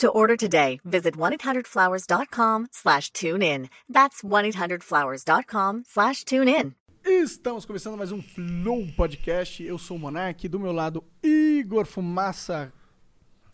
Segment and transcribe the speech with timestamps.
[0.00, 3.70] To order today, visit 1-800-Flowers.com slash tune in.
[3.88, 6.74] That's 1-800-Flowers.com slash tune in.
[7.02, 9.62] Estamos começando mais um Flow Podcast.
[9.62, 12.70] Eu sou o Monark, do meu lado, Igor Fumaça.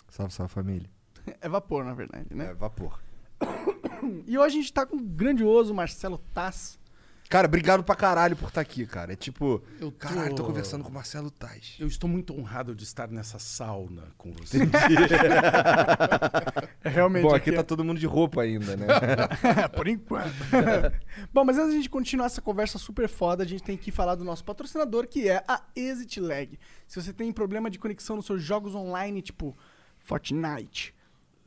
[0.09, 0.91] Salve, salve família.
[1.41, 2.55] É vapor, na verdade, É, né?
[2.55, 3.01] vapor.
[4.27, 6.77] E hoje a gente tá com o grandioso Marcelo Tass.
[7.33, 9.15] Cara, obrigado pra caralho por estar aqui, cara.
[9.15, 11.77] É tipo, Eu tô- caralho, tô conversando com o Marcelo Tais.
[11.81, 14.59] Eu estou muito honrado de estar nessa sauna com você.
[16.85, 18.87] É realmente Bom, aqui aqui tá todo mundo de roupa ainda, né?
[19.75, 20.35] Por enquanto.
[21.33, 24.15] Bom, mas antes da gente continuar essa conversa super foda, a gente tem que falar
[24.17, 26.59] do nosso patrocinador, que é a Exit Lag.
[26.87, 29.57] Se você tem problema de conexão nos seus jogos online, tipo
[30.01, 30.93] Fortnite,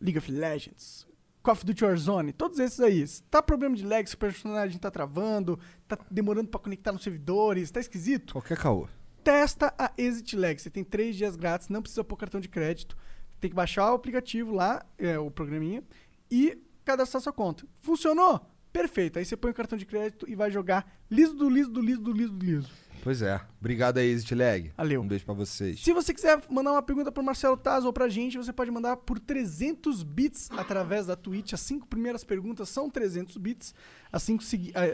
[0.01, 1.04] League of Legends,
[1.45, 3.05] Call of Duty Warzone, todos esses aí.
[3.05, 7.03] Se tá problema de lag, se o personagem tá travando, tá demorando pra conectar nos
[7.03, 8.87] servidores, tá esquisito, Qualquer caô.
[9.23, 10.59] testa a Exit Lag.
[10.59, 12.97] Você tem três dias grátis, não precisa pôr cartão de crédito.
[13.39, 15.83] Tem que baixar o aplicativo lá, é, o programinha,
[16.31, 17.63] e cadastrar sua conta.
[17.79, 18.41] Funcionou?
[18.73, 19.19] Perfeito.
[19.19, 22.01] Aí você põe o cartão de crédito e vai jogar liso do liso do liso
[22.01, 22.69] do liso do liso.
[23.05, 23.39] Pois é.
[23.59, 24.71] Obrigado aí, Exit Lag.
[24.75, 24.99] Valeu.
[24.99, 25.79] Um beijo pra vocês.
[25.79, 28.97] Se você quiser mandar uma pergunta pro Marcelo Taz ou pra gente, você pode mandar
[28.97, 31.53] por 300 bits através da Twitch.
[31.53, 33.75] As cinco primeiras perguntas são 300 bits,
[34.11, 34.43] as cinco,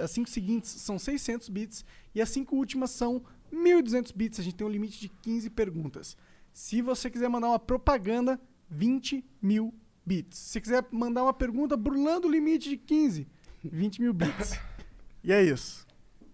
[0.03, 4.41] as cinco seguintes são 600 bits e as cinco últimas são 1.200 bits.
[4.41, 6.17] A gente tem um limite de 15 perguntas.
[6.51, 8.37] Se você quiser mandar uma propaganda,
[8.69, 9.73] 20 mil
[10.05, 10.37] bits.
[10.37, 13.25] Se você quiser mandar uma pergunta burlando o limite de 15,
[13.63, 14.59] 20 mil bits.
[15.23, 15.85] E é isso.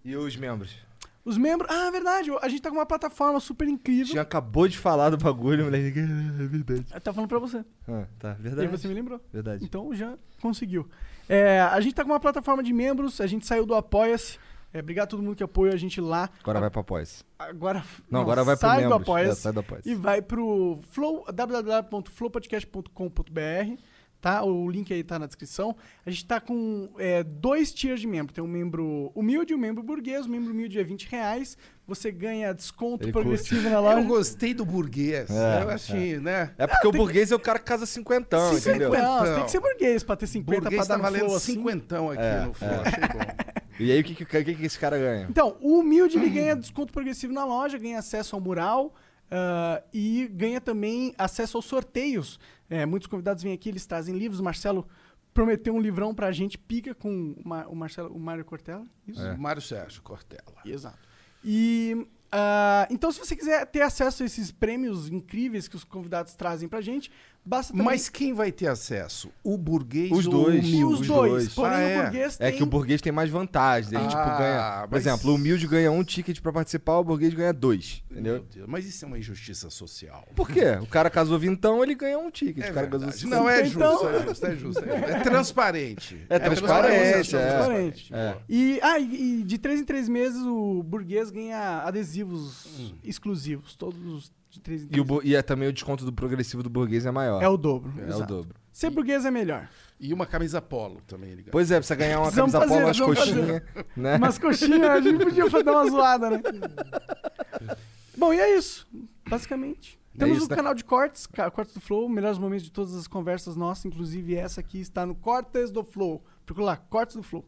[0.02, 0.87] E os membros?
[1.28, 1.70] Os membros.
[1.70, 2.30] Ah, verdade.
[2.40, 4.14] A gente tá com uma plataforma super incrível.
[4.14, 5.98] Já acabou de falar do bagulho, moleque.
[6.00, 6.86] É verdade.
[6.94, 7.62] Eu tava falando pra você.
[7.86, 8.36] Ah, tá.
[8.38, 8.68] E Verdade.
[8.68, 9.20] aí você me lembrou.
[9.32, 9.64] Verdade.
[9.64, 10.88] Então já conseguiu.
[11.28, 14.38] É, a gente tá com uma plataforma de membros, a gente saiu do Apoia-se.
[14.72, 16.28] É, obrigado a todo mundo que apoia a gente lá.
[16.42, 17.24] Agora vai pra pós.
[17.38, 19.02] Agora, Não, agora vai pro sai do membros.
[19.02, 19.90] Apoia-se É, sai do Apoia-se.
[19.90, 23.82] e vai pro flow, www.flowpodcast.com.br.
[24.20, 24.42] Tá?
[24.42, 25.76] O link aí tá na descrição.
[26.04, 28.32] A gente tá com é, dois tiers de membro.
[28.34, 30.26] Tem um membro humilde e um membro burguês.
[30.26, 31.56] O membro humilde é 20 reais.
[31.86, 34.02] Você ganha desconto Ele progressivo na Eu loja.
[34.02, 35.30] gostei do burguês.
[35.30, 36.52] É, eu achei, né?
[36.58, 38.90] É porque o burguês é o cara que casa cinquentão, Sim, entendeu?
[38.90, 41.54] Tem que ser burguês pra ter 50 burguês pra dar tá valendo flow assim.
[41.54, 42.70] cinquentão aqui É, no flow.
[42.70, 42.74] é.
[42.76, 43.48] Achei bom.
[43.80, 45.26] E aí, o que, que, que, que esse cara ganha?
[45.30, 48.92] Então, o humilde ele ganha desconto progressivo na loja, ganha acesso ao mural
[49.30, 52.40] ah, e ganha também acesso aos sorteios.
[52.70, 54.40] É, muitos convidados vêm aqui, eles trazem livros.
[54.40, 54.86] O Marcelo
[55.32, 58.86] prometeu um livrão pra gente, pica com o, o Marcelo, o Mário Cortella.
[59.06, 59.20] Isso?
[59.20, 59.36] É.
[59.36, 60.60] Mário Sérgio Cortella.
[60.64, 60.98] Exato.
[61.44, 66.34] E ah, então, se você quiser ter acesso a esses prêmios incríveis que os convidados
[66.34, 67.10] trazem pra gente,
[67.44, 67.84] basta também...
[67.86, 69.30] Mas quem vai ter acesso?
[69.42, 70.56] O burguês Os ou dois.
[70.56, 70.84] o humilde?
[70.84, 71.32] os os dois.
[71.32, 71.54] dois.
[71.54, 72.02] Porém, Ah, o é?
[72.02, 72.56] burguês É tem...
[72.56, 73.98] que o burguês tem mais vantagem.
[73.98, 74.80] Ele, tipo, Ah, ganha.
[74.88, 78.02] Por mas- exemplo, o humilde ganha um ticket pra participar, o burguês ganha dois.
[78.10, 78.46] Meu Entendeu?
[78.54, 80.26] Deus, mas isso é uma injustiça social.
[80.34, 80.78] Por quê?
[80.82, 82.64] O cara casou vintão, ele ganha um ticket.
[82.64, 83.36] É o cara casou cinquenta.
[83.36, 84.84] Não, é Então- justo, é justo, é justo.
[84.84, 86.26] É, é transparente.
[86.28, 87.50] É transparente, é.
[87.54, 88.14] transparente.
[88.14, 88.36] É.
[88.48, 92.92] E, ah, e, de três em três meses o burguês ganha adesivos Hum.
[93.04, 96.62] exclusivos, todos de três em E, três o, e é também o desconto do progressivo
[96.62, 97.42] do burguês é maior.
[97.42, 97.92] É o dobro.
[97.98, 98.34] É o exato.
[98.34, 98.54] dobro.
[98.72, 99.68] Ser burguês é melhor.
[99.98, 101.52] E uma camisa polo também, ele ganha.
[101.52, 103.62] Pois é, pra você ganhar uma camisa polo, fazer, umas vamos coxinhas,
[103.96, 104.16] né?
[104.16, 106.42] Umas coxinhas, a gente podia dar uma zoada, né?
[108.16, 108.86] Bom, e é isso,
[109.28, 109.98] basicamente.
[110.14, 110.56] É Temos isso, o né?
[110.56, 114.60] canal de cortes, Cortes do Flow, melhores momentos de todas as conversas nossas, inclusive essa
[114.60, 116.22] aqui está no Cortes do Flow.
[116.44, 117.44] Procura lá, Cortes do Flow.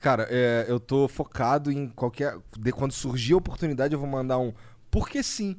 [0.00, 2.36] Cara, é, eu tô focado em qualquer.
[2.58, 4.52] De, quando surgir a oportunidade, eu vou mandar um.
[4.90, 5.56] Porque sim.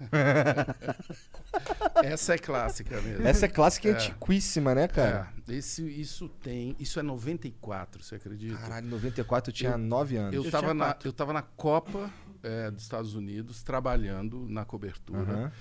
[2.02, 3.26] Essa é clássica mesmo.
[3.26, 3.94] Essa é clássica e É.
[3.94, 5.32] antiquíssima, né, cara?
[5.48, 6.76] É, esse, isso tem.
[6.78, 8.56] Isso é 94, você acredita?
[8.58, 10.34] Caralho, em 94 eu tinha 9 anos.
[10.34, 12.10] Eu Eu estava tinha na, eu tava na Copa
[12.42, 15.52] é, dos Estados Unidos, trabalhando na cobertura Aham.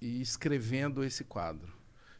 [0.00, 1.72] e escrevendo esse quadro.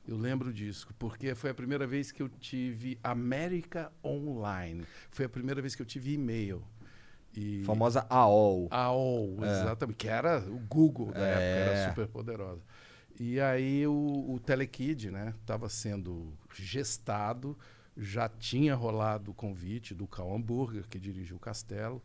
[0.06, 4.84] Eu lembro disso, porque foi a primeira vez que eu tive América Online.
[5.10, 6.62] Foi a primeira vez que eu tive e-mail.
[7.36, 8.68] E Famosa AOL.
[8.70, 11.58] AOL, exatamente, que era o Google da época, É.
[11.82, 12.62] era super poderosa.
[13.18, 13.92] E aí o,
[14.28, 17.56] o Telekid, né, estava sendo gestado,
[17.96, 22.02] já tinha rolado o convite do Cal Hamburger, que dirigiu o Castelo,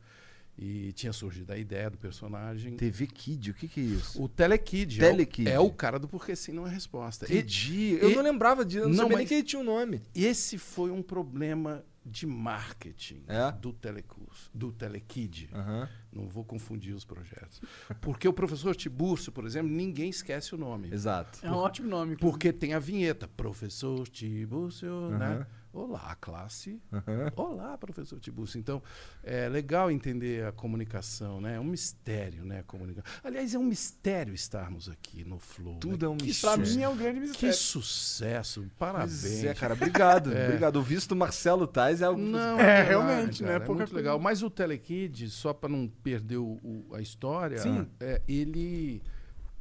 [0.62, 2.76] E tinha surgido a ideia do personagem.
[2.76, 4.22] TV Kid, o que que é isso?
[4.22, 5.00] O Telekid.
[5.00, 5.48] Telekid.
[5.50, 7.26] É, o, é o cara do Porque Sim Não é Resposta.
[7.32, 7.98] E- Entendi.
[8.02, 10.02] Eu e- não lembrava disso, não, Não, sabia nem que ele tinha um nome.
[10.14, 13.52] esse foi um problema de marketing É?
[13.52, 15.50] do Telecurso, do Telekid.
[15.54, 15.88] Aham.
[16.12, 17.62] Não vou confundir os projetos.
[18.02, 20.92] Porque o professor Tiburcio, por exemplo, ninguém esquece o nome.
[20.92, 21.40] Exato.
[21.44, 22.16] É um ótimo nome.
[22.18, 25.46] Porque tem a vinheta, professor Tiburcio, né?
[25.72, 26.82] Olá, classe.
[26.92, 27.32] Aham.
[27.36, 28.60] Olá, professor Tiburcio.
[28.60, 28.82] Então,
[29.24, 31.58] é legal entender a comunicação, né?
[31.58, 32.60] É um mistério, né?
[32.62, 33.12] A comunicação.
[33.24, 35.74] Aliás, é um mistério estarmos aqui no Flow.
[35.76, 35.80] né?
[35.80, 36.66] Tudo é um Que mistério.
[36.68, 37.56] mim é um grande Que mistério.
[37.56, 39.22] sucesso, parabéns.
[39.22, 40.28] Pois é, cara, obrigado.
[40.32, 40.78] Obrigado.
[40.78, 42.20] O visto do Marcelo Tais é algo.
[42.20, 43.50] Não, É, realmente, né?
[43.50, 43.96] cara, É Pouca muito coisa.
[43.96, 44.20] legal.
[44.20, 47.88] Mas o Telekid, só para não perder o- o- a história, Sim.
[48.00, 49.04] é, ele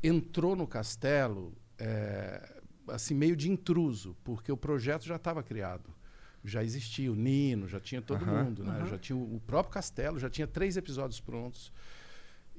[0.02, 2.56] entrou no castelo é,
[2.88, 5.97] assim meio de intruso, porque o projeto já estava criado.
[6.44, 8.44] Já existia o Nino, já tinha todo Aham.
[8.44, 8.86] mundo, né?
[8.88, 11.72] Já tinha o, o próprio castelo, já tinha três episódios prontos.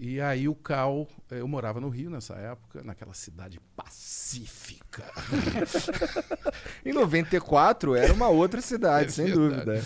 [0.01, 5.03] E aí o Cal, eh, eu morava no Rio nessa época, naquela cidade pacífica.
[6.85, 9.83] Em 94 era uma outra cidade, É sem dúvida.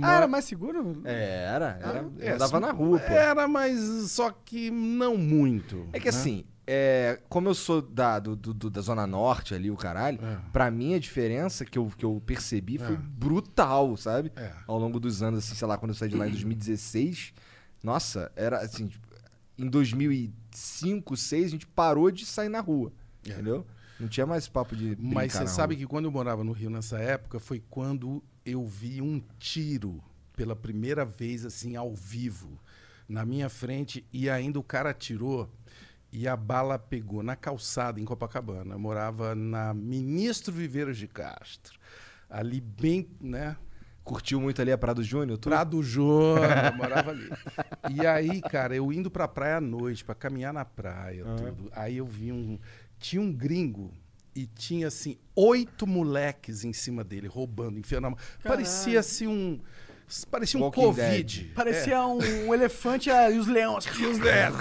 [0.00, 1.02] Ah, era mais seguro?
[1.04, 1.78] É, era.
[1.82, 3.12] era É, andava na rua, pô.
[3.12, 5.88] Era, mas só que não muito.
[5.92, 6.16] É que né?
[6.16, 10.38] assim, é, como eu sou da, do- do- da Zona Norte ali, o caralho, É.
[10.52, 12.96] pra mim a diferença que eu, que eu percebi foi É.
[12.96, 14.32] brutal, sabe?
[14.36, 14.52] É.
[14.66, 17.32] Ao longo dos anos, assim, sei lá, quando eu saí de lá em 2016,
[17.82, 19.06] nossa, era assim, tipo,
[19.58, 22.92] em 2005, 2006, a gente parou de sair na rua,
[23.24, 23.30] É.
[23.30, 23.66] entendeu?
[23.98, 25.80] Não tinha mais papo de Mas você sabe rua.
[25.80, 30.02] que quando eu morava no Rio nessa época foi quando eu vi um tiro
[30.36, 32.58] pela primeira vez assim ao vivo
[33.08, 35.48] na minha frente e ainda o cara atirou
[36.12, 38.74] e a bala pegou na calçada em Copacabana.
[38.74, 41.78] Eu morava na Ministro Viveiros de Castro.
[42.28, 43.56] Ali bem, né,
[44.06, 45.36] Curtiu muito ali a Prado Júnior?
[45.36, 45.48] Tu...
[45.48, 47.28] Prado Júnior, morava ali.
[47.92, 51.68] E aí, cara, eu indo pra praia à noite, pra caminhar na praia, tudo.
[51.72, 52.56] Aí eu vi um.
[53.00, 53.92] Tinha um gringo
[54.32, 58.18] e tinha, assim, oito moleques em cima dele, roubando, enfiando a mão.
[58.44, 59.60] Parecia, assim, um.
[60.30, 61.40] Parecia um Walking Covid.
[61.42, 61.54] Dead.
[61.54, 63.86] Parecia um, um elefante ah, e os leões.
[63.98, 64.54] E os dez.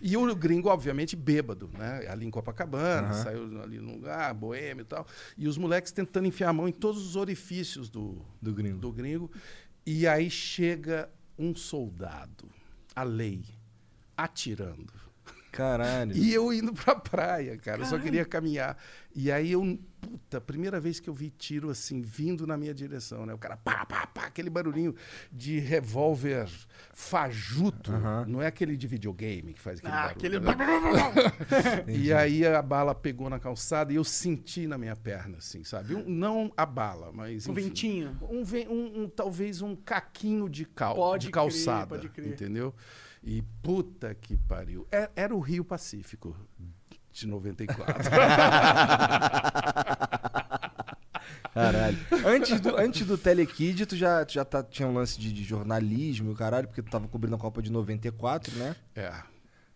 [0.00, 2.06] E o gringo, obviamente, bêbado, né?
[2.08, 3.22] Ali em Copacabana, Aham.
[3.22, 5.06] saiu ali num lugar, boêmio e tal.
[5.36, 8.78] E os moleques tentando enfiar a mão em todos os orifícios do, Do gringo.
[8.78, 9.30] do gringo.
[9.86, 12.48] E aí chega um soldado,
[12.96, 13.44] a lei,
[14.16, 14.92] atirando.
[15.52, 16.16] Caralho.
[16.16, 17.82] E eu indo pra praia, cara.
[17.82, 18.76] Eu só queria caminhar.
[19.14, 23.24] E aí eu, puta, primeira vez que eu vi tiro assim, vindo na minha direção,
[23.26, 23.32] né?
[23.34, 24.94] O cara, pá, pá, pá, aquele barulhinho
[25.32, 26.48] de revólver
[26.92, 27.92] fajuto.
[28.26, 30.16] Não é aquele de videogame que faz aquele Ah, barulho.
[30.16, 30.38] aquele.
[30.38, 31.84] né?
[31.94, 35.94] E aí a bala pegou na calçada e eu senti na minha perna, assim, sabe?
[35.94, 37.46] Um- não a bala, mas.
[37.46, 38.18] Um enfim, ventinho.
[38.22, 42.28] um, um- um- talvez um caquinho de, cal, Pode de crer, calçada, pode crer.
[42.32, 42.74] entendeu?
[43.22, 44.86] E puta que pariu.
[44.92, 46.36] É- Era o Rio Pacífico
[47.14, 48.10] de 94.
[51.54, 51.96] Caralho.
[52.26, 55.44] Antes do, antes do Telekid, tu já, tu já tá- tinha um lance de, de
[55.44, 58.76] jornalismo e o caralho, porque tu tava cobrindo a Copa de 94, né?
[58.94, 59.12] é.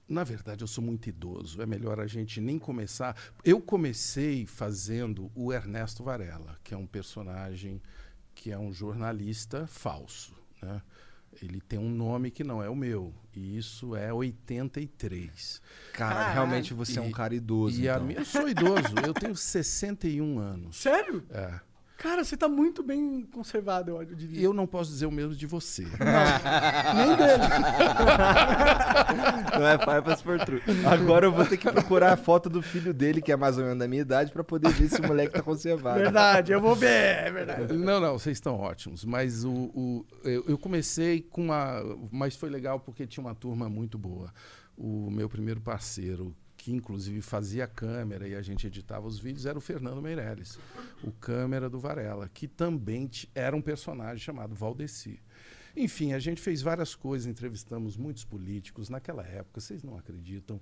[0.08, 1.61] Na verdade, eu sou muito idoso.
[1.61, 3.14] É melhor a gente nem começar.
[3.44, 7.82] Eu comecei fazendo o Ernesto Varela, que é um personagem
[8.35, 10.32] que é um jornalista falso,
[10.62, 10.81] né?
[11.42, 13.14] Ele tem um nome que não é o meu.
[13.34, 15.60] E isso é 83.
[15.92, 16.32] Cara, Caralho.
[16.34, 17.80] realmente você é um E- cara idoso.
[17.80, 18.06] E a então.
[18.06, 20.76] minha, eu sou idoso, eu tenho 61 anos.
[20.80, 21.25] Sério?
[21.30, 21.60] É.
[21.98, 24.40] Cara, você tá muito bem conservado, eu diria.
[24.40, 25.82] Eu não posso dizer o mesmo de você.
[26.94, 27.42] Nem dele.
[29.58, 30.62] Não é pai pra se for true.
[30.87, 33.64] Agora eu vou ter que procurar a foto do filho dele, que é mais ou
[33.64, 35.99] menos da minha idade, pra poder ver se o moleque tá conservado.
[35.99, 36.87] Verdade, eu vou ver,
[37.26, 37.73] é verdade.
[37.76, 39.04] Não, não, vocês estão ótimos.
[39.04, 41.82] Mas o, o- eu, eu comecei com uma.
[42.12, 44.32] Mas foi legal porque tinha uma turma muito boa.
[44.76, 46.32] O meu primeiro parceiro,
[46.68, 50.58] que inclusive fazia câmera e a gente editava os vídeos, era o Fernando Meirelles,
[51.02, 55.18] o câmera do Varela, que também era um personagem chamado Valdeci.
[55.75, 58.90] Enfim, a gente fez várias coisas, entrevistamos muitos políticos.
[58.90, 60.60] Naquela época, vocês não acreditam,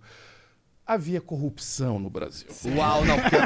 [0.86, 2.46] havia corrupção no Brasil.
[2.76, 3.36] Uau, não, porque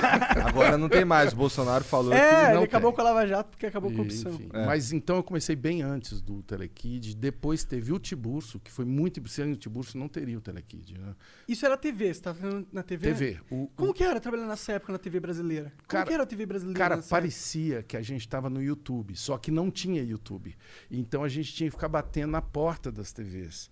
[0.40, 1.32] agora não tem mais.
[1.32, 2.96] O Bolsonaro falou É, que ele não acabou tem.
[2.96, 4.32] com a Lava Jato porque acabou com a corrupção.
[4.34, 4.66] enfim, É.
[4.66, 7.14] Mas então eu comecei bem antes do Telekid.
[7.16, 9.26] Depois teve o Tiburcio, que foi muito.
[9.28, 10.98] Sem o Tiburcio não teria o Telekid.
[10.98, 11.14] Né?
[11.48, 13.06] Isso era TV, você tá falando na TV?
[13.08, 13.38] TV.
[13.50, 15.70] O, Como o- que era trabalhar nessa época na TV brasileira?
[15.78, 18.62] Como Cara- que era a TV brasileira cara, nessa parecia que a gente estava no
[18.62, 20.54] YouTube, só que não tinha YouTube.
[20.90, 23.70] Então a gente tinha que ficar batendo na porta das TVs.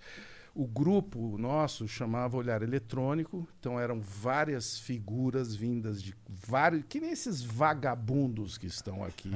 [0.55, 6.85] O grupo nosso chamava Olhar Eletrônico, então eram várias figuras vindas de vários.
[6.89, 9.31] Que nem esses vagabundos que estão aqui,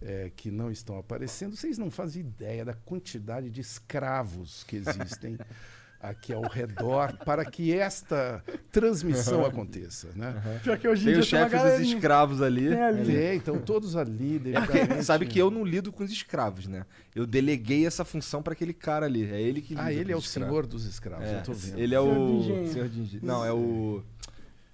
[0.00, 1.56] é, que não estão aparecendo.
[1.56, 5.38] Vocês não fazem ideia da quantidade de escravos que existem
[6.10, 10.08] aqui ao redor para que esta transmissão aconteça.
[10.14, 10.60] Né?
[10.62, 12.68] Pior que hoje em Tem dia o chefe dos escravos ali.
[12.68, 13.04] Tem ali.
[13.06, 14.40] Tem, então todos ali.
[14.88, 16.84] É sabe que eu não lido com os escravos, né?
[17.14, 19.24] Eu deleguei essa função pra aquele cara ali.
[19.30, 20.50] É ele que lida Ah, ele com é o os escravos.
[20.50, 21.78] senhor dos escravos, É, eu tô vendo.
[21.78, 22.72] Ele é Senhor de o.
[22.72, 23.22] Senhor de engenho.
[23.24, 24.02] Não, é o.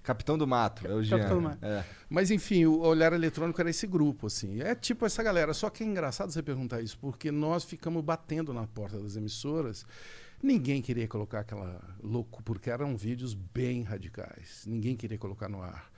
[0.03, 0.87] Capitão do Mato.
[0.87, 1.17] É o Jean.
[1.19, 1.63] Capitão do Mato.
[1.63, 1.83] É.
[2.09, 4.59] Mas enfim, o olhar eletrônico era esse grupo, assim.
[4.59, 5.53] É tipo essa galera.
[5.53, 9.85] Só que é engraçado você perguntar isso, porque nós ficamos batendo na porta das emissoras.
[10.41, 14.65] Ninguém queria colocar aquela louco, porque eram vídeos bem radicais.
[14.65, 15.91] Ninguém queria colocar no ar.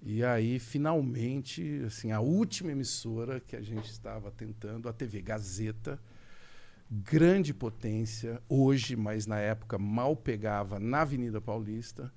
[0.00, 6.00] E aí, finalmente, assim, a última emissora que a gente estava tentando, a TV Gazeta,
[6.88, 12.12] grande potência, hoje, mas na época mal pegava na Avenida Paulista,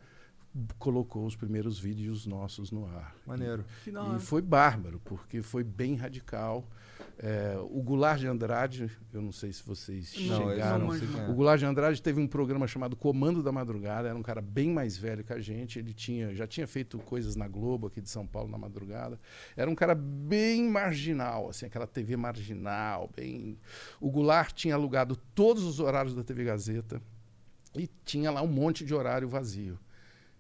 [0.78, 3.16] colocou os primeiros vídeos nossos no ar.
[3.26, 3.66] Maneiro.
[3.96, 4.18] Hora.
[4.18, 6.68] E foi bárbaro, porque foi bem radical.
[7.18, 10.88] É, o Goulart de Andrade, eu não sei se vocês Não, chegaram.
[10.88, 11.30] não.
[11.32, 14.72] O Goulart de Andrade teve um programa chamado Comando da Madrugada, era um cara bem
[14.72, 18.10] mais velho que a gente, ele tinha, já tinha feito coisas na Globo aqui de
[18.10, 19.20] São Paulo na madrugada.
[19.56, 23.58] Era um cara bem marginal, assim, aquela TV marginal, bem.
[24.00, 27.02] O Goulart tinha alugado todos os horários da TV Gazeta
[27.76, 29.80] e tinha lá um monte de horário vazio.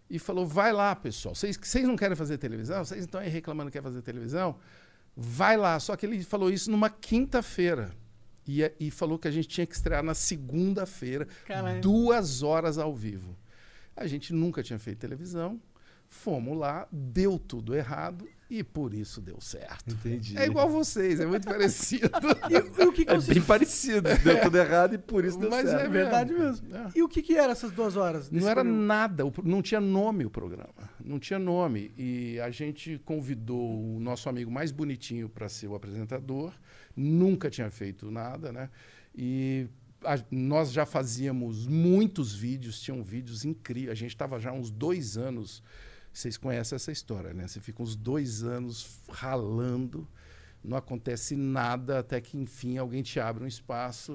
[0.09, 1.33] E falou: vai lá, pessoal.
[1.33, 2.83] Vocês vocês não querem fazer televisão?
[2.83, 4.57] Vocês estão aí reclamando que quer fazer televisão?
[5.15, 5.79] Vai lá.
[5.79, 7.91] Só que ele falou isso numa quinta-feira.
[8.47, 11.27] E, e falou que a gente tinha que estrear na segunda-feira,
[11.79, 13.37] duas horas ao vivo.
[13.95, 15.61] A gente nunca tinha feito televisão.
[16.13, 19.93] Fomos lá, deu tudo errado e por isso deu certo.
[19.93, 20.37] Entendi.
[20.37, 22.11] É igual vocês, é muito parecido.
[22.51, 24.09] E, e o que, que É bem parecido.
[24.21, 25.85] Deu tudo errado e por isso deu Mas certo.
[25.85, 26.75] É verdade mesmo.
[26.75, 26.89] É.
[26.93, 28.29] E o que, que eram essas duas horas?
[28.29, 28.83] Não era programa?
[28.85, 30.73] nada, não tinha nome o programa.
[31.03, 31.93] Não tinha nome.
[31.97, 36.51] E a gente convidou o nosso amigo mais bonitinho para ser o apresentador.
[36.93, 38.69] Nunca tinha feito nada, né?
[39.15, 39.69] E
[40.03, 43.91] a- nós já fazíamos muitos vídeos, tinham vídeos incríveis.
[43.91, 45.63] A gente estava já há uns dois anos.
[46.13, 47.47] Vocês conhecem essa história, né?
[47.47, 50.07] Você fica uns dois anos ralando,
[50.63, 54.13] não acontece nada, até que, enfim, alguém te abre um espaço.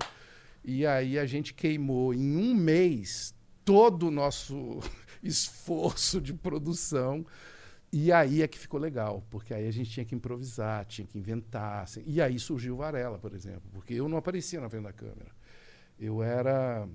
[0.64, 3.34] E aí a gente queimou em um mês
[3.64, 4.80] todo o nosso
[5.22, 7.24] esforço de produção.
[7.92, 11.18] E aí é que ficou legal, porque aí a gente tinha que improvisar, tinha que
[11.18, 11.84] inventar.
[11.84, 12.02] assim.
[12.06, 15.30] E aí surgiu Varela, por exemplo, porque eu não aparecia na frente da câmera.
[15.98, 16.88] Eu era.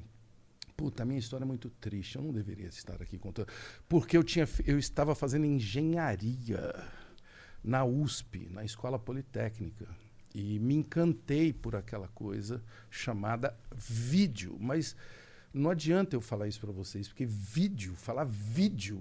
[0.81, 3.47] Puta, a minha história é muito triste, eu não deveria estar aqui contando.
[3.87, 6.73] Porque eu, tinha, eu estava fazendo engenharia
[7.63, 9.87] na USP, na Escola Politécnica.
[10.33, 14.57] E me encantei por aquela coisa chamada vídeo.
[14.59, 14.95] Mas
[15.53, 18.99] não adianta eu falar isso para vocês, porque vídeo, falar vídeo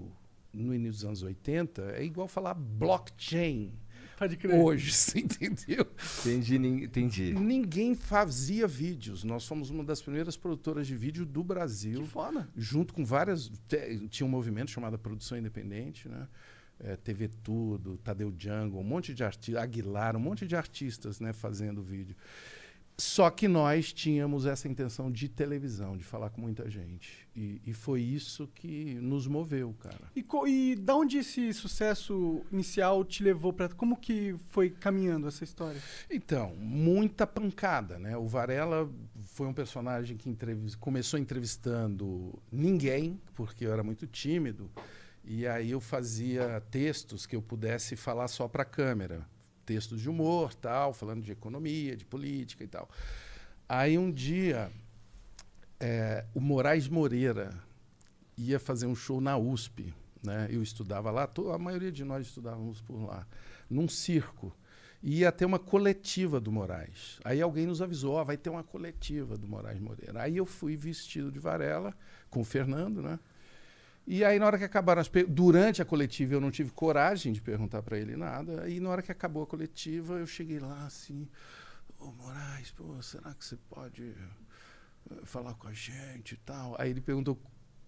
[0.53, 3.73] no início dos anos 80 é igual falar blockchain
[4.21, 4.53] Pode crer.
[4.53, 5.83] hoje, você entendeu?
[6.19, 7.33] Entendi, entendi.
[7.33, 9.23] Ninguém fazia vídeos.
[9.23, 12.47] Nós fomos uma das primeiras produtoras de vídeo do Brasil Que foda.
[12.55, 13.51] junto com várias.
[14.11, 16.27] tinha um movimento chamado Produção Independente, né?
[16.79, 21.33] É, TV Tudo, Tadeu Jungle, um monte de artistas, Aguilar, um monte de artistas né,
[21.33, 22.15] fazendo vídeo.
[23.01, 27.27] Só que nós tínhamos essa intenção de televisão, de falar com muita gente.
[27.35, 30.11] E, e foi isso que nos moveu, cara.
[30.15, 33.67] E, e da onde esse sucesso inicial te levou pra.
[33.69, 35.81] Como que foi caminhando essa história?
[36.11, 38.15] Então, muita pancada, né?
[38.15, 38.87] O Varela
[39.23, 44.69] foi um personagem que entrevis- começou entrevistando ninguém, porque eu era muito tímido,
[45.23, 49.25] e aí eu fazia textos que eu pudesse falar só para a câmera,
[49.65, 52.89] textos de humor, tal, falando de economia, de política e tal.
[53.67, 54.71] Aí um dia
[55.79, 57.51] eh, o Moraes Moreira
[58.37, 60.47] ia fazer um show na USP, né?
[60.51, 63.25] Eu estudava lá, a maioria de nós estudávamos por lá,
[63.69, 64.55] num circo.
[65.03, 67.19] E ia ter uma coletiva do Moraes.
[67.23, 70.21] Aí alguém nos avisou, ó, vai ter uma coletiva do Moraes Moreira.
[70.21, 71.97] Aí eu fui vestido de Varela
[72.29, 73.19] com o Fernando, né?
[74.05, 77.41] E aí na hora que acabaram as durante a coletiva eu não tive coragem de
[77.41, 78.69] perguntar para ele nada.
[78.69, 81.27] E na hora que acabou a coletiva eu cheguei lá assim,
[81.99, 84.15] ô Moraes, pô, será que você pode
[85.11, 86.75] eh, falar com a gente e tal?
[86.79, 87.39] Aí ele perguntou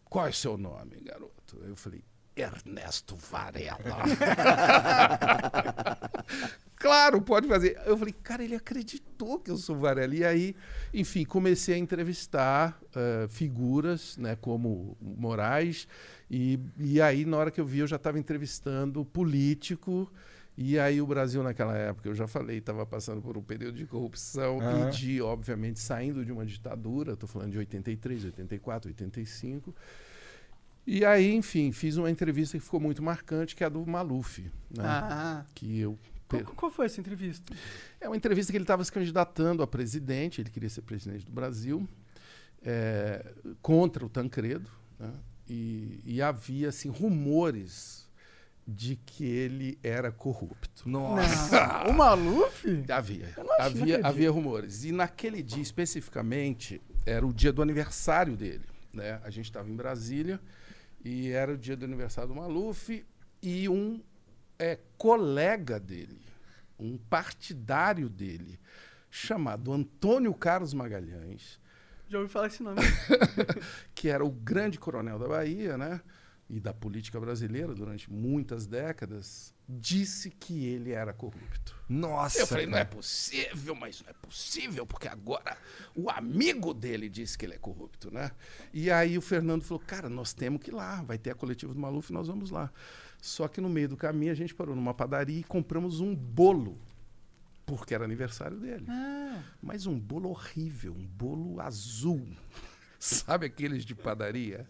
[0.06, 1.60] qual é seu nome, garoto?
[1.64, 2.04] Eu falei
[2.36, 4.04] Ernesto Varela.
[6.84, 7.82] claro, pode fazer.
[7.86, 10.14] Eu falei, cara, ele acreditou que eu sou Varela.
[10.14, 10.56] E aí,
[10.94, 15.88] enfim, comecei a entrevistar eh, figuras, né, como Moraes.
[16.30, 20.12] E, e aí, na hora que eu vi, eu já estava entrevistando político.
[20.56, 23.88] E aí o Brasil naquela época, eu já falei, estava passando por um período de
[23.88, 24.90] corrupção Aham.
[24.90, 29.74] e de, obviamente, saindo de uma ditadura, estou falando de 83, 84, 85.
[30.86, 34.44] E aí, enfim, fiz uma entrevista que ficou muito marcante, que é a do Maluf,
[34.70, 34.84] né?
[34.84, 35.98] Ah, Que eu
[36.42, 37.54] qual, qual foi essa entrevista?
[38.00, 41.32] é uma entrevista que ele estava se candidatando a presidente, ele queria ser presidente do
[41.32, 41.88] Brasil,
[42.64, 45.12] é, contra o Tancredo, né?
[45.48, 48.04] e, e havia assim, rumores
[48.66, 50.88] de que ele era corrupto.
[50.88, 51.84] Nossa.
[51.84, 52.66] Não, o Maluf?
[52.90, 54.86] Havia, havia, havia rumores.
[54.86, 58.64] E naquele dia especificamente era o dia do aniversário dele.
[58.94, 59.20] Né?
[59.24, 60.40] A gente estava em Brasília
[61.04, 63.06] e era o dia do aniversário do Maluf
[63.42, 64.02] e um
[64.58, 66.22] é, colega dele,
[66.78, 68.60] um partidário dele,
[69.10, 71.60] chamado Antônio Carlos Magalhães,
[72.10, 72.82] Já ouvi falar esse nome.
[73.94, 76.02] que era o grande coronel da Bahia, né?
[76.50, 81.76] E da política brasileira durante muitas décadas, disse que ele era corrupto.
[81.88, 82.40] Nossa.
[82.40, 82.96] Eu falei, não é cara.
[82.96, 85.58] possível, mas não é possível, porque agora
[85.96, 88.32] o amigo dele disse que ele é corrupto, né?
[88.74, 91.74] E aí o Fernando falou, cara, nós temos que ir lá, vai ter a coletiva
[91.74, 92.72] do Maluf, nós vamos lá.
[93.24, 96.78] Só que no meio do caminho a gente parou numa padaria e compramos um bolo,
[97.66, 98.86] porque era aniversário dele.
[98.90, 102.28] Ah, Mas um bolo horrível, um bolo azul.
[103.00, 104.68] Sabe aqueles de padaria?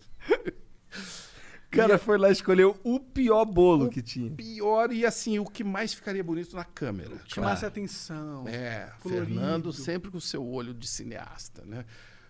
[1.65, 4.29] O cara foi lá e escolheu o pior bolo que tinha.
[4.29, 7.19] Pior e assim, o que mais ficaria bonito na câmera.
[7.25, 8.47] chamasse a atenção.
[8.47, 9.25] É, colorido.
[9.33, 11.83] Fernando sempre com o seu olho de cineasta, né?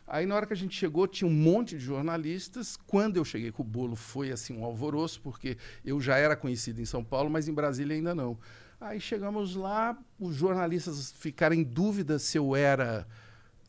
[0.06, 2.76] Aí na hora que a gente chegou, tinha um monte de jornalistas.
[2.76, 6.82] Quando eu cheguei com o bolo, foi assim um alvoroço, porque eu já era conhecido
[6.82, 8.38] em São Paulo, mas em Brasília ainda não.
[8.80, 13.08] Aí chegamos lá, os jornalistas ficaram em dúvida se eu era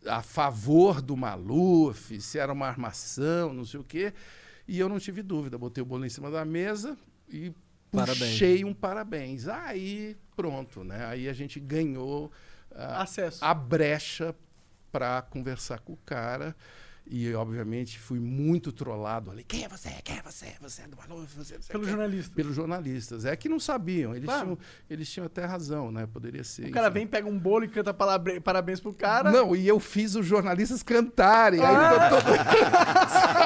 [0.06, 4.12] a favor do Maluf, se era uma armação, não sei o quê.
[4.66, 6.96] E eu não tive dúvida, botei o bolo em cima da mesa
[7.28, 7.52] e
[7.92, 8.18] Parabéns.
[8.18, 9.46] puxei um parabéns.
[9.46, 11.06] Aí, pronto, né?
[11.06, 12.32] Aí a gente ganhou
[12.74, 13.44] ah, Acesso.
[13.44, 14.34] a brecha
[14.94, 16.54] para conversar com o cara.
[17.06, 19.44] E, obviamente, fui muito trollado ali.
[19.44, 19.90] Quem é você?
[20.02, 20.46] Quem é você?
[20.62, 21.36] Você é do Maluf?
[21.36, 22.34] Você não Pelo quê." jornalista.
[22.34, 23.24] Pelos jornalistas.
[23.26, 24.14] É que não sabiam.
[24.14, 24.42] Eles, Claro.
[24.44, 24.58] tinham,
[24.88, 26.08] eles tinham até razão, né?
[26.10, 26.66] Poderia ser.
[26.66, 29.30] O cara vem, pega um bolo e canta parabéns pro cara.
[29.30, 31.60] Não, e eu fiz os jornalistas cantarem.
[31.62, 32.08] Ah!
[32.08, 33.44] ficou todo-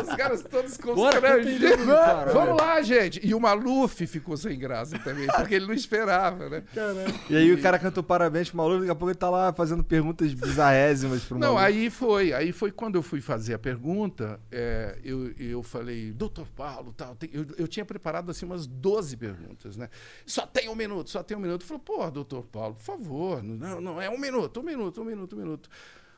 [0.00, 1.86] Os caras todos Bora, constrangidos.
[1.86, 2.32] cara.
[2.32, 3.20] Vamos lá, gente.
[3.22, 6.62] E o Maluf ficou sem graça também, porque ele não esperava, né?
[6.74, 7.14] Caralho.
[7.28, 9.84] E aí o cara cantou parabéns pro maluco, daqui a pouco ele tá lá fazendo
[9.84, 11.64] perguntas bizarrésimas pro Não, maluco.
[11.64, 12.32] aí foi.
[12.32, 17.14] Aí foi quando eu fui fazer a pergunta, é, eu, eu falei, doutor Paulo, tal.
[17.16, 19.88] tem- eu, eu tinha preparado assim umas 12 perguntas, né?
[20.26, 21.64] Só tem um minuto, só tem um minuto.
[21.64, 23.42] Falou, pô, doutor Paulo, por favor.
[23.42, 25.70] Não, não, é um minuto, um minuto, um minuto, um minuto.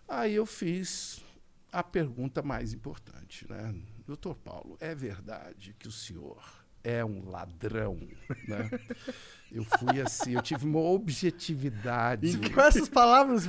[0.08, 1.22] Aí eu fiz
[1.70, 3.74] a pergunta mais importante, né?
[4.06, 6.42] Doutor Paulo, é verdade que o senhor
[6.84, 7.96] é um ladrão,
[8.48, 8.68] né?
[9.50, 12.26] Eu fui assim, eu tive uma objetividade.
[12.28, 13.44] E com essas palavras,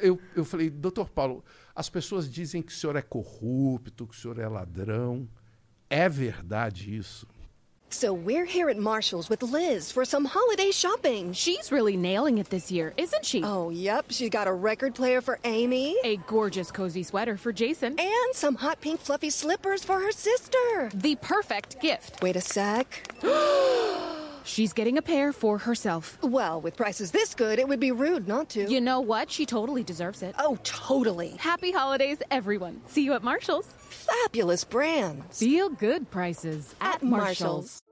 [0.00, 1.44] eu, eu falei, doutor Paulo,
[1.78, 5.28] as pessoas dizem que o senhor é corrupto, que o senhor é ladrão.
[5.88, 7.24] É verdade isso?
[7.88, 11.32] So we're here at Marshall's with Liz for some holiday shopping.
[11.32, 13.42] She's really nailing it this year, isn't she?
[13.44, 14.06] Oh, yep.
[14.10, 17.94] She's got a record player for Amy A gorgeous cozy sweater for Jason.
[17.96, 20.90] and some hot pink fluffy slippers for her sister.
[20.92, 22.20] The perfect gift.
[22.20, 23.08] Wait a sec.
[24.48, 26.16] She's getting a pair for herself.
[26.22, 28.64] Well, with prices this good, it would be rude not to.
[28.64, 29.30] You know what?
[29.30, 30.34] She totally deserves it.
[30.38, 31.36] oh, totally.
[31.38, 32.80] Happy holidays, everyone.
[32.86, 33.66] See you at Marshall's.
[33.66, 35.38] Fabulous brands.
[35.38, 37.82] Feel good prices at, At Marshall's.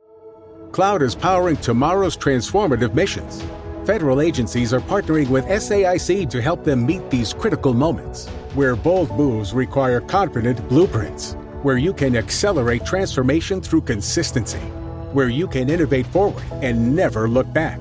[0.72, 3.44] Cloud is powering tomorrow's transformative missions.
[3.84, 9.10] Federal agencies are partnering with SAIC to help them meet these critical moments, where bold
[9.16, 14.60] moves require confident blueprints, where you can accelerate transformation through consistency,
[15.16, 17.81] where you can innovate forward and never look back.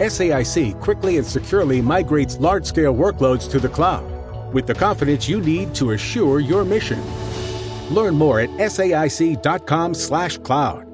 [0.00, 4.10] SAIC quickly and securely migrates large scale workloads to the cloud
[4.54, 7.00] with the confidence you need to assure your mission.
[7.90, 10.89] Learn more at saic.com/cloud.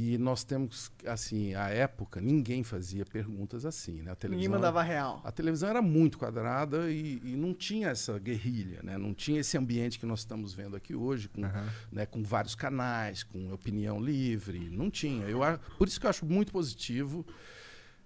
[0.00, 4.12] E nós temos, assim, a época, ninguém fazia perguntas assim, né?
[4.12, 5.20] A televisão, ninguém mandava real.
[5.24, 8.96] A televisão era muito quadrada e, e não tinha essa guerrilha, né?
[8.96, 11.40] Não tinha esse ambiente que nós estamos vendo aqui hoje, com,
[11.90, 14.70] né, com vários canais, com opinião livre.
[14.70, 15.24] Não tinha.
[15.26, 15.40] Eu,
[15.76, 17.26] por isso que eu acho muito positivo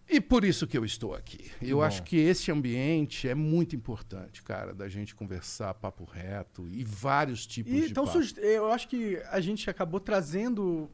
[0.08, 1.50] e por isso que eu estou aqui.
[1.60, 6.82] Eu acho que esse ambiente é muito importante, cara, da gente conversar papo reto e
[6.84, 8.18] vários tipos E, de então, papo.
[8.40, 10.90] eu acho que a gente acabou trazendo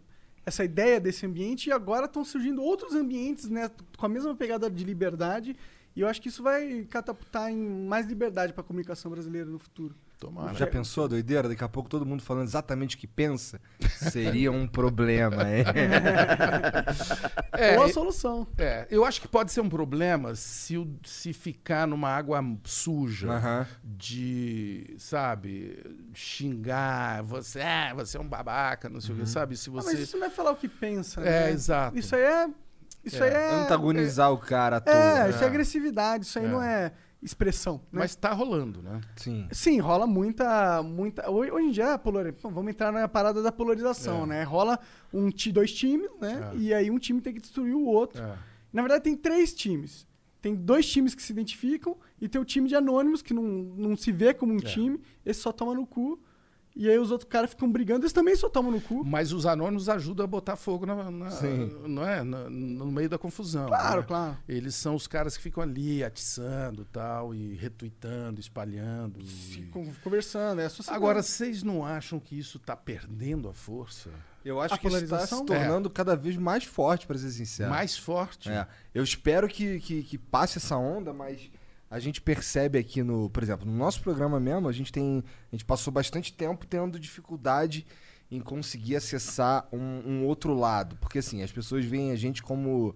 [0.48, 4.68] essa ideia desse ambiente e agora estão surgindo outros ambientes, né, com a mesma pegada
[4.70, 5.56] de liberdade
[5.94, 9.94] E eu acho que isso vai catapultar em mais liberdade pra comunicação brasileira no futuro.
[10.18, 10.52] Tomara.
[10.54, 11.48] Já pensou a doideira?
[11.48, 13.60] Daqui a pouco todo mundo falando exatamente o que pensa?
[14.10, 15.64] Seria um problema, hein?
[17.52, 18.46] É, Ou a solução.
[18.56, 24.94] É, eu acho que pode ser um problema se, se ficar numa água suja de,
[24.98, 25.82] sabe,
[26.14, 29.56] xingar, você, ah, você é um babaca, não sei o que, sabe?
[29.56, 29.90] Se Ah, você.
[29.92, 31.50] mas isso não é falar o que pensa, É, né?
[31.50, 31.98] exato.
[31.98, 32.48] Isso aí é...
[33.04, 33.50] Isso aí é...
[33.62, 34.94] Antagonizar o cara à toa.
[34.94, 35.48] É, isso é É.
[35.48, 36.48] agressividade, isso aí É.
[36.48, 37.76] não é expressão.
[37.92, 38.00] Né?
[38.00, 39.00] Mas tá rolando, né?
[39.16, 39.48] Sim.
[39.50, 40.82] Sim, rola muita.
[40.82, 44.26] muita hoje, em dia, a polari- Bom, vamos entrar na parada da polarização, É.
[44.26, 44.42] né?
[44.44, 44.78] Rola
[45.12, 46.50] um, dois times, né?
[46.54, 46.56] É.
[46.56, 48.22] E aí um time tem que destruir o outro.
[48.22, 48.38] É.
[48.72, 50.06] Na verdade, tem três times.
[50.40, 53.96] Tem dois times que se identificam e tem o time de anônimos que não, não
[53.96, 54.60] se vê como um É.
[54.60, 56.20] time, esse só toma no cu.
[56.80, 59.04] E aí os outros caras ficam brigando, eles também só tomam no cu.
[59.04, 61.30] Mas os anônimos ajudam a botar fogo na, na-
[61.88, 62.22] não é?
[62.22, 63.66] Na- no meio da confusão.
[63.66, 64.06] Claro, né?
[64.06, 64.38] claro.
[64.48, 69.18] Eles são os caras que ficam ali atiçando tal, e retuitando, espalhando.
[69.20, 70.96] e- Ficam conversando, é a sociedade.
[70.96, 74.10] Agora, vocês não acham que isso tá perdendo a força?
[74.44, 75.38] Eu acho A que tá polarização?
[75.40, 77.70] se tornando cada vez mais forte, pra ser sincero.
[77.70, 78.48] Mais forte?
[78.48, 78.66] É.
[78.94, 81.50] Eu espero que, que, que passe essa onda, mas
[81.90, 85.56] a gente percebe aqui no, por exemplo, no nosso programa mesmo, a gente tem, a
[85.56, 87.86] gente passou bastante tempo tendo dificuldade
[88.30, 92.94] em conseguir acessar um, um outro lado, porque assim, as pessoas veem a gente como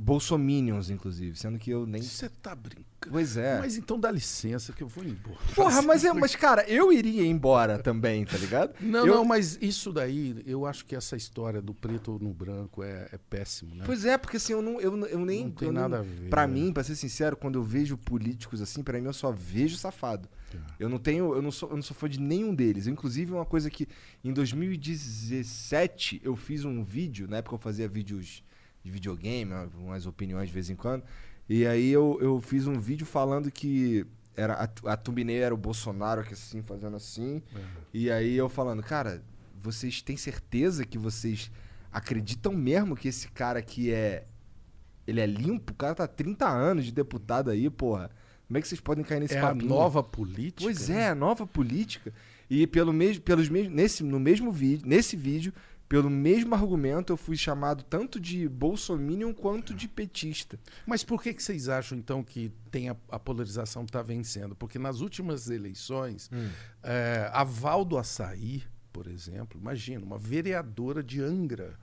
[0.00, 2.86] bolsominions, inclusive, sendo que eu nem Você tá brincando.
[3.10, 3.58] Pois é.
[3.58, 5.38] Mas então dá licença que eu vou embora.
[5.54, 8.74] Porra, mas, é, mas cara, eu iria embora também, tá ligado?
[8.80, 12.82] Não, Eu- não, mas isso daí, eu acho que essa história do preto no branco
[12.82, 13.84] é, é péssimo, né?
[13.86, 15.44] Pois é, porque assim, eu, não, eu, eu nem.
[15.44, 16.28] Não tem eu nada a ver.
[16.30, 19.76] Pra mim, pra ser sincero, quando eu vejo políticos assim, pra mim eu só vejo
[19.76, 20.28] safado.
[20.54, 20.58] É.
[20.78, 21.34] Eu não tenho.
[21.34, 22.86] Eu não, sou, eu não sou fã de nenhum deles.
[22.86, 23.86] Inclusive, uma coisa que
[24.24, 28.42] em 2017 eu fiz um vídeo, na época eu fazia vídeos
[28.82, 31.02] de videogame, umas opiniões de vez em quando.
[31.48, 35.58] E aí eu, eu fiz um vídeo falando que era a, a thumbnail era o
[35.58, 37.42] Bolsonaro que assim, fazendo assim.
[37.54, 37.60] É.
[37.92, 39.22] E aí eu falando, cara,
[39.60, 41.50] vocês têm certeza que vocês
[41.92, 44.26] acreditam mesmo que esse cara aqui é.
[45.06, 45.72] Ele é limpo?
[45.72, 48.10] O cara tá há 30 anos de deputado aí, porra.
[48.46, 49.68] Como é que vocês podem cair nesse É a papinho?
[49.68, 50.62] nova política.
[50.62, 51.02] Pois né?
[51.02, 52.12] é, a nova política.
[52.48, 55.52] E pelo mesmo, pelos mesmos, nesse, no mesmo vídeo, nesse vídeo,
[55.90, 60.56] pelo mesmo argumento, eu fui chamado tanto de bolsominion quanto de petista.
[60.86, 64.54] Mas por que, que vocês acham, então, que tem a, a polarização está vencendo?
[64.54, 66.48] Porque nas últimas eleições, Hum.
[66.84, 71.78] é, a Val do Açaí, por exemplo, imagina, uma vereadora de Angra,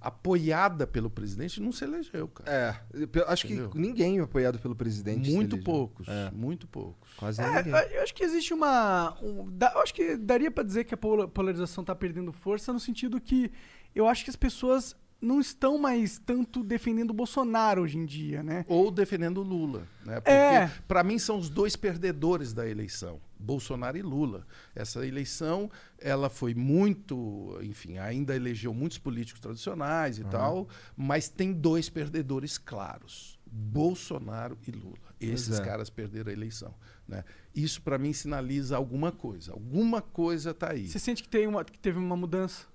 [0.00, 2.50] apoiada pelo presidente, não se elegeu, cara.
[2.50, 2.80] É,
[3.12, 3.70] eu acho Entendeu?
[3.70, 5.30] que ninguém apoiado pelo presidente.
[5.30, 7.12] muito poucos, É, muito poucos.
[7.14, 7.72] quase É, ninguém.
[7.92, 9.16] eu acho que existe uma.
[9.22, 12.72] um- da- eu acho que daria pra dizer que a pola- polarização tá perdendo força
[12.72, 13.50] no sentido que
[13.94, 18.42] eu acho que as pessoas não estão mais tanto defendendo o Bolsonaro hoje em dia,
[18.42, 18.64] né?
[18.68, 20.20] Ou defendendo o Lula, né?
[20.20, 20.70] Porque É.
[20.86, 24.46] para mim são os dois perdedores da eleição, Bolsonaro e Lula.
[24.74, 31.52] Essa eleição, ela foi muito, enfim, ainda elegeu muitos políticos tradicionais e tal, mas tem
[31.52, 35.06] dois perdedores claros, Bolsonaro e Lula.
[35.18, 35.64] Esses é.
[35.64, 36.74] caras perderam a eleição,
[37.08, 37.24] né?
[37.54, 40.88] Isso para mim sinaliza alguma coisa, alguma coisa tá aí.
[40.88, 42.66] Você sente que, tem uma, que teve uma mudança?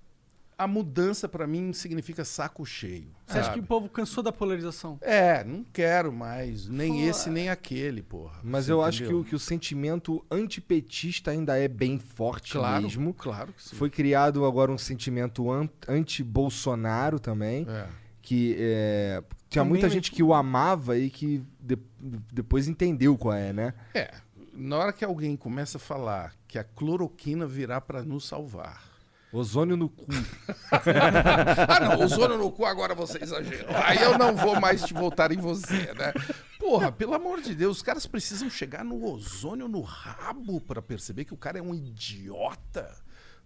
[0.57, 3.07] A mudança para mim significa saco cheio.
[3.25, 3.53] Você acha sabe?
[3.59, 4.99] que o povo cansou da polarização?
[5.01, 8.39] É, não quero mais nem esse nem aquele, porra.
[8.43, 9.21] Mas eu acho que entendeu?
[9.21, 13.11] o, que o sentimento antipetista ainda é bem forte claro, mesmo.
[13.13, 13.75] Claro que sim.
[13.75, 17.65] Foi criado agora um sentimento an- anti-Bolsonaro também.
[17.67, 17.87] É.
[18.21, 21.79] Que é, tinha Também muita é- gente que o amava e que de-
[22.31, 23.73] depois entendeu qual é, né?
[23.95, 24.13] É,
[24.53, 28.90] na hora que alguém começa a falar que a cloroquina virá para nos salvar.
[29.33, 30.05] Ozônio no cu.
[30.71, 33.69] ah, não, ozônio no cu agora você exagerou.
[33.83, 36.13] Aí eu não vou mais te voltar em você, né?
[36.59, 41.25] Porra, pelo amor de Deus, os caras precisam chegar no ozônio no rabo para perceber
[41.25, 42.93] que o cara é um idiota.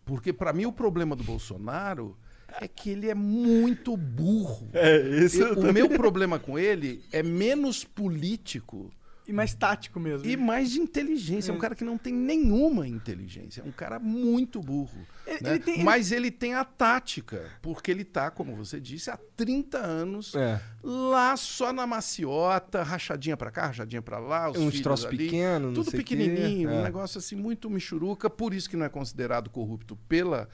[0.04, 2.18] Porque para mim o problema do Bolsonaro
[2.60, 4.70] é que ele é muito burro.
[4.74, 8.92] É, esse Eu- o meu problema com ele é menos político
[9.28, 10.28] E mais tático mesmo.
[10.30, 11.52] e mais de inteligência.
[11.52, 13.62] É um cara que não tem nenhuma inteligência.
[13.62, 15.00] É um cara muito burro.
[15.26, 15.50] Ele- né?
[15.52, 19.18] ele tem- ele- Mas ele tem a tática, porque ele tá, como você disse, há
[19.36, 20.62] 30 anos É.
[20.84, 25.76] lá só na maciota, rachadinha pra cá, rachadinha pra lá, os Uns troços ali, pequenos,
[25.76, 26.84] não tudo pequenininho, um É.
[26.84, 30.48] negócio assim muito michuruca, por isso que não é considerado corrupto pela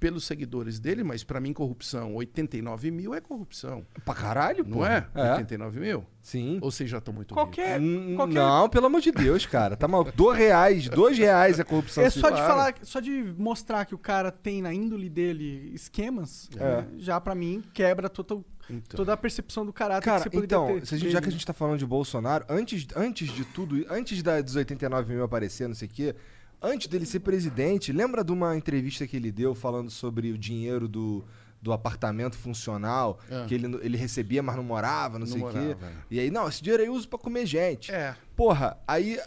[0.00, 3.86] pelos seguidores dele, mas para mim corrupção, 89 mil é corrupção.
[4.04, 4.76] Pra caralho, pô.
[4.80, 5.06] Não é?
[5.14, 5.32] É.
[5.32, 6.04] 89 mil?
[6.22, 6.58] Sim.
[6.62, 7.78] Ou vocês já estão muito Qualquer.
[7.78, 9.76] Hum, qualquer- Não, pelo amor de Deus, cara.
[9.76, 10.04] Tá mal.
[10.16, 10.88] Dois reais.
[10.88, 12.02] Dois reais é corrupção.
[12.02, 16.48] É só de falar, só de mostrar que o cara tem na índole dele esquemas,
[16.56, 16.58] É.
[16.82, 18.96] né, já pra mim quebra toda, Então.
[18.96, 20.86] toda a percepção do caráter Cara, que você então, ter.
[20.86, 23.84] se a gente- já que a gente tá falando de Bolsonaro, antes, antes de tudo,
[23.90, 26.14] antes da, dos 89 mil aparecer, não sei o quê,
[26.62, 30.86] antes dele ser presidente, lembra de uma entrevista que ele deu falando sobre o dinheiro
[30.88, 31.24] do,
[31.60, 33.44] do apartamento funcional, É.
[33.46, 35.76] que ele, ele recebia, mas não morava, não, Não sei o quê.
[36.10, 37.90] E aí, não, esse dinheiro aí eu uso pra comer gente.
[37.92, 38.14] É.
[38.36, 39.18] Porra, aí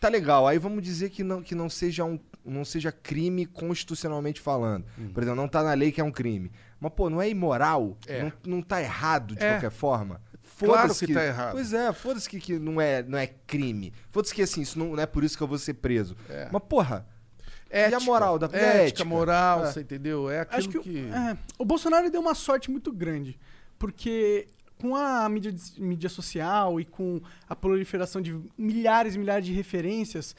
[0.00, 0.46] tá legal.
[0.46, 2.18] Aí vamos dizer que não, que não seja um
[2.48, 4.84] não seja crime constitucionalmente falando.
[4.96, 5.08] Hum.
[5.12, 6.52] Por exemplo, não tá na lei que é um crime.
[6.78, 7.96] Mas, pô, não é imoral?
[8.06, 8.22] É.
[8.22, 9.50] Não, não tá errado de É.
[9.54, 10.20] qualquer forma?
[10.58, 11.52] Claro Foda-se que tá errado.
[11.52, 13.92] Pois é, foda-se que, que não, é, não é crime.
[14.10, 16.16] Foda-se que assim, isso não, não é por isso que eu vou ser preso.
[16.30, 16.48] É.
[16.50, 17.06] Mas, porra,
[17.68, 19.04] Ética, a moral da- ética, ética?
[19.04, 19.72] moral, É.
[19.72, 20.30] você entendeu?
[20.30, 20.98] É aquilo Acho que, que...
[21.10, 23.38] é, o Bolsonaro deu uma sorte muito grande,
[23.78, 24.46] porque
[24.80, 30.34] com a mídia, mídia social e com a proliferação de milhares e milhares de referências,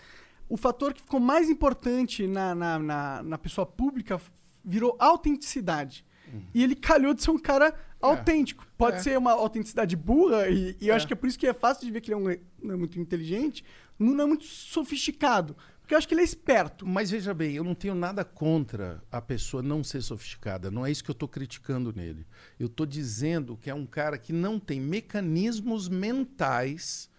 [0.47, 4.19] o fator que ficou mais importante na, na, na, na pessoa pública
[4.63, 6.05] virou autenticidade.
[6.53, 8.66] E ele calhou de ser um cara autêntico.
[8.77, 8.99] Pode É.
[8.99, 11.85] ser uma autenticidade burra, e, e eu acho que é por isso que é fácil
[11.85, 12.37] de ver que ele é um,
[12.67, 13.63] não é muito inteligente,
[13.97, 15.55] não é muito sofisticado.
[15.81, 16.85] Porque eu acho que ele é esperto.
[16.85, 20.69] Mas veja bem, eu não tenho nada contra a pessoa não ser sofisticada.
[20.69, 22.27] Não é isso que eu estou criticando nele.
[22.59, 27.09] Eu estou dizendo que é um cara que não tem mecanismos mentais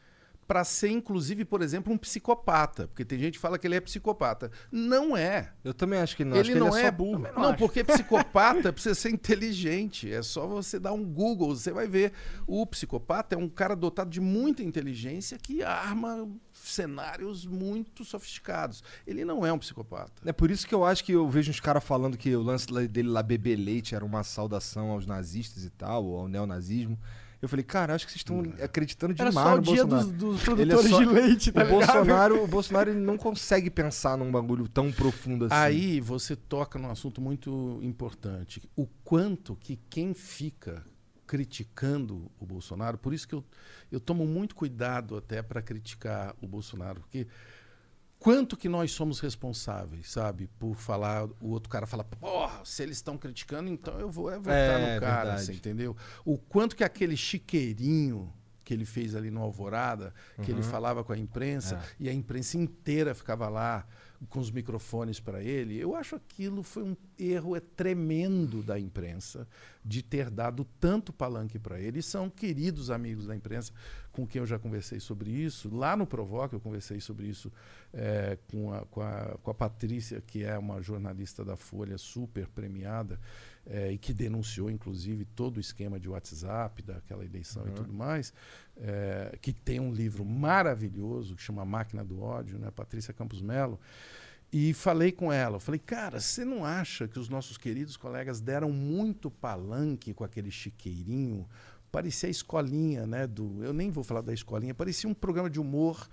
[0.48, 2.88] para ser, inclusive, por exemplo, um psicopata.
[2.88, 4.50] Porque tem gente que fala que ele é psicopata.
[4.72, 5.52] Não é.
[5.62, 6.36] eu também acho que ele não.
[6.38, 7.18] ele acho que não ele é, é só burro.
[7.18, 10.10] não Não, porque psicopata precisa ser inteligente.
[10.10, 12.14] É só você dar um Google, você vai ver.
[12.46, 18.82] O psicopata é um cara dotado de muita inteligência que arma cenários muito sofisticados.
[19.06, 20.22] Ele não é um psicopata.
[20.24, 22.66] É por isso que eu acho que eu vejo uns caras falando que o lance
[22.88, 26.98] dele lá beber leite era uma saudação aos nazistas e tal, ou ao neonazismo.
[27.40, 30.08] Eu falei, cara, acho que vocês estão acreditando Era demais só o no dia Bolsonaro.
[30.18, 31.78] dos, dos Ele é produtores só- de leite, tá o ligado?
[31.86, 35.54] Bolsonaro, o Bolsonaro ele não consegue pensar num bagulho tão profundo assim.
[35.54, 38.60] Aí você toca num assunto muito importante.
[38.74, 40.84] O quanto que quem fica
[41.38, 43.44] criticando o Bolsonaro, por isso que eu,
[43.92, 47.26] eu tomo muito cuidado até para criticar o Bolsonaro, porque
[48.18, 52.96] quanto que nós somos responsáveis, sabe, por falar, o outro cara fala, porra, se eles
[52.96, 55.96] estão criticando, então eu vou é votar É, no cara, você entendeu?
[56.24, 58.32] O quanto que aquele chiqueirinho
[58.64, 62.58] que ele fez ali no Alvorada, que ele falava com a imprensa e a imprensa
[62.58, 63.86] inteira ficava lá
[64.28, 69.46] com os microfones para ele, eu acho aquilo foi um erro é tremendo da imprensa
[69.84, 72.00] de ter dado tanto palanque para ele.
[72.00, 73.72] E são queridos amigos da imprensa
[74.12, 75.74] com quem eu já conversei sobre isso.
[75.74, 77.52] Lá no Provoca eu conversei sobre isso
[77.92, 82.48] eh, com, a, com, a, com a Patrícia, que é uma jornalista da Folha super
[82.48, 83.18] premiada
[83.70, 88.32] eh, e que denunciou, inclusive, todo o esquema de WhatsApp daquela eleição e tudo mais,
[88.78, 92.70] eh, que tem um livro maravilhoso que chama Máquina do Ódio, né?
[92.70, 93.78] Patrícia Campos Melo.
[94.50, 98.40] E falei com ela, eu falei, cara, você não acha que os nossos queridos colegas
[98.40, 101.46] deram muito palanque com aquele chiqueirinho?
[101.92, 103.26] Parecia a escolinha, né?
[103.26, 106.08] Do, eu nem vou falar da escolinha, parecia um programa de humor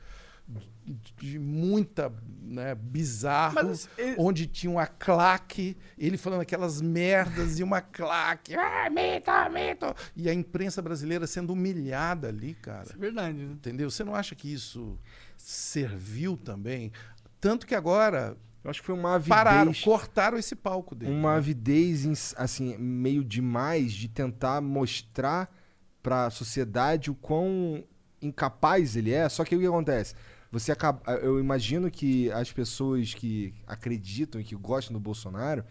[1.17, 7.63] de, muita né, bizarro, Mas, eh, onde tinha uma claque, ele falando aquelas merdas e
[7.63, 12.89] uma claque, ah, mito, mito, e a imprensa brasileira sendo humilhada ali, cara.
[12.93, 13.53] É verdade, né?
[13.53, 13.89] Entendeu?
[13.89, 14.97] Você não acha que isso
[15.35, 16.91] serviu também?
[17.39, 19.29] Tanto que agora Eu acho que foi uma avidez.
[19.29, 21.11] pararam, cortaram esse palco dele.
[21.11, 21.37] uma né?
[21.37, 25.53] avidez assim meio demais de tentar mostrar
[26.01, 27.83] para a sociedade o quão
[28.21, 29.27] incapaz ele é.
[29.29, 30.15] Só que o que acontece?
[30.55, 35.65] Você acaba, eu imagino que as pessoas que acreditam e que gostam do Bolsonaro,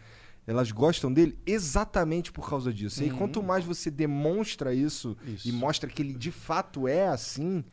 [0.47, 3.01] elas gostam dele exatamente por causa disso.
[3.03, 5.35] E aí, quanto mais você demonstra isso, Uhum.
[5.35, 5.49] Isso.
[5.49, 7.65] e mostra que ele de fato é assim,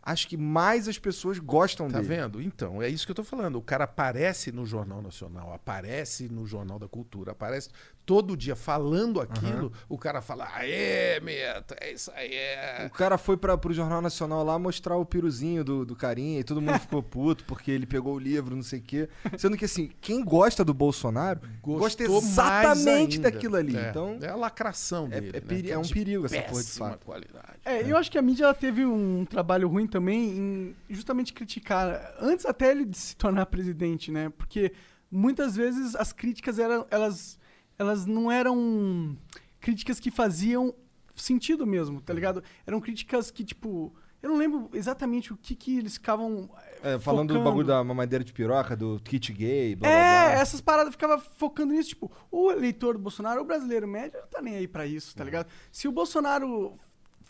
[0.00, 2.08] acho que mais as pessoas gostam Tá dele.
[2.14, 2.40] vendo?
[2.40, 3.56] Então, é isso que eu tô falando.
[3.56, 7.70] O cara aparece no Jornal Nacional, aparece no Jornal da Cultura, aparece
[8.04, 12.86] todo dia falando aquilo, o cara fala, aê, meta, é isso aí, é.
[12.92, 16.44] O cara foi pra, pro Jornal Nacional lá mostrar o piruzinho do, do carinha e
[16.44, 19.08] todo mundo ficou puto porque ele pegou o livro, não sei o quê.
[19.38, 23.76] Sendo que, assim, quem gosta do Bolsonaro gosta Gostou mais exatamente daquilo ali.
[23.76, 25.28] É, Então, é a lacração é- dele.
[25.28, 25.46] é né?
[25.46, 27.04] peri- Que é um perigo essa porra de péssima fato.
[27.06, 27.52] qualidade.
[27.64, 32.14] É, eu acho que a mídia ela teve um trabalho ruim também em justamente criticar,
[32.20, 34.30] antes até ele de se tornar presidente, né?
[34.36, 34.72] Porque
[35.10, 37.38] muitas vezes as críticas eram, elas,
[37.82, 39.16] elas não eram
[39.60, 40.74] críticas que faziam
[41.14, 42.42] sentido mesmo, tá ligado?
[42.66, 43.92] Eram críticas que, tipo,
[44.22, 46.48] Eu não lembro exatamente o que, que eles ficavam.
[46.82, 47.44] É, falando do focando.
[47.50, 50.40] bagulho da mamadeira de piroca, do kit gay, blá blá É, blá.
[50.40, 54.40] essas paradas ficava focando nisso, tipo, o eleitor do Bolsonaro, o brasileiro médio, não tá
[54.40, 55.48] nem aí pra isso, tá ligado?
[55.72, 56.78] Se o Bolsonaro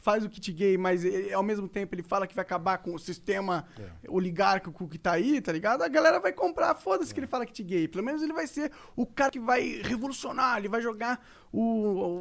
[0.03, 2.93] faz o kit gay, mas ele- ao mesmo tempo ele fala que vai acabar com
[2.95, 3.65] o sistema
[4.09, 5.83] oligárquico que tá aí, tá ligado?
[5.83, 7.89] A galera vai comprar, foda-se que ele fala kit gay.
[7.89, 12.21] Pelo menos ele vai ser o cara que vai revolucionar, ele vai jogar o, o,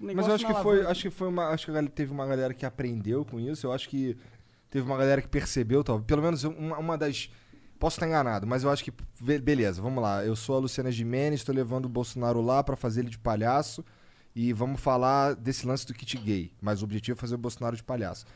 [0.00, 2.54] negócio Mas eu acho que foi, acho que foi uma, acho que teve uma galera
[2.54, 3.66] que aprendeu com isso.
[3.66, 4.16] Eu acho que
[4.70, 7.30] teve uma galera que percebeu, talvez, pelo menos uma, uma das
[7.78, 10.24] Posso estar enganado, mas eu acho que be- beleza, vamos lá.
[10.24, 13.84] Eu sou a Luciana Gimenez, estou levando o Bolsonaro lá pra fazer ele de palhaço
[14.34, 17.76] e vamos falar desse lance do kit gay, mas o objetivo é fazer o Bolsonaro
[17.76, 18.26] de palhaço.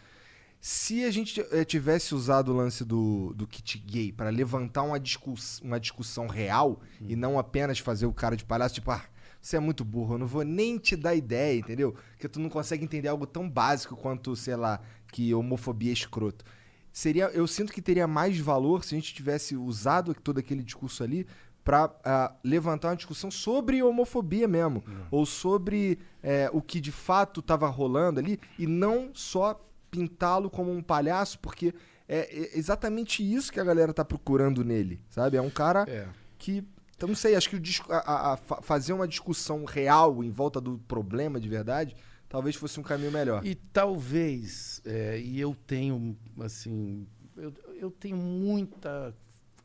[0.61, 5.01] Se a gente eh, tivesse usado o lance do, do kit gay para levantar uma,
[5.01, 9.05] discuss, uma discussão real e não apenas fazer o cara de palhaço, tipo, ah,
[9.41, 11.97] você é muito burro, eu não vou nem te dar ideia, entendeu?
[12.13, 16.45] Porque tu não consegue entender algo tão básico quanto, sei lá, que homofobia é escroto.
[16.93, 21.03] Seria, eu sinto que teria mais valor se a gente tivesse usado todo aquele discurso
[21.03, 21.27] ali
[21.65, 27.69] para levantar uma discussão sobre homofobia mesmo, ou sobre eh, o que de fato estava
[27.69, 31.75] rolando ali, e não só pintá-lo como um palhaço, porque
[32.09, 32.19] é
[32.55, 35.37] é exatamente isso que a galera tá procurando nele, sabe?
[35.37, 36.09] É um cara É.
[36.37, 36.65] que,
[36.97, 40.31] então não sei, acho que o a- a- a fa- fazer uma discussão real em
[40.31, 41.95] volta do problema de verdade,
[42.29, 43.47] talvez fosse um caminho melhor.
[43.47, 49.15] E talvez, é, e eu tenho, assim, eu, eu tenho muita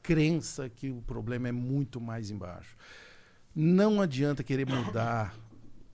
[0.07, 2.77] crença que o problema é muito mais embaixo.
[3.53, 5.35] Não adianta querer mudar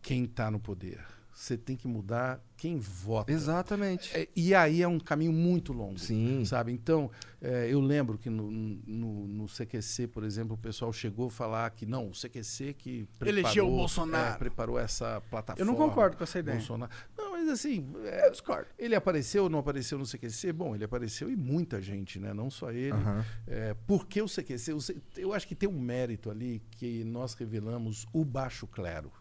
[0.03, 1.03] quem está no poder.
[1.33, 3.31] Você tem que mudar quem vota.
[3.31, 4.15] Exatamente.
[4.15, 5.97] É, e aí é um caminho muito longo.
[5.99, 6.45] Sim.
[6.45, 6.71] Sabe?
[6.71, 7.09] Então,
[7.41, 11.69] é, eu lembro que no, no, no CQC, por exemplo, o pessoal chegou a falar
[11.71, 14.35] que não, o CQC que preparou, Elegeu o Bolsonaro.
[14.35, 15.61] é, preparou essa plataforma.
[15.61, 16.57] Eu não concordo com essa ideia.
[16.57, 16.91] Bolsonaro.
[17.17, 18.67] Não, mas assim, é, Eu discordo.
[18.77, 20.53] ele apareceu ou não apareceu no CQC?
[20.53, 22.33] Bom, ele apareceu e muita gente, né?
[22.33, 22.91] Não só ele.
[22.91, 23.25] Aham.
[23.47, 24.71] É, por que o CQC?
[25.17, 29.11] Eu acho que tem um mérito ali que nós revelamos o baixo clero.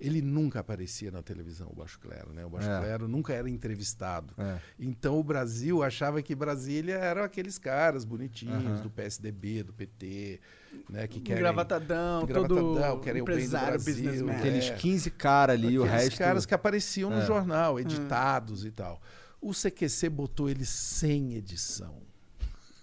[0.00, 2.44] Ele nunca aparecia na televisão, o baixo clero, né?
[2.46, 2.80] O baixo É.
[2.80, 4.32] clero nunca era entrevistado.
[4.38, 4.58] É.
[4.78, 8.80] Então o Brasil achava que Brasília eram aqueles caras bonitinhos Aham.
[8.82, 10.40] do PSDB, do PT,
[10.88, 11.06] né?
[11.06, 14.32] Que Um querem gravatadão, gravatadão, todo querem o bem do empresário, Brasil, businessman.
[14.34, 14.38] é.
[14.38, 16.18] Aqueles 15 caras ali, o Aqueles resto.
[16.18, 17.26] caras que apareciam no É.
[17.26, 19.02] jornal, editados e tal.
[19.38, 22.00] O CQC botou ele sem edição.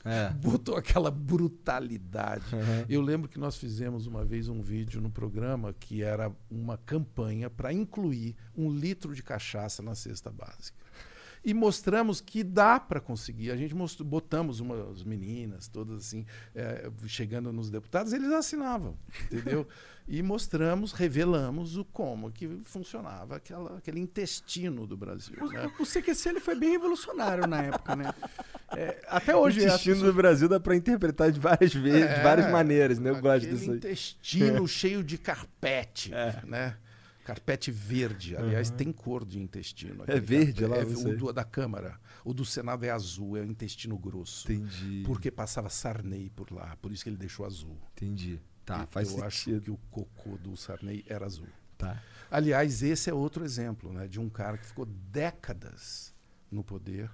[0.07, 0.29] É.
[0.39, 2.43] Botou aquela brutalidade.
[2.53, 2.85] Uhum.
[2.87, 7.49] Eu lembro que nós fizemos uma vez um vídeo no programa que era uma campanha
[7.49, 10.87] para incluir um litro de cachaça na cesta básica.
[11.47, 13.51] E mostramos que dá para conseguir.
[13.51, 18.97] A gente mostrou, botamos umas meninas, todas assim, eh, chegando nos deputados, eles assinavam,
[19.31, 19.65] entendeu?
[20.10, 25.38] e mostramos, revelamos o como que funcionava aquela, aquele intestino do Brasil.
[25.49, 25.71] Né?
[25.79, 28.13] O CQC ele foi bem revolucionário na época, né?
[28.75, 29.62] É, até hoje.
[29.62, 32.51] o as destino pessoas- do Brasil dá pra interpretar de várias vezes, de várias É,
[32.51, 33.10] maneiras, né?
[33.10, 33.77] Eu gosto disso aí.
[33.77, 36.41] intestino cheio de carpete, É.
[36.45, 36.75] né?
[37.27, 38.35] Carpete verde.
[38.37, 40.03] Aliás, tem cor de intestino.
[40.07, 41.99] É verde lá, É, o do- da Câmara.
[42.23, 44.51] O do Senado é azul, é o intestino grosso.
[44.51, 45.03] Entendi.
[45.05, 47.77] Porque passava Sarney por lá, por isso que ele deixou azul.
[47.91, 48.39] Entendi.
[48.65, 49.61] Tá, E faz Eu acho sentido.
[49.61, 51.47] que o cocô do Sarney era azul.
[51.77, 52.01] Tá.
[52.31, 56.13] Aliás, esse é outro exemplo, né, de um cara que ficou décadas
[56.49, 57.11] no poder,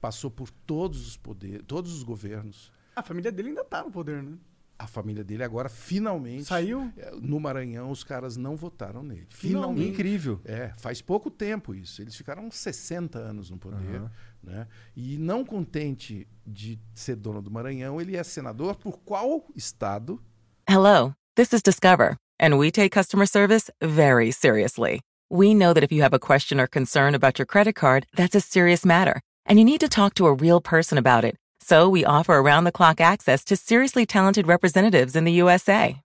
[0.00, 2.72] passou por todos os poderes, todos os governos.
[2.94, 4.36] A família dele ainda tá no poder, né?
[4.80, 6.90] A família dele agora finalmente Saiu?
[6.96, 9.26] é, No Maranhão, os caras não votaram nele.
[9.28, 9.28] Finalmente.
[9.28, 9.90] Finalmente.
[9.90, 10.40] Incrível.
[10.42, 12.00] É, faz pouco tempo isso.
[12.00, 13.96] Eles ficaram 60 anos no poder.
[13.96, 14.10] Aham.
[14.42, 14.66] Né?
[14.96, 20.18] E não contente de ser dono do Maranhão, ele é senador por qual estado?
[20.66, 25.00] Hello, this is Discover, and we take customer service very seriously.
[25.30, 28.34] We know that if you have a question or concern about your credit card, that's
[28.34, 31.36] a serious matter, and you need to talk to a real person about it.
[31.60, 36.00] So we offer around the clock access to seriously talented representatives in the USA.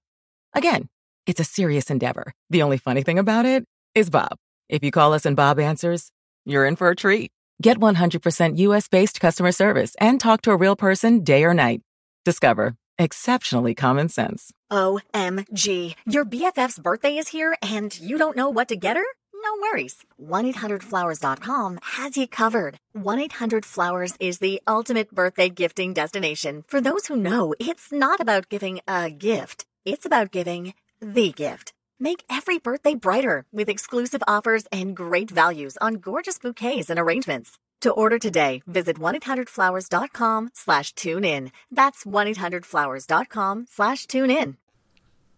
[0.53, 0.89] Again,
[1.25, 2.33] it's a serious endeavor.
[2.49, 4.37] The only funny thing about it is Bob.
[4.69, 6.11] If you call us and Bob answers,
[6.45, 7.31] you're in for a treat.
[7.61, 11.81] Get 100% US based customer service and talk to a real person day or night.
[12.25, 14.51] Discover exceptionally common sense.
[14.71, 15.95] OMG.
[16.05, 19.05] Your BFF's birthday is here and you don't know what to get her?
[19.45, 19.97] No worries.
[20.19, 22.79] 1-800-Flowers.com has you covered.
[22.97, 26.63] 1-800-Flowers is the ultimate birthday gifting destination.
[26.67, 29.65] For those who know, it's not about giving a gift.
[29.85, 31.73] It's about giving the gift.
[31.99, 37.59] Make every birthday brighter with exclusive offers and great values on gorgeous bouquets and arrangements.
[37.81, 41.51] To order today, visit 1-800-Flowers.com slash tune in.
[41.71, 44.57] That's 1-800-Flowers.com slash tune in.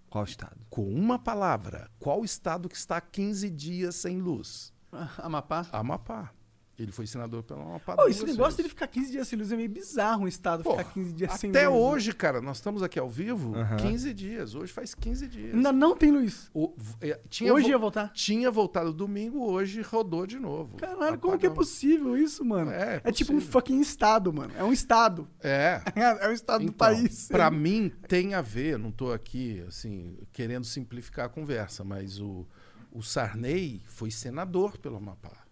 [0.09, 0.57] Qual estado?
[0.69, 4.73] Com uma palavra, qual estado que está há 15 dias sem luz?
[5.17, 5.67] Amapá.
[5.71, 6.31] Amapá.
[6.79, 7.95] Ele foi senador pela Amapá.
[7.95, 10.77] Pô, esse negócio dele ficar 15 dias sem luz é meio bizarro um estado Pô,
[10.77, 11.79] ficar 15 dias sem Até luz.
[11.79, 11.85] né?
[11.87, 14.53] hoje, cara, nós estamos aqui ao vivo, 15 dias.
[14.53, 15.55] Hoje faz 15 dias.
[15.55, 16.51] Ainda não tem luz.
[16.53, 17.19] O- é,
[17.51, 18.13] Hoje ia voltar?
[18.13, 20.77] Tinha voltado domingo, hoje rodou de novo.
[20.77, 22.69] Caralho, como que é possível isso, mano?
[22.69, 24.53] É, É, tipo um fucking estado, mano.
[24.55, 25.27] É um estado.
[25.41, 25.81] É.
[25.95, 27.27] É um estado do Então, país.
[27.27, 32.45] Pra mim tem a ver, não tô aqui assim querendo simplificar a conversa, mas o,
[32.91, 35.46] o Sarney foi senador pelo Amapá.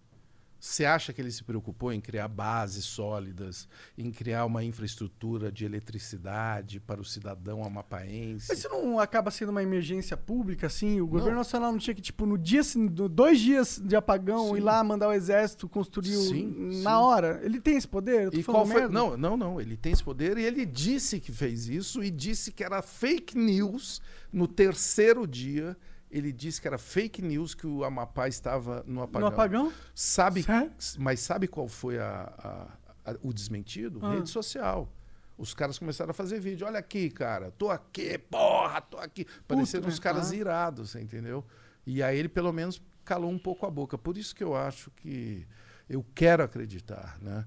[0.68, 5.64] Você acha que ele se preocupou em criar bases sólidas, em criar uma infraestrutura de
[5.64, 8.48] eletricidade para o cidadão amapaense?
[8.50, 11.00] Mas isso não acaba sendo uma emergência pública, assim?
[11.00, 14.50] O governo nacional não tinha que, tipo, no dia, assim, do- dois dias de apagão,
[14.50, 14.58] Sim.
[14.58, 16.96] ir lá mandar o exército construir o- Sim, na sim.
[16.98, 17.40] hora?
[17.44, 18.34] Ele tem esse poder?
[18.34, 18.76] E qual foi?
[18.76, 18.92] merda?
[18.92, 19.62] Não, não, não.
[19.62, 23.38] Ele tem esse poder e ele disse que fez isso e disse que era fake
[23.38, 24.02] news
[24.34, 25.78] no terceiro dia.
[26.16, 29.28] Ele disse que era fake news que o Amapá estava no apagão.
[29.30, 29.74] No apagão?
[29.94, 30.46] Sabe?
[30.98, 32.34] Mas sabe qual foi a-
[33.06, 34.00] a- a- o desmentido?
[34.02, 34.14] Ah.
[34.14, 34.90] Rede social.
[35.38, 36.66] Os caras começaram a fazer vídeo.
[36.66, 37.52] Olha aqui, cara.
[37.52, 39.26] Tô aqui, porra, tô aqui.
[39.46, 40.36] Parecendo uns caras Ah.
[40.36, 41.44] irados, entendeu?
[41.86, 43.98] E aí ele pelo menos calou um pouco a boca.
[43.98, 45.46] Por isso que eu acho que
[45.90, 47.46] eu quero acreditar, né?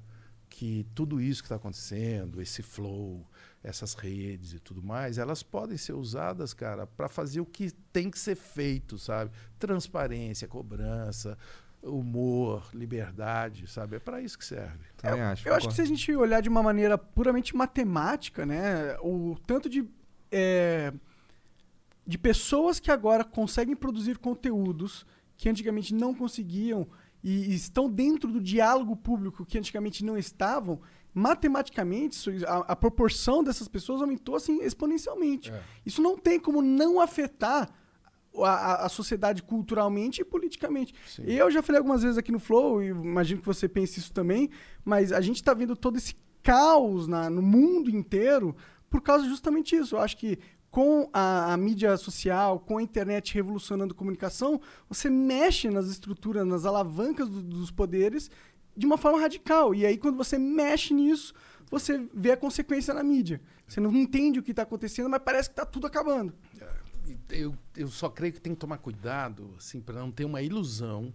[0.50, 3.26] Que tudo isso que está acontecendo, esse flow,
[3.68, 8.10] essas redes e tudo mais, elas podem ser usadas, cara, para fazer o que tem
[8.10, 9.30] que ser feito, sabe?
[9.58, 11.36] Transparência, cobrança,
[11.82, 13.96] humor, liberdade, sabe?
[13.96, 14.86] É para isso que serve.
[14.96, 15.48] Também acho.
[15.48, 18.96] Eu acho que se a gente olhar de uma maneira puramente matemática, né?
[19.00, 19.88] O tanto de.
[20.30, 20.92] é,
[22.06, 25.06] de pessoas que agora conseguem produzir conteúdos
[25.36, 26.88] que antigamente não conseguiam
[27.22, 30.80] e estão dentro do diálogo público que antigamente não estavam,
[31.14, 35.50] matematicamente isso- a, a proporção dessas pessoas aumentou assim exponencialmente.
[35.50, 35.62] É.
[35.84, 37.68] Isso não tem como não afetar
[38.42, 40.94] a, a- sociedade culturalmente e politicamente.
[41.08, 41.22] Sim.
[41.26, 44.48] Eu já falei algumas vezes aqui no Flow, e imagino que você pense isso também,
[44.84, 48.54] mas a gente está vendo todo esse caos na- no mundo inteiro
[48.88, 49.96] por causa justamente disso.
[49.96, 50.38] Eu acho que
[50.70, 56.46] com a, a mídia social, com a internet revolucionando a comunicação, você mexe nas estruturas,
[56.46, 58.30] nas alavancas do- dos poderes
[58.78, 59.74] de uma forma radical.
[59.74, 61.34] E aí, quando você mexe nisso,
[61.70, 63.40] você vê a consequência na mídia.
[63.66, 66.32] Você não entende o que está acontecendo, mas parece que está tudo acabando.
[67.30, 71.12] Eu, eu só creio que tem que tomar cuidado, assim, para não ter uma ilusão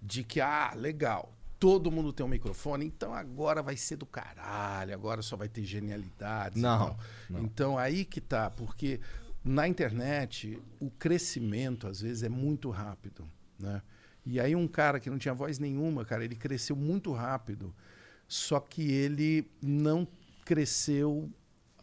[0.00, 4.94] de que, ah, legal, todo mundo tem um microfone, então agora vai ser do caralho,
[4.94, 6.58] agora só vai ter genialidades.
[6.58, 6.98] e Não, tal.
[7.40, 9.00] Então aí que tá, porque
[9.44, 13.24] na internet o crescimento às vezes é muito rápido,
[13.58, 13.82] né?
[14.30, 17.74] E aí um cara que não tinha voz nenhuma, cara, ele cresceu muito rápido,
[18.26, 20.06] só que ele não
[20.44, 21.30] cresceu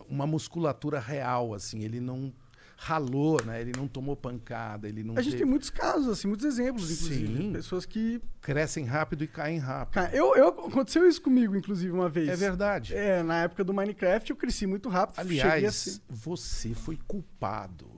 [0.08, 2.32] uma musculatura real, assim, ele não
[2.78, 3.62] ralou, né?
[3.62, 6.92] Ele não tomou pancada, ele não A gente teve- tem muitos casos, assim, muitos exemplos,
[6.92, 7.38] inclusive.
[7.38, 7.54] Sim.
[7.54, 8.22] Pessoas que.
[8.42, 10.04] crescem rápido e caem rápido.
[10.14, 12.30] Eu, eu, aconteceu isso comigo, inclusive, uma vez.
[12.30, 12.94] É verdade.
[12.94, 15.18] É, na época do Minecraft eu cresci muito rápido.
[15.20, 17.95] Aliás, você foi culpado.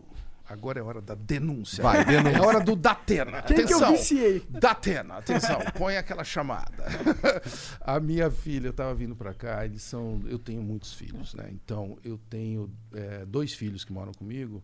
[0.49, 1.83] Agora é hora da denúncia.
[1.83, 2.37] Vai, denúncia.
[2.37, 3.41] É hora do Datena.
[3.41, 3.91] Quem que eu atenção.
[3.91, 4.45] viciei?
[4.49, 5.59] Datena, atenção.
[5.77, 6.85] Põe aquela chamada.
[7.81, 9.65] A minha filha estava vindo para cá.
[9.65, 10.21] Eles são.
[10.25, 11.49] Eu tenho muitos filhos, né?
[11.51, 14.63] Então eu tenho é, dois filhos que moram comigo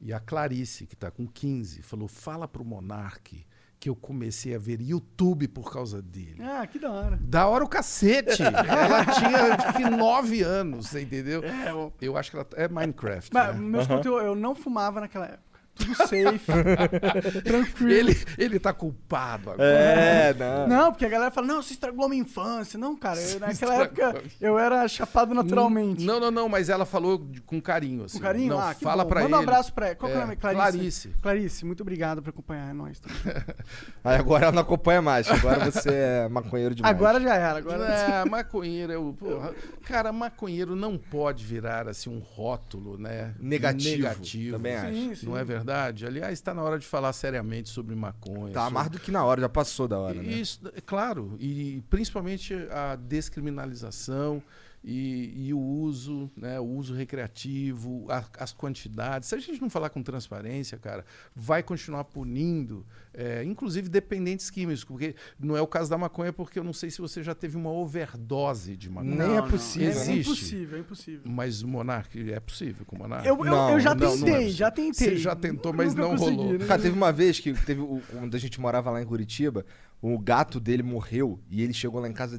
[0.00, 3.44] e a Clarice que está com 15 falou: fala pro Monark
[3.84, 6.36] que eu comecei a ver YouTube por causa dele.
[6.40, 7.18] Ah, que da hora.
[7.20, 8.40] Da hora o cacete.
[8.42, 11.44] Ela tinha acho que nove anos, você entendeu?
[11.44, 13.28] É, eu- Eu acho que ela é Minecraft.
[13.34, 13.60] Mas, né?
[13.60, 15.43] meus conteúdos, eu não fumava naquela época.
[15.74, 16.52] Tudo safe,
[17.42, 17.90] tranquilo.
[18.10, 19.68] Ele, ele tá culpado agora.
[19.68, 20.68] É, não.
[20.68, 22.78] Não, porque a galera fala, não, você estragou a minha infância.
[22.78, 26.04] Não, cara, eu- naquela época eu era chapado naturalmente.
[26.04, 28.18] Não, não, não, mas ela falou de- com carinho, assim.
[28.18, 28.50] Com carinho?
[28.50, 29.10] Não, ah, que fala bom.
[29.10, 29.48] pra Manda um ele.
[29.50, 29.96] abraço pra ela.
[29.96, 30.36] Qual que é o É, nome?
[30.36, 30.60] Clarice.
[30.62, 31.08] Clarice.
[31.20, 32.70] Clarice, muito obrigado por acompanhar.
[32.70, 33.08] É junto.
[34.04, 35.28] Aí agora ela não acompanha mais.
[35.28, 36.94] Agora você é maconheiro demais.
[36.94, 37.58] Agora já era.
[37.58, 37.84] Agora...
[37.84, 39.12] É, maconheiro é o.
[39.12, 39.52] Porra,
[39.84, 43.34] cara, maconheiro não pode virar assim um rótulo, né?
[43.40, 44.56] Negativo, Negativo.
[44.56, 44.92] também acho.
[44.94, 45.26] Sim, sim.
[45.26, 45.63] Não é verdade?
[46.06, 48.52] Aliás, está na hora de falar seriamente sobre maconha.
[48.52, 50.32] Tá sobre- mais do que na hora, já passou da hora, né?
[50.32, 54.42] Isso, é claro, e principalmente a descriminalização
[54.86, 59.28] e, e o uso, né, o uso recreativo, a- as quantidades.
[59.30, 64.84] Se a gente não falar com transparência, cara, vai continuar punindo, é, inclusive dependentes químicos,
[64.84, 67.56] porque não é o caso da maconha, porque eu não sei se você já teve
[67.56, 69.26] uma overdose de maconha.
[69.26, 69.88] Nem é possível.
[69.88, 70.20] É Existe.
[70.20, 71.22] impossível, é impossível.
[71.32, 73.26] Mas o Monark é possível com o Monark?
[73.26, 75.08] Eu, eu, Não, eu já não, não é tentei, já tentei.
[75.08, 76.58] Você já tentou, mas Nunca não consegui, rolou.
[76.58, 76.66] né?
[76.66, 79.64] Cara, teve uma vez que teve o, quando a gente morava lá em Curitiba,
[80.02, 82.38] o gato dele morreu e ele chegou lá em casa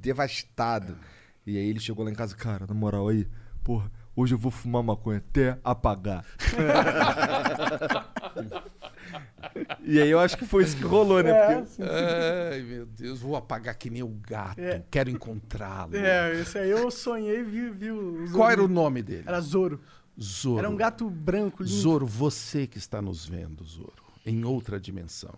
[0.00, 0.96] devastado.
[1.46, 3.26] E aí ele chegou lá em casa, cara, na moral aí,
[3.62, 6.24] porra, hoje eu vou fumar maconha até apagar.
[9.86, 11.30] E aí eu acho que foi isso que rolou, né?
[11.30, 11.82] É, Porque- sim.
[11.82, 14.58] Ai, meu Deus, vou apagar que nem o gato.
[14.58, 14.82] É.
[14.90, 15.94] Quero encontrá-lo.
[15.94, 18.32] É, esse aí eu sonhei e vi, vi o Zoro.
[18.38, 19.24] Qual era o nome dele?
[19.26, 19.80] Era Zoro.
[20.20, 20.58] Zoro.
[20.58, 21.74] Era um gato branco, lindo.
[21.74, 25.34] Zoro, você que está nos vendo, Zoro, em outra dimensão.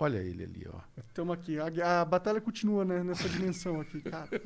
[0.00, 0.78] Olha ele ali, ó.
[1.12, 1.58] Tamo aqui.
[1.58, 4.28] A, a batalha continua né, nessa dimensão aqui, cara.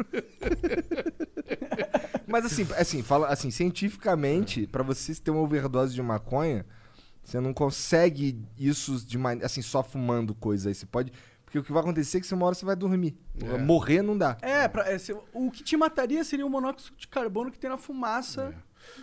[2.26, 6.66] Mas assim, assim, fala assim, cientificamente, pra você ter uma overdose de maconha,
[7.22, 10.74] você não consegue isso de maneira assim, só fumando coisa aí.
[10.74, 11.12] Você pode.
[11.44, 13.16] Porque o que vai acontecer é que uma hora você vai dormir.
[13.40, 13.58] É.
[13.58, 14.36] Morrer não dá.
[14.42, 17.70] É, pra, é, se- o que te mataria seria o monóxido de carbono que tem
[17.70, 18.52] na fumaça.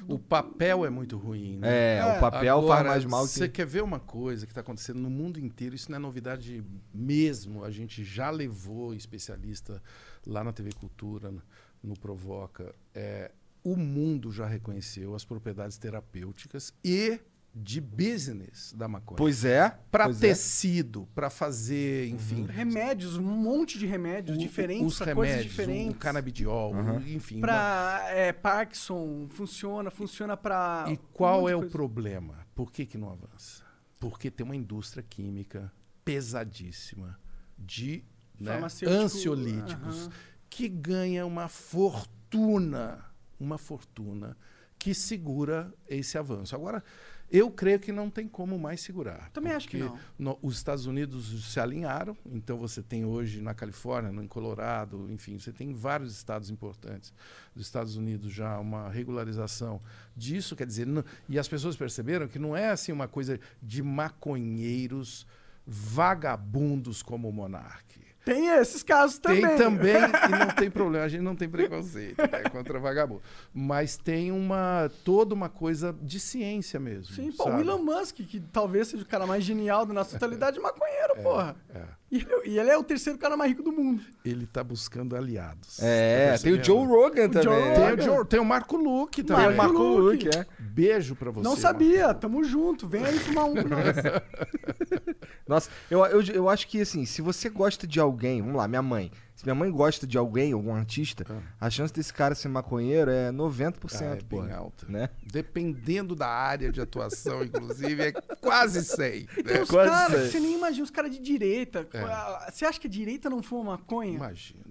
[0.08, 1.68] O papel é muito ruim, né?
[1.70, 2.18] É, É.
[2.18, 3.56] o papel Agora, faz mais mal Você que.
[3.56, 5.76] quer ver uma coisa que está acontecendo no mundo inteiro?
[5.76, 6.64] Isso não é novidade
[6.94, 7.64] mesmo.
[7.64, 9.82] A gente já levou especialista
[10.26, 11.42] lá na TV Cultura, no-
[11.84, 12.74] no Provoca.
[12.94, 13.32] É,
[13.64, 17.20] o mundo já reconheceu as propriedades terapêuticas e
[17.54, 19.18] de business da maconha.
[19.18, 19.78] Pois é.
[19.92, 20.14] Para é.
[20.14, 22.46] tecido, para fazer, enfim.
[22.46, 25.96] Remédios, um monte de remédios o- diferentes, os pra coisas remédios, diferentes.
[25.96, 27.36] o canabidiol, o- enfim.
[27.38, 30.86] uma- Pra é, Parkinson, funciona, funciona pra.
[30.88, 31.72] E um qual de é o coisa.
[31.72, 32.48] problema?
[32.56, 33.64] Por que, que não avança?
[34.00, 35.72] Porque tem uma indústria química
[36.06, 37.20] pesadíssima
[37.60, 38.04] de
[38.40, 40.12] né, ansiolíticos aham.
[40.50, 43.06] que ganha uma fortuna,
[43.40, 44.38] uma fortuna
[44.80, 46.56] que segura esse avanço.
[46.56, 46.84] Agora,
[47.32, 49.30] eu creio que não tem como mais segurar.
[49.32, 49.98] Também acho que não.
[50.20, 55.40] no- os Estados Unidos se alinharam, então você tem hoje na Califórnia, no Colorado, enfim,
[55.40, 57.14] você tem vários estados importantes
[57.56, 59.82] dos Estados Unidos já uma regularização
[60.16, 63.82] disso, quer dizer, não- e as pessoas perceberam que não é assim uma coisa de
[63.82, 65.26] maconheiros
[65.66, 68.01] vagabundos como o Monark.
[68.24, 69.42] Tem esses casos também.
[69.46, 69.96] Tem também,
[70.30, 73.22] e não tem problema, a gente não tem preconceito né, contra vagabundo.
[73.54, 77.14] Mas tem uma toda uma coisa de ciência mesmo.
[77.16, 77.60] Sim, pô, o?
[77.60, 81.56] Elon Musk, que talvez seja o cara mais genial da nossa totalidade, é maconheiro, porra.
[81.74, 82.01] é.
[82.12, 84.04] E, ele, e ele é o terceiro cara mais rico do mundo.
[84.26, 85.80] Ele tá buscando aliados.
[85.82, 86.64] É, Tá tem o?
[86.64, 87.44] Joe Rogan também.
[87.44, 87.94] Joe Tem Rogan.
[88.02, 89.46] o, Joe- tem o Marco Luque também.
[89.46, 90.26] Tem o Marco Luke.
[90.26, 90.46] Luke, é.
[90.60, 91.44] Beijo pra você.
[91.48, 92.86] não sabia, tamo junto.
[92.88, 93.96] Vem aí fumar um com nós.
[95.48, 98.82] Nossa, eu, eu, eu acho que assim, se você gosta de alguém, vamos lá, minha
[98.82, 99.12] mãe.
[99.42, 101.26] Se minha mãe gosta de alguém, algum artista,
[101.60, 104.40] a chance desse cara ser maconheiro é 90%, Ah, é pô.
[104.40, 104.86] bem alta.
[104.88, 105.10] Né?
[105.24, 109.26] Dependendo da área de atuação, inclusive, é quase 100.
[109.26, 109.66] Tem Né?
[109.68, 111.88] Quase caras você nem imagina, os caras de direita.
[111.92, 112.52] É.
[112.52, 114.14] Você acha que a direita não fuma maconha?
[114.14, 114.62] Imagina.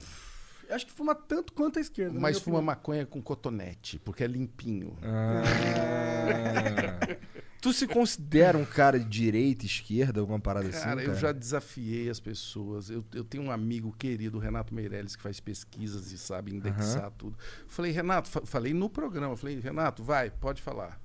[0.69, 2.21] Eu acho que fuma tanto quanto a esquerda.
[2.21, 2.67] Mas fuma opinião.
[2.67, 4.97] maconha com cotonete, porque é limpinho.
[5.03, 5.43] Ah.
[7.61, 10.79] tu se considera um cara de direita, esquerda, alguma parada assim?
[10.81, 12.89] Cara, Cara, eu já desafiei as pessoas.
[12.91, 17.37] Eu, eu tenho um amigo querido, Renato Meirelles, que faz pesquisas e sabe indexar tudo.
[17.69, 21.01] Falei, Renato, fa- falei no programa, falei, Renato, vai, pode falar.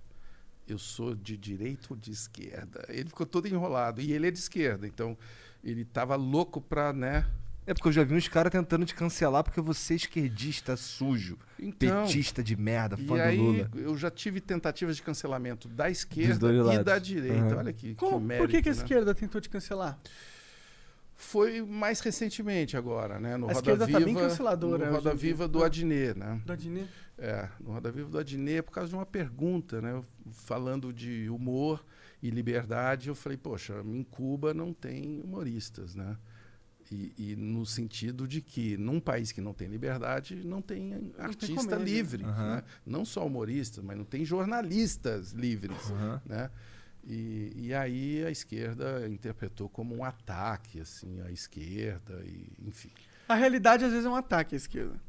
[0.68, 2.86] Eu sou de direita ou de esquerda?
[2.90, 4.02] Ele ficou todo enrolado.
[4.02, 5.16] E ele é de esquerda, então
[5.64, 7.26] ele tava louco pra, né?
[7.68, 11.38] É porque eu já vi uns caras tentando te cancelar porque você é esquerdista sujo,
[11.60, 13.70] Então, petista de merda, E fã do aí Lula.
[13.76, 16.86] eu já tive tentativas de cancelamento da esquerda e lados.
[16.86, 17.38] da direita.
[17.46, 17.58] Aham.
[17.58, 18.78] Olha que, Como- que mérito, por que, que a né?
[18.78, 19.98] esquerda tentou te cancelar?
[21.18, 23.38] Foi mais recentemente agora, né?
[23.38, 25.16] No A Roda esquerda Viva, tá bem canceladora No Roda.
[25.16, 26.42] Viva do Adnet, né?
[26.46, 26.90] Do Adnet?
[27.18, 30.02] É, no Roda Viva do Adnet, por causa de uma pergunta, né?
[30.32, 31.84] Falando de humor
[32.22, 36.18] e liberdade, eu falei, poxa, em Cuba não tem humoristas, né?
[36.92, 41.56] E, e no sentido de que num país que não tem liberdade, não tem artista
[41.56, 41.84] comédia.
[41.84, 42.24] livre.
[42.24, 42.56] Aham.
[42.56, 42.64] Né?
[42.86, 45.90] Não só humoristas, mas não tem jornalistas livres.
[45.92, 46.22] Aham.
[46.26, 46.50] Né?
[47.08, 52.90] E, e aí a esquerda interpretou como um ataque assim, à esquerda, e, enfim.
[53.28, 55.00] A realidade às vezes é um ataque à esquerda.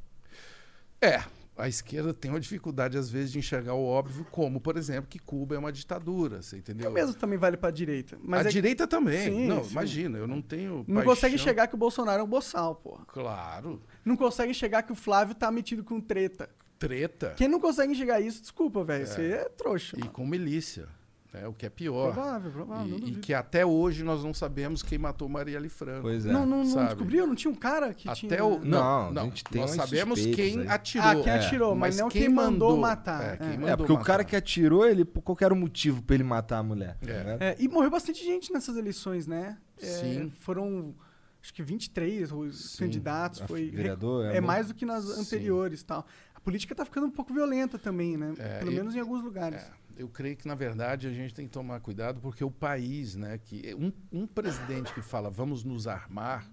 [1.01, 1.23] É,
[1.57, 5.19] a esquerda tem uma dificuldade, às vezes, de enxergar o óbvio, como, por exemplo, que
[5.19, 6.91] Cuba é uma ditadura, você entendeu?
[6.91, 8.19] O mesmo também vale pra direita.
[8.23, 9.25] Mas a é direita também.
[9.25, 9.71] Sim, não, sim.
[9.71, 10.85] imagina, eu não tenho.
[10.87, 11.05] não paixão.
[11.05, 13.05] consegue enxergar que o Bolsonaro é um boçal, porra.
[13.07, 13.83] Claro.
[14.05, 16.49] Não consegue enxergar que o Flávio tá metido com treta.
[16.79, 19.07] Treta Quem não consegue enxergar isso, desculpa, velho.
[19.07, 19.97] Você é trouxa.
[19.97, 20.13] e mano.
[20.13, 20.87] com milícia.
[21.33, 21.47] Né?
[21.47, 22.13] O que é pior.
[22.13, 22.99] Provável, provável.
[22.99, 26.03] e, e que até hoje nós não sabemos quem matou Marielle Franco.
[26.03, 26.33] Pois é.
[26.33, 27.27] Não, não, não descobriu?
[27.27, 28.45] Não tinha um cara que Até tinha...
[28.45, 28.59] o.
[28.65, 29.23] Não, Não, não.
[29.23, 30.69] a gente tem nós sabemos quem aí.
[30.69, 31.07] atirou.
[31.09, 33.23] Ah, quem atirou, mas não quem mandou matar.
[33.23, 33.37] É, É.
[33.37, 34.25] quem É, mandou É, porque o cara matar.
[34.25, 36.97] que atirou, ele, por qualquer motivo pra ele matar a mulher.
[37.01, 37.19] tá É.
[37.19, 37.43] ligado?
[37.43, 39.59] É, e morreu bastante gente nessas eleições, né?
[39.83, 40.31] É, Sim.
[40.41, 40.95] Foram,
[41.43, 42.79] acho que 23 os Sim.
[42.85, 43.41] candidatos.
[43.47, 45.21] Foi, vereador, é, é, mais do que nas Sim.
[45.21, 46.07] anteriores e tal.
[46.35, 48.33] A política tá ficando um pouco violenta também, né?
[48.39, 49.61] É, Pelo e- menos em alguns lugares.
[49.63, 53.17] É, eu creio que, na verdade, a gente tem que tomar cuidado porque o país,
[53.17, 56.51] né, que um, um presidente que fala vamos nos armar,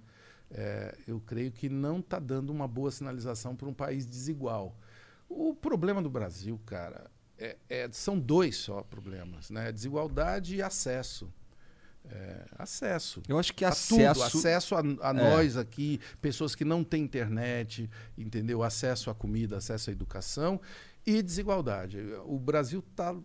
[0.49, 4.75] é, eu creio que não está dando uma boa sinalização para um país desigual.
[5.27, 9.71] O problema do Brasil, cara, é- é- são dois só problemas, né?
[9.71, 11.31] Desigualdade e acesso.
[12.05, 13.23] É, acesso.
[13.29, 13.95] Eu acho que a acesso.
[14.19, 15.13] tudo, acesso a, a É.
[15.13, 18.61] nós aqui, pessoas que não têm internet, entendeu?
[18.61, 20.59] Acesso à comida, acesso à educação
[21.05, 21.97] e desigualdade.
[22.25, 23.15] O Brasil está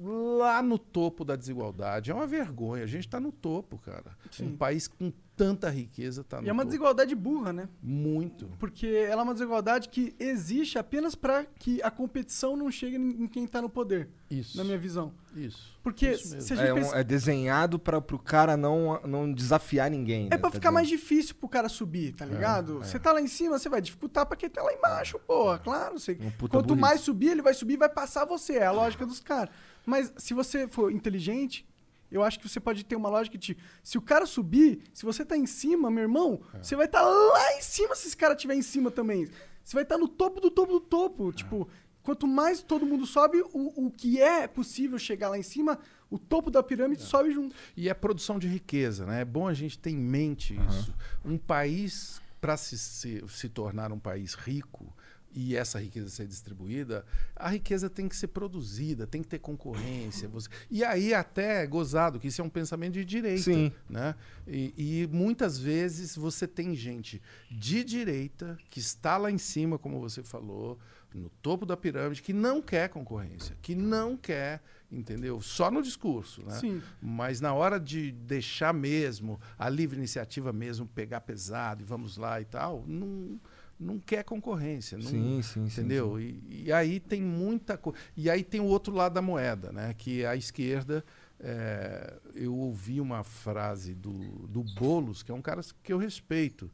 [0.00, 2.10] lá no topo da desigualdade.
[2.10, 2.84] É uma vergonha.
[2.84, 4.16] A gente está no topo, cara.
[4.30, 4.48] Sim.
[4.48, 6.70] Um país com tanta riqueza está no E é uma topo.
[6.70, 7.68] desigualdade burra, né?
[7.80, 8.46] Muito.
[8.58, 13.26] Porque ela é uma desigualdade que existe apenas para que a competição não chegue em
[13.28, 14.56] quem tá no poder, Isso.
[14.56, 15.12] na minha visão.
[15.36, 15.78] Isso.
[15.80, 19.32] Porque Isso se a gente É, um- pensa- é desenhado para pro cara não, não
[19.32, 20.26] desafiar ninguém.
[20.26, 20.38] É né?
[20.38, 20.74] pra Tá ficar dizendo.
[20.74, 22.78] mais difícil pro cara subir, tá ligado?
[22.80, 26.00] Você tá lá em cima, você vai dificultar pra quem tá lá embaixo, porra, claro.
[26.00, 26.18] Você...
[26.20, 26.80] Um Quanto burrice.
[26.80, 28.54] mais subir, ele vai subir e vai passar você.
[28.54, 29.54] É a lógica dos caras.
[29.88, 31.66] Mas se você for inteligente,
[32.10, 35.24] eu acho que você pode ter uma lógica de se o cara subir, se você
[35.24, 38.54] tá em cima, meu irmão, você vai estar lá em cima se esse cara estiver
[38.54, 39.26] em cima também.
[39.64, 41.32] Você vai estar no topo do topo do topo.
[41.32, 41.66] Tipo,
[42.02, 45.78] quanto mais todo mundo sobe, o, o que é possível chegar lá em cima,
[46.10, 47.56] o topo da pirâmide sobe junto.
[47.74, 49.22] E é produção de riqueza, né?
[49.22, 50.94] É bom a gente ter em mente isso.
[51.24, 54.94] Um país, para se, se, se tornar um país rico
[55.40, 60.28] e essa riqueza ser distribuída, a riqueza tem que ser produzida, tem que ter concorrência.
[60.28, 60.48] Você...
[60.68, 63.44] E aí até é gozado, que isso é um pensamento de direita.
[63.44, 63.72] Sim.
[63.88, 64.16] Né?
[64.48, 70.00] E, e muitas vezes você tem gente de direita que está lá em cima, como
[70.00, 70.76] você falou,
[71.14, 74.60] no topo da pirâmide, que não quer concorrência, que não quer,
[74.90, 75.40] entendeu?
[75.40, 76.58] Só no discurso, né?
[76.58, 76.82] Sim.
[77.00, 82.40] Mas na hora de deixar mesmo, a livre iniciativa mesmo, pegar pesado e vamos lá
[82.40, 83.40] e tal, não,
[83.78, 84.98] não quer concorrência.
[84.98, 86.20] Não, Sim, sim, sim, Entendeu?
[86.20, 87.98] E, e aí tem muita coisa.
[88.16, 89.94] E aí tem o outro lado da moeda, né?
[89.96, 91.04] Que a esquerda.
[91.40, 94.12] é, eu ouvi uma frase do,
[94.48, 96.70] do Boulos, que é um cara que eu respeito.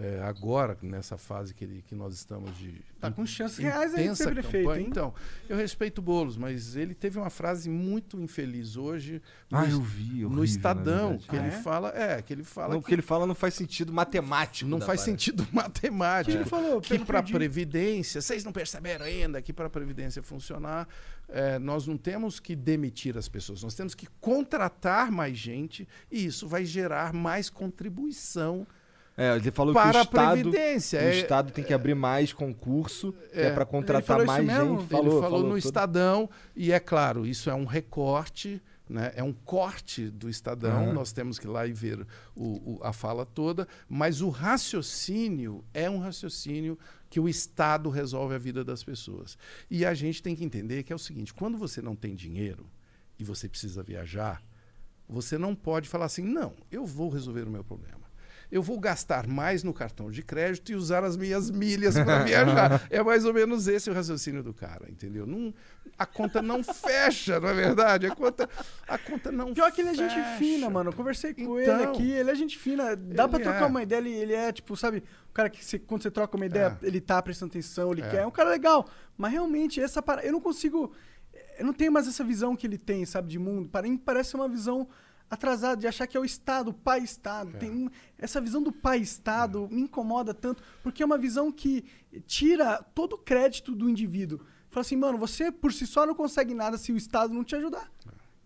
[0.00, 2.80] É, agora, nessa fase que, ele, que nós estamos de.
[3.00, 4.80] Tá com chances reais aí de ser prefeito, campanha.
[4.82, 4.86] hein?
[4.88, 5.12] Então,
[5.48, 9.20] eu respeito o Boulos, mas ele teve uma frase muito infeliz hoje.
[9.50, 10.20] Ah, no- eu vi.
[10.22, 11.26] no horrível, Estadão, na verdade.
[11.28, 11.62] que Ah, ele é?
[11.62, 14.70] fala, é, que ele fala Não, o que ele fala não faz sentido matemático.
[14.70, 16.30] não faz sentido matemático.
[16.30, 16.80] Que ele falou?
[16.80, 17.22] Que para.
[17.22, 20.86] Previdência, vocês não perceberam ainda que para a Previdência funcionar,
[21.28, 26.24] eh, nós não temos que demitir as pessoas, nós temos que contratar mais gente e
[26.24, 28.66] isso vai gerar mais contribuição
[29.20, 32.32] É, ele falou para que o a Estado, o É- Estado tem que abrir mais
[32.32, 33.50] concurso, é, É.
[33.50, 34.56] para contratar falou mais gente.
[34.60, 39.10] Ele falou, no todo- Estadão, e é claro, isso é um recorte, né?
[39.16, 40.92] é um corte do Estadão, Aham.
[40.92, 42.06] nós temos que ir lá e ver
[42.36, 46.78] o- o- a fala toda, mas o raciocínio é um raciocínio
[47.10, 49.36] que o Estado resolve a vida das pessoas.
[49.68, 52.66] E a gente tem que entender que é o seguinte: quando você não tem dinheiro
[53.18, 54.40] e você precisa viajar,
[55.08, 58.07] você não pode falar assim, não, eu vou resolver o meu problema.
[58.50, 62.82] Eu vou gastar mais no cartão de crédito e usar as minhas milhas para viajar.
[62.88, 65.26] É mais ou menos esse o raciocínio do cara, entendeu?
[65.26, 65.52] Não,
[65.98, 68.06] a conta não fecha, não é verdade?
[68.06, 68.48] A conta,
[68.88, 70.88] a conta não Pior que ele é gente fina, mano.
[70.90, 71.74] Eu conversei com Então.
[71.80, 72.96] ele aqui, ele é gente fina.
[72.96, 73.66] Dá pra trocar é.
[73.66, 76.46] uma ideia, ele, ele é, tipo, sabe, o cara que você- quando você troca uma
[76.46, 76.86] ideia, É.
[76.86, 78.08] ele tá prestando atenção, ele É.
[78.08, 78.22] quer.
[78.22, 78.88] É um cara legal.
[79.16, 80.26] Mas realmente, essa parada.
[80.26, 80.90] Eu não consigo.
[81.58, 83.68] Eu não tenho mais essa visão que ele tem, sabe, de mundo.
[83.68, 84.88] Para mim, parece uma visão
[85.30, 87.56] atrasada, de achar que é o Estado, o pai-Estado.
[87.56, 87.58] É.
[87.58, 91.84] Tem essa visão do pai-Estado me incomoda tanto, porque é uma visão que
[92.26, 94.40] tira todo o crédito do indivíduo.
[94.70, 97.56] Fala assim, mano, você por si só não consegue nada se o Estado não te
[97.56, 97.90] ajudar.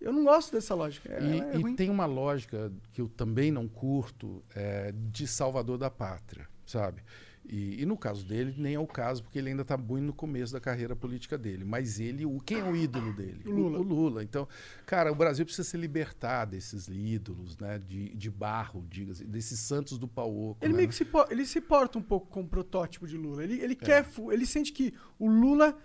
[0.01, 1.13] Eu não gosto dessa lógica.
[1.13, 5.79] É, E, é e tem uma lógica que eu também não curto é, de salvador
[5.79, 7.03] da pátria, sabe?
[7.45, 10.13] E, e no caso dele, nem é o caso, porque ele ainda está muito no
[10.13, 11.65] começo da carreira política dele.
[11.65, 13.43] Mas ele, o, quem é o ídolo dele?
[13.45, 13.79] O Lula.
[13.81, 14.23] O, Lula.
[14.23, 14.47] Então,
[14.87, 17.79] cara, o Brasil precisa se libertar desses ídolos, né?
[17.81, 20.57] De, de barro, diga-se, desses santos do pau.
[20.61, 20.77] Ele né?
[20.79, 23.43] meio que se, ele se porta um pouco como protótipo de Lula.
[23.43, 23.65] Ele, É.
[23.65, 24.05] ele quer.
[24.05, 25.77] fu- Ele sente que o Lula.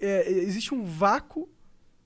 [0.00, 1.48] é, existe um vácuo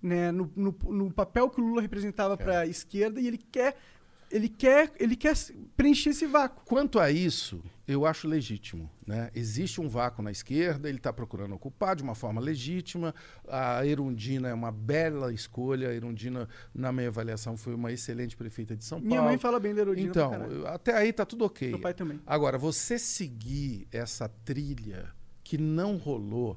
[0.00, 3.76] né, no, no, no papel que o Lula representava para a esquerda e ele quer.
[4.30, 5.34] Ele quer, ele quer
[5.76, 6.64] preencher esse vácuo.
[6.64, 8.88] Quanto a isso, eu acho legítimo.
[9.04, 9.30] Né?
[9.34, 13.12] Existe um vácuo na esquerda, ele está procurando ocupar de uma forma legítima.
[13.48, 15.88] A Erundina é uma bela escolha.
[15.88, 19.08] A Erundina, na minha avaliação, foi uma excelente prefeita de São Paulo.
[19.08, 20.32] Minha mãe fala bem da Erundina Então,
[20.66, 21.70] até aí tá tudo ok.
[21.70, 22.20] Meu pai também.
[22.24, 25.12] Agora, você seguir essa trilha
[25.42, 26.56] que não rolou,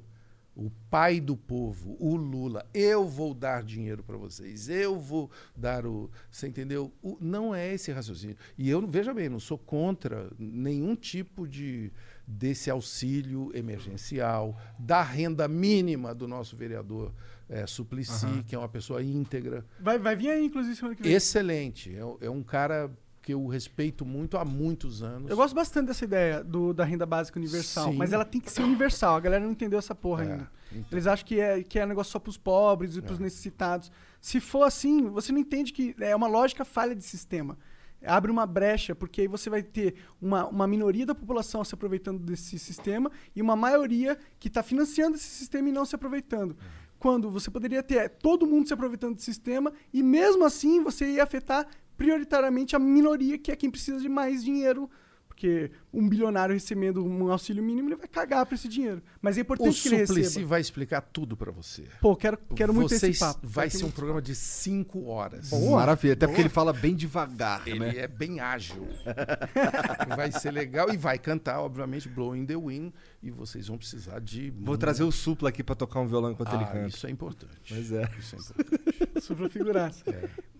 [0.56, 5.86] o pai do povo, o Lula, eu vou dar dinheiro para vocês, eu vou dar
[5.86, 6.10] o.
[6.30, 6.91] Você entendeu?
[7.01, 8.38] O- não é esse raciocínio.
[8.58, 11.91] E eu, veja bem, não sou contra nenhum tipo de
[12.26, 17.12] desse auxílio emergencial, da renda mínima do nosso vereador
[17.49, 19.66] eh, Suplicy, que é uma pessoa íntegra.
[19.80, 21.12] Vai, vai vir aí, inclusive, semana que vem.
[21.12, 21.93] Excelente.
[21.93, 22.89] É, é um cara
[23.24, 25.32] que eu respeito muito há muitos anos.
[25.32, 27.97] Eu gosto bastante dessa ideia do, da renda básica universal, Sim.
[27.97, 29.15] mas ela tem que ser universal.
[29.15, 30.51] A galera não entendeu essa porra É, ainda.
[30.91, 33.89] Eles acham que é, que é um negócio só pros pobres e pros necessitados.
[34.19, 37.57] Se for assim, você não entende que é uma lógica falha de sistema.
[38.05, 42.19] Abre uma brecha, porque aí você vai ter uma, uma minoria da população se aproveitando
[42.19, 46.57] desse sistema e uma maioria que está financiando esse sistema e não se aproveitando.
[46.99, 51.24] Quando você poderia ter todo mundo se aproveitando do sistema e mesmo assim você ia
[51.24, 51.65] afetar
[51.98, 54.89] prioritariamente a minoria, que é quem precisa de mais dinheiro.
[55.28, 59.02] Porque um bilionário recebendo um auxílio mínimo, ele vai cagar para esse dinheiro.
[59.20, 60.46] Mas é O importante que ele Suplicy receba.
[60.48, 61.86] vai explicar tudo pra você.
[62.00, 63.39] Pô, quero, quero muito esse papo.
[63.41, 65.50] Vai ser um programa de cinco horas.
[65.52, 67.98] Maravilha, até porque ele fala bem devagar, Ele né?
[67.98, 68.88] é bem ágil.
[70.16, 72.94] vai ser legal e vai cantar, obviamente, Blowing the Wind.
[73.22, 74.52] E vocês vão precisar de.
[74.52, 76.88] Vou trazer o Supla aqui pra tocar um violão enquanto ele Ah, canta.
[76.88, 77.54] isso é importante.
[77.68, 78.08] Pois é.
[78.20, 79.20] Isso é importante.
[79.20, 80.04] Super figuraça.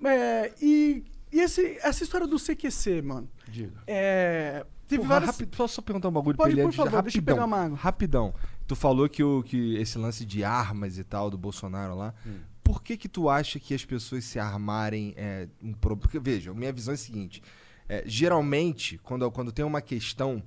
[0.04, 1.04] É, e
[1.34, 3.28] e esse, essa história do CQC, mano?
[3.48, 3.82] Diga.
[3.88, 5.32] É, teve Porra, várias...
[5.32, 7.22] rápido, posso só perguntar um bagulho Pode, pra ele por antes de- favor, deixa eu
[7.22, 7.78] rapidão, pegar uma água.
[7.78, 8.34] Rapidão.
[8.68, 12.14] Tu falou que, o, que esse lance de armas e tal do Bolsonaro lá.
[12.26, 12.40] Hum.
[12.64, 15.98] Por que que tu acha que as pessoas se armarem é, um pro...
[15.98, 17.42] Porque, veja, minha visão é a seguinte.
[17.90, 20.42] é, geralmente, quando, quando tem uma questão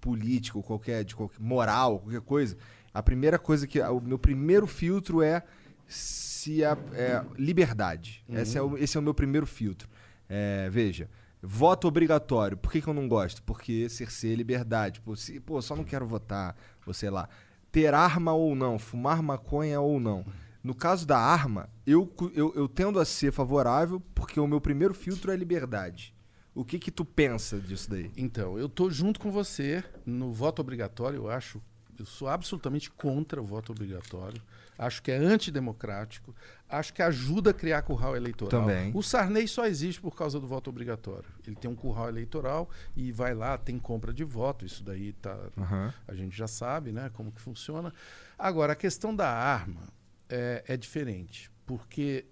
[0.00, 2.56] política ou qualquer, de qualquer moral, qualquer coisa,
[2.92, 3.80] a primeira coisa que...
[3.80, 5.44] O meu primeiro filtro é
[5.86, 8.24] se a é, liberdade.
[8.28, 9.88] Esse, é o, esse é o meu primeiro filtro.
[10.32, 11.10] É, veja,
[11.42, 12.56] voto obrigatório.
[12.56, 13.42] Por que, que eu não gosto?
[13.42, 15.00] Porque cerceia liberdade.
[15.00, 16.56] Pô, se, pô, só não quero votar,
[16.86, 17.28] ou sei lá.
[17.72, 20.24] Ter arma ou não, fumar maconha ou não.
[20.62, 24.94] No caso da arma, eu, eu, eu tendo a ser favorável porque o meu primeiro
[24.94, 26.14] filtro é liberdade.
[26.54, 28.10] O que que tu pensa disso daí?
[28.16, 31.16] Então, eu tô junto com você no voto obrigatório.
[31.16, 31.62] Eu acho,
[31.98, 34.40] eu sou absolutamente contra o voto obrigatório.
[34.80, 36.34] Acho que é antidemocrático.
[36.66, 38.62] Acho que ajuda a criar curral eleitoral.
[38.62, 38.90] Também.
[38.94, 41.28] O Sarney só existe por causa do voto obrigatório.
[41.46, 44.64] Ele tem um curral eleitoral e vai lá, tem compra de voto.
[44.64, 45.92] Isso daí tá, Aham.
[46.08, 47.92] a gente já sabe, né, como que funciona.
[48.38, 49.82] Agora, a questão da arma
[50.30, 52.24] é, é diferente, porque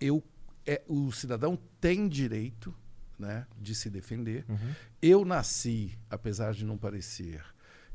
[0.00, 0.24] eu,
[0.66, 2.74] é, o cidadão tem direito
[3.16, 4.44] né, de se defender.
[5.00, 7.44] Eu nasci, apesar de não parecer,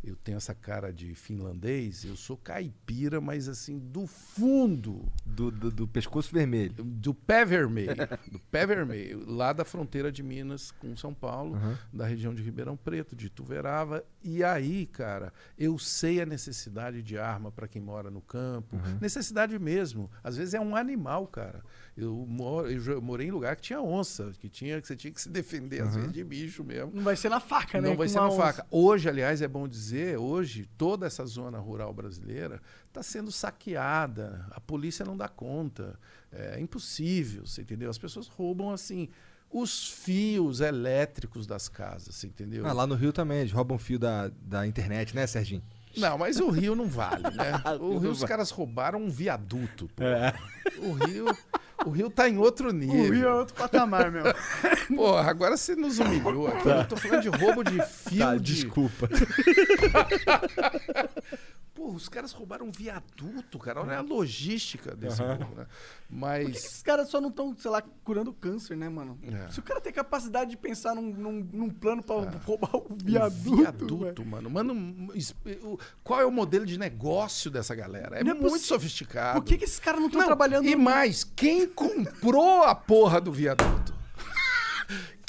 [0.06, 5.72] eu tenho essa cara de finlandês, eu sou caipira, mas assim, do fundo Do, do,
[5.72, 6.74] do pescoço vermelho.
[6.84, 7.96] do pé vermelho,
[8.32, 11.58] do pé vermelho, lá da fronteira de Minas com São Paulo,
[11.92, 14.04] da região de Ribeirão Preto, de Tuverava.
[14.24, 19.58] E aí, cara, eu sei a necessidade de arma para quem mora no campo, necessidade
[19.60, 20.10] mesmo.
[20.24, 21.64] Às vezes é um animal, cara.
[21.98, 25.22] Eu, moro, eu morei em lugar que tinha onça, que tinha que você tinha que
[25.22, 26.92] se defender às vezes de bicho mesmo.
[26.94, 27.88] Não vai ser na faca, né?
[27.90, 28.38] Não vai com ser na onça.
[28.38, 28.68] faca.
[28.70, 34.46] Hoje, aliás, é bom dizer, hoje toda essa zona rural brasileira está sendo saqueada.
[34.52, 36.00] A polícia não dá conta.
[36.32, 37.90] É impossível, você entendeu?
[37.90, 39.10] As pessoas roubam assim
[39.50, 42.66] os fios elétricos das casas, entendeu?
[42.66, 45.64] Ah, lá no Rio também, eles roubam fio da, da internet, né, Serginho?
[45.98, 47.62] Não, mas o Rio não vale, né?
[47.80, 49.90] O Rio os caras roubaram um viaduto.
[49.96, 50.04] pô.
[50.80, 51.26] O Rio,
[51.86, 52.96] o Rio tá em outro nível.
[52.96, 54.24] O Rio é outro patamar, meu.
[54.96, 56.68] Porra, agora você nos humilhou aqui.
[56.68, 59.10] Eu tô falando de roubo de fio Tá, de desculpa.
[61.76, 63.82] Pô, os caras roubaram um viaduto, cara.
[63.82, 65.66] Olha a logística desse roubo, né?
[65.66, 66.56] Por que Mas.
[66.56, 69.20] esses caras só não estão, sei lá, curando câncer, né, mano?
[69.22, 69.50] É.
[69.50, 72.32] Se o cara tem capacidade de pensar num, num, num plano pra É.
[72.46, 74.26] roubar o um viaduto, viaduto, velho.
[74.26, 74.50] mano.
[74.50, 75.10] Mano, um-
[76.02, 78.20] qual é o modelo de negócio dessa galera?
[78.20, 79.42] É, Não é muito possi- sofisticado.
[79.42, 80.66] Por que, que esses caras não estão trabalhando...
[80.66, 83.94] E mais, quem comprou a porra do viaduto?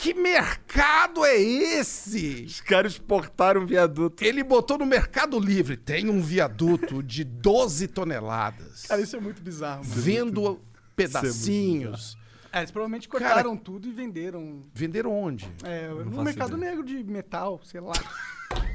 [0.06, 2.44] Que mercado é esse?
[2.46, 4.22] Os caras exportaram um viaduto.
[4.22, 5.76] Ele botou no Mercado Livre.
[5.76, 8.86] Tem um viaduto de 12 toneladas.
[8.86, 10.00] Cara, isso é muito bizarro, mano.
[10.00, 10.60] vendo
[10.94, 12.16] pedacinhos.
[12.52, 14.62] É, eles provavelmente cortaram tudo e venderam.
[14.72, 15.52] Venderam onde?
[15.64, 16.70] É, no mercado ideia.
[16.70, 17.92] negro de metal, sei lá.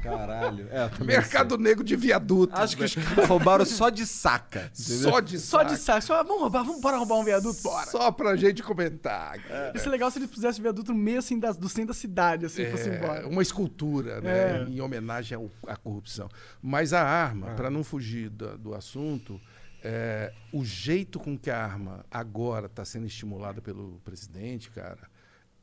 [0.02, 0.68] Caralho.
[0.70, 2.54] É, Mercado Negro de viaduto.
[2.54, 2.64] sei.
[2.64, 2.98] Acho que velho.
[3.00, 4.70] os caras roubaram só de saca.
[4.78, 5.10] entendeu?
[5.10, 5.82] Só de Só de saco.
[5.84, 6.02] saco.
[6.02, 7.86] Só, vamos roubar, vamos bora roubar um viaduto, bora.
[7.90, 9.38] Só pra gente comentar.
[9.48, 9.72] É.
[9.74, 11.94] Isso é legal se eles pusessem o viaduto no meio assim das, do centro da
[11.94, 13.28] cidade, assim, fosse É, embora.
[13.28, 14.62] uma escultura, né?
[14.62, 14.66] É.
[14.68, 16.28] Em homenagem ao- à corrupção.
[16.60, 19.40] Mas a arma, para não fugir da- do assunto,
[19.84, 25.10] é, o jeito com que a arma agora está sendo estimulada pelo presidente, cara,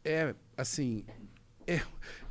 [0.03, 1.05] é assim.
[1.71, 1.81] É,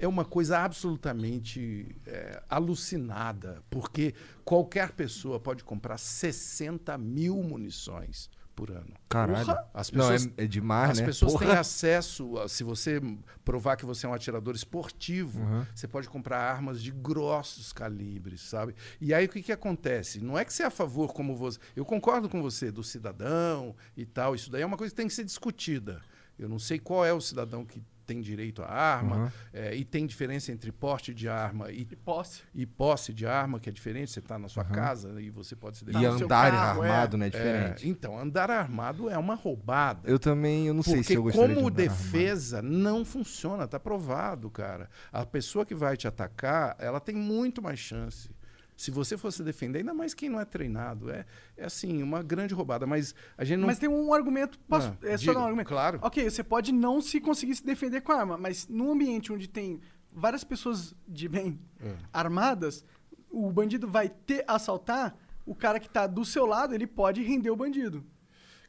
[0.00, 4.14] é uma coisa absolutamente é, alucinada, porque
[4.44, 8.92] qualquer pessoa pode comprar 60 mil munições por ano.
[9.08, 9.56] Caralho.
[9.72, 11.06] As Não, pessoas, é, é demais, as né?
[11.06, 11.46] pessoas Porra.
[11.46, 13.00] têm acesso, a- se você
[13.44, 15.64] provar que você é um atirador esportivo, Uhum.
[15.72, 18.74] você pode comprar armas de grossos calibres, sabe?
[19.00, 20.20] E aí o que, que acontece?
[20.20, 21.60] Não é que você é a favor como você.
[21.76, 24.34] Eu concordo com você, do cidadão e tal.
[24.34, 26.02] Isso daí é uma coisa que tem que ser discutida.
[26.36, 29.30] Eu não sei qual é o cidadão que tem direito à arma, Uhum.
[29.52, 32.42] é, e tem diferença entre porte de arma e, E posse.
[32.54, 34.10] e posse de arma, que é diferente.
[34.10, 36.88] Você está na sua casa e você pode se E no seu andar carro, é.
[36.90, 37.26] armado, né?
[37.26, 37.88] É, Diferente.
[37.88, 40.08] então, andar armado é uma roubada.
[40.08, 42.02] Eu também, eu não sei se eu gostaria como de andar armado.
[42.10, 44.88] defesa não funciona, tá provado, cara.
[45.12, 48.30] A pessoa que vai te atacar, ela tem muito mais chance.
[48.78, 51.26] Se você fosse defender, ainda mais quem não é treinado, é,
[51.56, 52.86] é assim, uma grande roubada.
[52.86, 53.66] Mas a gente não.
[53.66, 54.56] Mas tem um argumento.
[54.60, 55.66] Posso, Ah, é só diga, dar um argumento.
[55.66, 55.98] claro.
[56.00, 59.48] Ok, você pode não se conseguir se defender com a arma, mas num ambiente onde
[59.48, 59.80] tem
[60.14, 61.92] várias pessoas de bem É.
[62.12, 62.84] armadas,
[63.28, 67.50] o bandido vai ter assaltar, o cara que tá do seu lado, ele pode render
[67.50, 68.06] o bandido.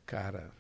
[0.08, 0.52] Cara,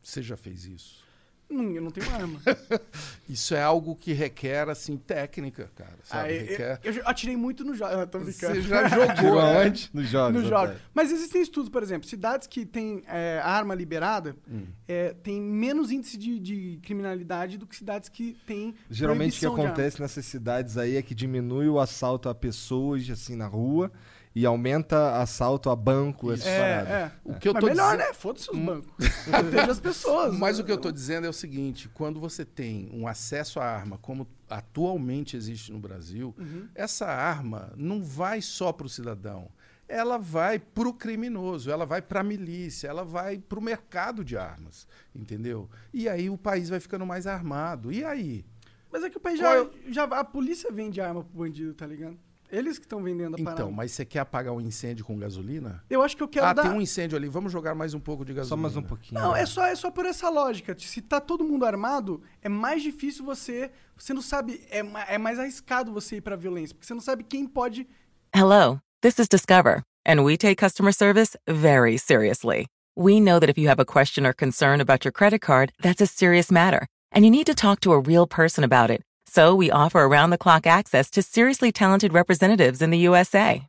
[0.00, 1.03] você já fez isso?
[1.48, 2.40] Não, eu não tenho arma.
[3.28, 5.98] Isso é algo que requer, assim, técnica, cara.
[6.02, 6.28] Sabe?
[6.28, 6.80] Aí, eu, requer...
[6.82, 7.92] eu já atirei muito no jogo.
[7.92, 8.54] Ah, tô brincando.
[8.54, 9.90] Você já jogou, aonde?
[9.92, 10.42] Nos jogos.
[10.42, 10.62] no jogo.
[10.64, 10.80] Antônio.
[10.92, 14.66] Mas existem estudos, por exemplo, cidades que têm é, arma liberada Hum.
[14.86, 19.60] é, têm menos índice de, de criminalidade do que cidades que têm Geralmente o que
[19.60, 23.90] acontece nessas cidades aí é que diminui o assalto a pessoas, assim, na rua
[24.34, 26.88] e aumenta assalto a banco, essas paradas.
[26.88, 27.12] É, é.
[27.24, 28.14] O que eu Mas tô melhor, dizendo- né?
[28.14, 28.92] Foda-se os bancos.
[29.30, 30.36] Proteja as pessoas.
[30.38, 33.64] Mas o que eu estou dizendo é o seguinte: quando você tem um acesso à
[33.64, 36.68] arma, como atualmente existe no Brasil, Uhum.
[36.74, 39.48] essa arma não vai só para o cidadão.
[39.86, 44.24] Ela vai para o criminoso, ela vai para a milícia, ela vai para o mercado
[44.24, 45.68] de armas, entendeu?
[45.92, 47.92] E aí o país vai ficando mais armado.
[47.92, 48.46] E aí?
[48.90, 50.04] Mas é que o país já, é já.
[50.04, 52.16] A polícia vende arma pro bandido, tá ligado?
[52.54, 53.62] Eles que estão vendendo a parada.
[53.62, 55.82] Então, mas você quer apagar um incêndio com gasolina?
[55.90, 56.62] Eu acho que eu quero ah, dar.
[56.62, 58.62] tem um incêndio ali, vamos jogar mais um pouco de Só gasolina.
[58.62, 59.20] mais um pouquinho.
[59.20, 60.76] Não, é só, é só por essa lógica.
[60.78, 63.72] Se tá todo mundo armado, é mais difícil você.
[63.96, 64.60] Você não sabe.
[64.70, 66.76] É, é mais arriscado você ir pra violência.
[66.76, 67.88] Porque você não sabe quem pode.
[68.32, 72.66] Hello, this is Discover, and we take customer service very seriously.
[72.96, 76.00] We know that if you have a question or concern about your credit card, that's
[76.00, 79.02] a serious matter, and you need to talk to a real person about it.
[79.34, 83.66] So we offer around the clock access to seriously talented representatives in the USA.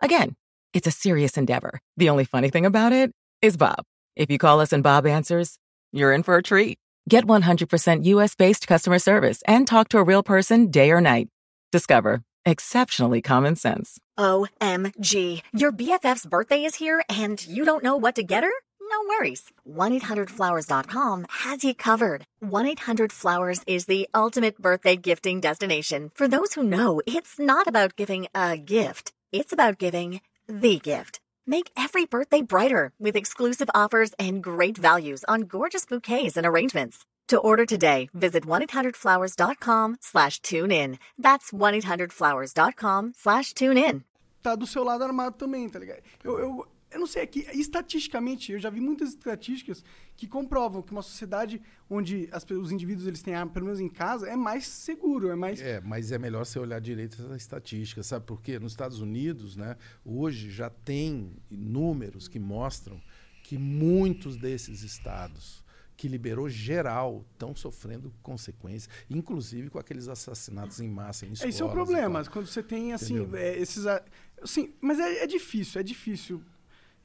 [0.00, 0.36] Again,
[0.72, 1.80] it's a serious endeavor.
[1.96, 3.10] The only funny thing about it
[3.42, 3.82] is Bob.
[4.14, 5.58] If you call us and Bob answers,
[5.92, 6.78] you're in for a treat.
[7.08, 11.26] Get 100% US based customer service and talk to a real person day or night.
[11.72, 13.98] Discover exceptionally common sense.
[14.16, 15.42] OMG.
[15.52, 18.52] Your BFF's birthday is here and you don't know what to get her?
[18.90, 19.44] No worries.
[19.68, 22.24] 1-800-Flowers.com has you covered.
[22.42, 26.10] 1-800-Flowers is the ultimate birthday gifting destination.
[26.14, 29.12] For those who know, it's not about giving a gift.
[29.32, 31.20] It's about giving the gift.
[31.46, 37.06] Make every birthday brighter with exclusive offers and great values on gorgeous bouquets and arrangements.
[37.28, 40.98] To order today, visit 1-800-Flowers.com slash tune in.
[41.16, 44.04] That's 1-800-Flowers.com slash tune in.
[44.42, 46.00] Tá do seu lado armado também, tá ligado?
[46.24, 49.84] Eu, eu, eu não sei, aqui, estatisticamente, eu já vi muitas estatísticas
[50.16, 53.88] que comprovam que uma sociedade onde as os indivíduos eles têm arma, pelo menos em
[53.88, 55.60] casa, é mais seguro, é mais.
[55.60, 58.58] É, mas é melhor você olhar direito essa estatística, sabe por quê?
[58.58, 63.00] Nos Estados Unidos, né, hoje já tem números que mostram
[63.42, 65.64] que muitos desses estados
[65.96, 71.54] que liberou geral estão sofrendo consequências, inclusive com aqueles assassinatos em massa em escolas.
[71.54, 73.86] Esse é o problema, quando você tem assim, é, esses.
[73.86, 74.02] a-
[74.44, 76.42] Sim, mas é, é difícil, é difícil.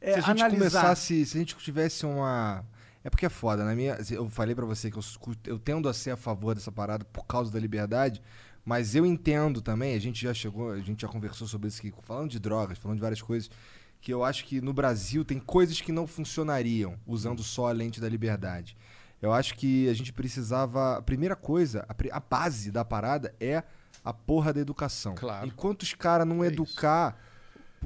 [0.02, 0.82] É, se a gente analisar.
[0.82, 2.64] começasse, se a gente tivesse uma.
[3.04, 3.98] É porque é foda, na minha.
[4.10, 5.04] Eu falei pra você que eu,
[5.46, 8.22] eu tendo a ser a favor dessa parada por causa da liberdade,
[8.64, 11.94] mas eu entendo também, a gente já chegou, a gente já conversou sobre isso aqui,
[12.02, 13.50] falando de drogas, falando de várias coisas,
[14.02, 18.02] que eu acho que no Brasil tem coisas que não funcionariam usando só a lente
[18.02, 18.76] da liberdade.
[19.22, 20.98] Eu acho que a gente precisava.
[20.98, 23.64] A primeira coisa, a, a base da parada é
[24.04, 25.16] a porra da educação.
[25.16, 25.48] Claro.
[25.48, 26.56] Enquanto os caras não É isso.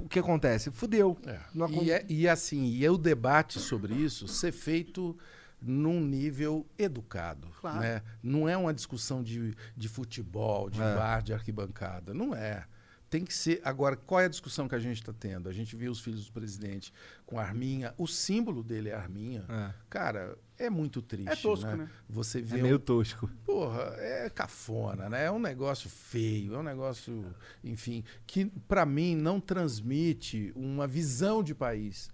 [0.06, 0.72] O que acontece?
[0.72, 1.18] Fudeu.
[1.26, 1.39] É.
[1.64, 5.18] Acon- E, é- e assim, e é o debate sobre isso ser feito
[5.62, 7.47] num nível educado.
[7.60, 7.80] Claro.
[7.80, 8.02] Né?
[8.24, 10.95] Não é uma discussão de, de futebol, de É.
[10.95, 12.14] bar, de arquibancada.
[12.14, 12.66] Não é.
[13.10, 13.60] Tem que ser.
[13.64, 15.50] Agora, qual é a discussão que a gente está tendo?
[15.50, 16.93] A gente viu os filhos do presidente
[17.26, 17.93] com a arminha.
[17.97, 19.43] O símbolo dele é a arminha.
[19.50, 19.74] É.
[19.89, 21.30] Cara, é muito triste.
[21.32, 21.76] É tosco, né?
[21.78, 21.89] né?
[22.10, 23.30] Você vê É um- meio tosco.
[23.45, 25.26] Porra, é cafona, né?
[25.26, 27.26] É um negócio feio, é um negócio,
[27.64, 32.10] enfim, que pra mim não transmite uma visão de país.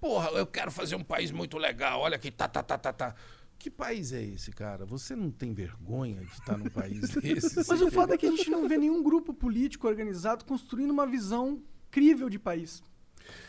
[0.00, 3.14] Porra, eu quero fazer um país muito legal, olha aqui, tá, tá, tá, tá, tá.
[3.58, 4.86] Que país é esse, cara?
[4.86, 7.56] Você não tem vergonha de estar num país desse?
[7.68, 11.06] Mas o foda é que a gente não vê nenhum grupo político organizado construindo uma
[11.06, 12.82] visão crível de país.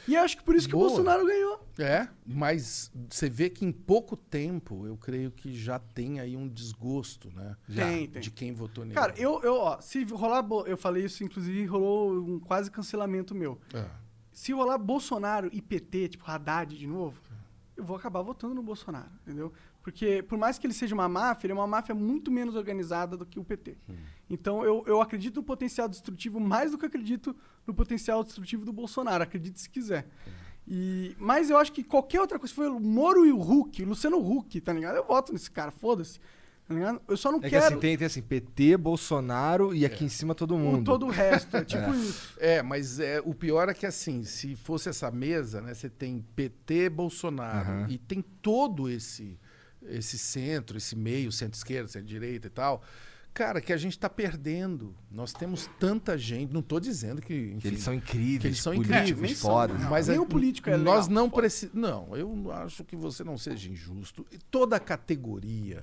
[0.07, 0.85] E acho que por isso que Boa.
[0.85, 1.67] o Bolsonaro ganhou.
[1.79, 6.47] É, mas você vê que em pouco tempo, eu creio que já tem aí um
[6.47, 7.55] desgosto, né?
[7.73, 8.21] Tem, tem.
[8.21, 8.95] De quem votou nele.
[8.95, 10.45] Cara, eu, eu, ó, se rolar.
[10.65, 13.59] Eu falei isso, inclusive, rolou um quase cancelamento meu.
[13.73, 13.85] É.
[14.31, 17.19] Se rolar Bolsonaro e PT, tipo Haddad de novo,
[17.75, 19.51] eu vou acabar votando no Bolsonaro, entendeu?
[19.81, 23.17] Porque, por mais que ele seja uma máfia, ele é uma máfia muito menos organizada
[23.17, 23.77] do que o PT.
[24.29, 28.71] Então, eu, eu acredito no potencial destrutivo mais do que acredito no potencial destrutivo do
[28.71, 29.23] Bolsonaro.
[29.23, 30.07] Acredite se quiser.
[30.67, 33.81] E, mas eu acho que qualquer outra coisa, se for o Moro e o Huck,
[33.83, 34.95] o Luciano Huck, tá ligado?
[34.95, 36.19] Eu voto nesse cara, foda-se.
[36.67, 37.01] Tá ligado?
[37.07, 40.09] Eu só não É que quero assim, tem, tem assim, PT, Bolsonaro e aqui em
[40.09, 40.85] cima todo o, mundo.
[40.85, 41.57] todo o resto.
[41.57, 42.37] É tipo isso.
[42.39, 46.23] É, mas é, o pior é que assim, se fosse essa mesa, né, você tem
[46.35, 49.37] PT, Bolsonaro e tem todo esse
[49.87, 52.81] esse centro, esse meio, centro-esquerda, centro-direita e tal.
[53.33, 54.93] Cara, que a gente está perdendo.
[55.09, 56.51] Nós temos tanta gente.
[56.51, 59.39] Não estou dizendo que, Que enfim, eles são incríveis, que eles são incríveis.
[59.41, 59.73] foda.
[59.73, 61.23] Não, Mas nem a- o político é Nós legal.
[61.23, 61.81] não precisamos.
[61.81, 64.25] Não, eu não acho que você não seja injusto.
[64.33, 65.81] E Toda a categoria,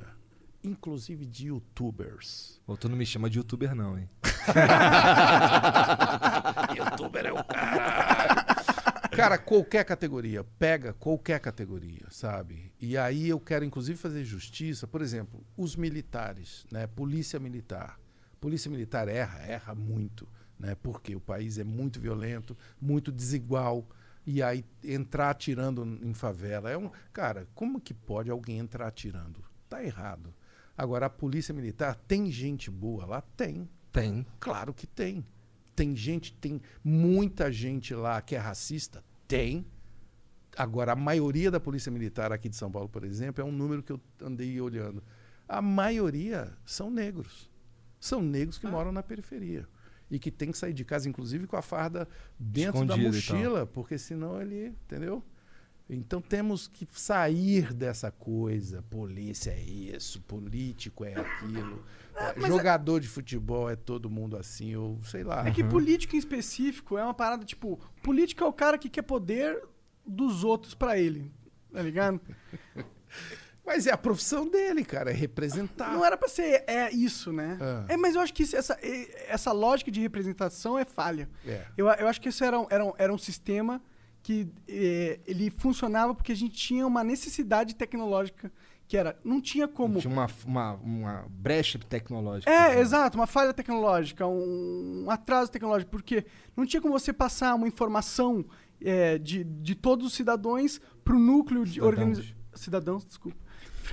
[0.62, 2.60] inclusive de youtubers.
[2.66, 4.10] Ô, tu não me chama de youtuber não, hein?
[6.76, 8.37] Youtuber é o cara.
[9.18, 12.72] Cara, qualquer categoria, pega qualquer categoria, sabe?
[12.80, 16.86] E aí eu quero inclusive fazer justiça, por exemplo, os militares, né?
[16.86, 17.98] Polícia militar.
[18.40, 20.76] Polícia militar erra, erra muito, né?
[20.80, 23.84] Porque o país é muito violento, muito desigual.
[24.24, 29.42] E aí entrar atirando em favela é um, cara, como que pode alguém entrar atirando?
[29.68, 30.32] Tá errado.
[30.76, 33.68] Agora a polícia militar tem gente boa lá, tem.
[33.90, 34.24] Tem.
[34.38, 35.26] Claro que tem.
[35.74, 39.07] Tem gente, tem muita gente lá que é racista?
[39.28, 39.64] Tem.
[40.56, 43.82] Agora, a maioria da Polícia Militar aqui de São Paulo, por exemplo, é um número
[43.82, 45.04] que eu andei olhando.
[45.46, 47.48] A maioria são negros.
[48.00, 49.68] São negros que moram na periferia.
[50.10, 52.08] E que tem que sair de casa, inclusive, com a farda
[52.38, 53.36] dentro da Escondido tal.
[53.36, 54.68] mochila, porque senão ele.
[54.86, 55.22] Entendeu?
[55.90, 58.82] Então temos que sair dessa coisa.
[58.90, 61.82] Polícia é isso, político é aquilo.
[62.14, 65.46] é, jogador de futebol é todo mundo assim, ou sei lá.
[65.48, 69.02] É que político em específico é uma parada, tipo, político é o cara que quer
[69.02, 69.62] poder
[70.06, 71.32] dos outros pra ele.
[71.72, 72.20] Tá ligado?
[73.64, 75.92] Mas é a profissão dele, cara, é representar.
[75.92, 77.58] Não era pra ser é isso, né?
[77.60, 77.84] Ah.
[77.88, 81.28] É, mas eu acho que isso- essa, é- essa lógica de representação é falha.
[81.46, 81.66] É.
[81.76, 83.82] Eu, eu acho que isso era um, era um, era um sistema
[84.22, 88.52] que eh, ele funcionava porque a gente tinha uma necessidade tecnológica
[88.86, 92.50] que era não tinha como Tinha uma, uma, uma brecha tecnológica.
[92.50, 92.80] é, né?
[92.80, 96.24] exato, uma falha tecnológica, um, um atraso tecnológico, porque
[96.56, 98.44] não tinha como você passar uma informação
[98.80, 101.92] eh, de, de todos os cidadãos para o núcleo de Cidadãos.
[101.98, 102.38] organização.
[102.54, 103.36] Cidadãos, desculpa.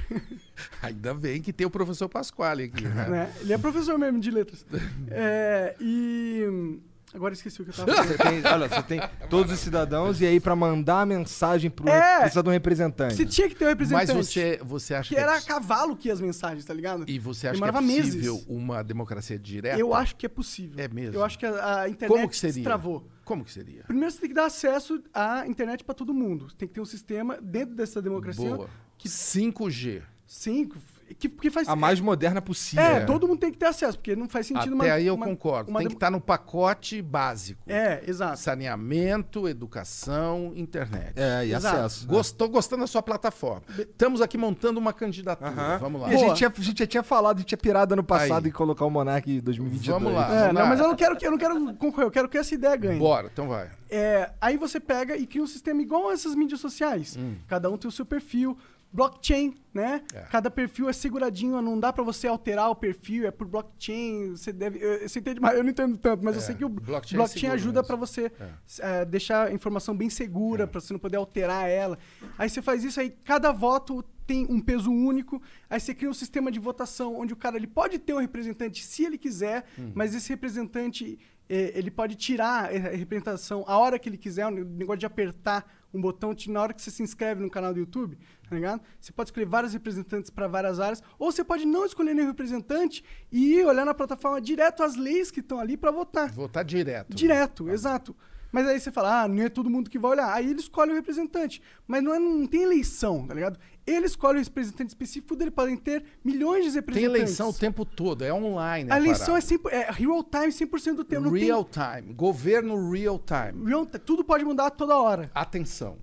[0.81, 3.09] Ainda bem que tem o professor Pasquale aqui, né?
[3.09, 3.33] né?
[3.41, 4.65] Ele é professor mesmo de letras.
[5.09, 6.79] É, e.
[7.15, 8.07] Agora esqueci o que eu tava falando.
[8.09, 8.99] Você tem, olha, você tem
[9.29, 12.19] todos os cidadãos e aí pra mandar a mensagem pro É.
[12.21, 13.15] precisa de um representante.
[13.15, 14.15] Você tinha que ter um Mas representante.
[14.25, 16.73] você, você acha Que que, era é a poss- cavalo que ia as mensagens, tá
[16.73, 17.05] ligado?
[17.07, 18.13] E você acha que é Demorava meses.
[18.15, 19.79] possível uma democracia direta?
[19.79, 20.75] Eu acho que é possível.
[20.77, 21.15] É mesmo?
[21.15, 22.63] Eu acho que a, a internet Como que seria?
[22.63, 23.07] travou.
[23.23, 23.83] Como que seria?
[23.85, 26.49] Primeiro você tem que dar acesso à internet pra todo mundo.
[26.49, 28.69] Você tem que ter um sistema dentro dessa democracia Boa.
[28.97, 30.01] que 5G.
[30.27, 30.69] sim,
[31.19, 32.83] que, que faz A mais moderna possível.
[32.83, 35.13] É, todo mundo tem que ter acesso, porque não faz sentido Até uma, aí eu
[35.15, 35.69] uma- concordo.
[35.69, 37.61] uma Tem que estar no pacote básico.
[37.67, 38.39] É, exato.
[38.39, 41.13] Saneamento, educação, internet.
[41.15, 41.77] É, e Exato.
[41.77, 42.19] acesso.
[42.19, 43.63] Estou gostando da sua plataforma.
[43.77, 45.77] Estamos aqui montando uma candidatura.
[45.79, 46.11] Vamos lá.
[46.11, 48.45] E a gente, tinha, a gente já tinha falado, a gente tinha pirado ano passado
[48.45, 48.49] Aí.
[48.49, 50.01] em colocar o Monark em 2022.
[50.01, 50.27] Vamos lá.
[50.33, 50.67] É, Vamos não, lá.
[50.69, 52.99] mas eu não quero que eu não quero concorrer, eu quero que essa ideia ganhe.
[52.99, 53.69] Bora, então vai.
[53.89, 57.15] É, aí você pega e cria um sistema igual a essas mídias sociais.
[57.17, 57.35] Hum.
[57.47, 58.57] Cada um tem o seu perfil.
[58.95, 60.01] Blockchain, né?
[60.13, 60.21] É.
[60.31, 64.31] Cada perfil é seguradinho, não dá pra você alterar o perfil, é por blockchain.
[64.31, 64.79] Você deve.
[64.81, 67.17] Eu, você entende mais, eu não entendo tanto, mas eu É, sei que o blockchain
[67.17, 68.31] blockchain, é seguro ajuda pra você
[68.79, 71.99] é, deixar a informação bem segura, pra você não poder alterar ela.
[72.37, 75.41] Aí você faz isso, aí cada voto tem um peso único.
[75.69, 78.81] Aí você cria um sistema de votação onde o cara ele pode ter um representante
[78.83, 79.91] se ele quiser, Hum.
[79.93, 84.97] mas esse representante ele pode tirar a representação a hora que ele quiser, o negócio
[85.01, 88.17] de apertar um botão na hora que você se inscreve no canal do YouTube,
[88.49, 88.81] tá ligado?
[88.99, 93.03] Você pode escolher vários representantes para várias áreas, ou você pode não escolher nenhum representante
[93.31, 96.31] e ir olhar na plataforma direto as leis que estão ali para votar.
[96.31, 97.13] Votar direto.
[97.15, 98.15] Direto, exato.
[98.51, 100.33] Mas aí você fala, ah, não é todo mundo que vai olhar.
[100.33, 101.61] Aí ele escolhe o representante.
[101.85, 103.59] Mas não, é, não tem eleição, tá ligado?
[103.85, 107.15] Ele escolhe o representante específico, dele podem ter milhões de Tem representantes.
[107.15, 108.89] eleição o tempo todo, é online.
[108.89, 109.39] A eleição parada.
[109.39, 111.23] é, 100, é real time 100% do tempo.
[111.23, 112.13] Não tem- real time.
[112.13, 113.65] Governo real time.
[113.67, 115.29] real tudo pode mudar toda hora.
[115.35, 115.97] Atenção,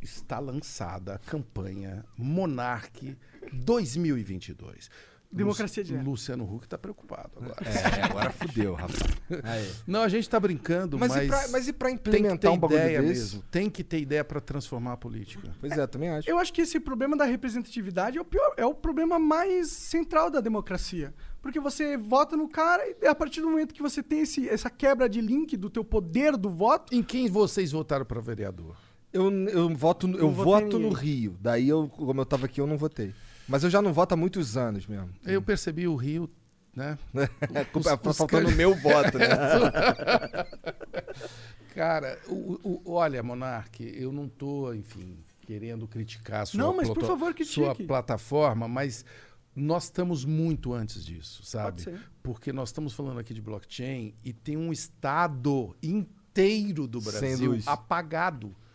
[0.00, 3.16] está lançada a campanha Monarque
[3.52, 4.90] 2022.
[5.32, 6.08] Democracia Lu- direta.
[6.08, 7.56] Luciano Huck está preocupado agora.
[7.68, 9.00] É, agora fudeu, rapaz.
[9.42, 9.70] Aí.
[9.86, 12.38] Não, a gente está brincando, Mas, mas, e pra, mas e pra tem que implementar
[12.38, 13.20] ter um bagulho ideia desse?
[13.34, 13.42] mesmo.
[13.50, 15.52] Tem que ter ideia para transformar a política.
[15.60, 16.30] Pois é, também acho.
[16.30, 20.30] Eu acho que esse problema da representatividade é o, pior, é o problema mais central
[20.30, 21.12] da democracia.
[21.42, 24.70] Porque você vota no cara e a partir do momento que você tem esse, essa
[24.70, 28.76] quebra de link do teu poder do voto, Em quem vocês votaram para vereador?
[29.16, 30.90] Eu, eu voto, no- eu voto no.
[30.90, 31.36] Rio.
[31.40, 33.14] Daí, eu, como eu tava aqui, eu não votei.
[33.48, 35.08] Mas eu já não voto há muitos anos mesmo.
[35.24, 36.28] Eu percebi o Rio,
[36.74, 36.98] né?
[37.74, 39.28] Os- os faltando o can- meu voto, né?
[41.74, 46.88] Cara, o, o- olha, Monark, eu não tô, enfim, querendo criticar a sua, Não, mas
[46.88, 49.04] favor, sua plataforma, mas
[49.54, 51.82] nós estamos muito antes disso, sabe?
[51.82, 52.00] ser.
[52.22, 57.68] Porque nós estamos falando aqui de blockchain e tem um estado inteiro do Brasil luz.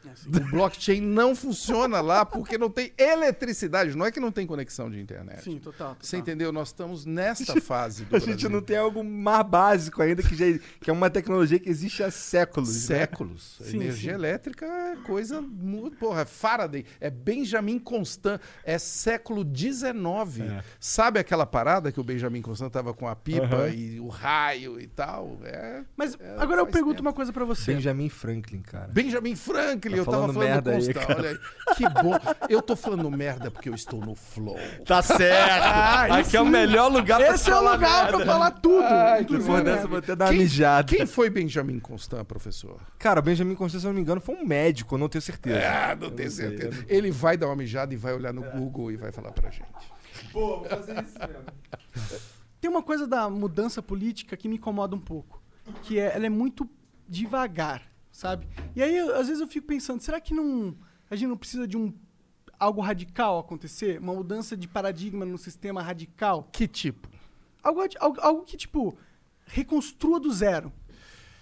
[0.09, 0.47] Apagado.
[0.47, 3.95] O blockchain não funciona lá porque não tem eletricidade.
[3.95, 5.43] Não é que não tem conexão de internet.
[5.43, 5.89] Sim, total.
[5.89, 5.97] total.
[6.01, 6.51] Você entendeu?
[6.51, 8.49] Nós estamos nessa fase do A gente Brasil.
[8.49, 12.11] não tem algo mais básico ainda, que, já, que é uma tecnologia que existe há
[12.11, 12.89] séculos.
[12.89, 12.97] né?
[12.99, 13.57] séculos.
[13.61, 14.15] A Sim, energia sim.
[14.15, 15.97] elétrica é coisa muito.
[15.97, 16.85] Porra, Faraday.
[16.99, 18.39] É Benjamin Constant.
[18.63, 20.39] É século XIX.
[20.41, 20.63] É.
[20.79, 24.87] Sabe aquela parada que o Benjamin Constant estava com a pipa e o raio e
[24.87, 25.39] tal?
[25.43, 25.83] É.
[25.95, 27.07] Mas É, agora eu pergunto tempo.
[27.07, 27.73] uma coisa pra você.
[27.73, 28.87] Benjamin Franklin, cara.
[28.91, 31.17] Benjamin Franklin, Tá eu tava falando falando merda aí, cara.
[31.19, 31.75] Olha aí.
[31.75, 32.13] Que bom.
[32.49, 34.57] Eu tô falando merda porque eu estou no flow.
[34.85, 36.11] Tá certo!
[36.13, 38.17] Aqui é o melhor lugar pra Esse é o falar lugar merda.
[38.17, 38.83] pra falar tudo.
[38.83, 39.23] Ai.
[39.25, 40.87] Depois dessa eu vou até dar uma Quem- mijada.
[40.95, 42.79] Quem foi Benjamin Constant, professor?
[42.99, 45.21] Cara, o Benjamin Constant, se eu não me engano, foi um médico, eu não tenho
[45.21, 45.61] certeza.
[45.67, 46.85] Ah, não tenho sei, certeza.
[46.87, 49.65] Ele vai dar uma mijada e vai olhar no Google e vai falar pra gente.
[50.31, 52.21] Pô, vou fazer isso mesmo.
[52.59, 55.41] Tem uma coisa da mudança política que me incomoda um pouco,
[55.81, 56.69] que é ela é muito
[57.07, 57.81] devagar,
[58.11, 58.47] sabe?
[58.75, 60.75] E aí às vezes eu fico pensando, será que não
[61.09, 61.93] a gente não precisa de um
[62.59, 67.09] algo radical acontecer, uma mudança de paradigma no sistema radical, Que tipo?
[67.63, 68.97] algo, algo, algo que tipo
[69.45, 70.71] reconstrua do zero,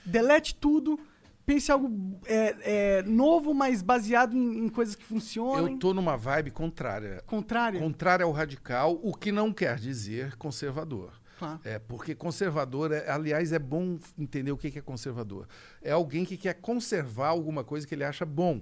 [0.05, 0.99] delete tudo,
[1.45, 5.73] pense algo é, é, novo, mas baseado em, em coisas que funcionem.
[5.73, 7.23] Eu tô numa vibe contrária.
[7.25, 7.79] Contrário.
[7.79, 11.18] Contrário ao radical, o que não quer dizer conservador.
[11.39, 11.59] Claro.
[11.63, 15.47] É, porque conservador, é, aliás, é bom entender o que é conservador.
[15.81, 18.61] É alguém que quer conservar alguma coisa que ele acha bom.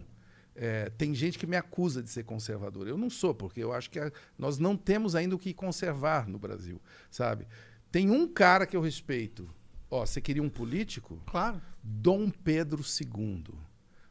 [0.56, 2.88] É, tem gente que me acusa de ser conservador.
[2.88, 6.28] Eu não sou, porque eu acho que a- nós não temos ainda o que conservar
[6.28, 6.80] no Brasil,
[7.12, 7.48] sabe?
[7.92, 9.50] Tem um cara que eu respeito.
[9.90, 11.22] Ó, você queria um político?
[11.28, 11.62] Claro.
[11.84, 13.44] Dom Pedro II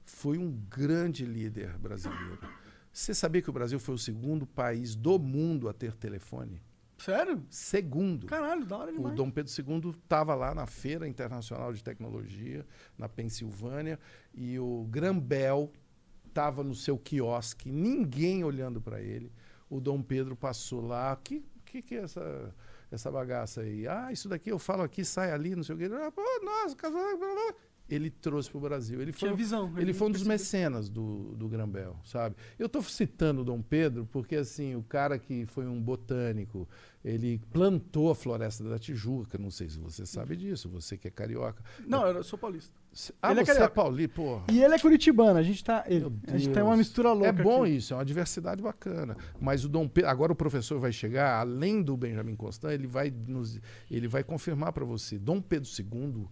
[0.05, 2.39] foi um grande líder brasileiro.
[2.93, 6.63] Você sabia que o Brasil foi o segundo país do mundo a ter telefone?
[6.99, 7.45] Sério?
[7.51, 8.27] Segundo.
[8.27, 9.15] Caralho, da hora O demais.
[9.15, 12.67] Dom Pedro II estava lá na Feira Internacional de Tecnologia,
[12.97, 13.99] na Pensilvânia,
[14.35, 15.73] e o Grambel
[16.27, 19.33] estava no seu quiosque, ninguém olhando para ele.
[19.69, 22.55] O Dom Pedro passou lá, que que, que é essa,
[22.91, 23.87] essa bagaça aí?
[23.87, 25.89] Ah, isso daqui eu falo aqui, sai ali, não sei o quê.
[25.93, 27.01] Ah, pô, nossa, casal.
[27.89, 29.01] Ele trouxe para o Brasil.
[29.01, 32.35] Ele foi, Tinha visão, Ele ele foi um dos mecenas do, do Grambel, sabe?
[32.59, 36.69] Eu estou citando o Dom Pedro porque, assim, o cara que foi um botânico,
[37.05, 41.11] ele plantou a floresta da Tijuca, não sei se você sabe disso, você que é
[41.11, 41.63] carioca.
[41.87, 42.75] Não, eu sou paulista.
[43.23, 43.75] Ah, Ele é você é, carioca.
[43.75, 44.45] Pauli, porra.
[44.51, 45.85] E ele é curitibano, a gente tá.
[45.87, 46.67] Ele, a gente tem Deus.
[46.67, 47.29] uma mistura louca.
[47.29, 47.77] É bom aqui.
[47.77, 49.17] isso, é uma diversidade bacana.
[49.39, 53.13] Mas o Dom Pedro, agora o professor vai chegar, além do Benjamin Constant, ele vai
[53.29, 53.61] nos,
[53.91, 55.19] ele vai confirmar para você.
[55.19, 56.27] Dom Pedro II,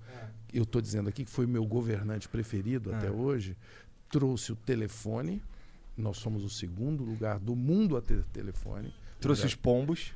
[0.54, 3.56] eu estou dizendo aqui que foi meu governante preferido até hoje,
[4.08, 5.42] trouxe o telefone.
[5.96, 8.92] Nós somos o segundo lugar do mundo a ter telefone.
[9.20, 10.12] Trouxe os pombos.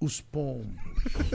[0.00, 0.74] os pombos.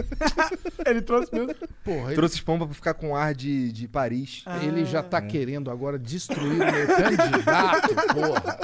[0.86, 1.54] Ele trouxe mesmo.
[1.84, 4.44] Porra, ele, Trouxe os pombos pra ficar com ar de, de Paris.
[4.62, 8.60] ele já está querendo agora destruir o meu candidato, porra.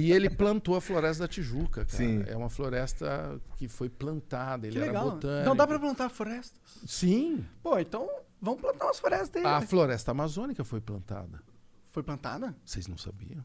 [0.00, 1.96] E ele plantou a floresta da Tijuca, cara.
[1.96, 2.22] Sim.
[2.26, 5.10] É uma floresta que foi plantada, ele Que era legal.
[5.12, 5.48] botânico.
[5.48, 6.60] Não dá pra plantar florestas.
[6.86, 7.44] Sim.
[7.62, 8.08] Pô, então
[8.40, 9.48] vamos plantar umas florestas aí.
[9.50, 9.66] A né?
[9.66, 11.42] floresta amazônica foi plantada.
[11.90, 12.54] Foi plantada?
[12.64, 13.44] Vocês não sabiam?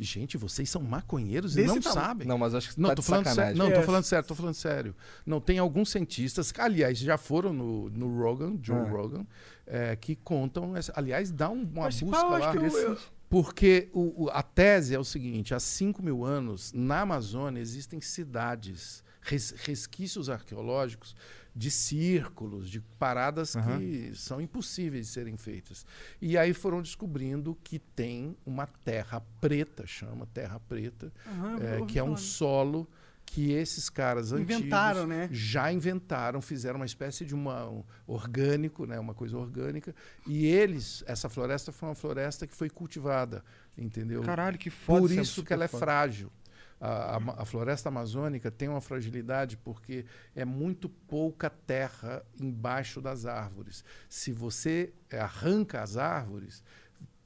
[0.00, 2.06] Gente, vocês são maconheiros e Desse não tamanho.
[2.06, 2.28] sabem.
[2.28, 3.34] Não, mas acho que Não, tá tô de falando sério.
[3.36, 3.58] sacanagem.
[3.58, 3.82] Não, tô É.
[3.82, 4.96] falando sério, tô falando sério.
[5.26, 8.84] Não, tem alguns cientistas, que, aliás, já foram no, no Rogan, Joe Ah.
[8.88, 9.26] Rogan,
[9.66, 10.76] é, que contam.
[10.76, 12.54] essa- aliás, dá um- uma Mas, busca pá, lá.
[12.54, 12.96] eu-
[13.28, 18.00] Porque o- o- a tese é o seguinte: há 5 mil anos, na Amazônia, existem
[18.00, 21.16] cidades, res- resquícios arqueológicos
[21.58, 25.84] de círculos, de paradas que são impossíveis de serem feitas.
[26.22, 31.12] E aí foram descobrindo que tem uma terra preta, chama terra preta,
[31.60, 32.88] eu é, que é um solo
[33.26, 35.28] que esses caras Inventaram, antigos né?
[35.32, 39.94] já inventaram, fizeram uma espécie de uma, um orgânico, né, uma coisa orgânica,
[40.26, 43.44] e eles, essa floresta foi uma floresta que foi cultivada,
[43.76, 44.22] entendeu?
[44.22, 45.00] Caralho, que foda.
[45.00, 45.84] Por é isso que super ela é foda.
[45.84, 46.32] frágil.
[46.80, 50.04] A, a- a floresta amazônica tem uma fragilidade porque
[50.34, 53.84] é muito pouca terra embaixo das árvores.
[54.08, 56.62] Se você arranca as árvores,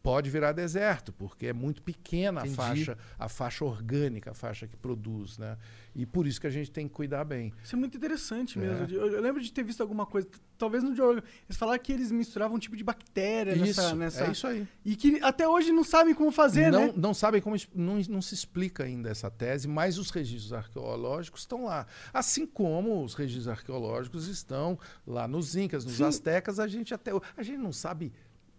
[0.03, 2.57] pode virar deserto, porque é muito pequena a Entendi.
[2.57, 5.57] faixa, a faixa orgânica, a faixa que produz, né?
[5.95, 7.53] E por isso que a gente tem que cuidar bem.
[7.63, 8.85] Isso é muito interessante mesmo.
[8.85, 8.91] É.
[8.91, 10.27] Eu, eu lembro de ter visto alguma coisa,
[10.59, 14.25] talvez no Rogan, eles falaram que eles misturavam um tipo de bactéria Isso, nessa, nessa...
[14.25, 14.67] é isso aí.
[14.85, 16.93] E que até hoje não sabem como fazer, não, né?
[16.97, 21.65] não sabem como não, não se explica ainda essa tese, mas os registros arqueológicos estão
[21.65, 21.87] lá.
[22.13, 26.05] Assim como os registros arqueológicos estão lá nos Incas, nos Sim.
[26.05, 28.12] Astecas, a gente até a gente não sabe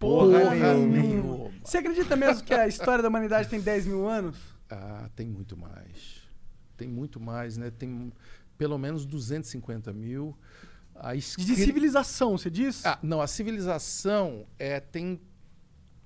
[0.04, 1.52] Porra porra, nenhuma.
[1.64, 4.38] Você acredita mesmo que a história da humanidade tem 10 mil anos?
[4.70, 6.22] Ah, tem muito mais.
[6.76, 7.72] Tem muito mais, né?
[7.72, 8.12] Tem
[8.58, 10.38] pelo menos 250 mil.
[10.96, 12.86] A De escri- civilização, você diz?
[12.86, 15.20] Ah, não, a civilização é, tem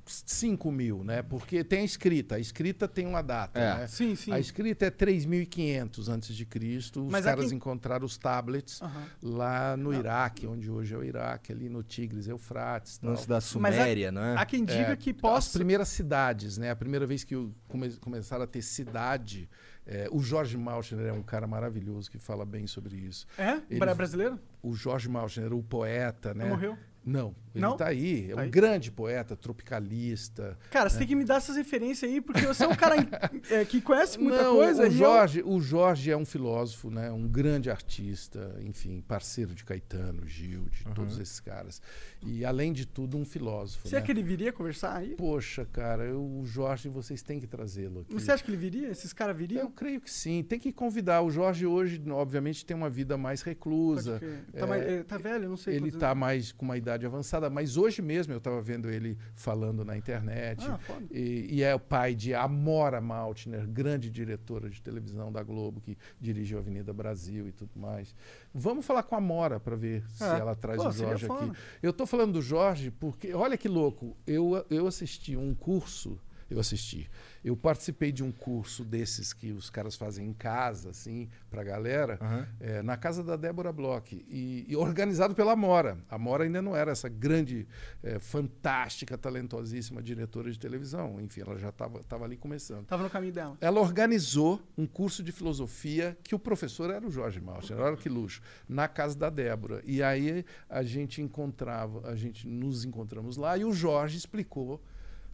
[0.07, 1.21] 5 mil, né?
[1.21, 2.35] Porque tem a escrita.
[2.35, 3.77] A escrita tem uma data, É.
[3.79, 3.87] né?
[3.87, 4.31] Sim, sim.
[4.31, 7.05] A escrita é 3.500 antes de Cristo.
[7.05, 9.03] Os Mas caras quem- encontraram os tablets Aham.
[9.21, 12.97] lá no Iraque, onde hoje é o Iraque, ali no Tigres, Eufrates.
[12.97, 13.11] tal.
[13.11, 14.35] Lance da Suméria, não é?
[14.37, 15.57] Há quem diga É, que As possa...
[15.57, 16.71] primeiras cidades, né?
[16.71, 17.35] A primeira vez que
[17.67, 19.49] come- começaram a ter cidade.
[19.89, 23.25] é, o Jorge Maltner é um cara maravilhoso que fala bem sobre isso.
[23.37, 23.61] É?
[23.69, 24.37] Ele- Bra- Brasileiro?
[24.61, 26.43] O Jorge Maltner, o poeta, né?
[26.43, 26.77] morreu?
[27.05, 27.73] Não, ele Não?
[27.73, 28.31] está aí.
[28.31, 28.49] É um Aí.
[28.49, 30.57] grande poeta, tropicalista.
[30.71, 32.95] Cara, você tem que me dar essas referências aí, porque você é um cara
[33.51, 34.83] é, que conhece muita Não, coisa.
[34.83, 37.11] o e eu- Jorge, o Jorge é um filósofo, né?
[37.11, 41.81] Um grande artista, enfim, parceiro de Caetano, Gil, de todos esses caras.
[42.25, 43.87] E além de tudo, um filósofo.
[43.87, 43.97] Você né?
[43.99, 45.15] acha que ele viria conversar aí?
[45.15, 48.13] Poxa, cara, eu- o Jorge, vocês têm que trazê-lo aqui.
[48.13, 48.89] Você acha que ele viria?
[48.89, 49.71] Esses caras Eu viriam?
[49.71, 50.43] creio que sim.
[50.43, 51.21] Tem que convidar.
[51.21, 54.19] O Jorge hoje, obviamente, tem uma vida mais reclusa.
[54.19, 54.25] Tá,
[54.59, 55.75] É, mais- ele tá velho, não sei.
[55.75, 59.83] Ele está mais com uma idade avançada, mas hoje mesmo eu estava vendo ele falando
[59.85, 60.65] na internet.
[60.65, 60.79] Ah,
[61.11, 65.97] e, e é o pai de Amora Maltner, grande diretora de televisão da Globo, que
[66.19, 68.13] dirigiu a Avenida Brasil e tudo mais.
[68.53, 70.39] Vamos falar com a Amora para ver se É.
[70.39, 71.51] ela traz Pô, o Jorge aqui.
[71.81, 76.19] Eu estou falando do Jorge porque, olha que louco, eu, eu assisti um curso,
[76.49, 77.09] eu assisti,
[77.47, 82.19] eu participei de um curso desses que os caras fazem em casa, assim, pra galera,
[82.59, 85.97] eh, na casa da Débora Bloch, e, e organizado pela Amora.
[86.09, 87.65] A Amora ainda não era essa grande,
[88.03, 91.21] eh, fantástica, talentosíssima diretora de televisão.
[91.21, 92.85] Enfim, ela já estava ali começando.
[92.85, 93.57] Tava no caminho dela.
[93.61, 98.09] Ela organizou um curso de filosofia que o professor era o Jorge Malcher, olha que
[98.09, 99.81] luxo, na casa da Débora.
[99.85, 104.83] E aí a gente encontrava, a gente nos encontramos lá e o Jorge explicou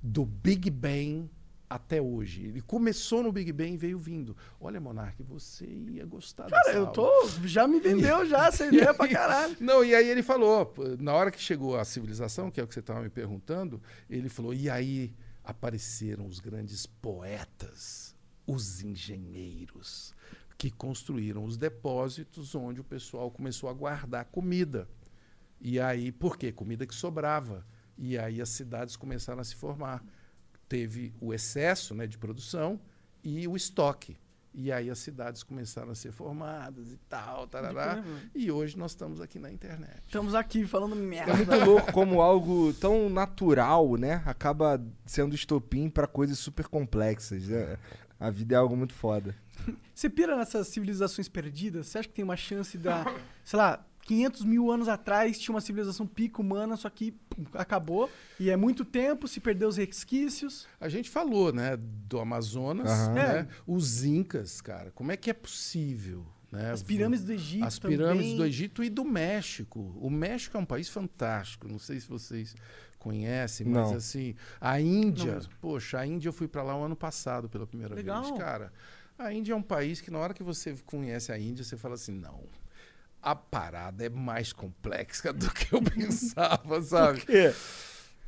[0.02, 1.28] do Big Bang
[1.70, 2.46] até hoje.
[2.46, 4.36] Ele começou no Big Bang e veio vindo.
[4.60, 6.94] Olha, Monark, você ia gostar Cara, eu aula.
[6.94, 7.30] tô.
[7.46, 9.56] Já me vendeu já essa ideia pra caralho.
[9.60, 12.74] Não, e aí ele falou, na hora que chegou a civilização, que é o que
[12.74, 15.14] você estava me perguntando, ele falou, e aí
[15.44, 18.16] apareceram os grandes poetas,
[18.46, 20.14] os engenheiros,
[20.58, 24.88] que construíram os depósitos onde o pessoal começou a guardar comida.
[25.60, 26.52] E aí, por quê?
[26.52, 27.66] Comida que sobrava.
[27.98, 30.04] E aí as cidades começaram a se formar.
[30.68, 32.80] Teve o excesso né, de produção
[33.24, 34.18] e o estoque.
[34.56, 38.04] E aí as cidades começaram a ser formadas e tal, tarará.
[38.36, 40.04] E hoje nós estamos aqui na internet.
[40.06, 41.34] Estamos aqui falando É merda.
[41.36, 44.22] muito louco como algo tão natural, né?
[44.28, 47.48] Acaba sendo estopim pra coisas super complexas.
[47.48, 47.78] né?
[48.20, 49.36] A vida é algo muito foda.
[49.94, 51.88] Você pira nessas civilizações perdidas?
[51.88, 53.06] Você acha que tem uma chance da.
[53.44, 58.10] Sei lá, 500 mil anos atrás tinha uma civilização pica humana, só que pum, acabou.
[58.40, 60.68] E é muito tempo, se perdeu os resquícios.
[60.80, 63.14] A gente falou, né, do Amazonas, Aham.
[63.14, 63.40] né?
[63.40, 63.48] É.
[63.66, 66.26] Os incas, cara, como é que é possível?
[66.52, 66.72] Né?
[66.72, 67.66] As pirâmides do Egito.
[67.66, 68.38] As pirâmides também.
[68.38, 69.98] do Egito e do México.
[70.00, 71.68] O México é um país fantástico.
[71.68, 72.54] Não sei se vocês
[73.00, 73.98] conhecem, mas Não.
[73.98, 77.66] assim, a Não Índia, poxa, a Índia eu fui para lá o ano passado pela
[77.66, 78.22] primeira Legal.
[78.24, 78.72] vez, cara.
[79.18, 81.96] A Índia é um país que na hora que você conhece a Índia, você fala
[81.96, 82.44] assim, não.
[83.24, 87.22] A parada é mais complexa do que eu pensava, sabe?
[87.22, 87.54] quê?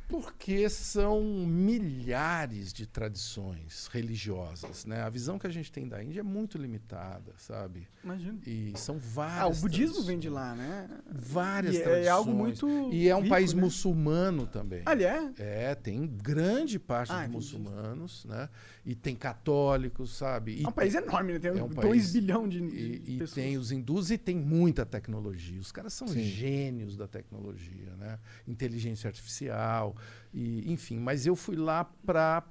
[0.08, 5.02] Porque são milhares de tradições religiosas, né?
[5.02, 7.88] A visão que a gente tem da Índia é muito limitada, sabe?
[8.04, 8.38] Imagina.
[8.46, 9.40] E são várias.
[9.42, 10.88] Ah, o budismo vem de lá, né?
[11.10, 12.06] Várias E tradições.
[12.06, 13.60] é algo muito E é um rico, país né?
[13.60, 14.82] muçulmano também.
[14.86, 15.32] Ah, ele é?
[15.38, 18.48] É, tem grande parte Ah, de muçulmanos, né?
[18.84, 20.60] E tem católicos, sabe?
[20.60, 21.38] E É um país enorme, né?
[21.40, 24.36] Tem É um 2 país- bilhões de, e, de e tem os hindus e tem
[24.36, 25.60] muita tecnologia.
[25.60, 26.22] Os caras são Sim.
[26.22, 28.20] gênios da tecnologia, né?
[28.46, 29.95] Inteligência artificial,
[30.32, 30.98] e, enfim.
[30.98, 32.42] Mas eu fui lá para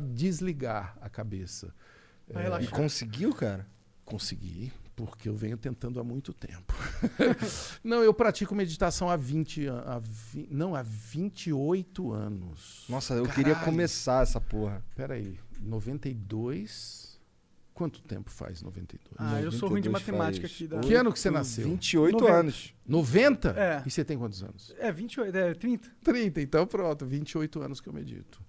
[0.00, 1.74] desligar a cabeça.
[2.30, 3.66] É, E conseguiu, cara?
[4.04, 6.72] Consegui, porque eu venho tentando há muito tempo.
[7.84, 9.86] não, eu pratico meditação há 20 anos.
[9.88, 12.84] Há vi- não, há 28 anos.
[12.88, 13.64] Nossa, eu queria Caralho.
[13.64, 14.82] começar essa porra.
[14.94, 17.01] Peraí, 92.
[17.82, 19.16] Quanto tempo faz 92?
[19.18, 20.68] Ah, eu sou ruim de 92 matemática faz aqui.
[20.68, 20.78] Da...
[20.78, 21.68] Que ano que você nasceu?
[21.68, 22.32] 28 90.
[22.32, 22.74] anos.
[22.86, 23.48] 90?
[23.58, 23.82] É.
[23.84, 24.72] E você tem quantos anos?
[24.78, 25.90] É, 28, é 30.
[26.04, 28.40] 30, então pronto, 28 anos que eu medito.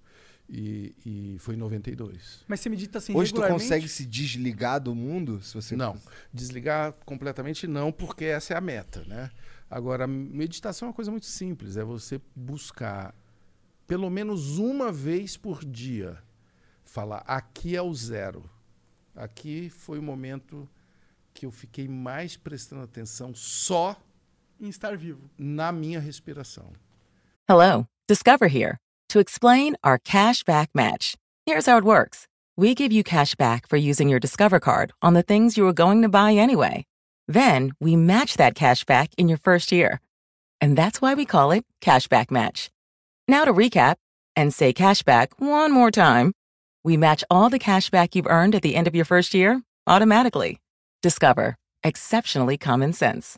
[0.47, 2.43] E, e foi em 92.
[2.47, 5.41] Mas você medita assim Hoje tu consegue se desligar do mundo?
[5.41, 5.97] Se você Não,
[6.31, 9.31] desligar completamente não, porque essa é a meta, né?
[9.67, 13.15] Agora, meditação é uma coisa muito simples, é você buscar
[13.87, 16.21] pelo menos uma vez por dia
[16.83, 18.47] falar aqui é o zero.
[19.15, 20.67] Aqui foi o momento
[21.33, 23.95] que eu fiquei mais prestando atenção só
[24.59, 25.29] Em estar vivo.
[25.37, 26.71] na minha respiração.
[27.49, 28.77] Hello, Discover here
[29.09, 31.15] to explain our cash back match.
[31.45, 35.13] Here's how it works we give you cash back for using your Discover card on
[35.13, 36.85] the things you were going to buy anyway.
[37.27, 39.99] Then we match that cash back in your first year.
[40.61, 42.69] And that's why we call it Cashback Match.
[43.27, 43.95] Now to recap
[44.35, 46.33] and say cashback one more time.
[46.83, 49.61] We match all the cash back you've earned at the end of your first year
[49.87, 50.59] automatically.
[51.01, 51.55] Discover.
[51.83, 53.37] Exceptionally common sense.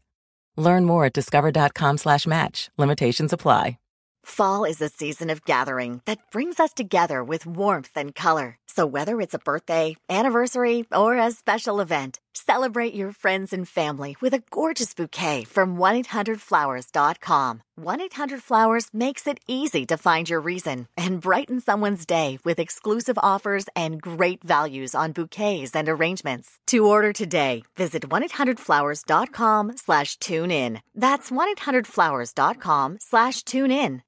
[0.57, 2.69] Learn more at discover.com slash match.
[2.77, 3.77] Limitations apply.
[4.23, 8.57] Fall is a season of gathering that brings us together with warmth and color.
[8.75, 14.17] So whether it's a birthday, anniversary, or a special event, celebrate your friends and family
[14.19, 17.61] with a gorgeous bouquet from 1-800-Flowers.com.
[17.79, 23.65] 1-800-Flowers makes it easy to find your reason and brighten someone's day with exclusive offers
[23.77, 26.59] and great values on bouquets and arrangements.
[26.67, 30.81] To order today, visit 1-800-Flowers.com slash tune in.
[30.93, 34.01] That's 1-800-Flowers.com slash tune in.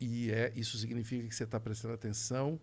[0.00, 2.58] E é, isso significa que você está prestando atenção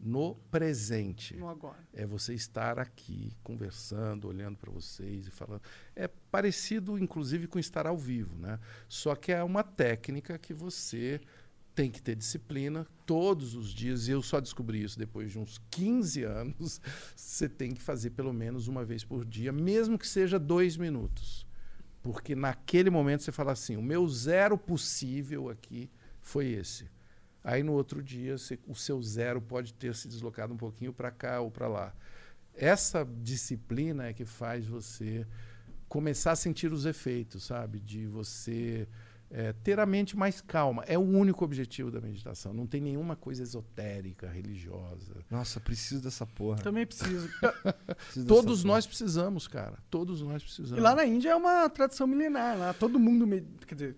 [0.00, 1.36] no presente.
[1.36, 1.78] No agora.
[1.92, 5.62] É você estar aqui conversando, olhando para vocês e falando.
[5.94, 8.58] É parecido, inclusive, com estar ao vivo, né?
[8.88, 11.20] Só que é uma técnica que você
[11.74, 14.08] tem que ter disciplina todos os dias.
[14.08, 16.80] E eu só descobri isso depois de uns 15 anos.
[17.14, 21.46] Você tem que fazer pelo menos uma vez por dia, mesmo que seja dois minutos.
[22.02, 25.90] Porque naquele momento você fala assim: o meu zero possível aqui
[26.20, 26.88] foi esse.
[27.42, 31.10] Aí no outro dia você- o seu zero pode ter se deslocado um pouquinho para
[31.10, 31.94] cá ou para lá.
[32.54, 35.26] Essa disciplina é que faz você
[35.88, 37.80] começar a sentir os efeitos, sabe?
[37.80, 38.86] De você
[39.30, 40.82] eh, ter a mente mais calma.
[40.86, 42.52] É o único objetivo da meditação.
[42.52, 45.14] Não tem nenhuma coisa esotérica, religiosa.
[45.30, 46.58] Nossa, preciso dessa porra.
[46.62, 47.28] Também preciso.
[47.96, 48.74] Preciso Todos porra.
[48.74, 49.78] nós precisamos, cara.
[49.90, 50.78] Todos nós precisamos.
[50.78, 52.58] E lá na Índia é uma tradição milenar.
[52.58, 53.96] Lá todo mundo, med- quer dizer,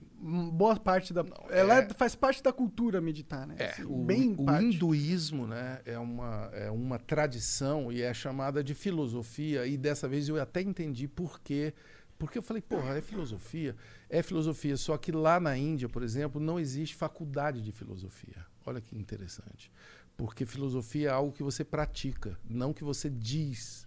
[0.52, 1.24] boa parte da.
[1.50, 3.54] ela é- faz parte da cultura meditar, né?
[3.58, 4.64] É, Assim, o, bem o parte.
[4.66, 10.28] hinduísmo né, é, uma, é uma tradição e é chamada de filosofia, e dessa vez
[10.28, 11.72] eu até entendi por quê.
[12.18, 13.74] Porque eu falei, porra, é filosofia?
[14.12, 18.44] É filosofia, só que lá na Índia, por exemplo, não existe faculdade de filosofia.
[18.66, 19.72] Olha que interessante.
[20.16, 23.86] Porque filosofia é algo que você pratica, não que você diz.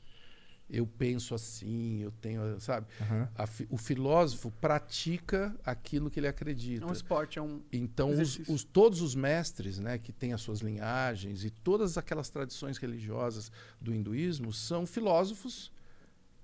[0.68, 2.88] Eu penso assim, eu tenho, sabe?
[3.36, 6.84] A fi- o filósofo pratica aquilo que ele acredita.
[6.84, 7.62] É um esporte, é um.
[7.72, 12.30] Então, os, os- todos os mestres, né, que têm as suas linhagens e todas aquelas
[12.30, 15.72] tradições religiosas do hinduísmo são filósofos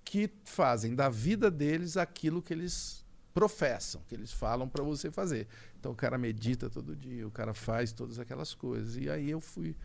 [0.05, 3.01] que fazem da vida deles aquilo que eles
[3.33, 5.47] professam, que eles falam para você fazer.
[5.79, 8.97] Então, o cara medita todo dia, o cara faz todas aquelas coisas.
[8.97, 9.75] E aí eu fui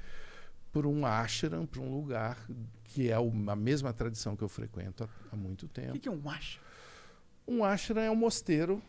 [0.73, 2.39] por um ashram, para um lugar
[2.85, 5.93] que é o- a mesma tradição que eu frequento há, há muito O tempo.
[5.93, 6.59] que, que é um acha?
[7.49, 8.83] Um ashram é um mosteiro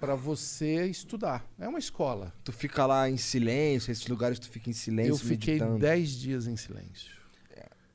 [0.00, 1.44] para você estudar.
[1.58, 2.32] É uma escola.
[2.42, 5.78] Tu fica lá em silêncio, esses lugares tu fica em silêncio, Eu fiquei meditando.
[5.78, 7.16] 10 dias em silêncio.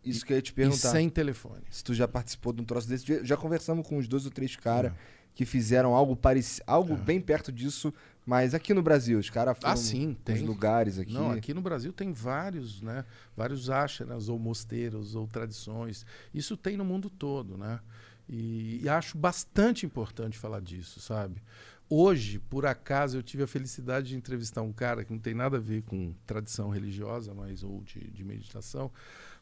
[0.05, 0.91] Isso que eu ia te E perguntar.
[0.91, 1.63] sem telefone.
[1.69, 3.05] Se tu já participou de um troço desse.
[3.05, 4.95] Já- Já conversamos com uns dois ou três caras É.
[5.35, 7.93] que fizeram algo parecido, algo bem perto disso,
[8.25, 10.45] mas aqui no Brasil, os caras foram Ah, sim, tem.
[10.45, 11.13] lugares aqui.
[11.13, 13.03] Não, aqui no Brasil tem vários, né?
[13.35, 16.05] Vários ashrams, ou mosteiros, ou tradições.
[16.33, 17.79] Isso tem no mundo todo, né?
[18.29, 21.41] E, e acho bastante importante falar disso, sabe?
[21.89, 25.57] Hoje, por acaso, eu tive a felicidade de entrevistar um cara que não tem nada
[25.57, 28.89] a ver com tradição religiosa, mas ou de, de meditação,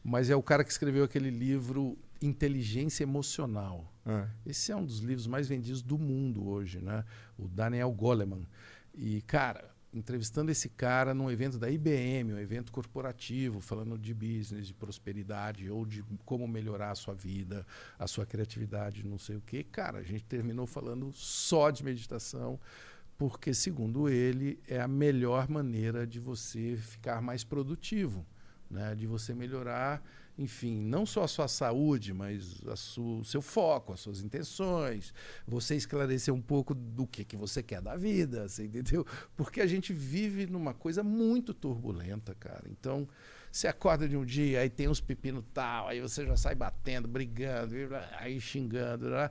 [0.02, 3.91] mas é o cara que escreveu aquele livro Inteligência Emocional.
[4.04, 4.28] Ah.
[4.44, 7.04] Esse é um dos livros mais vendidos do mundo hoje, né?
[7.38, 8.46] O Daniel Goleman.
[8.94, 14.66] E, cara, entrevistando esse cara num evento da IBM, um evento corporativo, falando de business,
[14.66, 17.66] de prosperidade, ou de como melhorar a sua vida,
[17.98, 19.62] a sua criatividade, não sei o quê.
[19.62, 22.58] Cara, a gente terminou falando só de meditação,
[23.18, 28.26] porque, segundo ele, é a melhor maneira de você ficar mais produtivo,
[28.70, 28.94] né?
[28.94, 30.02] de você melhorar
[30.38, 35.12] enfim, não só a sua saúde, mas a o seu foco, as suas intenções,
[35.46, 39.06] você esclarecer um pouco do que, que você quer da vida, você entendeu?
[39.36, 42.64] Porque a gente vive numa coisa muito turbulenta, cara.
[42.70, 43.08] Então,
[43.52, 47.06] Você acorda de um dia, aí tem uns pepinos tal, aí você já sai batendo,
[47.06, 47.74] brigando,
[48.18, 49.10] aí xingando.
[49.10, 49.28] Né?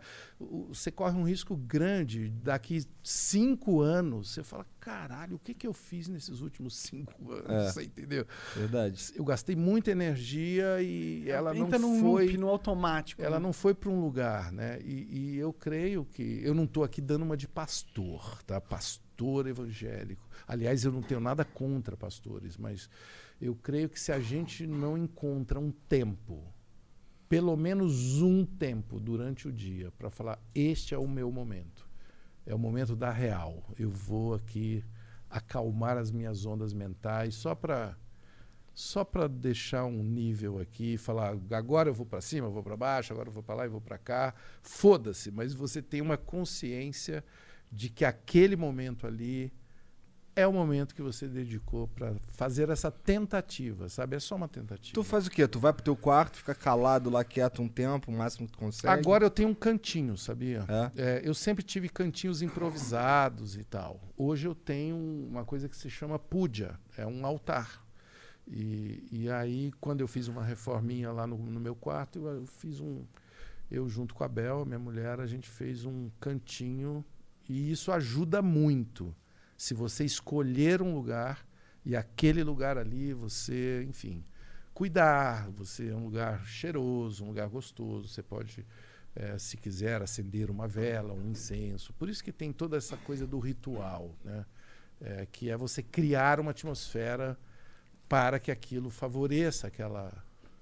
[0.69, 2.29] Você corre um risco grande.
[2.29, 7.49] Daqui cinco anos, você fala: caralho, o que, que eu fiz nesses últimos cinco anos?
[7.49, 7.71] É.
[7.71, 8.27] Você entendeu?
[8.55, 9.11] Verdade.
[9.15, 12.25] Eu gastei muita energia e ela não Entra num foi.
[12.25, 13.23] loop, no automático.
[13.23, 13.43] Ela né?
[13.43, 14.79] não foi para um lugar, né?
[14.83, 18.61] E, e eu creio que eu não estou aqui dando uma de pastor, tá?
[18.61, 20.29] Pastor evangélico.
[20.47, 22.87] Aliás, eu não tenho nada contra pastores, mas
[23.41, 26.45] eu creio que se a gente não encontra um tempo,
[27.27, 31.89] pelo menos um tempo durante o dia, para falar este é o meu momento,
[32.45, 33.63] é o momento da real.
[33.79, 34.85] Eu vou aqui
[35.27, 37.97] acalmar as minhas ondas mentais só para
[38.73, 42.77] só para deixar um nível aqui, falar agora eu vou para cima, eu vou para
[42.77, 44.33] baixo, agora eu vou para lá e vou para cá.
[44.61, 47.23] Foda-se, mas você tem uma consciência
[47.69, 49.51] de que aquele momento ali
[50.41, 54.15] é o momento que você dedicou para fazer essa tentativa, sabe?
[54.15, 54.93] É só uma tentativa.
[54.93, 55.47] Tu faz o quê?
[55.47, 58.59] Tu vai pro teu quarto, fica calado lá quieto um tempo, o máximo que tu
[58.59, 58.93] consegue?
[58.93, 60.65] Agora eu tenho um cantinho, sabia?
[60.67, 60.91] É?
[60.95, 64.01] É, eu sempre tive cantinhos improvisados e tal.
[64.17, 67.81] Hoje eu tenho uma coisa que se chama puja, é um altar.
[68.47, 72.45] E, e aí, quando eu fiz uma reforminha lá no, no meu quarto, eu, eu
[72.45, 73.05] fiz um.
[73.69, 77.05] Eu, junto com a Bel, minha mulher, a gente fez um cantinho.
[77.47, 79.15] E isso ajuda muito.
[79.61, 81.45] Se você escolher um lugar
[81.85, 84.25] e aquele lugar ali, você, enfim,
[84.73, 85.51] cuidar.
[85.51, 88.07] Você é um lugar cheiroso, um lugar gostoso.
[88.07, 88.65] Você pode,
[89.15, 91.93] eh, se quiser, acender uma vela, um incenso.
[91.93, 94.47] Por isso que tem toda essa coisa do ritual, né?
[94.99, 97.37] Eh, que é você criar uma atmosfera
[98.09, 100.11] para que aquilo favoreça aquela,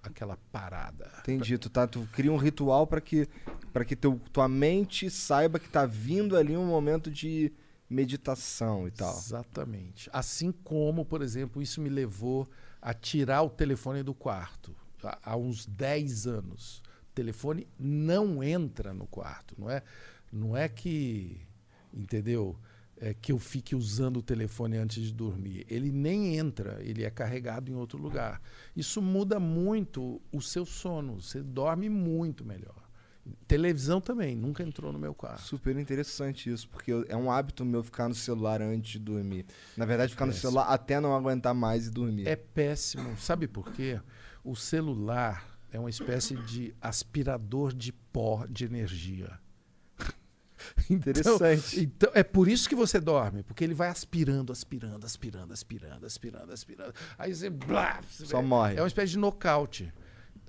[0.04, 1.10] aquela parada.
[1.20, 3.30] Entendi, tu, tá, tu cria um ritual pra que,
[3.72, 7.54] pra que teu, tua mente saiba que tá vindo ali um momento de
[7.90, 9.18] meditação e tal.
[9.18, 10.10] Exatamente.
[10.14, 12.48] Assim como, por exemplo, isso me levou
[12.82, 14.76] a tirar o telefone do quarto
[15.24, 16.84] há, uns 10 anos.
[17.12, 19.84] O telefone não entra no quarto, não é?
[20.32, 21.42] Não é que,
[21.94, 22.58] entendeu?
[23.02, 25.66] É que eu fique usando o telefone antes de dormir.
[25.70, 28.42] Ele nem entra, ele é carregado em outro lugar.
[28.76, 31.22] Isso muda muito o seu sono.
[31.22, 32.79] Você dorme muito melhor.
[33.48, 35.42] Televisão também, nunca entrou no meu quarto.
[35.42, 39.46] Super interessante isso, porque eu- é um hábito meu ficar no celular antes de dormir.
[39.78, 40.52] Na verdade, ficar no Péssimo.
[40.52, 42.28] celular até não aguentar mais e dormir.
[42.28, 43.18] É péssimo.
[43.18, 44.00] Sabe por quê?
[44.44, 49.40] O celular é uma espécie de aspirador de pó de energia.
[50.90, 51.80] Interessante.
[51.82, 56.52] Então, é por isso que você dorme, porque ele vai aspirando, aspirando, aspirando, aspirando, aspirando,
[56.54, 56.94] aspirando.
[57.18, 58.76] Aí você, blá, Só morre.
[58.76, 59.92] É uma espécie de nocaute.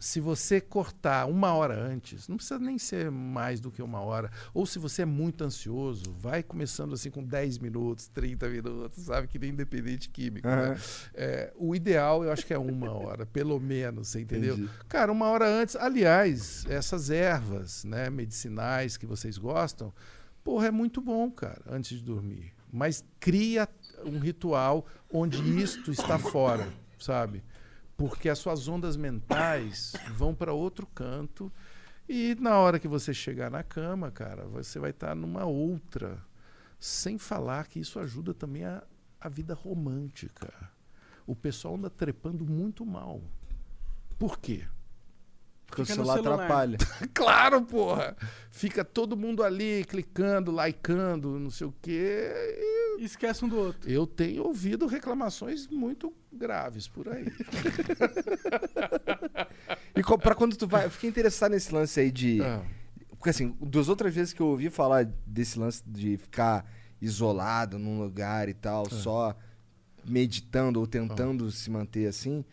[0.00, 4.30] Se você cortar uma hora antes, não precisa nem ser mais do que uma hora.
[4.54, 9.28] Ou se você é muito ansioso, vai começando assim com 10 minutos, 30 minutos, sabe?
[9.28, 10.48] Que nem independente químico.
[10.48, 10.54] né?
[10.54, 10.76] Aham.
[11.14, 14.54] É, o ideal, eu acho que é uma hora, pelo menos, você entendeu?
[14.54, 14.70] Entendi.
[14.88, 15.76] Cara, uma hora antes.
[15.76, 19.92] Aliás, essas ervas né, medicinais que vocês gostam,
[20.42, 22.52] porra, é muito bom, cara, antes de dormir.
[22.72, 23.68] Mas cria
[24.04, 26.66] um ritual onde isto está fora,
[26.98, 27.42] sabe?
[28.00, 31.52] Porque as suas ondas mentais vão para outro canto
[32.08, 36.18] e na hora que você chegar na cama, cara, você vai estar numa outra.
[36.78, 38.82] Sem falar que isso ajuda também a,
[39.20, 40.50] a vida romântica.
[41.26, 43.20] O pessoal anda trepando muito mal.
[44.18, 44.64] Por quê?
[45.66, 46.34] Porque o celular, celular.
[46.36, 46.78] atrapalha.
[47.12, 48.16] Claro, porra!
[48.50, 52.32] Fica todo mundo ali clicando, likeando, não sei o quê.
[52.34, 53.90] E esquece um do outro.
[53.90, 57.26] Eu tenho ouvido reclamações muito graves por aí.
[59.94, 60.86] E pra quando tu vai.
[60.86, 62.40] Eu fiquei interessado nesse lance aí de.
[62.42, 62.62] Ah.
[63.10, 66.64] Porque assim, das outras vezes que eu ouvi falar desse lance de ficar
[67.02, 68.90] isolado num lugar e tal, É.
[68.90, 69.36] só
[70.06, 70.88] meditando ou Ah.
[70.88, 72.44] tentando se manter assim,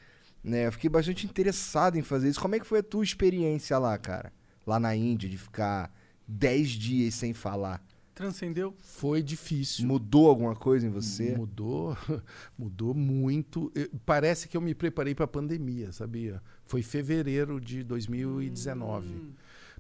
[0.44, 0.68] né?
[0.68, 2.40] Eu fiquei bastante interessado em fazer isso.
[2.42, 4.34] Como é que foi a tua experiência lá, cara?
[4.66, 5.90] Lá na Índia, de ficar
[6.28, 7.82] 10 dias sem falar.
[8.18, 8.74] Transcendeu.
[8.80, 9.86] Foi difícil.
[9.86, 11.36] Mudou alguma coisa em você?
[11.38, 11.96] Mudou,
[12.58, 13.72] mudou muito.
[14.08, 16.42] Parece que eu me preparei para a pandemia, sabia?
[16.66, 19.36] Foi fevereiro de 2019.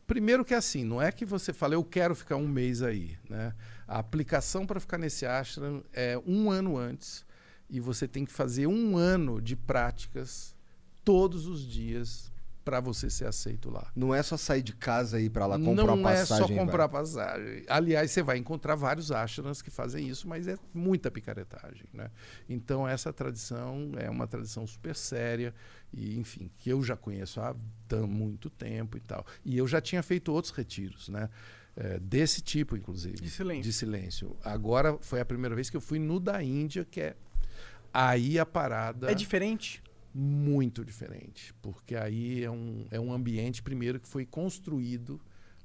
[0.06, 3.18] Primeiro que é assim, não é que você fala, eu quero ficar um mês aí,
[3.28, 3.56] né?
[3.88, 7.26] A aplicação para ficar nesse ashram é um ano antes
[7.68, 10.56] e você tem que fazer um ano de práticas
[11.04, 12.32] todos os dias
[12.68, 13.90] para você ser aceito lá.
[13.96, 16.46] Não é só sair de casa e ir pra lá comprar Não uma é passagem.
[16.46, 16.66] só vai.
[16.66, 17.64] comprar passagem.
[17.70, 21.86] Aliás, você vai encontrar vários ashrams que fazem isso, mas é muita picaretagem.
[21.94, 22.12] Né?
[22.50, 25.56] Então, essa tradição é uma tradição super séria
[25.94, 27.56] e, enfim, que eu já conheço há
[28.06, 29.26] muito tempo e tal.
[29.46, 31.30] E eu já tinha feito outros retiros, né?
[31.74, 33.16] É, desse tipo, inclusive.
[33.22, 33.64] De silêncio.
[33.64, 34.38] De silêncio.
[34.44, 37.16] Agora foi a primeira vez que eu fui no da Índia, que é
[37.94, 39.10] aí a parada.
[39.10, 39.82] É diferente?
[40.18, 45.22] Muito diferente, porque aí é um, é um ambiente, primeiro, que foi construído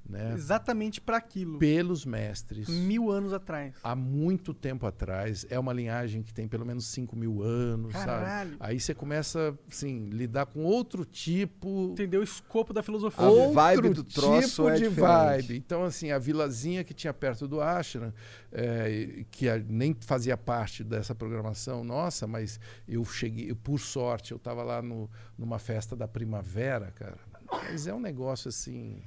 [0.07, 1.57] né, Exatamente pra aquilo.
[1.59, 3.73] pelos mestres Mil anos atrás.
[3.83, 5.45] há muito tempo atrás.
[5.49, 8.51] É uma linhagem que tem pelo menos 5 mil anos, Caralho.
[8.51, 8.55] sabe?
[8.59, 13.23] Aí você começa, assim, lidar com outro tipo Entendeu o escopo da filosofia.
[13.25, 14.99] A outro vibe do troço tipo é de diferente.
[15.01, 15.57] vibe.
[15.57, 18.13] Então, assim, a vilazinha que tinha perto do Ashram,
[18.51, 24.31] eh, que a- nem fazia parte dessa programação nossa, mas eu cheguei, eu, por sorte,
[24.31, 27.17] eu estava lá no, numa festa da primavera, cara.
[27.51, 29.01] Mas é um negócio assim.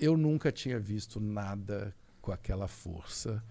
[0.00, 3.42] Eu nunca tinha visto nada com aquela força.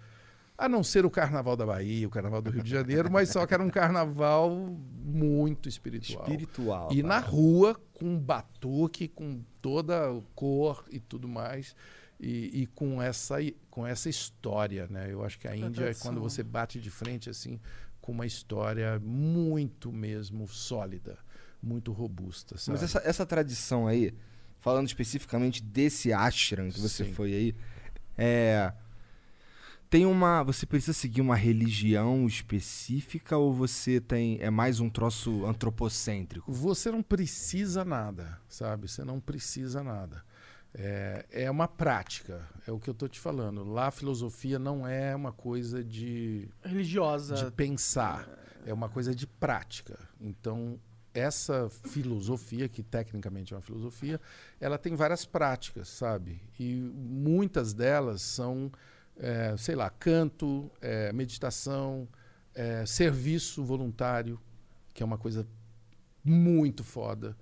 [0.57, 3.45] A não ser o Carnaval da Bahia, o Carnaval do Rio de Janeiro, mas só
[3.45, 6.23] que era um carnaval muito espiritual.
[6.23, 6.89] Espiritual.
[6.91, 7.07] E tá?
[7.07, 11.73] na rua, com batuque, com toda a cor e tudo mais.
[12.19, 13.37] E, e com, essa,
[13.69, 15.07] com essa história, né?
[15.09, 17.57] Eu acho que a Índia é quando você bate de frente, assim,
[18.01, 21.17] com uma história muito mesmo sólida,
[21.63, 22.77] muito robusta, sabe?
[22.77, 24.13] Mas essa, essa tradição aí,
[24.59, 27.13] falando especificamente desse ashram que você Sim.
[27.13, 27.55] foi aí,
[28.17, 28.73] é.
[29.89, 30.43] Tem uma.
[30.43, 34.37] Você precisa seguir uma religião específica ou você tem.
[34.39, 36.51] É mais um troço antropocêntrico?
[36.51, 38.87] Você não precisa nada, sabe?
[38.87, 40.23] Você não precisa nada.
[40.73, 43.63] É, é uma prática, é o que eu estou te falando.
[43.63, 47.33] Lá a filosofia não é uma coisa de Religiosa.
[47.33, 48.29] de pensar,
[48.65, 49.97] é uma coisa de prática.
[50.21, 50.79] Então,
[51.13, 54.19] essa filosofia, que tecnicamente é uma filosofia,
[54.59, 56.41] ela tem várias práticas, sabe?
[56.59, 58.71] E muitas delas são,
[59.17, 62.07] eh, sei lá, canto, eh, meditação,
[62.55, 64.39] eh, serviço voluntário,
[64.93, 65.47] que é uma coisa
[66.23, 67.35] muito foda.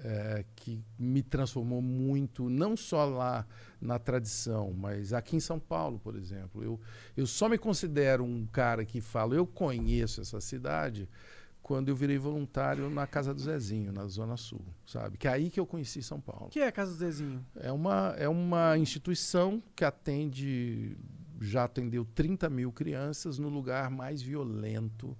[0.00, 3.44] eh, que me transformou muito, não só lá
[3.80, 6.62] na tradição, mas aqui em São Paulo, por exemplo.
[6.62, 6.80] Eu,
[7.16, 11.08] eu só me considero um cara que fala, eu conheço essa cidade,
[11.68, 15.18] quando eu virei voluntário na Casa do Zezinho, na Zona Sul, sabe?
[15.18, 16.46] Que é aí que eu conheci São Paulo.
[16.46, 17.44] O que é a Casa do Zezinho?
[17.56, 20.96] É uma, é uma instituição que atende,
[21.38, 25.14] já atendeu 30 mil crianças no lugar mais violento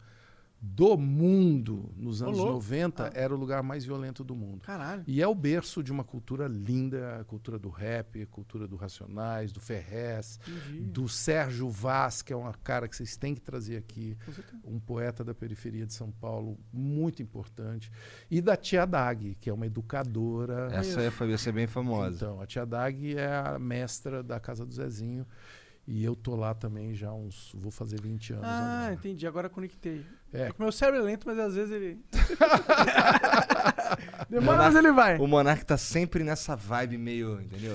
[0.60, 1.92] do mundo.
[1.96, 2.52] Nos anos louco.
[2.54, 3.10] 90, Ah.
[3.14, 4.62] era o lugar mais violento do mundo.
[4.64, 5.04] Caralho.
[5.06, 8.74] E é o berço de uma cultura linda, a cultura do rap, a cultura do
[8.74, 10.80] Racionais, do Ferrez, Entendi.
[10.90, 14.16] do Sérgio Vaz, que é uma cara que vocês têm que trazer aqui,
[14.64, 17.90] um poeta da periferia de São Paulo, muito importante.
[18.30, 20.68] E da Tia Dag, que é uma educadora.
[20.72, 22.16] Essa é, foi- ser bem famosa.
[22.16, 25.24] Então, a Tia Dag é a mestra da Casa do Zezinho.
[25.90, 27.50] E eu tô lá também já uns.
[27.54, 28.92] Vou fazer 20 anos Ah, agora.
[28.94, 29.26] entendi.
[29.26, 30.04] Agora conectei.
[30.34, 30.42] É.
[30.42, 30.52] É.
[30.52, 31.98] que meu cérebro é lento, mas às vezes ele.
[34.28, 35.16] Demora, mas ele vai.
[35.18, 37.74] O Monark tá sempre nessa vibe meio, entendeu?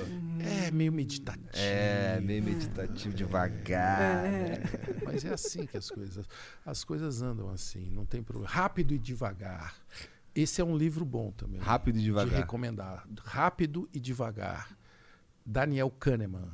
[0.68, 1.50] É meio meditativo.
[1.56, 4.26] É, meio meditativo, devagar.
[4.26, 4.62] É.
[5.04, 6.26] Mas é assim que as coisas.
[6.66, 8.50] As coisas andam assim, não tem problema.
[8.50, 9.76] Rápido e devagar.
[10.36, 11.60] Esse é um livro bom também.
[11.62, 12.40] Rápido e De devagar.
[12.40, 13.08] recomendar.
[13.24, 14.76] Rápido e devagar.
[15.46, 16.50] Daniel Kahneman.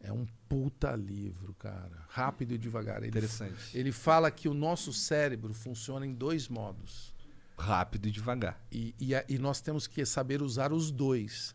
[0.00, 2.04] É um puta livro, cara.
[2.08, 2.98] Rápido e devagar.
[2.98, 3.76] Ele, Interessante.
[3.76, 7.14] ele fala que o nosso cérebro funciona em dois modos.
[7.58, 8.60] Rápido e devagar.
[8.70, 11.54] E, e, e nós temos que saber usar os dois.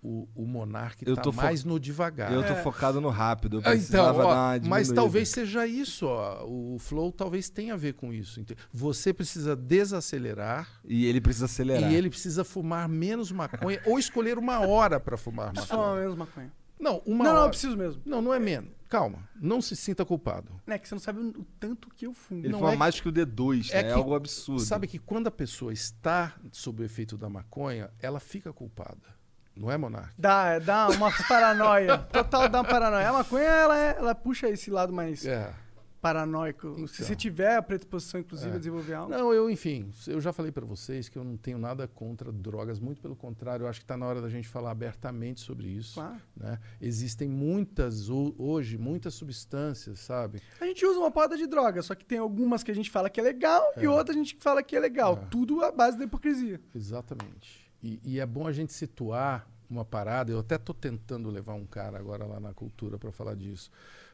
[0.00, 2.32] O, o monarca Eu está mais no devagar.
[2.32, 3.56] Eu tô focado no rápido.
[3.56, 6.06] Eu Ah, Então, ó, mas talvez seja isso.
[6.06, 6.44] Ó.
[6.46, 8.40] O flow talvez tenha a ver com isso.
[8.72, 11.90] Você precisa desacelerar E ele precisa acelerar.
[11.90, 15.92] e ele precisa fumar menos maconha ou escolher uma hora para fumar Só maconha.
[15.92, 16.52] a mesma maconha.
[16.78, 17.50] Não, uma não, não, eu hora.
[17.50, 18.02] preciso mesmo.
[18.04, 18.70] Não, não é menos.
[18.88, 20.52] Calma, não se sinta culpado.
[20.66, 22.40] É que você não sabe o tanto que eu fumo.
[22.40, 23.88] Ele não fuma é- mais que o D2, é né?
[23.88, 24.60] É que- algo absurdo.
[24.62, 29.16] Sabe que quando a pessoa está sob o efeito da maconha, ela fica culpada.
[29.56, 30.12] Não é, Monark?
[30.18, 31.98] Dá, dá uma paranoia.
[32.12, 33.08] Total dá uma paranoia.
[33.08, 35.52] A maconha, ela, é- ela puxa esse lado mais É.
[36.00, 36.68] paranoico.
[36.74, 37.06] Se Então.
[37.06, 38.54] você tiver a predisposição, inclusive, É.
[38.54, 39.10] a desenvolver algo.
[39.10, 42.78] Não, eu, enfim, eu já falei para vocês que eu não tenho nada contra drogas,
[42.78, 45.94] muito pelo contrário, eu acho que está na hora da gente falar abertamente sobre isso.
[45.94, 46.16] Claro.
[46.36, 46.58] né?
[46.80, 50.40] Existem muitas, ho- hoje, muitas substâncias, sabe?
[50.60, 53.08] A gente usa uma porta de droga, só que tem algumas que a gente fala
[53.10, 55.20] que é legal e outras a gente fala que é legal.
[55.22, 55.26] É.
[55.26, 56.60] Tudo à base da hipocrisia.
[56.74, 57.70] Exatamente.
[57.82, 60.30] E, e é bom a gente situar uma parada.
[60.30, 63.70] Eu até estou tentando levar um cara agora lá na cultura para falar disso.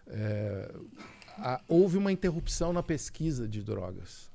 [0.06, 0.74] É,
[1.38, 4.30] a- houve uma interrupção na pesquisa de drogas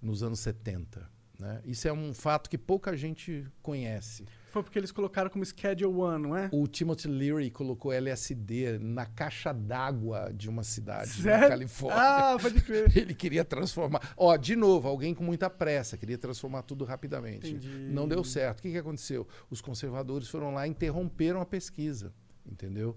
[0.00, 1.08] nos anos 70.
[1.38, 1.60] Né?
[1.66, 4.24] Isso é um fato que pouca gente conhece.
[4.50, 6.48] Foi porque eles colocaram como Schedule One, não é?
[6.50, 11.46] O Timothy Leary colocou LSD na caixa d'água de uma cidade na?
[11.46, 12.00] Califórnia.
[12.02, 12.90] Ah, pode crer.
[12.96, 14.14] Ele queria transformar.
[14.16, 17.50] Ó, de novo, alguém com muita pressa, queria transformar tudo rapidamente.
[17.50, 17.68] Entendi.
[17.92, 18.60] Não deu certo.
[18.60, 19.28] O que, que aconteceu?
[19.50, 22.14] Os conservadores foram lá e interromperam a pesquisa,
[22.50, 22.96] entendeu?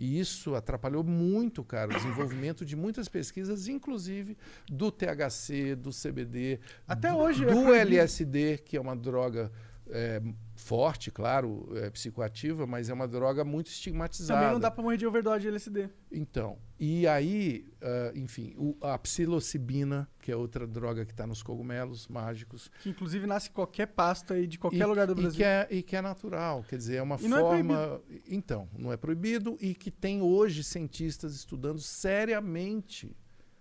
[0.00, 4.34] E isso atrapalhou muito, cara, o desenvolvimento de muitas pesquisas, inclusive
[4.66, 6.58] do THC, do CBD,
[6.88, 7.74] Até do, hoje do.
[7.74, 9.52] LSD, que é uma droga
[9.90, 10.22] é,
[10.60, 14.38] forte, claro, é psicoativa, mas é uma droga muito estigmatizada.
[14.40, 15.88] Também não dá pra morrer de overdose de LSD.
[16.12, 21.42] Então, e aí, ah, enfim, o- a psilocibina, que é outra droga que está nos
[21.42, 22.70] cogumelos mágicos.
[22.82, 25.36] Que inclusive nasce em qualquer pasto aí de qualquer e, lugar do e Brasil.
[25.38, 28.00] que é, e que é natural, quer dizer, é uma E não é forma.
[28.28, 33.16] então, não é proibido e que tem hoje cientistas estudando seriamente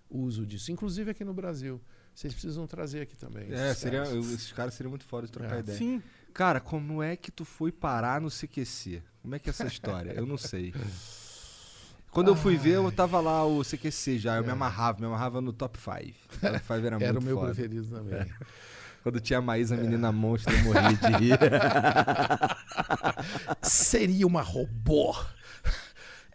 [0.09, 1.81] o uso disso, inclusive aqui no Brasil.
[2.15, 3.47] Vocês precisam trazer aqui também.
[3.51, 4.13] É, esses seria, caras.
[4.13, 5.59] eu- esses caras seriam muito foda de trocar É.
[5.59, 5.77] ideia.
[5.77, 6.01] Sim.
[6.33, 9.01] Cara, como é que tu foi parar no CQC?
[9.21, 10.11] Como é que é essa história?
[10.11, 10.73] Eu não sei.
[12.11, 15.41] Quando eu fui ver, eu tava lá o CQC já, eu me amarrava, me amarrava
[15.41, 16.39] no top 5.
[16.41, 17.53] Top 5 era, Era o meu foda.
[17.53, 18.25] preferido também.
[19.03, 21.37] Quando tinha a Maísa, a menina monstro, eu morria de rir.
[23.61, 25.15] Seria uma robô.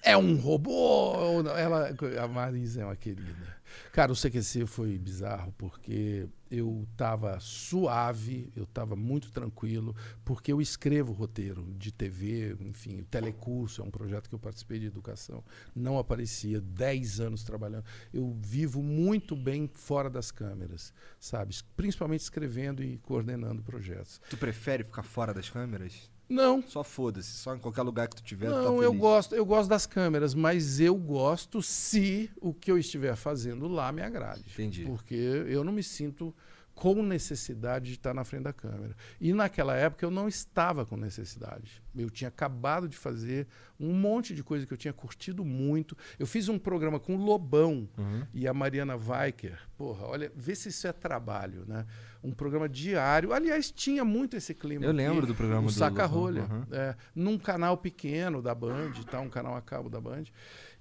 [0.02, 0.70] É um robô.
[0.72, 1.56] ou não?
[1.56, 3.54] Ela, a Marisa é uma querida.
[3.92, 9.94] Cara, o CQC foi bizarro porque eu tava suave, eu tava muito tranquilo,
[10.24, 14.78] porque eu escrevo roteiro de TV, enfim, o Telecurso é um projeto que eu participei
[14.78, 15.42] de educação.
[15.74, 17.84] Não aparecia, 10 anos trabalhando.
[18.12, 21.54] Eu vivo muito bem fora das câmeras, sabe?
[21.76, 24.20] Principalmente escrevendo e coordenando projetos.
[24.30, 26.13] tu prefere ficar fora das câmeras?
[26.28, 29.00] Não, Só foda-se, só em qualquer lugar que tu tiver, tu tá Não, eu feliz.
[29.00, 33.92] gosto, eu gosto das câmeras, mas eu gosto se o que eu estiver fazendo lá
[33.92, 34.44] me agrade.
[34.52, 34.84] Entendi.
[34.84, 36.34] Porque eu não me sinto
[36.74, 38.96] com necessidade de estar na frente da câmera.
[39.20, 41.82] E naquela época eu não estava com necessidade.
[41.96, 43.46] Eu tinha acabado de fazer
[43.78, 45.96] um monte de coisa que eu tinha curtido muito.
[46.18, 48.26] Eu fiz um programa com o Lobão Uhum.
[48.34, 49.58] e a Mariana Weicker.
[49.76, 51.86] Porra, olha, vê se isso é trabalho, né?
[52.22, 53.32] Um programa diário.
[53.32, 54.84] Aliás, tinha muito esse clima.
[54.84, 56.42] Eu aqui, lembro do programa o do Saca Lobão, Rolha.
[56.42, 56.64] uhum.
[56.72, 59.20] É, num canal pequeno da Band, tá?
[59.20, 60.24] um canal a cabo da Band.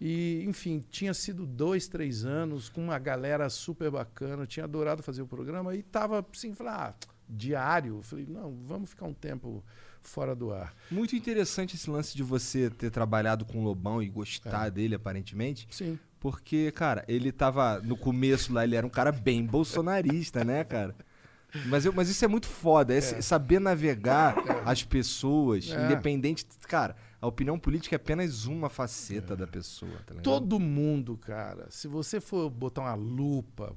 [0.06, 5.22] E, enfim, tinha sido dois, três anos, com uma galera super bacana, tinha adorado fazer
[5.22, 6.94] o programa e tava assim, falei, ah,
[7.30, 8.02] diário.
[8.04, 9.64] Falei, não, vamos ficar um tempo
[10.02, 10.74] fora do ar.
[10.92, 14.10] Muito interessante esse lance de você ter trabalhado com o Lobão e É.
[14.10, 15.66] gostar dele, aparentemente.
[15.72, 15.98] Sim.
[16.20, 17.80] Porque, cara, ele tava.
[17.80, 20.94] No começo lá, ele era um cara bem bolsonarista, né, cara?
[21.68, 24.36] Mas, eu, mas isso é muito foda, é, s- saber navegar
[24.66, 25.86] as pessoas, É.
[25.86, 26.46] independente.
[26.68, 30.14] Cara, a opinião política é apenas uma faceta da pessoa, tá?
[30.16, 33.74] Todo mundo, cara, se você for botar uma lupa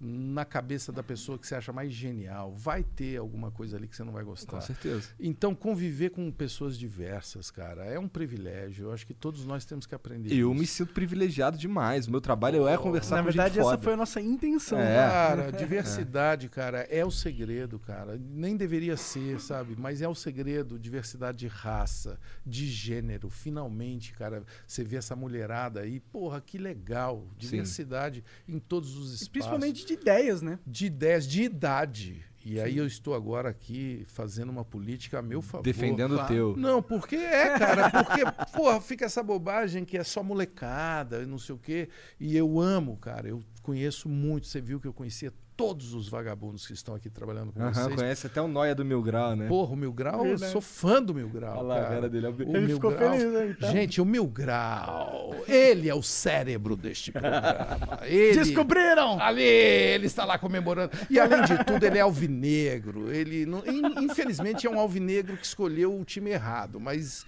[0.00, 3.96] na cabeça da pessoa que você acha mais genial, vai ter alguma coisa ali que
[3.96, 4.50] você não vai gostar.
[4.52, 5.08] Com certeza.
[5.18, 8.86] Então, conviver com pessoas diversas, cara, é um privilégio.
[8.86, 10.32] Eu acho que todos nós temos que aprender.
[10.34, 10.60] Eu isso.
[10.60, 12.06] me sinto privilegiado demais.
[12.06, 13.82] O meu trabalho é conversar Na com verdade, gente essa foda.
[13.82, 14.78] foi a nossa intenção.
[14.78, 14.84] É.
[14.84, 14.96] né?
[14.96, 18.18] Cara, diversidade, cara, é o segredo, cara.
[18.18, 19.74] Nem deveria ser, sabe?
[19.78, 20.78] Mas é o segredo.
[20.78, 23.30] Diversidade de raça, de gênero.
[23.30, 26.00] Finalmente, cara, você vê essa mulherada aí.
[26.00, 27.26] Porra, que legal.
[27.38, 29.28] Diversidade em todos os E espaços.
[29.28, 30.58] principalmente de ideias, né?
[30.66, 32.24] de ideias, de idade.
[32.46, 35.62] E aí eu estou agora aqui fazendo uma política a meu favor.
[35.64, 36.34] Defendendo o Claro.
[36.34, 36.56] teu.
[36.58, 38.20] Não, porque é, cara, porque,
[38.54, 41.88] porra, fica essa bobagem que é só molecada e não sei o quê.
[42.20, 44.46] E eu amo, cara, eu conheço muito.
[44.46, 47.94] Você viu que eu conhecia todos os vagabundos que estão aqui trabalhando com Aham, vocês.
[47.94, 49.46] conhece até o Noia do Mil Grau, né?
[49.46, 51.58] Porra, o Mil Grau, eu sou fã do Mil Grau.
[51.58, 52.08] Olha lá a cara.
[52.08, 52.26] dele.
[52.26, 53.70] O Ele Mil ficou Grau- feliz aí, tá?
[53.70, 58.00] Gente, o Mil Grau, ele é o cérebro deste programa.
[58.04, 59.18] Ele, Descobriram!
[59.20, 60.92] Ali, ele está lá comemorando.
[61.08, 63.12] E além de tudo, ele é alvinegro.
[63.12, 67.24] Ele não- in- infelizmente é um alvinegro que escolheu o time errado, mas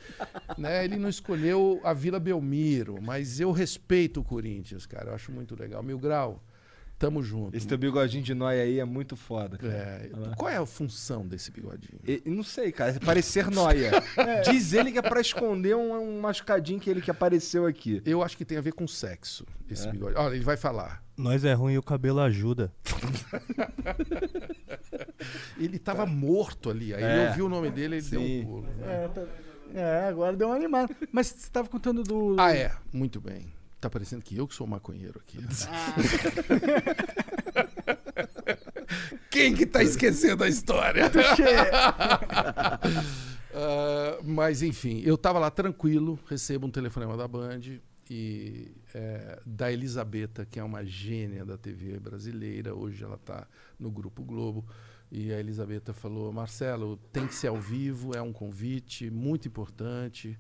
[0.59, 2.99] né, ele não escolheu a Vila Belmiro.
[3.01, 5.11] Mas eu respeito o Corinthians, cara.
[5.11, 5.83] Eu acho muito legal.
[5.83, 6.43] Mil Grau,
[6.99, 7.57] tamo junto.
[7.57, 9.57] Esse teu bigodinho de Noia aí é muito foda.
[9.59, 9.73] cara.
[9.73, 11.99] É, qual é a função desse bigodinho?
[12.07, 13.91] E- e não sei, cara, é parecer Noia.
[14.51, 18.01] Diz ele que é pra esconder um, um machucadinho que ele que apareceu aqui.
[18.05, 19.73] Eu acho que tem a ver com sexo, É.
[19.73, 20.17] esse bigode.
[20.17, 21.03] Olha, ele vai falar.
[21.17, 22.73] Nós é ruim e o cabelo ajuda.
[25.59, 26.95] Ele tava morto ali.
[26.95, 27.17] Aí É.
[27.21, 28.41] ele ouviu o nome dele, ele deu Sim.
[28.41, 28.67] um pulo.
[28.83, 29.25] É, tá-
[29.75, 30.95] é, agora deu uma animada.
[31.11, 32.37] Mas você tava contando do.
[32.39, 32.73] Ah, é.
[32.93, 33.53] Muito bem.
[33.87, 35.39] Tá parecendo que eu que sou maconheiro aqui.
[39.31, 41.05] Quem que tá esquecendo a história?
[43.59, 47.63] Ah, mas enfim, eu tava lá tranquilo, recebo um telefonema da Band
[48.11, 53.49] e é, da Elisabetta, que é uma gênia da TV brasileira, hoje ela tá
[53.79, 54.63] no Grupo Globo.
[55.11, 60.39] E a Elisabetta falou: Marcelo, tem que ser ao vivo, é um convite muito importante.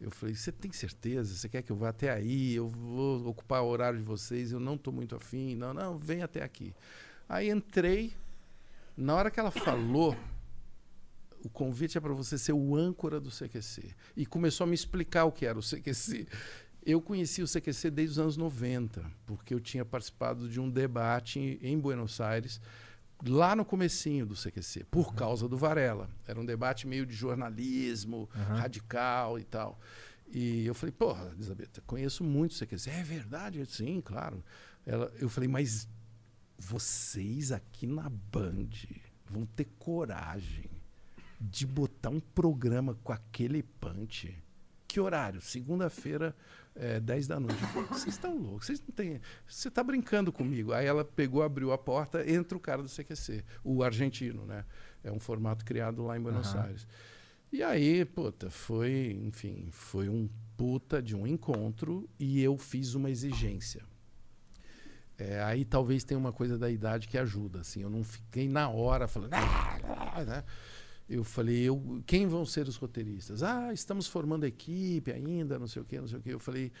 [0.00, 1.34] Eu falei: Você tem certeza?
[1.34, 2.54] Você quer que eu vá até aí?
[2.54, 5.54] Eu vou ocupar o horário de vocês, eu não estou muito afim.
[5.54, 6.74] Não, não, vem até aqui.
[7.28, 8.14] Aí entrei.
[8.96, 10.16] Na hora que ela falou,
[11.44, 13.94] o convite é para você ser o âncora do CQC.
[14.16, 16.26] E começou a me explicar o que era o CQC.
[16.84, 21.58] Eu conheci o CQC desde os anos 90, porque eu tinha participado de um debate
[21.60, 22.60] em Buenos Aires,
[23.24, 26.08] lá no comecinho do CQC, por causa do Varela.
[26.26, 29.78] Era um debate meio de jornalismo, radical e tal.
[30.28, 32.90] E eu falei, porra, Elizabeth, conheço muito o CQC.
[32.90, 33.58] É verdade?
[33.60, 34.42] Eu, Sim, claro.
[34.84, 35.88] Ela, eu falei, mas
[36.58, 38.68] vocês aqui na Band
[39.24, 40.70] vão ter coragem
[41.40, 44.34] de botar um programa com aquele punch.
[44.88, 45.40] Que horário?
[45.40, 46.34] Segunda-feira,
[46.76, 47.58] é, 10 da noite.
[47.90, 49.20] Vocês estão loucos, vocês não têm.
[49.46, 50.72] Você está brincando comigo.
[50.72, 54.64] Aí ela pegou, abriu a porta, entra o cara do CQC, o argentino, né?
[55.02, 56.64] É um formato criado lá em Buenos Aham.
[56.64, 56.86] Aires.
[57.52, 63.08] E aí, puta, foi, enfim, foi um puta de um encontro e eu fiz uma
[63.10, 63.82] exigência.
[65.18, 67.80] É, aí talvez tenha uma coisa da idade que ajuda, assim.
[67.82, 70.44] Eu não fiquei na hora falando, "Ah, ah", né?
[71.08, 73.42] Eu falei, eu, quem vão ser os roteiristas?
[73.42, 76.34] Ah, estamos formando equipe ainda, não sei o quê, não sei o quê.
[76.34, 76.72] Eu falei,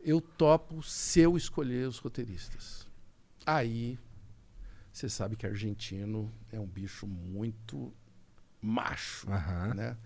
[0.00, 2.86] eu topo se eu escolher os roteiristas.
[3.44, 3.98] Aí,
[4.90, 7.92] você sabe que argentino é um bicho muito
[8.60, 9.74] macho, Aham.
[9.74, 9.96] né?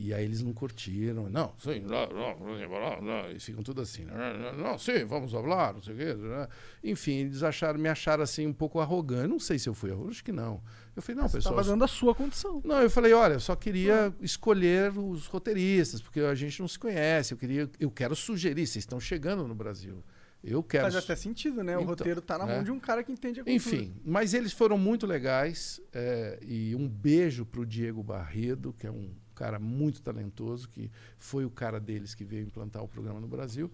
[0.00, 1.28] E aí eles não curtiram.
[1.28, 4.04] Não, sim, não, não, não, não, e ficam tudo assim.
[4.04, 6.14] Não, não, não, sim, vamos falar, não sei o quê.
[6.14, 6.46] né?
[6.84, 9.26] Enfim, eles acharam, me acharam assim um pouco arrogante.
[9.26, 10.62] Não sei se eu fui arrogante, acho que não.
[10.94, 11.54] Eu falei, não, Você pessoal.
[11.56, 12.62] estava dando a sua condição.
[12.64, 16.78] Não, eu falei, olha, eu só queria escolher os roteiristas, porque a gente não se
[16.78, 17.34] conhece.
[17.34, 20.04] Eu queria, eu quero sugerir, vocês estão chegando no Brasil.
[20.44, 20.84] Eu quero.
[20.84, 21.76] Faz até sentido, né?
[21.76, 22.54] O Então, roteiro tá na né?
[22.54, 23.56] mão de um cara que entende a cultura.
[23.56, 25.80] Enfim, mas eles foram muito legais.
[25.92, 30.90] é, e um beijo para o Diego Barredo, que é um cara muito talentoso, que
[31.16, 33.70] foi o cara deles que veio implantar o programa no Brasil.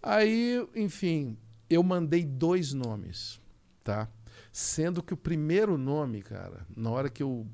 [0.00, 1.36] Aí, enfim,
[1.68, 3.40] eu mandei dois nomes,
[3.82, 4.08] tá?
[4.52, 7.44] Sendo que o primeiro nome, cara, na hora que eu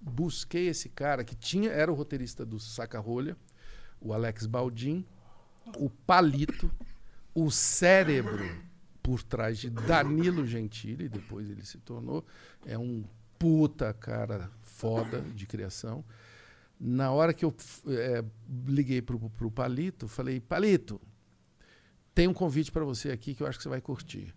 [0.00, 3.36] busquei esse cara, que tinha era o roteirista do Saca-Rolha,
[4.00, 5.06] o Alex Baldin,
[5.76, 6.68] o Palito,
[7.32, 8.44] o cérebro
[9.00, 12.24] por trás de Danilo Gentili, depois ele se tornou,
[12.66, 13.04] é um
[13.38, 16.04] puta cara foda de criação.
[16.84, 17.54] Na hora que eu
[17.86, 18.24] eh,
[18.66, 21.00] liguei pro, pro Palito, falei, Palito,
[22.12, 24.34] tem um convite para você aqui que eu acho que você vai curtir.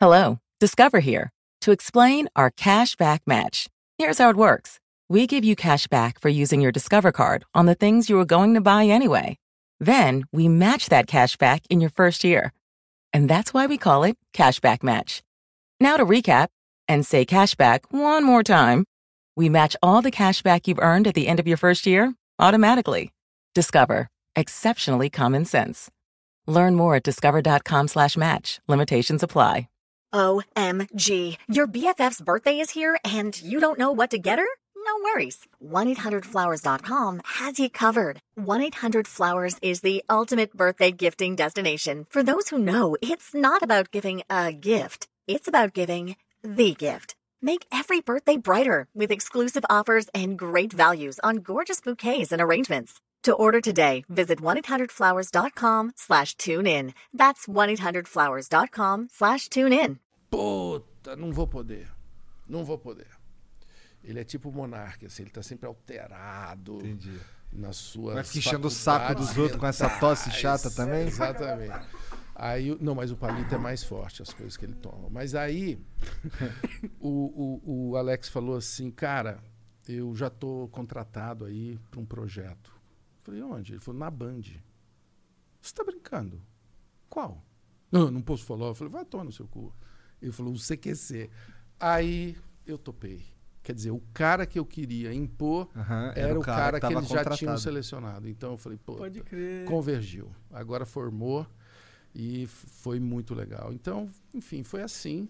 [0.00, 1.28] Hello, Discover here
[1.60, 3.68] to explain our cash back match.
[3.98, 4.78] Here's how it works
[5.10, 8.24] we give you cash back for using your Discover card on the things you were
[8.24, 9.36] going to buy anyway.
[9.78, 12.52] Then we match that cash back in your first year.
[13.12, 15.22] And that's why we call it Cashback Match.
[15.78, 16.48] Now to recap
[16.88, 18.84] and say cashback one more time.
[19.36, 22.14] We match all the cash back you've earned at the end of your first year
[22.38, 23.12] automatically.
[23.54, 24.08] Discover.
[24.34, 25.90] Exceptionally common sense.
[26.46, 28.60] Learn more at discover.com slash match.
[28.66, 29.68] Limitations apply.
[30.14, 31.38] OMG.
[31.48, 34.46] Your BFF's birthday is here and you don't know what to get her?
[34.84, 35.46] No worries.
[35.64, 38.18] 1-800-Flowers.com has you covered.
[38.38, 42.06] 1-800-Flowers is the ultimate birthday gifting destination.
[42.10, 45.08] For those who know, it's not about giving a gift.
[45.26, 47.14] It's about giving the gift.
[47.44, 53.00] Make every birthday brighter with exclusive offers and great values on gorgeous bouquets and arrangements.
[53.24, 56.94] To order today, visit 1-800-Flowers.com slash tune in.
[57.12, 59.98] That's 1-800-Flowers.com slash tune in.
[60.30, 61.88] Puta, não vou poder.
[62.48, 63.08] Não vou poder.
[64.04, 67.20] Ele é tipo monarca, assim, ele tá sempre alterado Entendi.
[67.52, 68.14] nas suas.
[68.14, 71.06] Vai ficar enchendo o saco dos outros com essa tosse chata também?
[71.06, 71.86] Exatamente.
[72.34, 75.08] Aí, o- não, mas o palito é mais forte, as coisas que ele toma.
[75.10, 75.78] Mas aí,
[76.98, 79.38] o, o, o Alex falou assim, cara,
[79.88, 82.70] eu já tô contratado aí para um projeto.
[83.18, 83.72] Eu falei, onde?
[83.74, 84.42] Ele falou, na Band.
[85.60, 86.40] Você tá brincando?
[87.08, 87.42] Qual?
[87.90, 88.66] Não, não posso falar.
[88.66, 89.72] Eu falei, vai tomar no seu cu.
[90.20, 91.30] Ele falou, o CQC.
[91.78, 92.36] Aí
[92.66, 93.24] eu topei.
[93.62, 97.08] Quer dizer, o cara que eu queria impor Aham, era, o cara, que, tava eles
[97.08, 98.28] já tinham selecionado.
[98.28, 99.66] Então eu falei, pô, Pode crer.
[99.66, 100.32] convergiu.
[100.50, 101.46] Agora formou
[102.14, 103.72] e foi muito legal.
[103.72, 105.28] Então, enfim, foi assim.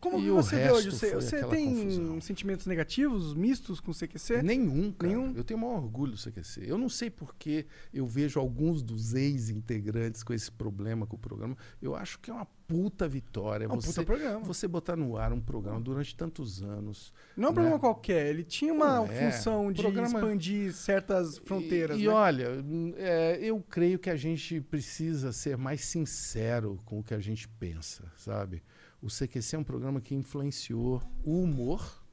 [0.00, 0.90] Como E você vê hoje?
[0.90, 2.20] Você, você tem confusão.
[2.20, 4.42] sentimentos negativos, mistos com o CQC?
[4.42, 5.12] Nenhum, cara.
[5.12, 5.34] Nenhum?
[5.34, 6.62] Eu tenho o maior orgulho do CQC.
[6.66, 11.18] Eu não sei por que eu vejo alguns dos ex-integrantes com esse problema com o
[11.18, 11.56] programa.
[11.80, 13.64] Eu acho que é uma puta vitória.
[13.64, 14.40] É um você, puta programa.
[14.40, 17.12] você botar no ar um programa durante tantos anos.
[17.34, 17.54] Não é um né?
[17.54, 19.30] programa qualquer, ele tinha uma é.
[19.32, 21.98] função de Programa- expandir certas fronteiras.
[21.98, 22.12] E, e né?
[22.12, 22.48] olha,
[22.96, 27.48] é, eu creio que a gente precisa ser mais sincero com o que a gente
[27.48, 28.62] pensa, sabe?
[29.00, 32.04] O CQC é um programa que influenciou o humor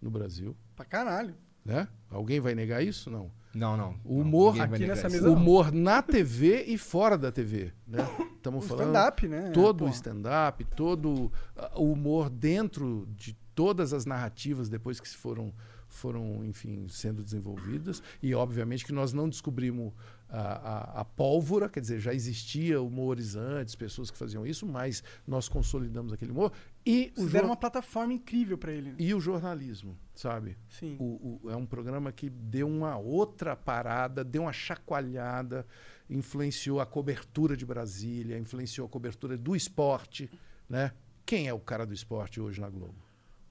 [0.00, 1.34] no Brasil, Pra caralho.
[1.64, 1.88] né?
[2.08, 3.10] Alguém vai negar isso?
[3.10, 3.32] Não.
[3.56, 3.94] Não, não.
[4.04, 5.40] O humor vai aqui nessa mesa O não.
[5.40, 8.06] humor na TV e fora da TV, né?
[8.18, 9.50] O Estamos falando stand-up, né?
[9.50, 15.16] todo o stand-up, todo ah, o humor dentro de todas as narrativas depois que se
[15.16, 15.52] foram
[15.96, 18.02] foram, enfim, sendo desenvolvidas.
[18.22, 19.92] E, obviamente, que nós não descobrimos
[20.28, 25.02] a, a, a pólvora, quer dizer, já existia humores antes, pessoas que faziam isso, mas
[25.26, 26.52] nós consolidamos aquele humor.
[26.84, 28.90] E o, Fizeram jor- uma plataforma incrível pra ele.
[28.90, 28.96] né?
[28.98, 30.56] e o jornalismo, sabe?
[30.68, 30.96] Sim.
[31.00, 35.66] O- o- é um programa que deu uma outra parada, deu uma chacoalhada,
[36.10, 40.30] influenciou a cobertura de Brasília, influenciou a cobertura do esporte,
[40.68, 40.92] né?
[41.24, 42.94] Quem é o cara do esporte hoje na Globo?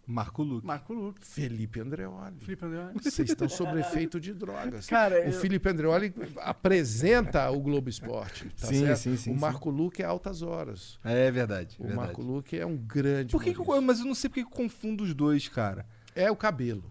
[0.08, 0.68] Marco Luque.
[0.68, 2.36] Marco Luque, Felipe Andreoli.
[2.40, 2.92] Felipe André.
[3.02, 4.86] Vocês estão sob efeito de drogas.
[4.88, 6.14] Cara, o eu- Felipe Andreoli
[6.60, 8.46] apresenta o Globo Esporte.
[8.60, 8.98] Tá Sim, certo?
[9.00, 9.40] sim, sim, O sim.
[9.40, 11.00] Marco Luque é altas horas.
[11.04, 11.76] É verdade.
[11.80, 12.06] O verdade.
[12.08, 13.32] Marco Luque é um grande.
[13.32, 15.86] Por que que eu, mas eu não sei porque que eu confundo os dois, cara.
[16.16, 16.84] É o cabelo.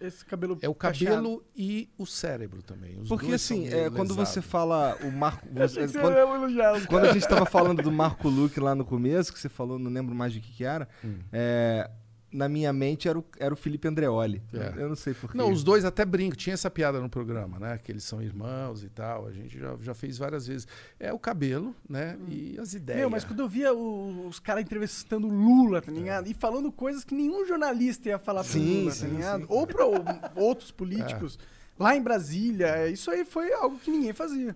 [0.00, 1.16] Esse cabelo É o cacheado.
[1.16, 2.98] cabelo e o cérebro também.
[3.00, 5.46] Os Porque assim, é, quando você fala o Marco.
[5.54, 6.86] Você, quando, é elogiado.
[6.88, 9.90] quando a gente tava falando do Marco Luque lá no começo, que você falou, não
[9.90, 11.18] lembro mais de que, que era, Hum.
[11.32, 11.88] é,
[12.34, 14.42] na minha mente era o, era o Felipe Andreoli.
[14.52, 14.74] É.
[14.82, 15.38] Eu não sei porquê.
[15.38, 16.36] Não, os dois até brincam.
[16.36, 17.78] Tinha essa piada no programa, né?
[17.78, 19.26] Que eles são irmãos e tal.
[19.26, 20.66] A gente já, já fez várias vezes.
[20.98, 22.18] É o cabelo, né?
[22.28, 23.00] E as ideias.
[23.00, 26.26] Meu, mas quando eu via o- os caras entrevistando o Lula, tá ligado?
[26.28, 29.40] E falando coisas que nenhum jornalista ia falar pro Sim, Lula, sim, tá ligado?
[29.42, 29.46] sim.
[29.48, 29.94] Ou pra o-
[30.34, 31.38] outros políticos.
[31.76, 34.54] Lá em Brasília, isso aí foi algo que ninguém fazia.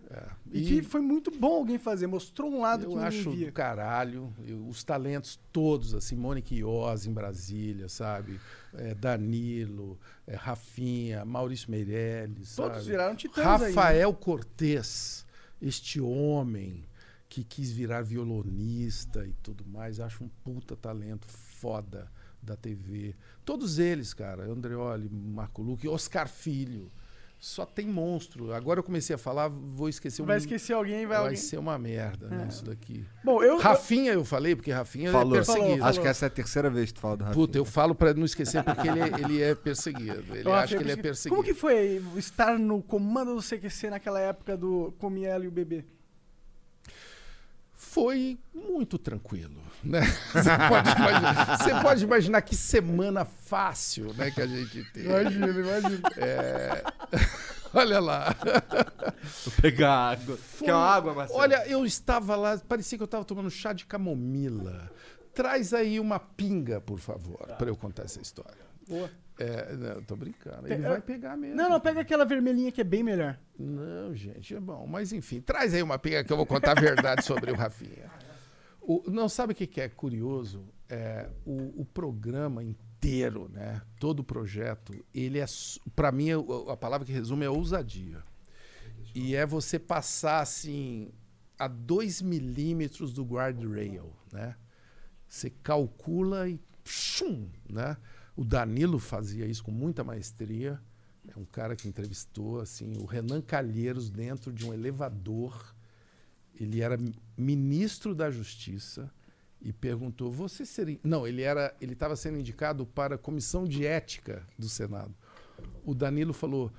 [0.52, 3.30] E, E- que foi muito bom alguém fazer, mostrou um lado que Eu ninguém acho
[3.32, 3.46] via.
[3.46, 4.32] do caralho.
[4.46, 8.38] Eu- os talentos todos, assim, Mônica Iose em Brasília, sabe?
[8.72, 12.54] É, Danilo, é, Rafinha, Maurício Meirelles.
[12.54, 12.90] Todos sabe?
[12.90, 13.66] viraram titãs aí, né?
[13.68, 15.26] Rafael Cortez,
[15.60, 16.84] este homem
[17.28, 19.98] que quis virar violonista e tudo mais.
[20.00, 23.14] Acho um puta talento foda da TV.
[23.44, 24.44] Todos eles, cara.
[24.44, 26.90] Andreoli, Marco Luque, Oscar Filho.
[27.40, 28.52] Só tem monstro.
[28.52, 30.38] Agora eu comecei a falar, vou esquecer Vai um.
[30.38, 31.36] esquecer alguém, vai, Vai alguém.
[31.36, 32.48] ser uma merda, né?
[32.50, 33.04] Isso daqui.
[33.22, 33.58] Bom, eu.
[33.58, 35.34] Rafinha eu falei, porque Rafinha Falou.
[35.34, 35.68] é perseguido.
[35.70, 37.46] Falou, Acho que essa é a terceira vez que tu fala do Rafinha.
[37.46, 40.34] Puta, eu falo pra não esquecer porque ele, ele é perseguido.
[40.34, 41.36] Ele eu acha que ele é perseguido.
[41.36, 45.84] Como que foi estar no comando do CQC naquela época do Comiela e o Bebê?
[47.72, 50.00] Foi muito tranquilo, né?
[50.32, 55.08] Você pode, imaginar, você pode imaginar que semana fácil, né, que a gente teve.
[55.08, 56.08] Imagina, imagina.
[56.16, 56.82] É,
[57.74, 58.34] Olha lá.
[59.44, 60.38] Vou pegar água.
[60.58, 61.38] Quer uma água, Marcelo?
[61.40, 64.90] Olha, eu estava lá, parecia que eu estava tomando chá de camomila.
[65.34, 68.66] Traz aí uma pinga, por favor, para eu contar essa história.
[68.88, 69.10] Boa.
[69.38, 70.66] É, não, tô brincando.
[70.66, 71.54] Ele Pe- vai pegar mesmo.
[71.54, 73.38] Não, não, pega aquela vermelhinha que é bem melhor.
[73.56, 74.84] Não, gente, é bom.
[74.88, 78.10] Mas enfim, traz aí uma pinga que eu vou contar a verdade sobre o Rafinha.
[78.88, 80.64] O- não sabe o que, que é curioso?
[80.88, 83.82] É, o, o programa inteiro, né?
[84.00, 85.44] Todo o projeto, ele é.
[85.94, 88.22] Para mim, a, a palavra que resume é ousadia.
[89.14, 91.10] E é você passar assim
[91.58, 94.56] a 2 milímetros do guardrail, né?
[95.28, 97.94] Você calcula e chum, né?
[98.34, 100.80] O Danilo fazia isso com muita maestria.
[101.28, 105.74] É um cara que entrevistou assim o Renan Calheiros dentro de um elevador.
[106.58, 109.10] Ele era mi- ministro da Justiça
[109.60, 113.86] e perguntou: "Você seria?" Não, ele era, ele estava sendo indicado para a comissão de
[113.86, 115.14] ética do Senado.
[115.84, 116.70] O Danilo falou: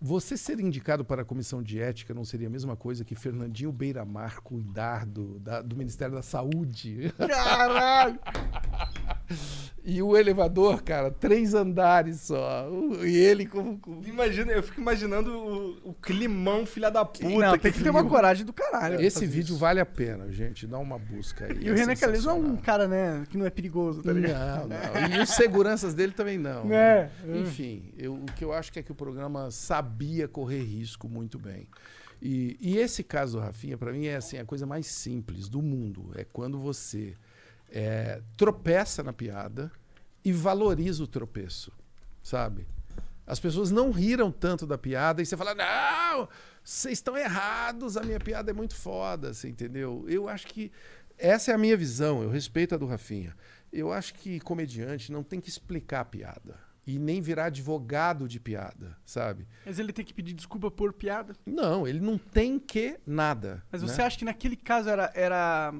[0.00, 3.72] "Você ser indicado para a comissão de ética não seria a mesma coisa que Fernandinho
[3.72, 8.18] Beiramar cuidar do, da- do Ministério da Saúde?" Caralho!
[9.90, 12.68] E o elevador, cara, três andares só.
[12.70, 13.78] O- E ele com.
[13.78, 17.26] com- Imagina, eu fico imaginando o, o climão, filha da puta.
[17.26, 19.00] não, tem que ter uma coragem do caralho.
[19.00, 19.56] Esse vídeo isso.
[19.56, 20.66] vale a pena, gente.
[20.66, 21.56] Dá uma busca aí.
[21.62, 24.12] E o é Renan Calheiros não é um cara, né, que não é perigoso, tá
[24.12, 24.68] ligado?
[24.68, 24.76] Não,
[25.08, 25.16] não.
[25.18, 26.70] E os seguranças dele também não.
[26.70, 27.38] É, né?
[27.38, 31.38] Enfim, eu- o que eu acho que é que o programa sabia correr risco muito
[31.38, 31.66] bem.
[32.20, 35.62] E, e esse caso do Rafinha, para mim, é assim, a coisa mais simples do
[35.62, 36.10] mundo.
[36.14, 37.14] É quando você
[37.70, 39.70] é, tropeça na piada
[40.28, 41.72] e valoriza o tropeço,
[42.22, 42.66] sabe?
[43.26, 46.28] As pessoas não riram tanto da piada e você fala, não,
[46.62, 50.04] vocês estão errados, a minha piada é muito foda, você entendeu?
[50.06, 50.70] Eu acho que
[51.16, 53.34] essa é a minha visão, eu respeito a do Rafinha.
[53.72, 58.38] Eu acho que comediante não tem que explicar a piada e nem virar advogado de
[58.38, 59.48] piada, sabe?
[59.64, 61.34] Mas ele tem que pedir desculpa por piada.
[61.46, 63.62] Não, ele não tem que nada.
[63.72, 63.88] Mas né?
[63.88, 65.74] você acha que naquele caso era, era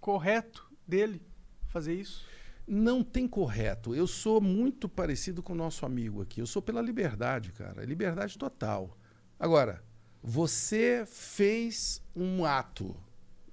[0.00, 1.20] correto dele
[1.66, 2.30] fazer isso?
[2.66, 3.94] Não tem correto.
[3.94, 6.40] Eu sou muito parecido com o nosso amigo aqui.
[6.40, 7.84] Eu sou pela liberdade, cara.
[7.84, 8.96] Liberdade total.
[9.38, 9.82] Agora,
[10.22, 12.96] você fez um ato.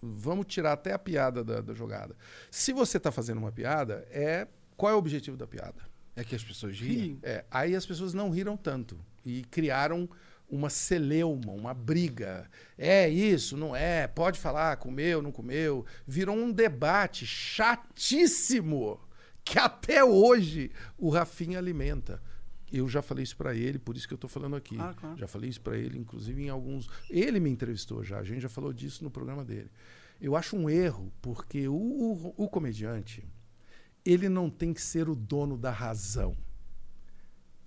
[0.02, 2.15] Vamos tirar até a piada da, da jogada.
[2.52, 5.81] Se você está fazendo uma piada, é qual é o objetivo da piada?
[6.15, 7.19] É que as pessoas riem.
[7.23, 10.07] É, aí as pessoas não riram tanto e criaram
[10.49, 12.49] uma celeuma, uma briga.
[12.77, 14.07] É isso, não é?
[14.07, 15.85] Pode falar, comeu, não comeu.
[16.07, 18.99] Virou um debate chatíssimo
[19.43, 22.21] que até hoje o Rafinha alimenta.
[22.71, 24.77] Eu já falei isso para ele, por isso que eu estou falando aqui.
[24.80, 25.17] Ah, claro.
[25.17, 26.88] Já falei isso para ele, inclusive em alguns.
[27.09, 29.71] Ele me entrevistou já, a gente já falou disso no programa dele.
[30.21, 33.27] Eu acho um erro, porque o, o, o comediante,
[34.05, 36.38] ele não tem que ser o dono da razão.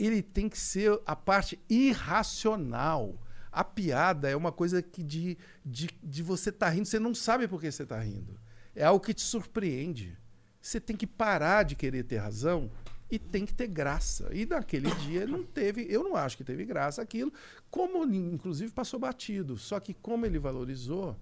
[0.03, 3.21] Ele tem que ser a parte irracional.
[3.53, 7.47] A piada é uma coisa que de, de, de você estar rindo, você não sabe
[7.47, 8.39] por que você está rindo.
[8.75, 10.19] É algo que te surpreende.
[10.61, 12.71] Você tem que parar de querer ter razão
[13.11, 14.31] e tem que ter graça.
[14.33, 17.33] E naquele dia não teve, eu não acho que teve graça aquilo,
[17.71, 19.59] como inclusive passou batido.
[19.59, 21.17] Só que como ele valorizou,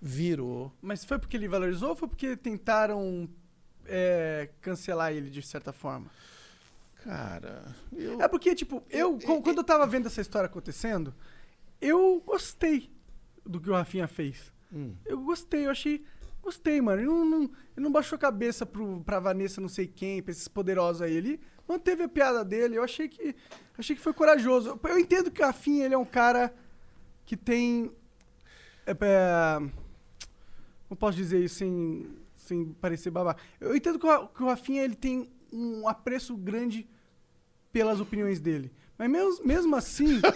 [0.00, 0.72] virou.
[0.82, 3.28] Mas foi porque ele valorizou ou foi porque tentaram
[3.86, 6.10] é, cancelar ele de certa forma?
[7.04, 8.20] Cara, eu.
[8.20, 11.14] É porque, tipo, eu, co- quando eu tava vendo essa história acontecendo,
[11.80, 12.90] eu gostei
[13.44, 14.52] do que o Rafinha fez.
[14.72, 14.94] Hum.
[15.04, 16.04] Eu gostei, eu achei.
[16.42, 17.00] Gostei, mano.
[17.00, 17.50] Ele não, não- ele
[17.84, 21.14] não baixou a cabeça pro, pra Vanessa não sei quem, pra esses poderosos aí.
[21.14, 22.76] Ele manteve a piada dele.
[22.76, 23.34] Eu achei que.
[23.78, 24.78] Achei que foi corajoso.
[24.84, 26.54] Eu entendo que o Rafinha ele é um cara
[27.24, 27.90] que tem.
[28.86, 29.58] É, é,
[30.88, 32.06] como posso dizer isso sem,
[32.36, 33.40] sem parecer babaca?
[33.60, 36.88] Eu entendo que o, que o Rafinha ele tem um apreço grande
[37.72, 38.72] pelas opiniões dele.
[39.00, 40.20] Mas mesmo, mesmo assim.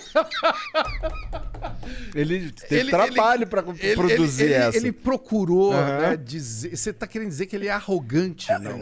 [2.14, 4.76] Ele teve trabalho pra ele- produzir ele- ele- essa.
[4.78, 5.98] Ele procurou Aham.
[5.98, 6.74] né, dizer.
[6.74, 8.78] Você está querendo dizer que ele é arrogante, não?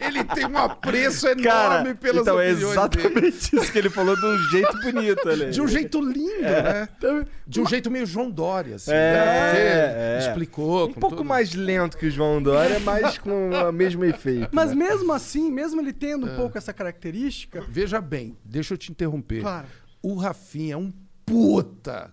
[0.00, 4.24] ele tem um apreço enorme Cara, pelas então é exatamente isso que ele falou de
[4.24, 5.28] um jeito bonito.
[5.28, 5.50] Aí.
[5.50, 6.88] De um jeito lindo, né?
[6.96, 8.90] Então, De um jeito meio João Dória, assim.
[8.90, 10.16] É, né?
[10.16, 10.18] É.
[10.20, 10.86] Explicou.
[10.88, 14.48] Um com pouco todo- mais lento que o João Dória, mas com o mesmo efeito.
[14.52, 14.76] Mas né?
[14.88, 17.33] mesmo assim, mesmo ele tendo um pouco essa característica.
[17.68, 19.40] Veja bem, deixa eu te interromper.
[19.40, 19.66] Claro.
[20.02, 20.92] O Rafinha é um
[21.26, 22.12] puta,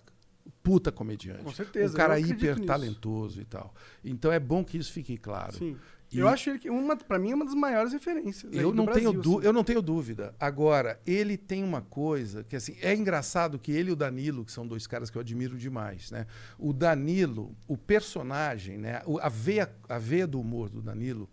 [0.62, 1.42] puta comediante.
[1.44, 2.66] Com certeza, Um cara hiper nisso.
[2.66, 3.74] talentoso e tal.
[4.04, 5.52] Então é bom que isso fique claro.
[5.54, 5.76] Sim.
[6.10, 8.52] E Eu acho ele que uma, pra mim é uma das maiores referências.
[8.52, 9.46] eu não, Brasil, tenho assim.
[9.46, 10.34] eu não tenho dúvida.
[10.38, 14.52] Agora, ele tem uma coisa que assim, é engraçado que ele e o Danilo, que
[14.52, 16.26] são dois caras que eu admiro demais, né?
[16.58, 19.00] O Danilo, o personagem, né?
[19.22, 21.30] A, veia, a veia do humor do Danilo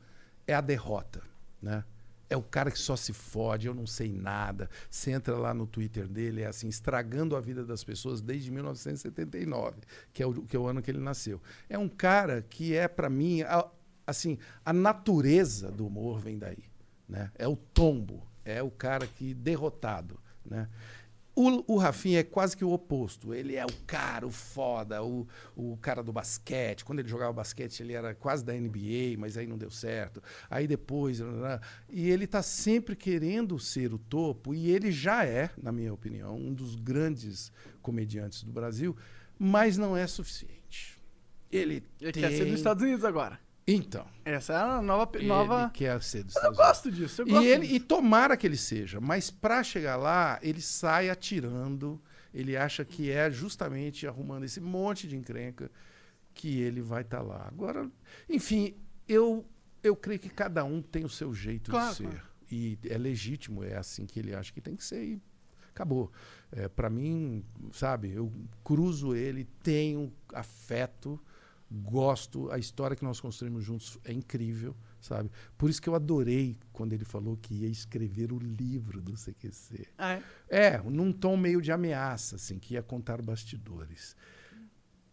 [0.48, 1.22] é a derrota,
[1.61, 1.84] né?
[2.30, 4.69] É o cara que só se fode, eu não sei nada.
[4.89, 9.77] Você entra lá no Twitter dele, é assim, estragando a vida das pessoas desde 1979,
[10.14, 11.41] que é o, que é o ano que ele nasceu.
[11.68, 13.68] É um cara que é, para mim, a-
[14.06, 16.64] assim, a natureza do humor vem daí.
[17.07, 17.31] Né?
[17.35, 20.19] É o tombo, é o cara que derrotado.
[20.45, 20.68] Né?
[21.40, 23.34] O, o Rafinha é quase que o oposto.
[23.34, 25.26] Ele é o cara, o foda, o,
[25.56, 26.84] o cara do basquete.
[26.84, 30.22] Quando ele jogava basquete, ele era quase da NBA, mas aí não deu certo.
[30.49, 31.22] Aí depois.
[31.88, 36.36] E ele está sempre querendo ser o topo, e ele já é, na minha opinião,
[36.36, 38.94] um dos grandes comediantes do Brasil,
[39.38, 40.99] mas não é suficiente.
[41.49, 42.22] Ele, Ele tem...
[42.22, 43.40] quer ser dos Estados Unidos agora.
[43.74, 44.06] Então.
[44.26, 45.12] Essa é a nova.
[45.18, 45.70] Ele nova...
[45.74, 47.00] quer ser dos Eu Estados gosto Unidos.
[47.10, 47.74] disso, eu E, gosto ele, disso.
[47.76, 52.02] e tomara que ele seja, mas para chegar lá, ele sai atirando.
[52.34, 55.72] Ele acha que é justamente arrumando esse monte de encrenca
[56.34, 57.48] que ele vai estar lá.
[57.48, 57.90] Agora,
[58.30, 58.76] enfim,
[59.08, 59.44] eu,
[59.82, 62.04] eu creio que cada um tem o seu jeito Claro, de ser.
[62.04, 62.22] claro.
[62.52, 65.22] E é legítimo, é assim que ele acha que tem que ser e
[65.72, 66.12] acabou.
[66.52, 67.44] É, para mim,
[67.74, 68.32] sabe, eu
[68.64, 71.20] cruzo ele, tenho afeto,
[71.72, 75.30] gosto, a história que nós construímos juntos é incrível, sabe?
[75.58, 79.88] Por isso que eu adorei quando ele falou que ia escrever o livro do CQC.
[79.98, 80.24] Ah, é?
[80.50, 84.16] É, num tom meio de ameaça, assim, que ia contar bastidores.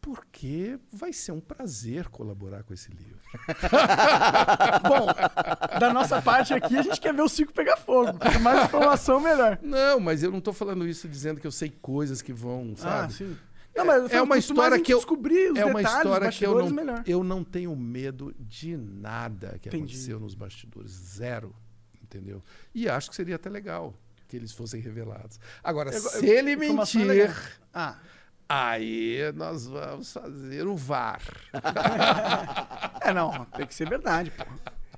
[0.01, 3.19] Porque vai ser um prazer colaborar com esse livro.
[4.89, 5.07] Bom,
[5.81, 8.17] da nossa parte aqui, a gente quer ver o circo pegar fogo.
[8.17, 9.59] Quanto mais informação, melhor.
[9.61, 13.07] Não, mas eu não estou falando isso dizendo que eu sei coisas que vão, sabe?
[13.07, 13.37] Ah, sim.
[13.77, 16.55] Não, mas é uma história que eu descobrir os é uma detalhes, história que eu
[16.55, 17.03] bastidores, não melhor.
[17.07, 19.85] eu não tenho medo de nada que Entendi.
[19.85, 21.55] aconteceu nos bastidores, zero,
[22.03, 22.43] entendeu?
[22.75, 23.95] E acho que seria até legal
[24.29, 25.39] que eles fossem revelados.
[25.63, 27.59] Agora, Eu- se eu- ele informação mentir.
[27.73, 27.97] Ah.
[28.49, 31.21] aí nós vamos fazer o VAR.
[33.03, 34.45] É, não, tem que ser verdade, pô.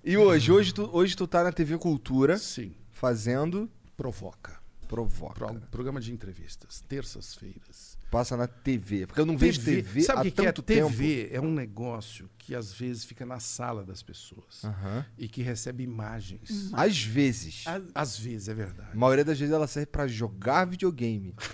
[0.03, 4.59] E hoje, hoje tu, hoje tu tá na TV Cultura Sim, fazendo provoca.
[4.87, 5.35] Provoca.
[5.35, 7.98] Pro- programa de entrevistas, terças-feiras.
[8.11, 9.07] Passa na TV.
[9.07, 10.45] Porque eu não vejo TV, Sabe há que, que é?
[10.47, 10.89] tanto tempo.
[10.91, 15.05] TV é um negócio que às vezes fica na sala das pessoas Aham.
[15.19, 16.71] e que recebe imagens.
[16.73, 17.65] Às vezes.
[17.67, 18.91] As- Às vezes, é verdade.
[18.93, 21.35] A maioria das vezes ela serve pra jogar videogame.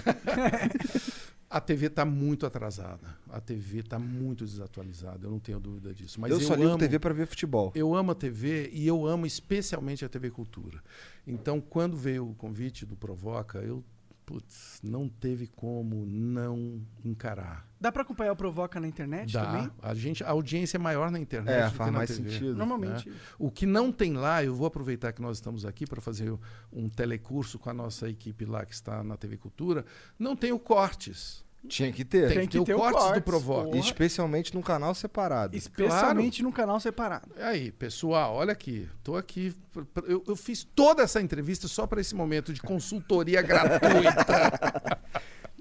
[1.51, 3.17] A TV está muito atrasada.
[3.31, 5.25] A TV está muito desatualizada.
[5.27, 6.21] Eu não tenho dúvida disso.
[6.21, 7.71] Mas eu, eu, só ligo amo, TV pra ver futebol.
[7.77, 10.83] Eu amo a TV e eu amo especialmente a TV Cultura.
[11.25, 13.85] Então, quando veio o convite do Provoca, eu
[14.25, 17.67] putz, não teve como não encarar.
[17.81, 19.45] Dá pra acompanhar o Provoca na internet Dá.
[19.45, 19.71] também?
[19.83, 21.55] A, gente, a audiência é maior na internet.
[21.55, 22.57] É, faz mais TV, sentido.
[22.57, 23.09] Normalmente.
[23.09, 23.17] né?
[23.39, 26.35] O que não tem lá, eu vou aproveitar que nós estamos aqui para fazer
[26.73, 29.85] um telecurso com a nossa equipe lá que está na TV Cultura.
[30.19, 31.44] Não tem o cortes.
[31.69, 32.33] Tinha que ter.
[32.33, 33.69] Tem, que ter o cortes do Provoca.
[33.69, 33.79] porra.
[33.79, 35.57] Especialmente num canal separado.
[35.57, 37.31] Especialmente num canal separado.
[37.39, 38.89] Aí, pessoal, olha aqui.
[39.03, 39.55] Tô aqui.
[40.07, 45.01] Eu, eu fiz toda essa entrevista só para esse momento de consultoria gratuita.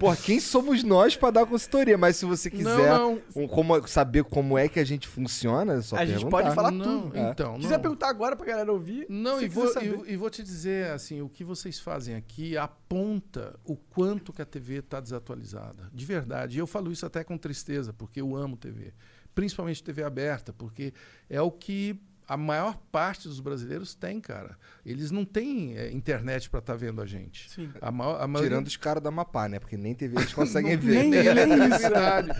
[0.04, 1.96] Pô, quem somos nós pra dar consultoria?
[1.96, 5.80] Mas se você quiser Não, um- como- saber como é que a gente funciona, é
[5.82, 6.30] só a gente perguntar.
[6.42, 7.18] pode falar Não, tudo.
[7.18, 7.80] então, Se quiser não.
[7.82, 9.06] perguntar agora pra galera ouvir.
[9.08, 9.98] Não, e vou, saber.
[10.06, 14.42] e, e vou te dizer, assim, o que vocês fazem aqui aponta o quanto que
[14.42, 15.88] a TV está desatualizada.
[15.92, 16.56] De verdade.
[16.56, 18.92] E eu falo isso até com tristeza, porque eu amo TV.
[19.34, 20.92] Principalmente TV aberta, porque
[21.28, 24.56] é o que a maior parte dos brasileiros tem, cara.
[24.84, 27.50] Eles não têm é, internet para estar vendo a gente.
[27.50, 27.70] Sim.
[27.80, 29.58] A, maior, a maioria- Tirando os caras da Mapá, né?
[29.58, 30.94] Porque nem TV eles conseguem Não- ver.
[31.04, 31.78] nem- nem, nem nem isso.
[31.80, 32.30] verdade.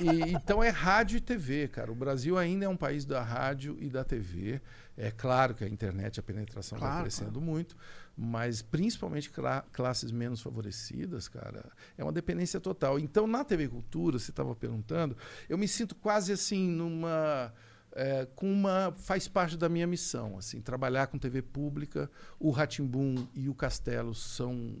[0.00, 1.90] E, e- então é rádio e TV, cara.
[1.90, 4.60] O Brasil ainda é um país da rádio e da TV.
[4.96, 7.76] É claro que a internet, a penetração vai Claro, crescendo muito,
[8.16, 11.64] mas principalmente cla- classes menos favorecidas, cara,
[11.98, 12.98] é uma dependência total.
[12.98, 15.16] Então, na TV Cultura, você estava perguntando,
[15.48, 17.52] eu me sinto quase assim numa
[17.94, 22.10] é, com uma faz parte da minha missão, assim, trabalhar com TV pública.
[22.38, 24.74] O Ratimbum e o Castelo são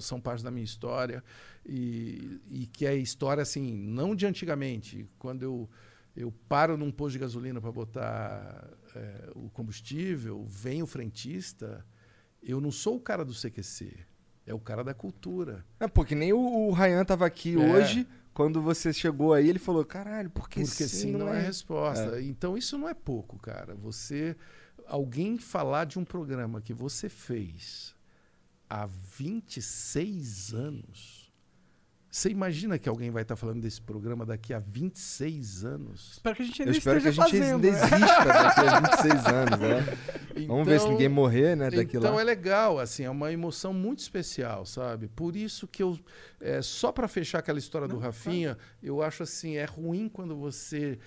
[0.00, 1.22] são parte da minha história
[1.66, 5.68] e, e que é história assim, não de antigamente, quando eu
[6.16, 11.84] eu paro num posto de gasolina para botar é, o combustível, vem o frentista,
[12.40, 13.98] eu não sou o cara do CQC,
[14.46, 15.64] é o cara da cultura.
[15.80, 17.58] É, pô, que nem o, o Ryan tava aqui É.
[17.58, 22.20] hoje, quando você chegou aí, ele falou, caralho, porque, Porque sim não é resposta.
[22.20, 23.74] Então isso não é pouco, cara.
[23.76, 24.36] Você
[24.86, 27.94] alguém falar de um programa que você fez
[28.68, 31.23] há 26 anos.
[32.14, 36.12] Você imagina que alguém vai estar falando desse programa daqui a 26 anos?
[36.12, 37.42] Espero que a gente Eu ainda espero que a gente fazendo.
[37.54, 37.76] ainda né?
[37.76, 39.98] exista daqui a 26 anos, né?
[40.46, 42.20] Vamos ver se Então- ninguém morrer, né, daqui então lá.
[42.20, 45.08] é legal, assim, é uma emoção muito especial, sabe?
[45.08, 45.98] Por isso que eu,
[46.40, 51.00] é, só para fechar aquela história do Rafinha, eu acho assim, é ruim quando você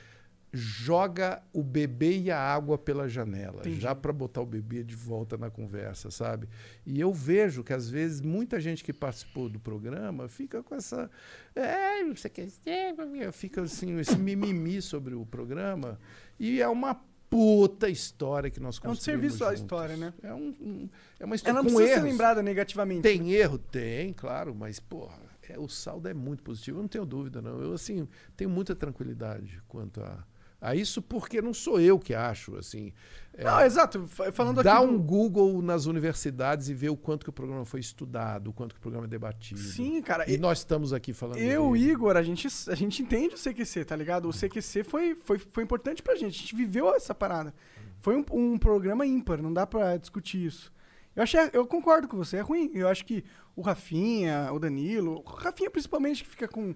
[0.54, 3.80] joga o bebê e a água pela janela, Entendi.
[3.82, 6.48] já para botar o bebê de volta na conversa, sabe?
[6.86, 11.12] E eu vejo que às vezes muita gente que participou do programa fica com essa,
[11.56, 12.96] é, você quer ser,
[13.34, 16.00] fica assim esse mimimi sobre o programa
[16.40, 16.96] e é uma
[17.30, 19.04] puta história que nós É um construímos
[19.34, 19.62] serviço à juntos.
[19.62, 20.14] história, né?
[20.24, 22.12] É, um, um- é uma história Ela não com precisa ser erros.
[22.12, 23.02] lembrada negativamente.
[23.02, 23.58] Tem erro?
[23.58, 25.20] Tem, claro, mas, porra,
[25.50, 27.62] é, o saldo é muito positivo, eu não tenho dúvida, não.
[27.62, 28.08] Eu, assim,
[28.38, 30.26] tenho muita tranquilidade quanto a,
[30.60, 32.92] a isso, porque não sou eu que acho, assim.
[33.34, 34.08] é, Não, exato.
[34.08, 34.88] Fa- Falando Dá aqui.
[34.88, 38.54] do- um Google nas universidades e vê o quanto que o programa foi estudado, o
[38.54, 39.60] quanto que o programa é debatido.
[39.62, 40.28] Sim, cara.
[40.30, 41.92] E e- nós estamos aqui falando Eu, dele.
[41.92, 44.28] Igor, a gente, a gente entende o CQC, tá ligado?
[44.28, 46.36] O CQC foi, foi, foi importante pra gente.
[46.36, 47.54] A gente viveu essa parada.
[48.00, 50.74] Foi um, um programa ímpar, não dá pra discutir isso.
[51.16, 52.72] Eu, achei, eu concordo com você, é ruim.
[52.74, 53.24] Eu acho que
[53.56, 56.76] o Rafinha, o Danilo, o Rafinha principalmente, que fica com.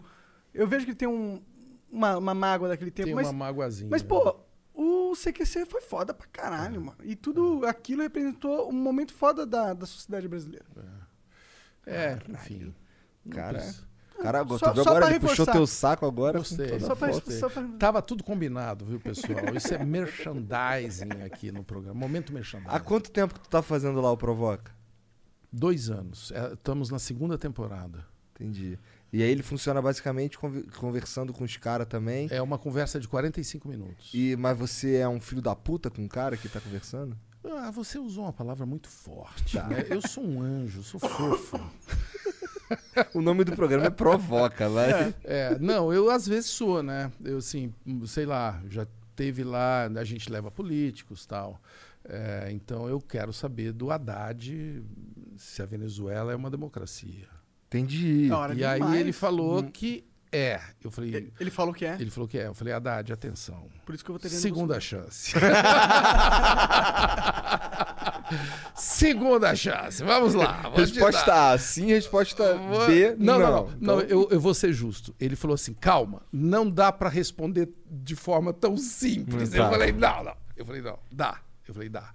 [0.53, 1.41] Eu vejo que tem um,
[1.91, 3.27] uma, uma mágoa daquele tempo, Tem mas.
[3.27, 3.89] uma mágoazinha.
[3.91, 4.07] Mas, né?
[4.07, 4.35] pô,
[4.73, 6.97] o CQC foi foda pra caralho, mano.
[7.03, 10.65] E tudo aquilo representou um momento foda da, da sociedade brasileira.
[11.85, 12.73] É, enfim.
[13.26, 13.91] não Cara, precisa.
[14.22, 15.09] Cara, Só- tu viu só agora?
[15.09, 16.38] Ele puxou teu saco agora.
[16.38, 16.80] Gostei.
[16.80, 19.55] Só pra- só pra- Tava tudo combinado, viu, pessoal?
[19.55, 21.99] Isso é merchandising aqui no programa.
[21.99, 22.76] Momento merchandising.
[22.76, 24.72] Há quanto tempo que tu tá fazendo lá o Provoca?
[25.51, 26.31] Dois anos.
[26.31, 28.05] É, estamos na segunda temporada.
[28.35, 28.77] Entendi.
[29.13, 32.27] E aí ele funciona basicamente conver- conversando com os caras também.
[32.31, 34.09] É uma conversa de 45 minutos.
[34.13, 37.17] E, mas você é um filho da puta com o cara que tá conversando?
[37.43, 39.57] Ah, você usou uma palavra muito forte.
[39.57, 39.67] Tá.
[39.67, 39.85] né?
[39.89, 41.59] Eu sou um anjo, sou fofo.
[43.13, 45.13] O nome do programa é Provoca, vai.
[45.25, 47.11] É, não, eu às vezes sou, né?
[47.21, 47.73] Eu assim,
[48.07, 51.61] sei lá, já teve lá, a gente leva políticos tal.
[52.05, 54.81] É, então eu quero saber do Haddad
[55.38, 57.27] se a Venezuela é uma democracia.
[57.73, 58.30] Entendi.
[58.31, 58.99] Hora E aí demais.
[58.99, 60.60] ele falou que é.
[60.84, 61.95] Eu falei, Ele- falou que é.
[61.99, 62.48] ele falou que é.
[62.48, 63.68] Eu falei, Haddad, atenção.
[63.85, 65.34] Por isso que eu vou ter Segunda chance.
[68.76, 70.03] Segunda chance.
[70.03, 70.61] Vamos lá.
[70.64, 70.72] dar.
[70.76, 71.88] Resposta A, sim.
[71.88, 73.39] Resposta Vou- B, não, não.
[73.39, 73.69] não, não.
[73.81, 75.14] Então, Não, eu, eu vou ser justo.
[75.19, 79.49] Ele falou assim: calma, não dá pra responder de forma tão simples.
[79.52, 79.69] Não Eu dá.
[79.69, 80.35] falei: não, não.
[80.56, 81.39] Eu falei: não, dá.
[81.68, 82.10] Eu falei: dá.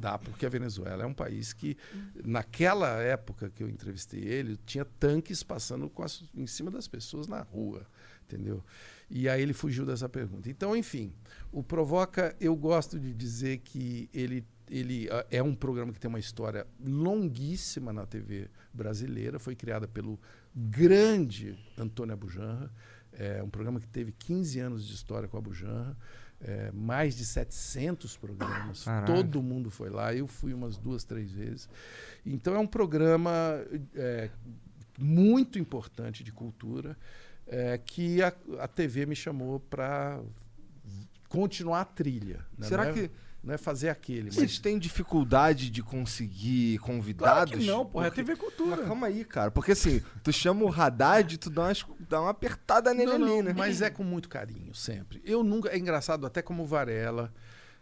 [0.00, 1.76] Dá, porque a Venezuela é um país que,
[2.24, 7.42] naquela época que eu entrevistei ele, tinha tanques passando as- em cima das pessoas na
[7.42, 7.86] rua,
[8.24, 8.64] entendeu?
[9.10, 10.48] E aí ele fugiu dessa pergunta.
[10.48, 11.12] Então, enfim,
[11.52, 16.08] o Provoca, eu gosto de dizer que ele ele ah, é um programa que tem
[16.08, 19.36] uma história longuíssima na TV brasileira.
[19.38, 20.16] Foi criada pelo
[20.54, 22.72] grande Antônio Abujanra.
[23.12, 25.96] É um programa que teve 15 anos de história com a Abujanra.
[26.42, 28.84] É, mais de 700 programas.
[28.84, 29.06] Caralho.
[29.14, 30.14] Todo mundo foi lá.
[30.14, 31.68] Eu fui umas duas, três vezes.
[32.24, 33.30] Então é um programa
[33.94, 34.30] é,
[34.98, 36.96] muito importante de cultura
[37.46, 40.20] é, que a, a TV me chamou para
[41.28, 42.44] continuar a trilha.
[42.56, 42.66] né?
[42.66, 43.10] Será é, que-
[43.42, 47.54] não é fazer aquele, Vocês mas têm dificuldade de conseguir Claro convidados?
[47.58, 48.06] que não, porra.
[48.06, 48.76] É Porque- TV Cultura.
[48.76, 49.50] Mas calma aí, cara.
[49.50, 53.18] Porque assim, tu chama o Haddad e tu dá, umas- dá uma apertada nele Não,
[53.18, 53.54] não, ali, né?
[53.56, 55.22] mas é com muito carinho, sempre.
[55.24, 55.70] Eu nunca.
[55.70, 57.32] É engraçado, até como Varela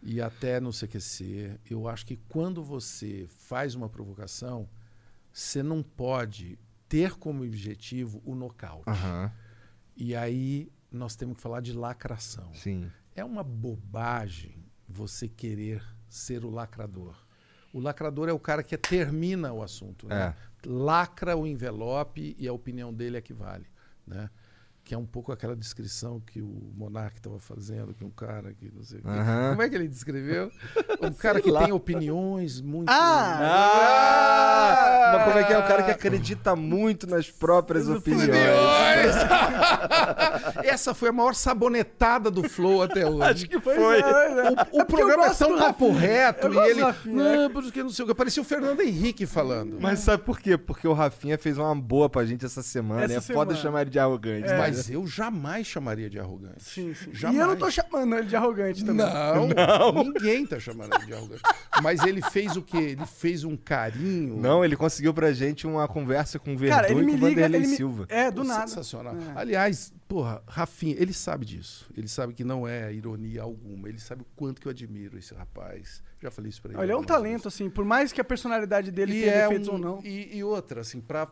[0.01, 4.68] e até no CQC, eu acho que quando você faz uma provocação,
[5.32, 6.56] você não pode
[6.89, 8.89] ter como objetivo o nocaute.
[8.89, 9.30] Aham,
[9.97, 12.48] E aí nós temos que falar de lacração.
[12.55, 12.89] sim.
[13.16, 14.57] É uma bobagem
[14.89, 17.15] você querer ser o lacrador.
[17.73, 20.35] O lacrador é o cara que termina o assunto, né?
[20.65, 23.66] Lacra o envelope e a opinião dele é que vale,
[24.06, 24.31] né?
[24.89, 28.73] Que é um pouco aquela descrição que o Monark estava fazendo, que um cara que
[28.74, 29.09] não sei o quê.
[29.10, 29.51] Aham.
[29.51, 30.51] Como é que ele descreveu?
[31.02, 31.65] Um cara que lá.
[31.65, 34.19] tem opiniões muito Ah!
[35.15, 35.59] Mas como é que é?
[35.59, 38.28] O cara que acredita muito nas próprias opiniões.
[40.65, 43.23] Essa foi a maior sabonetada do Flow até hoje.
[43.23, 44.51] Acho que Pois é, é.
[44.51, 46.81] O, o porque eu programa é tão papo reto Eu e ele.
[47.05, 48.15] Não, porque não sei o que.
[48.15, 49.78] Parecia o Fernando Henrique falando.
[49.81, 50.56] Mas sabe por quê?
[50.59, 53.05] Porque o Rafinha fez uma boa pra gente essa semana.
[53.05, 53.56] Essa é foda semana.
[53.56, 54.48] chamar ele de arrogante.
[54.48, 54.59] né?
[54.59, 56.63] Mas eu jamais chamaria de arrogante.
[56.63, 57.13] Sim, sim.
[57.13, 57.37] Jamais.
[57.39, 59.07] E eu não tô chamando ele de arrogante também.
[59.07, 61.43] Não, ninguém tá chamando ele de arrogante.
[61.83, 62.77] Mas ele fez o quê?
[62.77, 64.37] Ele fez um carinho.
[64.37, 67.25] Não, ele conseguiu pra gente uma conversa com o Verdun Cara, ele e me com
[67.25, 67.45] o liga.
[67.45, 67.67] Ele me...
[67.77, 68.07] Silva.
[68.09, 68.67] É, do nada.
[68.67, 69.15] Sensacional.
[69.17, 69.33] É.
[69.41, 71.87] Aliás, porra, Rafinha, ele sabe disso.
[71.97, 73.89] Ele sabe que não é ironia alguma.
[73.89, 76.03] Ele sabe o quanto que eu admiro esse rapaz.
[76.21, 76.81] Já falei isso pra ele.
[76.83, 77.23] Ele é um algumas vezes.
[77.31, 80.01] talento, assim, por mais que a personalidade dele E tenha é defeitos um- ou não.
[80.05, 81.29] E, e outra, assim, para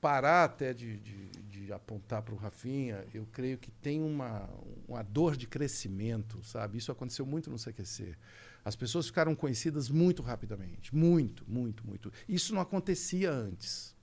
[0.00, 1.28] parar até de, de,
[1.72, 4.48] apontar para o Rafinha, eu creio que tem uma,
[4.88, 6.78] uma dor de crescimento, sabe?
[6.78, 8.16] Isso aconteceu muito no CQC.
[8.64, 10.94] As pessoas ficaram conhecidas muito rapidamente.
[10.94, 12.12] Muito, muito, muito.
[12.28, 13.94] Isso não acontecia antes.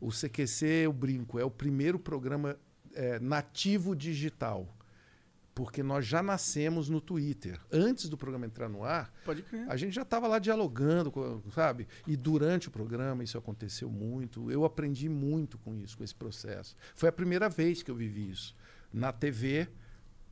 [0.00, 2.58] O CQC, eu brinco, é o primeiro programa
[2.94, 4.77] eh, nativo digital.
[5.58, 7.60] Porque nós já nascemos no Twitter.
[7.72, 9.12] Antes do programa entrar no ar,
[9.66, 11.88] a gente já estava lá dialogando, sabe?
[12.06, 14.52] E durante o programa isso aconteceu muito.
[14.52, 16.76] Eu aprendi muito com isso, com esse processo.
[16.94, 18.54] Foi a primeira vez que eu vivi isso.
[18.92, 19.66] Na TV,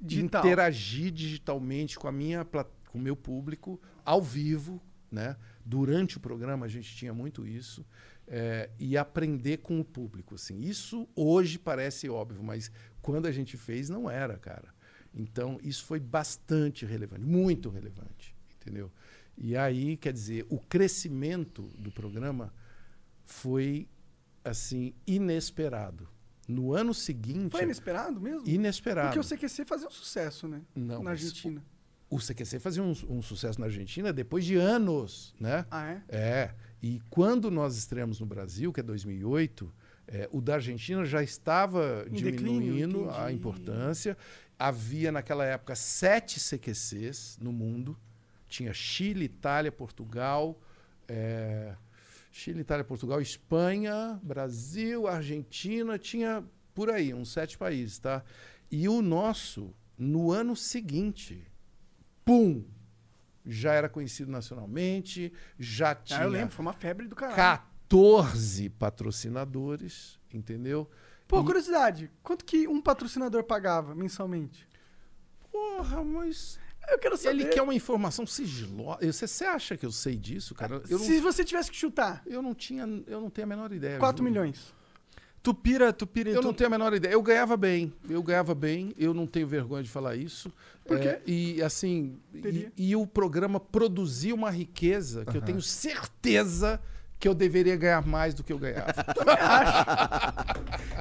[0.00, 0.46] Digital.
[0.46, 4.80] interagir digitalmente com a minha com o meu público ao vivo,
[5.10, 5.36] né?
[5.64, 7.84] Durante o programa a gente tinha muito isso
[8.28, 10.60] é, e aprender com o público, assim.
[10.60, 12.70] Isso hoje parece óbvio, mas
[13.02, 14.75] quando a gente fez não era, cara.
[15.16, 18.92] Então isso foi bastante relevante, muito relevante, entendeu?
[19.38, 22.52] E aí, quer dizer, o crescimento do programa
[23.24, 23.88] foi
[24.44, 26.08] assim inesperado.
[26.48, 28.46] No ano seguinte, Foi inesperado mesmo?
[28.46, 29.08] inesperado.
[29.18, 30.62] Porque o CQC fazia um sucesso, né?
[30.74, 31.62] Não, Na Argentina.
[32.08, 35.66] o CQC fazia um, um sucesso na Argentina depois de anos, né?
[35.70, 36.02] Ah, é?
[36.08, 36.54] É.
[36.80, 39.74] E quando nós estreamos no Brasil, que é 2008,
[40.06, 43.34] é, o da Argentina já estava Em declínio, diminuindo a entendi.
[43.34, 44.16] importância.
[44.58, 47.98] Havia naquela época sete CQCs no mundo.
[48.48, 50.58] Tinha Chile, Itália, Portugal,
[51.08, 51.74] é,
[52.30, 58.22] Chile, Itália, Portugal, Espanha, Brasil, Argentina, tinha por aí, uns sete países, tá?
[58.70, 61.42] E o nosso, no ano seguinte,
[62.24, 62.64] pum,
[63.44, 67.36] já era conhecido nacionalmente, já tinha Ah, eu lembro, foi uma febre do caralho.
[67.36, 70.90] 14 patrocinadores, entendeu?
[71.28, 74.66] Pô, E- curiosidade, quanto que um patrocinador pagava mensalmente?
[75.50, 76.58] Porra, mas
[76.88, 77.40] Eu quero saber.
[77.40, 79.00] ele quer uma informação sigilosa.
[79.12, 80.82] Você, você acha que eu sei disso, cara?
[80.88, 83.72] Eu Se não, você tivesse que chutar, eu não tinha, eu não tenho a menor
[83.72, 83.98] ideia.
[83.98, 84.30] 4 juro.
[84.30, 84.74] milhões.
[85.42, 87.12] Tu pira, tu pira Eu tu- não tenho a menor ideia.
[87.12, 87.92] Eu ganhava bem.
[88.10, 88.92] Eu ganhava bem.
[88.98, 90.52] Eu não tenho vergonha de falar isso.
[90.84, 91.08] Por quê?
[91.08, 96.80] É, e assim, e, e o programa produziu uma riqueza que eu tenho certeza
[97.18, 98.92] que eu deveria ganhar mais do que eu ganhava.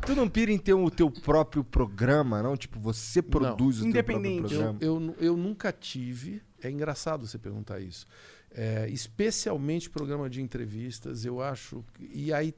[0.05, 2.55] Tu não pira em ter o teu próprio programa, não?
[2.55, 4.49] Tipo, você produz o teu próprio Independente.
[4.53, 4.77] programa.
[4.81, 6.41] Eu, nu- eu nunca tive.
[6.61, 8.05] É engraçado você perguntar isso.
[8.51, 11.83] É, especialmente programa de entrevistas, eu acho.
[11.99, 12.53] E aí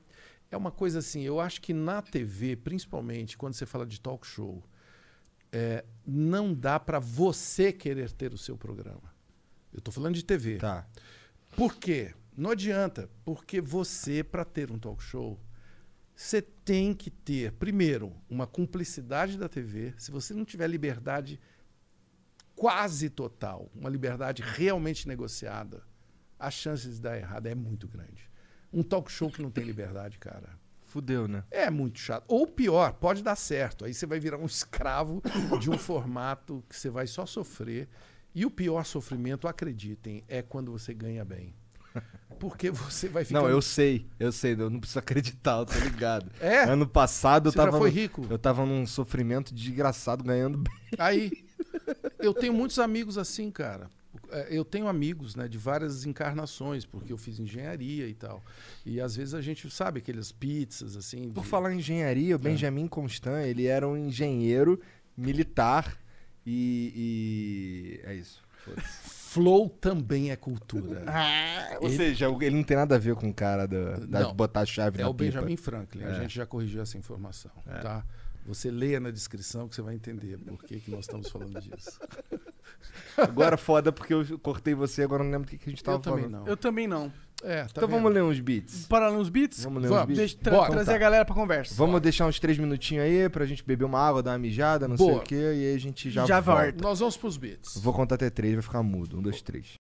[0.52, 1.22] é uma coisa assim.
[1.24, 4.64] Eu acho que na TV, principalmente quando você fala de talk show,
[5.52, 9.16] é, não dá para você querer ter o seu programa.
[9.74, 10.58] Eu estou falando de TV.
[10.58, 10.86] Tá.
[11.56, 12.14] Por quê?
[12.38, 15.40] Não adianta, porque você, para ter um talk show,
[16.16, 19.96] você tem que ter, primeiro, uma cumplicidade da TV.
[19.98, 21.40] Se você não tiver liberdade
[22.56, 25.84] quase total, uma liberdade realmente negociada,
[26.38, 28.30] a chance de dar errado é muito grande.
[28.72, 31.44] Um talk show que não tem liberdade, cara, Fudeu, né?
[31.50, 32.24] é muito chato.
[32.28, 33.84] Ou pior, pode dar certo.
[33.84, 35.24] Aí você vai virar um escravo
[35.60, 37.90] de um formato que você vai só sofrer.
[38.36, 41.56] E o pior sofrimento, acreditem, é quando você ganha bem.
[42.40, 43.40] Porque você vai ficar.
[43.42, 46.32] Não, eu sei, eu sei, eu não preciso acreditar, eu tô ligado.
[46.40, 46.64] É?
[46.64, 47.78] Ano passado eu Você já tava.
[47.80, 48.28] foi no- rico?
[48.30, 50.74] Eu tava num sofrimento desgraçado ganhando bem.
[51.00, 51.32] Aí,
[52.20, 53.90] eu tenho muitos amigos assim, cara.
[54.30, 58.44] É, Eu tenho amigos, né, de várias encarnações, porque eu fiz engenharia e tal.
[58.86, 61.30] E às vezes a gente sabe aquelas pizzas assim.
[61.32, 64.80] Por de- falar em engenharia, o Benjamin Constant, ele era um engenheiro
[65.16, 65.98] militar
[66.46, 68.00] e.
[68.04, 68.44] e- É isso.
[68.64, 69.18] foda-se.
[69.38, 71.04] Flow também é cultura.
[71.82, 74.34] Ou Ele- seja, ele não tem nada a ver com o cara da, da Não,
[74.34, 75.26] botar a chave É na o pipa.
[75.32, 76.04] Benjamin Franklin.
[76.04, 76.20] A É.
[76.22, 77.52] gente já corrigiu essa informação,
[77.82, 78.04] tá?
[78.48, 82.00] Você leia na descrição que você vai entender por que, que nós estamos falando disso.
[83.18, 85.98] Agora foda porque eu cortei você, agora não lembro o que, que a gente tava
[85.98, 86.40] Eu também falando.
[86.42, 86.48] não.
[86.48, 87.12] Eu também não.
[87.44, 87.98] É, tá Então vendo?
[87.98, 88.86] vamos ler uns beats.
[88.88, 89.64] Para nos beats?
[89.64, 90.04] Vamos ler Vamos.
[90.04, 90.18] uns beats.
[90.20, 90.68] Deixa tra- Bora.
[90.72, 90.96] trazer Então tá.
[90.96, 91.76] a galera pra conversa.
[91.76, 94.96] Vamos deixar uns três minutinhos aí pra gente beber uma água, dar uma mijada, não
[94.98, 95.20] sei Boa.
[95.20, 96.64] o quê, e aí a gente já, Já volta.
[96.64, 96.82] volta.
[96.84, 97.78] Nós vamos pros beats.
[97.82, 99.18] Vou contar até três, vai ficar mudo.
[99.18, 99.74] Um, dois, três.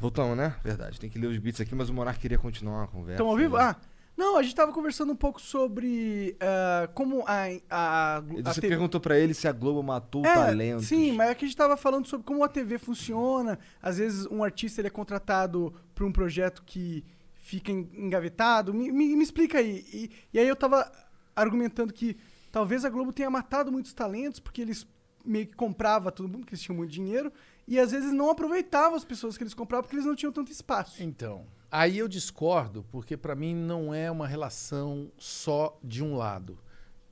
[0.00, 0.56] Voltamos, né?
[0.64, 0.98] Verdade.
[0.98, 3.14] Tem que ler os beats aqui, mas o Monark queria continuar a conversa.
[3.22, 3.56] Estão ao vivo?
[3.58, 3.62] né?
[3.64, 3.76] Ah,
[4.20, 8.68] não, a gente tava conversando um pouco sobre ah, como a, a, a Você TV
[8.68, 10.82] perguntou pra ele se a Globo matou É, o talento.
[10.82, 13.58] Sim, mas é que a gente tava falando sobre como a TV funciona.
[13.82, 18.72] Às vezes um artista ele é contratado para um projeto que fica en- engavetado.
[18.74, 19.84] Me, me- me explica aí.
[19.92, 20.90] E, e aí eu tava
[21.34, 22.16] argumentando que
[22.52, 24.86] talvez a Globo tenha matado muitos talentos porque eles
[25.24, 27.30] meio que comprava todo mundo, porque eles tinham muito dinheiro,
[27.68, 30.50] e às vezes não aproveitavam as pessoas que eles compravam porque eles não tinham tanto
[30.50, 31.02] espaço.
[31.02, 36.58] Então, aí eu discordo, porque para mim não é uma relação só de um lado.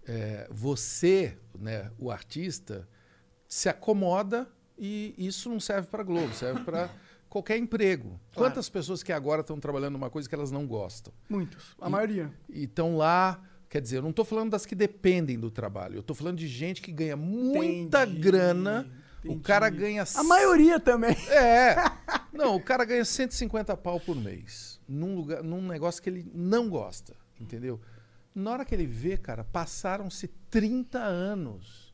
[0.06, 2.88] É, você, né, o artista,
[3.46, 4.48] se acomoda
[4.78, 6.88] e isso não serve para Globo, serve para
[7.28, 8.18] qualquer emprego.
[8.34, 11.12] Quantas pessoas que agora estão trabalhando numa coisa que elas não gostam?
[11.28, 12.32] Muitos, a E- maioria.
[12.48, 16.00] E estão lá, quer dizer, eu não estou falando das que dependem do trabalho, eu
[16.00, 18.90] estou falando de gente que ganha muita Entendi, grana.
[19.24, 19.42] O entendi.
[19.42, 21.16] cara ganha A maioria também.
[21.28, 21.74] é.
[22.38, 26.70] Não, o cara ganha 150 pau por mês num, lugar, num negócio que ele não
[26.70, 27.80] gosta, entendeu?
[28.32, 31.92] Na hora que ele vê, cara, passaram-se 30 anos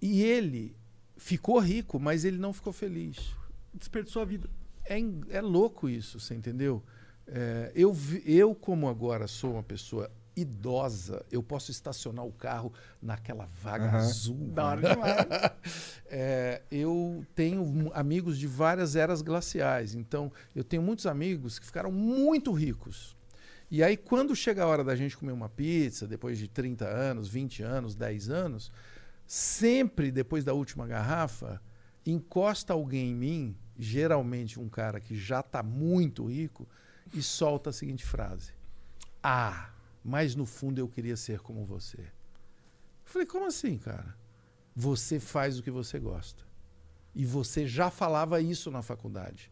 [0.00, 0.76] e ele
[1.16, 3.34] ficou rico, mas ele não ficou feliz.
[3.74, 4.48] Desperdiçou a vida.
[4.84, 4.96] É,
[5.30, 6.80] é louco isso, você entendeu?
[7.26, 13.46] É, eu, eu, como agora sou uma pessoa idosa, eu posso estacionar o carro naquela
[13.46, 13.96] vaga Aham.
[13.98, 14.50] azul.
[14.52, 15.26] Da hora demais.
[16.16, 19.96] É, eu tenho amigos de várias eras glaciais.
[19.96, 23.16] Então, eu tenho muitos amigos que ficaram muito ricos.
[23.68, 27.26] E aí, quando chega a hora da gente comer uma pizza, depois de 30 anos,
[27.26, 28.70] 20 anos, 10 anos,
[29.26, 31.60] sempre depois da última garrafa,
[32.06, 36.68] encosta alguém em mim, geralmente um cara que já está muito rico,
[37.12, 38.52] e solta a seguinte frase:
[39.22, 39.70] Ah,
[40.04, 41.98] mas no fundo eu queria ser como você.
[42.00, 42.06] Eu
[43.04, 44.14] falei, como assim, cara?
[44.76, 46.42] Você faz o que você gosta.
[47.14, 49.50] E você já falava isso na faculdade.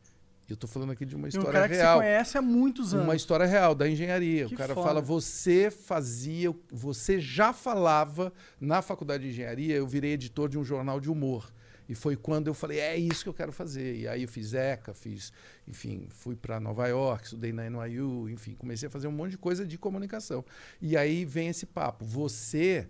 [0.49, 1.99] Eu estou falando aqui de uma E um história cara que você real.
[1.99, 3.07] conhece há muitos anos.
[3.07, 4.47] Uma história real da engenharia.
[4.49, 4.87] Que o cara foda.
[4.87, 10.65] fala, você fazia, você já falava na faculdade de engenharia, eu virei editor de um
[10.65, 11.51] jornal de humor.
[11.93, 13.97] E foi quando eu falei, é isso que eu quero fazer.
[13.97, 15.31] E aí eu fiz ECA, fiz,
[15.69, 19.39] enfim, fui para Nova York, estudei na NYU, enfim, comecei a fazer um monte de
[19.39, 20.43] coisa de comunicação.
[20.81, 22.89] E aí vem esse papo, você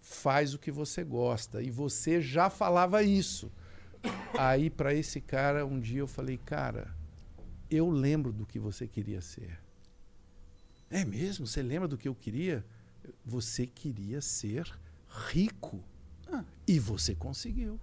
[0.00, 3.50] faz o que você gosta e você já falava isso.
[4.38, 6.94] Aí para esse cara, um dia eu falei, cara,
[7.68, 9.58] eu lembro do que você queria ser.
[10.88, 11.44] É mesmo?
[11.44, 12.64] Você lembra do que eu queria?
[13.24, 14.72] Você queria ser
[15.32, 15.82] rico.
[16.68, 17.80] E você conseguiu.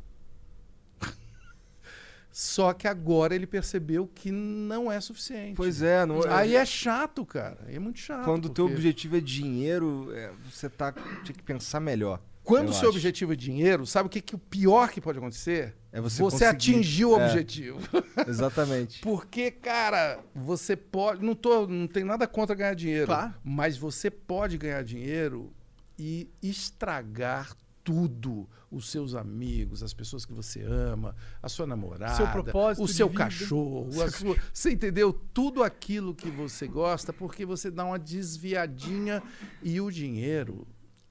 [2.32, 5.56] Só que agora ele percebeu que não é suficiente.
[5.56, 7.58] Pois é, não Aí é chato, cara.
[7.68, 8.24] É muito chato.
[8.26, 10.94] Quando o teu porque- objetivo é dinheiro, é, você tá,
[11.24, 12.22] tinha que pensar melhor.
[12.44, 12.98] Quando o seu acho.
[12.98, 15.76] objetivo é dinheiro, sabe o que, que o pior que pode acontecer?
[15.92, 17.26] É você você atingiu o É.
[17.26, 17.80] objetivo.
[18.28, 19.00] Exatamente.
[19.02, 21.24] Porque, cara, você pode.
[21.24, 23.06] Não, tô, não tem nada contra ganhar dinheiro.
[23.08, 23.34] Claro.
[23.44, 25.54] Mas você pode ganhar dinheiro
[26.00, 27.56] e estragar
[27.92, 28.50] tudo.
[28.72, 31.14] Os seus amigos, as pessoas que você ama,
[31.44, 33.18] a sua namorada, Seu propósito o seu vida.
[33.26, 35.12] cachorro, a sua, você entendeu?
[35.12, 39.22] Tudo aquilo que você gosta, porque você dá uma desviadinha
[39.62, 40.66] e o dinheiro.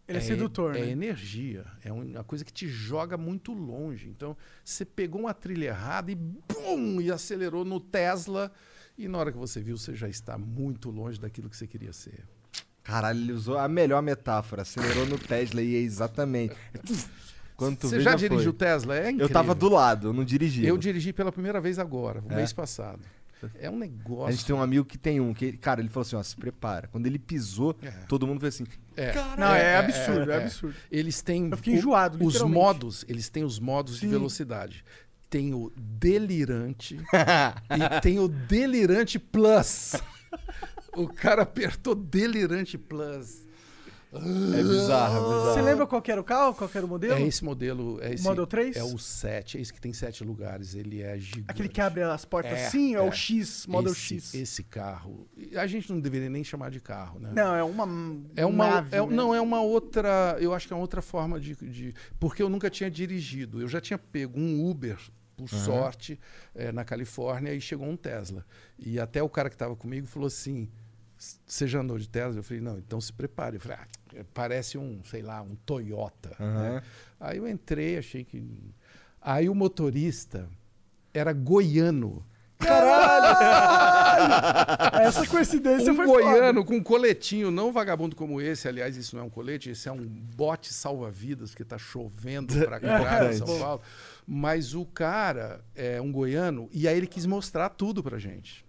[0.09, 0.91] Ele é sedutor, É né?
[0.91, 1.65] energia.
[1.85, 4.09] É uma coisa que te joga muito longe.
[4.09, 7.01] Então, você pegou uma trilha errada e bum!
[7.01, 8.51] E acelerou no Tesla.
[8.99, 11.93] E na hora que você viu, você já está muito longe daquilo que você queria
[11.93, 12.27] ser.
[12.91, 14.63] Caralho, ele usou a melhor metáfora.
[14.63, 16.55] Acelerou no Tesla e é exatamente.
[17.57, 18.59] Quando tu Você já, dirigiu foi.
[18.59, 18.97] Tesla?
[18.97, 19.27] É incrível.
[19.27, 20.65] Eu tava do lado, eu não dirigi.
[20.67, 22.37] Eu dirigi pela primeira vez agora, o É?
[22.37, 23.01] mês passado.
[23.59, 24.27] É um negócio.
[24.27, 26.37] A gente tem um amigo que tem um, que, cara, ele falou assim, ó, se
[26.37, 26.89] prepara.
[26.89, 27.89] Quando ele pisou, É.
[28.07, 29.15] todo mundo fez assim, É.
[29.39, 30.77] Não, é, absurdo, é, absurdo.
[30.91, 34.11] Eles têm Eu fiquei enjoado, os modos, eles têm os modos de Sim.
[34.11, 34.85] velocidade.
[35.31, 36.97] Tem o delirante
[37.71, 39.95] e tem o delirante plus.
[40.97, 43.47] o cara apertou delirante plus.
[44.13, 45.55] é bizarro, é bizarro.
[45.55, 46.53] Você lembra qual que era o carro?
[46.55, 47.15] Qual que era o modelo?
[47.15, 48.77] É esse modelo, é esse Model 3?
[48.77, 51.45] É o 7, é esse que tem sete lugares, ele é gigante.
[51.49, 53.13] Aquele que abre as portas É, assim, é, o é.
[53.13, 54.35] X, Model esse, X.
[54.35, 57.31] Esse carro, a gente não deveria nem chamar de carro, né?
[57.33, 57.87] Não, é uma
[58.35, 59.15] É uma, nave, é- né?
[59.15, 60.37] Não, é uma outra.
[60.41, 63.61] Eu acho que é uma outra forma de, de- Porque eu nunca tinha dirigido.
[63.63, 64.99] Eu já tinha pego um Uber,
[65.37, 66.19] por sorte,
[66.55, 68.45] eh, na Califórnia, e chegou um Tesla.
[68.79, 70.69] E até o cara que estava comigo falou assim:
[71.47, 72.39] Você já andou de Tesla?
[72.39, 73.57] Eu falei: Não, então se prepare.
[73.57, 73.87] Eu falei: ah,
[74.33, 76.35] Parece um, sei lá, um Toyota.
[76.39, 76.83] né?
[77.19, 78.43] Aí eu entrei, achei que.
[79.21, 80.49] Aí o motorista
[81.13, 82.25] era goiano.
[85.01, 89.23] Essa coincidência um foi goiano com um coletinho, não vagabundo como esse, aliás, isso não
[89.23, 93.47] é um colete, esse é um bote salva-vidas, porque está chovendo pra caralho em São
[93.59, 93.81] Paulo.
[94.27, 98.63] Mas o cara é um goiano, e aí ele quis mostrar tudo pra gente.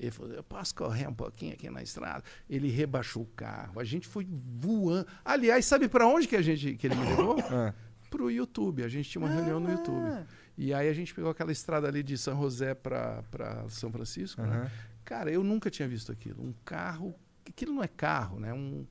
[0.00, 2.24] Ele falou, eu posso correr um pouquinho aqui na estrada?
[2.48, 5.06] Ele rebaixou o carro, a gente foi voando.
[5.22, 7.36] Aliás, sabe para onde que, a gente, que ele me levou?
[7.52, 7.74] Ah.
[8.08, 10.26] Pro YouTube, a gente tinha uma reunião no YouTube.
[10.58, 13.22] E aí a gente pegou aquela estrada ali de São José para
[13.68, 14.68] São Francisco, né?
[15.04, 16.42] Cara, eu nunca tinha visto aquilo.
[16.42, 17.14] Um carro.
[17.48, 18.52] Aquilo não é carro, né?
[18.52, 18.84] Um,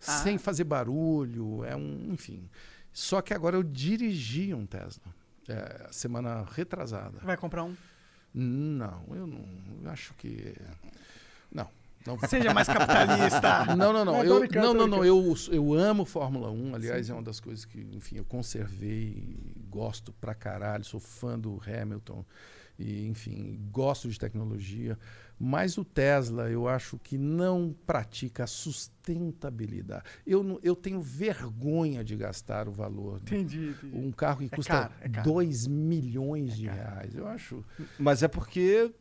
[0.00, 2.12] Sem fazer barulho, é um.
[2.12, 2.48] Enfim.
[2.92, 5.14] Só que agora eu dirigi um Tesla.
[5.48, 7.18] É, semana retrasada.
[7.22, 7.76] Vai comprar um.
[8.34, 9.44] Não, eu não.
[9.82, 10.54] Eu acho que.
[11.50, 11.68] Não.
[12.06, 13.76] Não, Seja mais capitalista.
[13.76, 14.24] não, não, não.
[14.24, 15.04] Eu, não, não, não.
[15.04, 16.74] Eu, eu amo Fórmula 1.
[16.74, 19.36] Aliás, é uma das coisas que, enfim, eu conservei,
[19.70, 22.24] gosto pra caralho, sou fã do Hamilton.
[22.78, 24.98] E, enfim, gosto de tecnologia.
[25.44, 30.04] Mas o Tesla, eu acho que não pratica a sustentabilidade.
[30.26, 33.18] Eu, eu tenho vergonha de gastar o valor.
[33.20, 33.96] de Entendi, entendi.
[33.96, 35.30] Um carro que custa caro, é caro.
[35.32, 37.14] 2 milhões de reais.
[37.14, 37.64] Eu acho.
[37.98, 38.92] Mas é porque,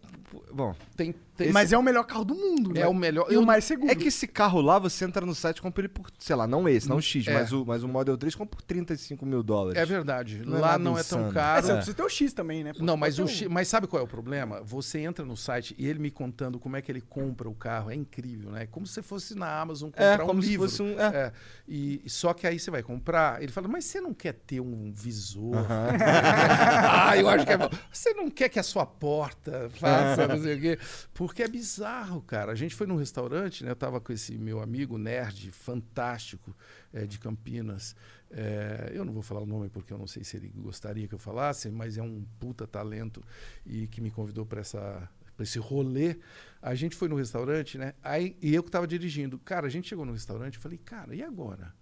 [0.53, 2.87] bom, Tem, tem Mas é o melhor carro do mundo, é né?
[2.87, 3.27] o melhor.
[3.31, 3.91] E eu- o mais seguro.
[3.91, 6.47] é que esse carro lá, você entra no site e compra ele por, sei lá,
[6.47, 7.33] não esse, não o X, É.
[7.33, 9.79] mas, o, mas o Model 3 compra por 35 mil dólares.
[9.79, 10.41] É verdade.
[10.45, 11.29] Não é Lá não é tão insano.
[11.29, 11.65] É, caro.
[11.67, 12.73] você precisa ter o X também, né?
[12.73, 14.61] Pô, Não, mas, o X- mas sabe qual é o problema?
[14.63, 17.91] Você entra no site e ele me contando como é que ele compra o carro.
[17.91, 18.65] É incrível, né?
[18.67, 20.69] Como se fosse na Amazon É, comprar um como se livro.
[20.69, 21.07] fosse um- é.
[21.27, 21.33] É.
[21.67, 24.91] E, só que aí você vai comprar, ele fala, mas você não quer ter um
[24.93, 25.55] visor?
[25.69, 27.69] ah, eu acho que é bom.
[27.91, 30.79] Você não quer que a sua porta faça, não sei o quê.
[31.13, 32.51] Porque é bizarro, cara.
[32.53, 33.71] A gente foi num restaurante, né?
[33.71, 36.55] Eu tava com esse meu amigo nerd fantástico
[36.93, 37.95] eh, de Campinas.
[38.31, 41.13] Eh, eu não vou falar o nome porque eu não sei se ele gostaria que
[41.13, 43.21] eu falasse, mas é um puta talento
[43.65, 45.09] e que me convidou para essa
[45.43, 46.17] esse rolê.
[46.61, 47.93] A gente foi no restaurante, né?
[48.03, 49.39] Aí, e eu que estava dirigindo.
[49.39, 51.73] Cara, a gente chegou no restaurante e falei, cara, e agora?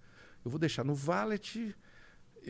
[0.43, 1.75] Eu vou deixar no valet,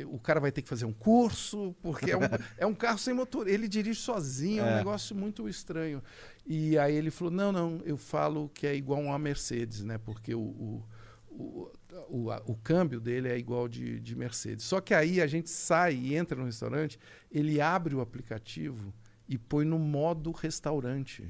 [0.06, 2.22] o cara vai ter que fazer um curso, porque é um,
[2.60, 3.48] é um carro sem motor.
[3.48, 4.76] Ele dirige sozinho, é um É.
[4.78, 6.04] negócio muito estranho.
[6.46, 9.98] E aí ele falou: não, não, eu falo que é igual uma Mercedes, né?
[9.98, 10.84] Porque o, o,
[11.32, 11.72] o,
[12.10, 14.66] o, o câmbio dele é igual de, de Mercedes.
[14.66, 17.00] Só que aí a gente sai e entra no restaurante,
[17.32, 18.94] ele abre o aplicativo
[19.30, 21.24] e põe no modo restaurante.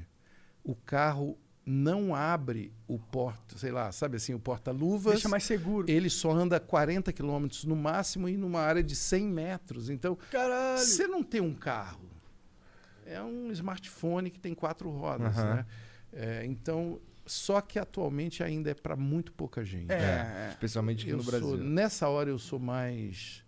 [0.64, 5.12] O carro não abre o porta, sei lá, sabe assim, o porta-luvas.
[5.12, 5.88] Deixa mais seguro.
[5.88, 9.90] Ele só anda 40 quilômetros no máximo e numa área de 100 metros.
[9.90, 10.78] Então, Caralho.
[10.80, 12.08] você não tem um carro.
[13.06, 15.54] É um smartphone que tem quatro rodas, Aham.
[15.56, 15.66] né?
[16.12, 19.92] É, então, só que atualmente ainda é para muito pouca gente.
[19.92, 20.48] É.
[20.50, 21.56] Especialmente aqui Eu no sou- Brasil.
[21.58, 23.44] nessa hora eu sou mais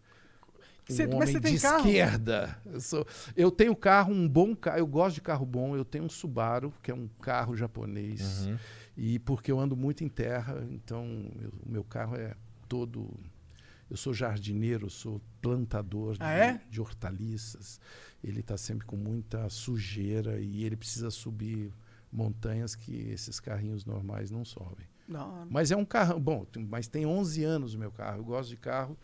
[0.88, 1.86] Cê- mas homem você tem de carro?
[1.86, 2.58] esquerda.
[2.66, 3.06] Eu, sou,
[3.36, 4.78] eu tenho carro, um bom carro.
[4.78, 5.76] Eu gosto de carro bom.
[5.76, 8.46] Eu tenho um Subaru, que é um carro japonês.
[8.46, 8.58] Uhum.
[8.96, 11.04] E porque eu ando muito em terra, então
[11.64, 12.34] o meu carro é
[12.68, 13.08] todo.
[13.88, 16.60] Eu sou jardineiro, eu sou plantador Ah, de, é?
[16.70, 17.78] de hortaliças.
[18.24, 21.72] Ele está sempre com muita sujeira e ele precisa subir
[22.10, 24.86] montanhas que esses carrinhos normais não sobem.
[25.08, 28.18] Não, Mas é um carro, bom, tem- mas tem 11 anos o meu carro.
[28.18, 28.96] Eu gosto de carro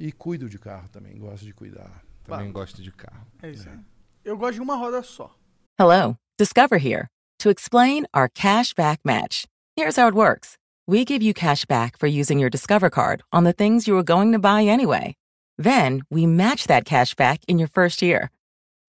[0.00, 2.02] e cuido de carro também, gosto de cuidar.
[2.24, 3.26] Também gosto de carro.
[3.42, 3.78] é isso aí.
[4.24, 5.34] Eu gosto de uma roda só.
[5.78, 7.08] Hello, Discover here
[7.38, 9.46] to explain our cash back match.
[9.76, 10.56] Here's how it works
[10.86, 14.02] we give you cash back for using your Discover card on the things you were
[14.02, 15.14] going to buy anyway.
[15.58, 18.30] Then we match that cash back in your first year.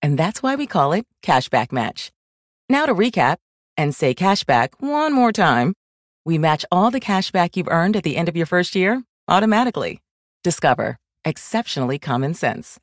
[0.02, 2.12] And that's why we call it Cashback Match.
[2.70, 3.38] Now to recap
[3.78, 5.74] and say cashback one more time.
[6.26, 10.00] We match all the cashback you've earned at the end of your first year automatically.
[10.44, 10.98] Discover.
[11.26, 12.80] Exceptionally common sense.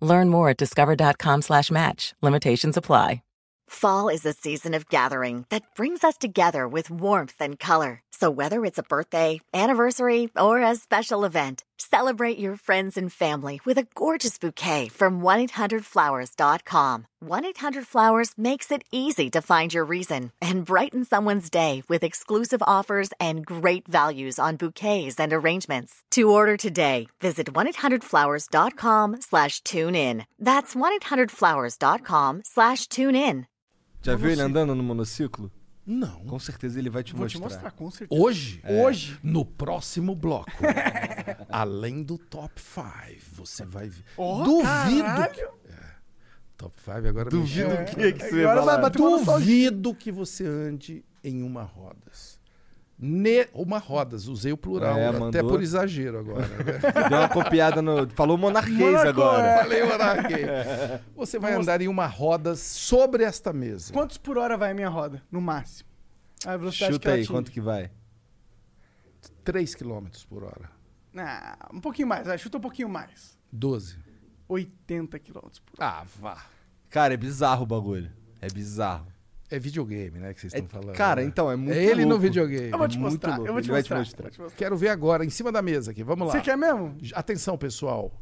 [0.00, 2.14] Learn more at discover.com/match.
[2.22, 3.22] Limitations apply.
[3.68, 8.00] Fall is a season of gathering that brings us together with warmth and color.
[8.12, 13.60] So whether it's a birthday, anniversary, or a special event, celebrate your friends and family
[13.64, 17.06] with a gorgeous bouquet from 1-800-Flowers.com.
[17.24, 23.10] 1-800-Flowers makes it easy to find your reason and brighten someone's day with exclusive offers
[23.18, 26.02] and great values on bouquets and arrangements.
[26.10, 30.26] To order today, visit 1-800-Flowers.com slash tune in.
[30.38, 33.46] That's 1-800-Flowers.com slash tune in.
[34.02, 35.50] Já viu ele andando no monociclo?
[35.86, 36.20] Não.
[36.24, 37.62] Com certeza ele vai te Vou te mostrar.
[37.62, 38.20] mostrar, com certeza.
[38.20, 38.60] Hoje?
[38.68, 39.18] Hoje.
[39.22, 40.50] No próximo bloco.
[41.48, 42.84] Além do top 5,
[43.34, 44.04] você vai ver.
[44.16, 44.64] Ó, Duvido.
[45.04, 45.48] caralho.
[46.56, 49.36] Top 5 agora Duvido o que, que você Agora vai falar.
[49.38, 52.35] Duvido que você ande em uma rodas.
[52.98, 56.48] Ne uma rodas, usei o plural, É, até por exagero agora.
[56.48, 56.56] né?
[57.10, 58.08] Deu uma copiada no.
[58.10, 59.46] Falou monarquês agora.
[59.46, 59.58] é.
[59.58, 60.46] Falei monarquês.
[61.14, 63.92] Você vai andar em uma roda sobre esta mesa.
[63.92, 65.22] Quantos por hora vai a minha roda?
[65.30, 65.88] No máximo.
[66.46, 67.32] A velocidade que Chuta ela aí, atinge.
[67.32, 67.90] quanto que vai?
[69.44, 70.70] 3 km por hora.
[71.16, 73.38] Ah, um pouquinho mais, vai, chuta um pouquinho mais.
[73.52, 73.96] 12.
[74.48, 76.00] 80 km por hora.
[76.00, 76.44] Ah, vá.
[76.90, 78.10] Cara, é bizarro o bagulho.
[78.40, 79.06] É bizarro.
[79.50, 80.96] É videogame, né, que vocês É- estão falando.
[80.96, 81.28] cara, né?
[81.28, 82.22] então, é muito É ele no louco.
[82.22, 82.70] videogame.
[82.72, 84.04] Eu vou te muito mostrar, louco, eu vou te mostrar.
[84.04, 84.50] te mostrar.
[84.56, 86.02] Quero ver agora, em cima da mesa aqui.
[86.02, 86.32] Vamos lá.
[86.34, 86.96] Você quer mesmo?
[87.14, 88.12] Atenção, pessoal.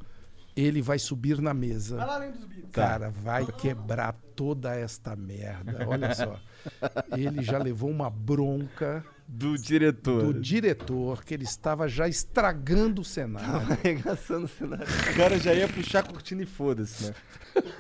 [0.57, 1.97] Ele vai subir na mesa.
[1.97, 2.71] Vai lá além dos beats.
[2.73, 5.85] Cara, vai quebrar toda esta merda.
[5.89, 6.39] Olha só.
[7.17, 9.05] Ele já levou uma bronca
[9.37, 10.33] Do diretor.
[10.33, 13.73] do diretor que ele estava já estragando o cenário.
[13.73, 14.87] Arregaçando o cenário.
[14.87, 17.15] O cara já ia puxar a cortina e foda-se, né?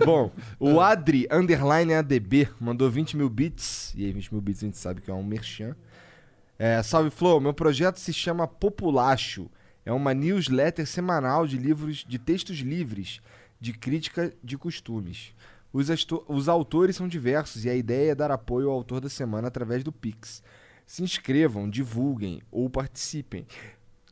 [0.05, 3.93] Bom, o Adri, underline ADB, mandou 20 mil bits.
[3.97, 5.76] E aí, 20 mil bits a gente sabe que é um merchan.
[6.59, 9.48] É, salve Flow, meu projeto se chama Populacho.
[9.85, 13.20] É uma newsletter semanal de livros, de textos livres,
[13.60, 15.32] de crítica de costumes.
[15.72, 15.89] Os,
[16.28, 19.82] os autores são diversos e a ideia é dar apoio ao autor da semana através
[19.85, 20.43] do Pix.
[20.86, 23.47] Se inscrevam, divulguem ou participem.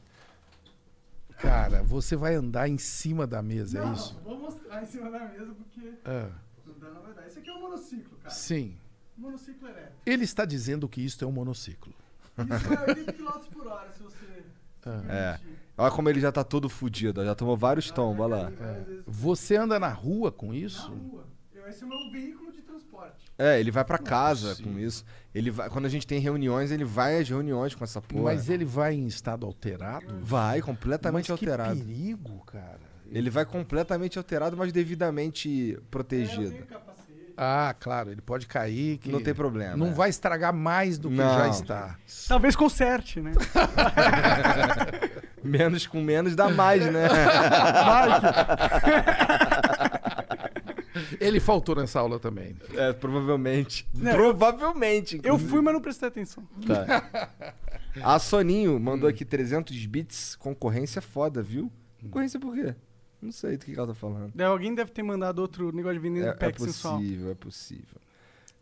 [1.37, 4.19] Cara, você vai andar em cima da mesa, é isso?
[4.23, 6.29] Vou mostrar em cima da mesa porque Ah,
[6.67, 7.27] não dá na verdade.
[7.29, 8.29] Esse aqui é um monociclo, cara.
[8.35, 8.75] sim.
[9.21, 9.93] Monociclo elétrico.
[10.05, 11.93] Ele está dizendo que isto é um monociclo.
[12.37, 14.43] Isso é 80 km por hora, se você...
[15.09, 15.39] É.
[15.77, 17.23] Olha como ele já tá todo fudido.
[17.23, 18.51] Já tomou vários tombos, olha lá.
[19.07, 20.91] Você anda na rua com isso?
[20.91, 21.25] Rua.
[21.53, 23.25] Eu- Esse é o meu veículo de transporte.
[23.37, 24.73] É, ele vai pra casa possível.
[24.73, 25.05] com isso.
[25.33, 28.23] Ele vai, quando a gente tem reuniões, ele vai às reuniões com essa porra.
[28.25, 30.19] Mas ele vai em estado alterado?
[30.21, 31.79] Vai completamente Mas que alterado.
[31.79, 32.79] perigo, cara.
[33.09, 36.49] Ele vai completamente alterado, mas devidamente É, Eu protegido.
[36.51, 36.90] tenho capacete.
[37.43, 38.99] Ah, claro, ele pode cair.
[38.99, 39.75] Que Não tem problema.
[39.75, 39.93] Não é.
[39.93, 41.39] vai estragar mais do que Não.
[41.39, 41.97] já está.
[42.27, 43.31] Talvez conserte, né?
[45.43, 47.07] Menos com menos dá mais, né?
[51.19, 52.55] Ele faltou nessa aula também.
[52.75, 53.87] é, provavelmente.
[53.91, 55.15] Não, provavelmente.
[55.15, 55.49] Eu inclusive.
[55.49, 56.47] fui, mas não prestei atenção.
[56.67, 57.27] Tá.
[58.03, 60.35] A Soninho mandou aqui 300 bits.
[60.35, 61.71] Concorrência foda, viu?
[62.03, 62.75] Concorrência por quê?
[63.21, 64.31] Não sei do que ela tá falando.
[64.33, 66.97] Daí Alguém deve ter mandado outro negócio de veneno É, é pack sensual.
[66.97, 68.01] possível, é possível.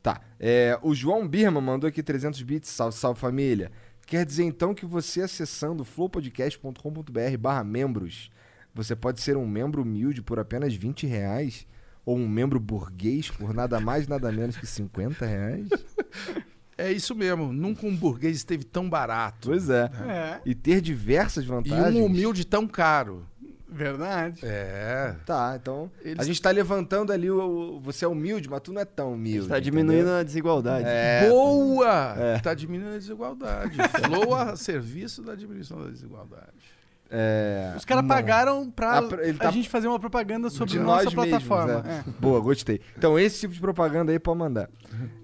[0.04, 0.22] Tá.
[0.40, 2.70] É, o João Birman mandou aqui 300 bits.
[2.70, 3.72] Salve, salve família.
[4.06, 8.30] Quer dizer então que você acessando flowpodcast.com.br barra membros,
[8.74, 11.66] você pode ser um membro humilde por apenas 20 reais?
[12.06, 15.68] Ou um membro burguês por nada mais nada menos que 50 reais?
[16.82, 17.52] É isso mesmo.
[17.52, 19.50] Nunca um burguês esteve tão barato.
[19.50, 19.92] Pois é.
[20.08, 21.94] É, E ter diversas E vantagens.
[21.94, 23.28] um humilde tão caro.
[23.72, 24.42] Verdade.
[24.46, 25.16] É.
[25.26, 25.90] Tá, então.
[26.02, 28.86] Eles- A gente tá levantando ali o, o- Você é humilde, mas tu não é
[28.86, 29.40] tão humilde.
[29.48, 30.18] Está diminuindo entendeu?
[30.18, 30.86] a desigualdade.
[30.88, 32.16] É, Boa!
[32.18, 32.40] É.
[32.40, 33.76] Tá diminuindo a desigualdade.
[34.06, 36.44] Flow a serviço da diminuição da desigualdade.
[37.12, 41.82] é, Os caras pagaram pra a tá- gente fazer uma propaganda sobre nossa plataforma.
[41.82, 42.00] mesmos, é.
[42.00, 42.04] É.
[42.22, 42.80] Boa, gostei.
[42.98, 44.70] Então, esse tipo de propaganda aí pode mandar.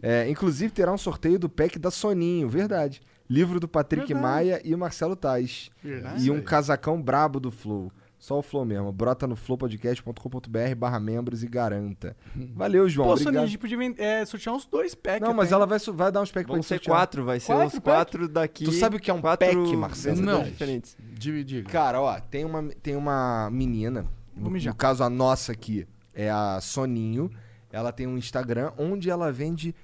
[0.01, 3.01] É, inclusive, terá um sorteio do pack da Soninho, verdade.
[3.29, 4.23] Livro do Patrick Verdade.
[4.35, 5.71] Maia e o Marcelo Tais.
[5.83, 6.23] Verdade.
[6.25, 7.91] E um casacão brabo do Flow.
[8.25, 8.91] Só o Flow mesmo.
[8.91, 12.17] Brota no flowpodcast.com.br barra membros e garanta.
[12.55, 13.09] Valeu, João.
[13.09, 13.47] Pô, Soninho, a obrigado.
[13.47, 15.21] gente podia é, sortear uns dois packs.
[15.21, 16.97] Não, mas ela vai, vai dar uns packs Vão pra ser gente sortear.
[16.97, 17.83] quatro, vai ser Quatro os pack?
[17.83, 18.65] quatro daqui.
[18.65, 20.19] Tu sabe o que é um quatro pack, Marcelo?
[20.19, 20.41] Não.
[20.41, 20.97] diferentes.
[20.99, 21.65] Dividir.
[21.65, 26.59] Cara, ó, tem uma, tem uma menina, no, no caso a nossa aqui, é a
[26.59, 27.29] Soninho.
[27.71, 29.75] Ela tem um Instagram onde ela vende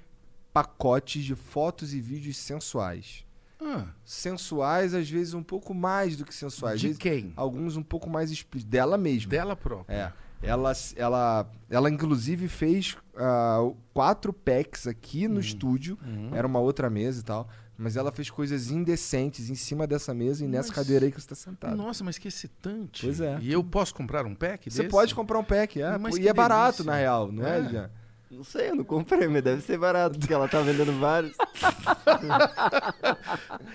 [0.52, 3.24] pacotes de fotos e vídeos sensuais.
[3.64, 6.80] Ah, Sensuais, às vezes um pouco mais do que sensuais.
[6.80, 7.32] De vezes, quem?
[7.36, 8.70] Alguns um pouco mais explícitos.
[8.70, 9.30] Dela mesma.
[9.30, 9.94] Dela própria.
[9.94, 10.12] É.
[10.44, 13.60] Ela, ela, ela inclusive fez ah,
[13.94, 15.96] quatro packs aqui no estúdio.
[16.32, 17.48] Era uma outra mesa e tal.
[17.78, 21.20] Mas ela fez coisas indecentes em cima dessa mesa e nessa Mas- cadeira aí que
[21.20, 21.74] você tá sentado.
[21.76, 23.06] Nossa, mas que excitante.
[23.06, 23.38] Pois é.
[23.40, 24.90] E eu posso comprar um pack Você desse?
[24.90, 25.96] pode comprar um pack, é.
[25.98, 26.84] Mas e é barato, delícia.
[26.92, 27.90] na real, não é, É.
[28.34, 31.36] Não sei, eu não comprei, mas deve ser barato, porque ela tá vendendo vários.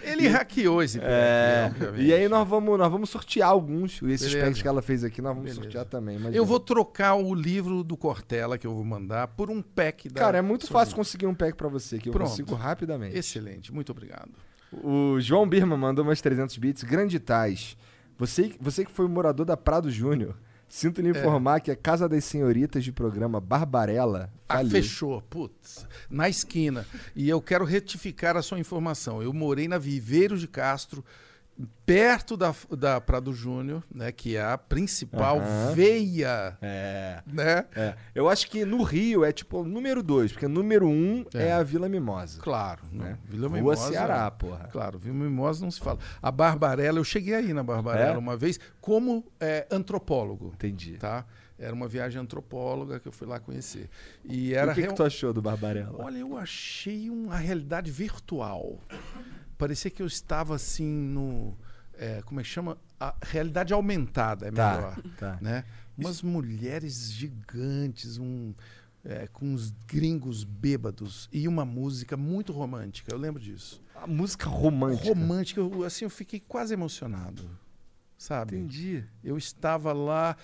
[0.02, 1.72] Ele hackeou esse pack, É.
[1.98, 4.02] E aí nós vamos, nós vamos sortear alguns.
[4.02, 5.62] Esses packs que ela fez aqui, nós vamos Beleza.
[5.62, 6.18] sortear também.
[6.20, 6.48] mas Eu já.
[6.50, 10.20] vou trocar o livro do Cortella que eu vou mandar por um pack da.
[10.22, 12.30] Cara, é muito fácil conseguir um pack pra você, que eu Pronto.
[12.30, 13.18] consigo rapidamente.
[13.18, 14.32] Excelente, muito obrigado.
[14.84, 16.84] O João Birman mandou umas 300 bits.
[16.84, 17.78] Grande Tais.
[18.18, 20.36] Você, você que foi morador da Prado Júnior,
[20.70, 26.30] sinto lhe informar que a Casa das Senhoritas de programa Barbarella Ah, fechou, putz, na
[26.30, 26.86] esquina.
[27.16, 29.22] E eu quero retificar a sua informação.
[29.22, 31.04] Eu morei na Viveiros de Castro,
[31.86, 35.74] perto da, da Prado Júnior, né, que é a principal Aham.
[35.74, 37.22] veia, É.
[37.26, 37.66] né?
[37.76, 37.96] É.
[38.14, 41.48] Eu acho que no Rio é tipo número 2, porque número 1 um é.
[41.48, 41.54] É.
[41.54, 42.42] a Vila Mimosa.
[42.42, 42.84] Claro.
[42.92, 43.18] Né?
[43.26, 43.90] Vila Rua Mimosa.
[43.90, 44.68] Ceará, porra.
[44.72, 45.98] Claro, Vila Mimosa não se fala.
[46.22, 48.18] A Barbarella, eu cheguei aí na Barbarella É?
[48.18, 50.52] uma vez como é, antropólogo.
[50.54, 50.98] Entendi.
[50.98, 51.26] Tá?
[51.60, 53.90] Era uma viagem antropóloga que eu fui lá conhecer.
[54.24, 56.04] E E era o que, que real- tu achou do Barbarella?
[56.04, 58.78] Olha, eu achei uma realidade virtual.
[59.58, 61.58] Parecia que eu estava assim no.
[61.98, 62.78] é, como é que chama?
[63.00, 65.02] A realidade aumentada é Tá, melhor.
[65.18, 65.38] tá.
[65.42, 65.64] Né?
[65.98, 68.54] Umas mulheres gigantes, um,
[69.04, 73.12] é, com uns gringos bêbados e uma música muito romântica.
[73.14, 73.82] Eu lembro disso.
[73.96, 75.08] A música romântica.
[75.10, 77.50] Romântica, eu, assim, eu fiquei quase emocionado.
[78.18, 78.58] Sabe?
[78.58, 79.04] Entendi.
[79.24, 80.36] Eu estava lá.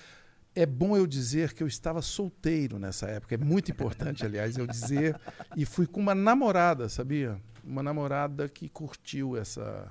[0.55, 3.33] É bom eu dizer que eu estava solteiro nessa época.
[3.33, 5.19] É muito importante, aliás, eu dizer.
[5.57, 7.39] E fui com uma namorada, sabia?
[7.63, 9.87] Uma namorada que curtiu essa,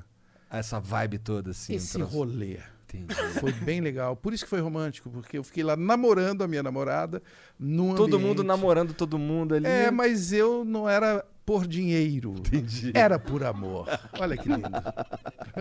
[0.51, 1.75] Essa vibe toda, assim.
[1.75, 2.13] esse troço.
[2.13, 2.59] rolê.
[2.95, 3.15] Entendi.
[3.41, 4.15] Foi bem legal.
[4.15, 7.23] Por isso que foi romântico, porque eu fiquei lá namorando a minha namorada
[7.59, 9.67] num Todo mundo ambiente- namorando todo mundo ali.
[9.67, 12.35] É, mas eu não era por dinheiro.
[12.39, 12.93] Entendi.
[12.95, 13.87] Era por amor.
[14.19, 14.69] Olha que lindo.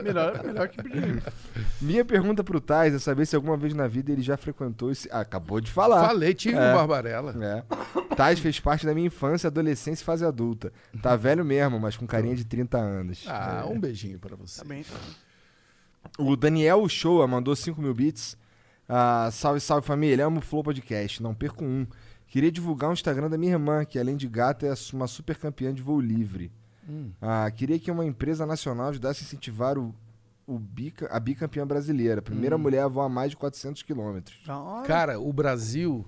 [0.03, 1.23] Melhor, melhor que pedir.
[1.81, 5.09] Minha pergunta pro Tais é saber se alguma vez na vida ele já frequentou esse.
[5.11, 6.07] Ah, acabou de falar.
[6.07, 6.69] Falei, tive É.
[6.71, 7.35] no Barbarella.
[7.43, 8.15] É.
[8.15, 10.71] Tais fez parte da minha infância, adolescência e fase adulta.
[11.01, 13.25] Tá velho mesmo, mas com carinha de 30 anos.
[13.27, 13.69] Ah, É.
[13.69, 14.61] um beijinho pra você.
[14.61, 14.85] Tá bem.
[16.17, 18.37] O Daniel Shoa mandou 5 mil bits.
[18.87, 20.25] Ah, salve, salve família.
[20.25, 21.21] Amo o Flow Podcast.
[21.23, 21.85] Não perco um.
[22.31, 25.73] Queria divulgar o Instagram da minha irmã, que além de gata é uma super campeã
[25.73, 26.49] de voo livre.
[26.89, 27.11] Hum.
[27.21, 29.93] Ah, queria que uma empresa nacional ajudasse a incentivar o,
[30.47, 32.21] o bica, a bicampeã brasileira.
[32.21, 32.59] Primeira Hum.
[32.59, 34.39] mulher a voar mais de 400 quilômetros.
[34.87, 36.07] Cara, o Brasil.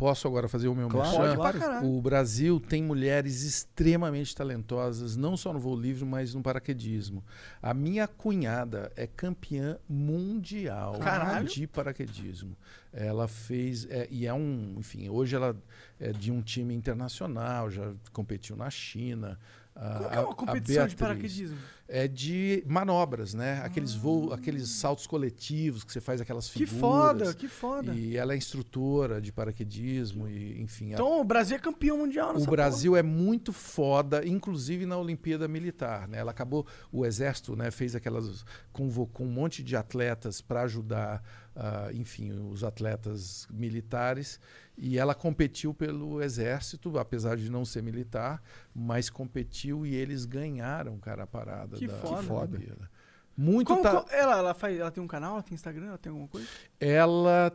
[0.00, 1.36] Posso agora fazer o meu Claro, merchan?
[1.36, 1.86] Pode pra caralho.
[1.86, 7.22] O Brasil tem mulheres extremamente talentosas, não só no voo livre, mas no paraquedismo.
[7.60, 11.46] A minha cunhada é campeã mundial Caralho.
[11.46, 12.56] de paraquedismo.
[12.90, 15.54] Ela fez, é, e é um, enfim, hoje ela
[16.00, 19.38] é de um time internacional, já competiu na China.
[19.82, 21.56] A- Qual que é a- uma a competição de paraquedismo?
[21.92, 23.60] É de manobras, né?
[23.64, 26.78] Aqueles voos, aqueles saltos coletivos que você faz aquelas Que figuras.
[26.80, 27.92] foda, que foda.
[27.92, 30.90] E ela é instrutora de paraquedismo e, enfim.
[30.90, 34.96] a- Então o Brasil é campeão mundial nessa o Brasil é muito foda, inclusive na
[34.98, 36.18] Olimpíada Militar, né?
[36.18, 41.22] Ela acabou, o exército, né, fez aquelas convocou um monte de atletas para ajudar,
[41.62, 44.40] ah, enfim, os atletas militares
[44.78, 48.42] e ela competiu pelo exército, apesar de não ser militar,
[48.74, 52.22] mas competiu e eles ganharam, cara, a parada Que da foda.
[52.26, 52.90] da Olimpíada.
[53.36, 55.98] Muito Como- ta- como- ela, ela, faz, ela tem um canal, ela tem Instagram, ela
[55.98, 56.48] tem alguma coisa?
[56.80, 57.52] ela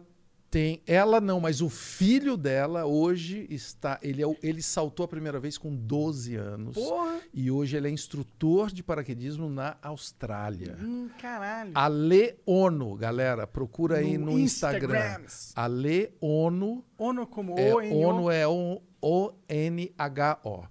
[0.56, 0.82] tem.
[0.88, 4.00] Ela não, mas o filho dela hoje está.
[4.02, 6.76] Ele, é, ele saltou a primeira vez com 12 anos.
[6.76, 7.20] Porra!
[7.34, 10.78] E hoje ele é instrutor de paraquedismo na Austrália.
[10.82, 11.72] Hum, caralho.
[11.76, 14.98] Ale Ono, galera, procura aí No no, Instagram.
[14.98, 15.52] Instagrams.
[15.58, 16.86] Ale Ono.
[17.30, 20.64] Como É, O, N, ono é o- O-N-H-O.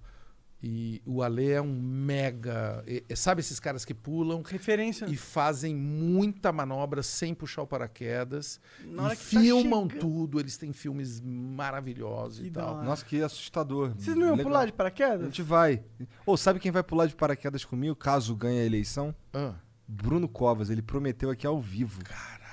[0.67, 2.83] E o Ale é um mega.
[2.87, 5.05] e- sabe esses caras que pulam Referência.
[5.05, 8.59] e fazem muita manobra sem puxar o paraquedas.
[8.83, 9.99] Na hora e que tá filmam chegando.
[10.01, 10.39] tudo.
[10.39, 12.77] Eles têm filmes maravilhosos Que e tal.
[12.77, 12.83] hora.
[12.83, 13.93] Nossa, que assustador.
[13.95, 14.51] Vocês não iam Legal.
[14.51, 15.25] pular de A paraquedas?
[15.25, 15.83] gente vai.
[16.25, 19.13] Ou sabe quem vai pular de paraquedas comigo caso ganhe a eleição?
[19.33, 19.53] Ah,
[19.87, 20.71] Bruno Covas.
[20.71, 22.03] Ele prometeu aqui ao vivo.
[22.03, 22.44] caraca.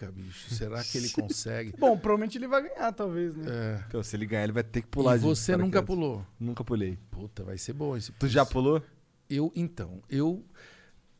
[0.00, 1.74] Caraca, bicho, será que ele consegue?
[1.78, 3.46] Bom, provavelmente ele vai ganhar, talvez, né?
[3.48, 3.84] É.
[3.86, 5.86] Então, se ele ganhar, ele vai ter que pular E de você nunca paraquedas.
[5.86, 6.26] pulou?
[6.38, 6.98] Nunca pulei.
[7.10, 8.82] Puta, vai ser bom esse Tu já pulou?
[9.28, 10.44] Eu, então, eu.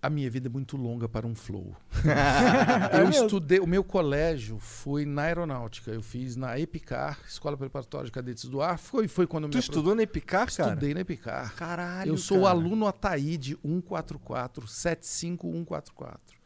[0.02, 1.76] A minha vida é muito longa para um flow.
[2.90, 3.26] É eu mesmo?
[3.26, 5.90] estudei, o meu colégio foi na aeronáutica.
[5.90, 8.78] Eu fiz na EPICAR, Escola Preparatória de Cadetes do Ar.
[8.78, 10.70] Foi, foi quando Tu me estudou na Epicar, cara?
[10.70, 11.54] Estudei na EPICAR.
[11.54, 12.54] Caralho, Eu sou o cara.
[12.54, 16.39] aluno Ataíde 144, 75144.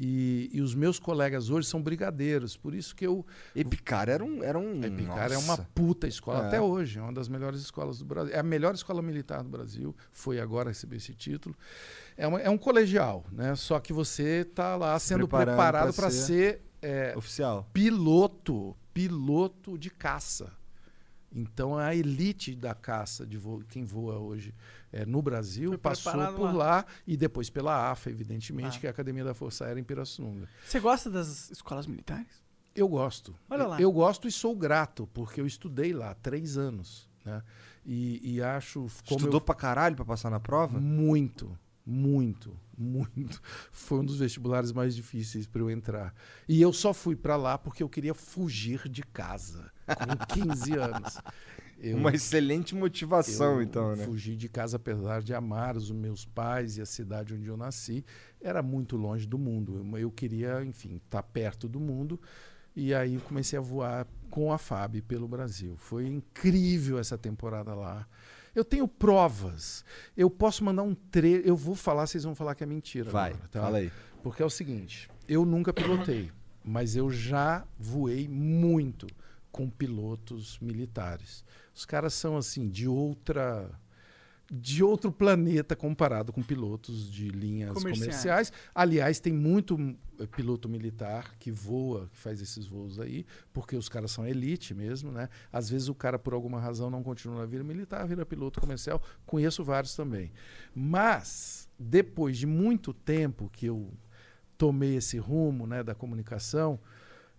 [0.00, 3.26] E, e os meus colegas hoje são brigadeiros, por isso que eu.
[3.52, 4.44] Epicar era um.
[4.44, 6.46] Era um Epicar é uma puta escola, É.
[6.46, 8.32] até hoje, é uma das melhores escolas do Brasil.
[8.32, 11.56] É a melhor escola militar do Brasil, foi agora receber esse título.
[12.16, 13.56] É, uma- é um colegial, né?
[13.56, 17.68] Só que você está lá sendo preparando preparado para ser ser, é, Oficial.
[17.72, 20.52] piloto, piloto de caça.
[21.30, 24.54] Então a elite da caça de voo, quem voa hoje
[24.90, 26.52] é, no Brasil Foi passou por lá.
[26.52, 26.86] lá.
[27.06, 28.80] e depois pela AFA, evidentemente, Ah.
[28.80, 30.48] que é a Academia da Força Aérea em Pirassununga.
[30.66, 32.42] Você gosta das escolas militares?
[32.74, 33.34] Eu gosto.
[33.50, 33.80] Olha lá.
[33.80, 37.08] Eu gosto e sou grato, porque eu estudei lá três anos.
[37.24, 37.42] Né?
[37.84, 38.86] E, e acho.
[39.06, 40.78] Como Estudou eu, pra caralho pra passar na prova?
[40.80, 41.58] Muito,
[41.88, 43.40] muito, muito.
[43.72, 46.14] Foi um dos vestibulares mais difíceis para eu entrar.
[46.46, 51.16] E eu só fui para lá porque eu queria fugir de casa com 15 anos.
[51.80, 54.04] Eu- Uma excelente motivação, então, né?
[54.04, 58.04] Fugi de casa apesar de amar os meus pais e a cidade onde eu nasci.
[58.40, 59.76] Era muito longe do mundo.
[59.92, 62.20] Eu, eu queria, enfim, estar perto do mundo.
[62.76, 65.76] E aí comecei a voar com a FAB pelo Brasil.
[65.76, 68.06] Foi incrível essa temporada lá.
[68.58, 69.84] Eu tenho provas.
[70.16, 71.46] Eu posso mandar um trecho.
[71.46, 73.08] Eu vou falar, vocês vão falar que é mentira.
[73.08, 73.60] Vai, agora, tá?
[73.60, 73.92] fala aí.
[74.20, 76.32] Porque é o seguinte: eu nunca pilotei,
[76.64, 79.06] mas eu já voei muito
[79.52, 81.44] com pilotos militares.
[81.72, 83.70] Os caras são assim de outra
[84.50, 87.98] de outro planeta comparado com pilotos de linhas Comerciais.
[87.98, 88.52] comerciais.
[88.74, 89.78] Aliás, tem muito
[90.18, 94.72] eh, piloto militar que voa, que faz esses voos aí, porque os caras são elite
[94.72, 95.28] mesmo, né?
[95.52, 99.02] Às vezes o cara por alguma razão não continua na vida militar, vira piloto comercial.
[99.26, 100.32] Conheço vários também.
[100.74, 103.92] Mas depois de muito tempo que eu
[104.56, 106.80] tomei esse rumo, né, da comunicação,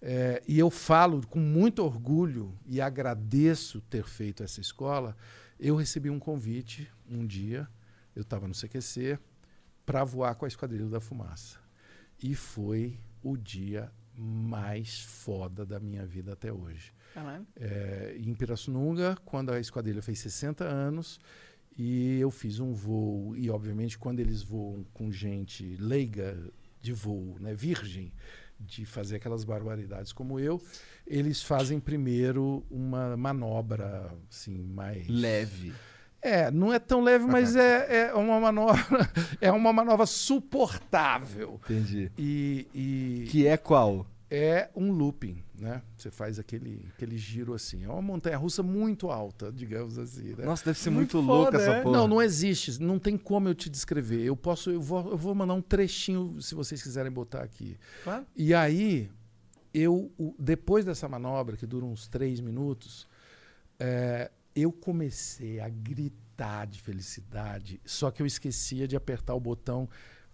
[0.01, 5.15] é, e eu falo com muito orgulho e agradeço ter feito essa escola.
[5.59, 7.67] Eu recebi um convite um dia,
[8.15, 9.19] eu estava no CQC,
[9.85, 11.59] para voar com a Esquadrilha da Fumaça.
[12.23, 16.93] E foi o dia mais foda da minha vida até hoje.
[17.57, 21.19] É, em Pirassununga, quando a esquadrilha fez 60 anos,
[21.77, 26.37] e eu fiz um voo, e obviamente quando eles voam com gente leiga
[26.81, 28.13] de voo, né, virgem,
[28.59, 30.61] de fazer aquelas barbaridades como eu,
[31.07, 35.73] eles fazem primeiro uma manobra assim mais Leve.
[36.21, 38.83] É, não é tão leve, mas é, é uma manobra
[39.39, 41.59] é uma manobra suportável.
[41.63, 42.11] Entendi.
[42.17, 44.05] E, e Que é qual?
[44.31, 45.81] É um looping, né?
[45.97, 47.83] Você faz aquele, aquele giro assim.
[47.83, 50.35] É uma montanha russa muito alta, digamos assim.
[50.35, 50.45] Né?
[50.45, 51.81] Nossa, deve ser Muito muito, louca foda, essa é?
[51.81, 51.97] porra.
[51.97, 52.79] Não, não existe.
[52.81, 54.23] Não tem como eu te descrever.
[54.23, 57.75] Eu posso, eu vou, eu vou mandar um trechinho se vocês quiserem botar aqui.
[58.03, 58.25] Claro.
[58.35, 59.09] E aí,
[59.73, 63.07] eu, depois dessa manobra, que dura uns três minutos,
[63.79, 69.89] é, eu comecei a gritar de felicidade, só que eu esquecia de apertar o botão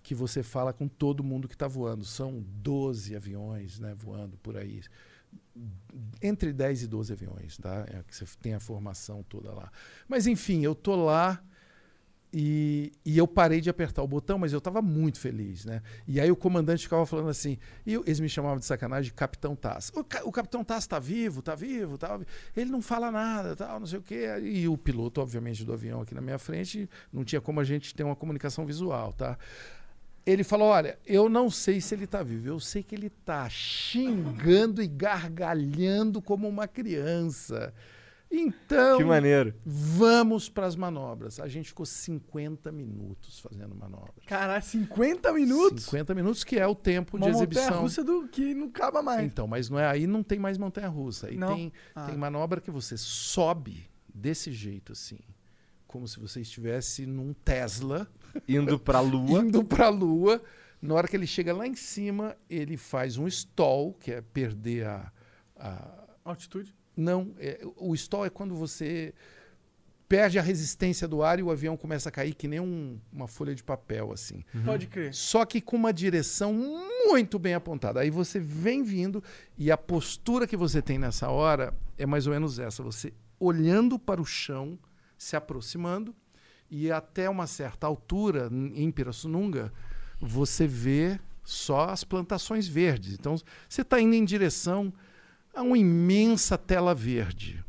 [0.06, 2.06] que você fala com todo mundo que está voando.
[2.06, 4.84] São 12 aviões né, voando por aí.
[6.22, 7.88] Entre 10 e 12 aviões, tá?
[7.90, 9.72] É que você tem a formação toda lá.
[10.08, 11.44] Mas enfim, eu tô lá
[12.32, 15.82] e, e eu parei de apertar o botão, mas eu estava muito feliz, né?
[16.08, 19.56] E aí o comandante ficava falando assim, e eles me chamavam de sacanagem de Capitão
[19.56, 19.92] Tass.
[19.96, 23.80] O, o Capitão Tass está vivo, está vivo, tá vi-" Ele não fala nada, tal,
[23.80, 24.28] não sei o quê.
[24.44, 27.96] E o piloto, obviamente, do avião aqui na minha frente, não tinha como a gente
[27.96, 29.36] ter uma comunicação visual, tá?
[30.26, 33.48] Ele falou: Olha, eu não sei se ele está vivo, eu sei que ele está
[33.50, 37.74] xingando e gargalhando como uma criança.
[38.32, 39.54] Então, Que maneiro.
[39.64, 41.40] vamos para as manobras.
[41.40, 44.26] A gente ficou 50 minutos fazendo manobras.
[44.26, 45.84] Caralho, 50 minutos?
[45.86, 47.82] 50 minutos, que é o tempo Uma de montanha exibição.
[47.84, 49.24] russa do que não acaba mais.
[49.26, 51.28] Então, mas não é aí não tem mais montanha russa.
[51.28, 51.56] Aí Não?
[51.56, 52.08] tem, Ah.
[52.08, 55.20] tem manobra que você sobe desse jeito assim,
[55.88, 58.08] como se você estivesse num Tesla
[58.48, 59.40] Indo pra lua.
[59.42, 60.42] indo para a lua.
[60.82, 64.86] Na hora que ele chega lá em cima, ele faz um stall, que é perder
[64.88, 65.12] a.
[65.58, 66.74] a- Altitude?
[66.98, 69.14] Não, é- o stall é quando você
[70.08, 73.28] perde a resistência do ar e o avião começa a cair que nem um- uma
[73.28, 74.44] folha de papel, assim.
[74.64, 75.14] Pode crer.
[75.14, 78.00] Só que com uma direção muito bem apontada.
[78.02, 79.24] Aí você vem vindo
[79.58, 83.98] e a postura que você tem nessa hora é mais ou menos essa: você olhando
[83.98, 84.78] para o chão,
[85.18, 86.16] se aproximando,
[86.70, 89.72] e até uma certa altura, em Pirassununga,
[90.20, 93.14] você vê Só as plantações verdes.
[93.14, 93.36] Então,
[93.70, 94.92] você está indo em direção
[95.54, 97.64] a uma imensa tela verde.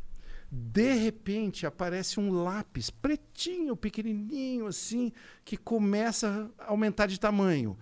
[0.51, 5.11] De repente aparece um lápis pretinho, pequenininho assim,
[5.45, 7.77] que começa a aumentar de tamanho.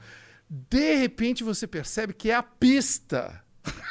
[0.50, 3.42] De repente você percebe que é a pista.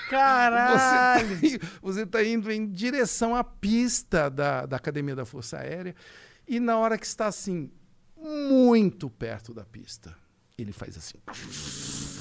[0.08, 1.40] Caralho!
[1.82, 5.96] Você está indo em direção à pista da, da Academia da Força Aérea
[6.46, 7.70] e na hora que está assim,
[8.16, 10.16] muito perto da pista,
[10.56, 11.18] ele faz assim.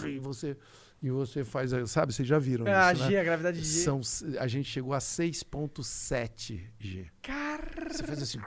[0.08, 0.58] E você,
[1.02, 3.20] e você faz, sabe, vocês já viram É, a isso, G, né?
[3.20, 3.84] a gravidade G.
[3.84, 4.02] São,
[4.40, 7.08] a gente chegou a 6.7 G.
[7.24, 8.38] Cara, Você faz assim.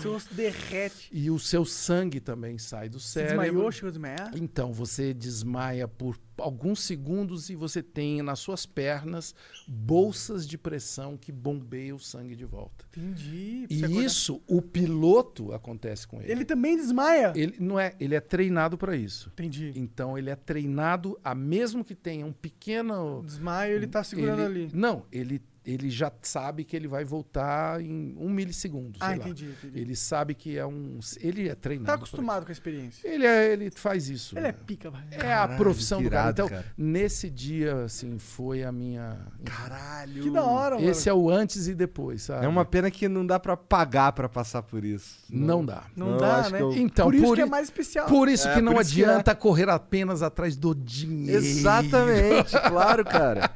[0.00, 1.08] seu osso derrete.
[1.12, 3.42] E o seu sangue também sai do Você cérebro.
[3.42, 4.30] desmaiou, chegou a desmaiar?
[4.36, 9.34] Então, você desmaia por alguns segundos e você tem nas suas pernas
[9.66, 12.86] bolsas de pressão que bombeiam o sangue de volta.
[12.96, 13.66] Entendi.
[13.68, 16.30] E Você acordar- isso, o piloto acontece com ele.
[16.30, 17.32] Ele também desmaia?
[17.34, 19.30] Ele não é, ele é treinado para isso.
[19.32, 19.72] Entendi.
[19.74, 24.64] Então ele é treinado a mesmo que tenha um pequeno Desmaio, ele tá segurando ele-
[24.66, 24.70] ali.
[24.72, 25.42] Não, ele
[25.72, 28.98] ele já sabe que ele vai voltar em um milissegundo.
[29.00, 29.24] Ah, sei lá.
[29.24, 29.78] entendi, entendi.
[29.80, 30.98] Ele sabe que é um.
[31.20, 31.86] Ele é treinado.
[31.86, 33.06] Tá acostumado com a experiência.
[33.08, 34.36] Ele, é, ele faz isso.
[34.38, 35.02] Ele é pica, vai.
[35.10, 36.30] É a profissão do cara.
[36.30, 36.64] Então, cara.
[36.76, 39.18] nesse dia, assim, foi a minha.
[39.44, 40.22] Caralho.
[40.22, 40.88] Que da hora, mano.
[40.88, 42.44] Esse é o antes e depois, sabe?
[42.44, 45.18] É uma pena que não dá pra pagar pra passar por isso.
[45.30, 45.84] Não dá.
[45.96, 46.60] Não Eu dá, né?
[46.62, 48.06] eu- Então, por isso por que é mais especial.
[48.06, 51.44] Por isso É, que não isso que adianta correr apenas atrás do dinheiro.
[51.44, 53.50] Exatamente, claro, cara.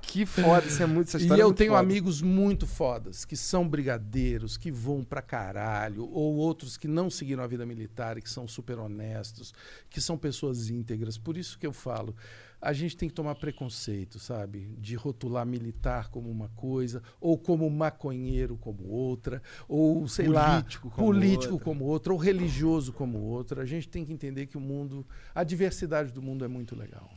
[0.00, 1.42] Que foda, isso é muito essa E história.
[1.42, 1.82] é eu muito tenho foda.
[1.82, 7.42] amigos muito fodas, que são brigadeiros, que vão pra caralho, ou outros que não seguiram
[7.42, 9.54] a vida militar e que são super honestos,
[9.88, 11.16] que são pessoas íntegras.
[11.16, 12.14] Por isso que eu falo,
[12.60, 14.76] a gente tem que tomar preconceito, sabe?
[14.78, 20.90] De rotular militar como uma coisa, ou como maconheiro como outra, ou sei lá, Político
[20.90, 21.64] como político outra.
[21.64, 23.62] como outra, ou religioso como outra.
[23.62, 27.10] A gente tem que entender que o mundo, a diversidade do mundo é muito legal.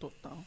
[0.00, 0.42] Total.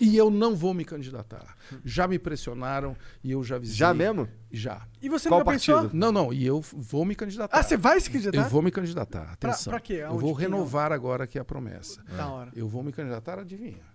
[0.00, 1.56] E eu não vou me candidatar.
[1.84, 3.76] Já me pressionaram e eu já avisei.
[3.76, 4.28] Já mesmo?
[4.50, 4.84] Já.
[5.00, 5.82] E você Qual nunca partido?
[5.82, 5.96] pensou?
[5.96, 7.56] Não, não, e eu vou me candidatar.
[7.56, 8.44] Ah, você vai se candidatar?
[8.46, 9.36] Eu vou me candidatar.
[9.38, 9.70] Pra- Atenção.
[9.70, 9.92] pra quê?
[9.94, 10.20] Eu Aonde?
[10.20, 10.46] vou Quem?
[10.46, 12.02] renovar agora aqui a promessa.
[12.16, 12.50] Da hora.
[12.56, 13.94] Eu vou me candidatar, adivinha?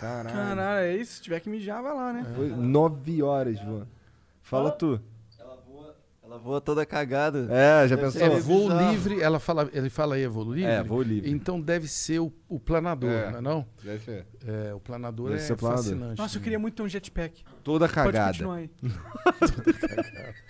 [0.00, 0.30] Caralho.
[0.30, 1.14] Caralho, é isso.
[1.14, 2.26] Se tiver que mijar, vai lá, né?
[2.34, 3.88] Foi 9 horas voando.
[4.42, 5.00] Fala tu.
[6.30, 7.48] Ela voa toda cagada.
[7.50, 8.22] É, já Deve pensou?
[8.22, 8.90] É voo bizarro.
[8.92, 10.70] livre, ela fala, ele fala aí, é voo livre?
[10.70, 11.28] É, voo livre.
[11.28, 13.30] Então deve ser o, o planador, É.
[13.32, 13.66] não é não?
[13.82, 14.26] Deve ser.
[14.46, 15.82] É, o planador Deve é planador.
[15.84, 16.18] fascinante.
[16.20, 17.42] Nossa, eu queria muito ter um jetpack.
[17.64, 18.28] Toda Pode cagada.
[18.30, 18.70] continuar aí.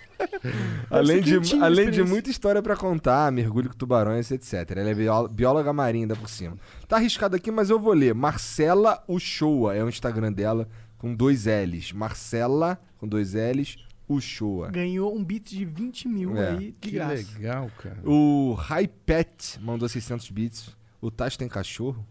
[0.89, 4.69] Além, ser de, quentinho a além de muita história pra contar, mergulho com tubarões, etc.
[4.77, 6.57] Ela é bió- bióloga marinha ainda por cima.
[6.87, 8.13] Tá arriscado aqui, mas eu vou ler.
[8.13, 10.67] Marcela Uchoa é o Instagram dela,
[10.99, 11.91] com dois L's.
[11.91, 13.77] Marcela, com dois L's,
[14.13, 14.69] Uchoa.
[14.71, 16.49] Ganhou um beat de 20 mil É.
[16.51, 17.13] aí, de Que graça.
[17.13, 17.99] legal, cara.
[18.05, 20.75] O Hypet mandou 600 bits.
[20.99, 22.05] O Tati tem cachorro?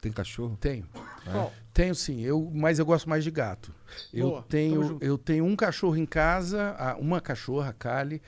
[0.00, 0.56] Tem cachorro?
[0.60, 0.86] Tenho.
[1.24, 1.52] Qual?
[1.72, 3.74] Tenho sim, eu, mas eu gosto mais de gato.
[4.12, 8.22] Eu Boa, tenho, eu tenho um cachorro em casa, uma cachorra, a Kali,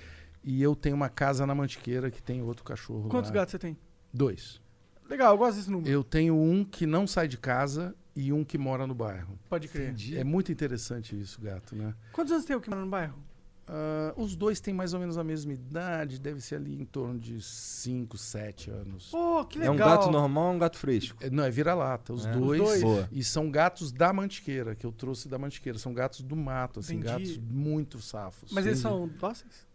[0.45, 3.09] e eu tenho uma casa na Mantiqueira que tem outro cachorro.
[3.09, 3.37] Quantos lá.
[3.37, 3.77] gatos você tem?
[4.13, 4.61] Dois.
[5.09, 5.89] Legal, eu gosto desse número.
[5.91, 9.39] Eu tenho um que não sai de casa e um que mora no bairro.
[9.49, 9.95] Pode crer.
[10.17, 11.95] É muito interessante isso, gato, né?
[12.13, 13.17] Quantos anos tem o que mora no bairro?
[13.71, 17.19] Ah, os dois têm mais ou menos a mesma idade, deve ser ali em torno
[17.19, 19.11] de 5, 7 anos.
[19.11, 19.75] Pô, que É legal.
[19.75, 21.19] um gato normal ou um gato fresco?
[21.23, 22.33] É, Não, é vira-lata, os, É.
[22.33, 22.83] dois, Os dois.
[22.83, 23.09] Boa.
[23.13, 25.79] E são gatos da Mantiqueira, que eu trouxe da Mantiqueira.
[25.79, 27.13] São gatos do mato, assim, Entendi.
[27.13, 28.51] gatos muito safos.
[28.53, 28.95] Mas eles Entendi.
[28.97, 29.68] são dóceis?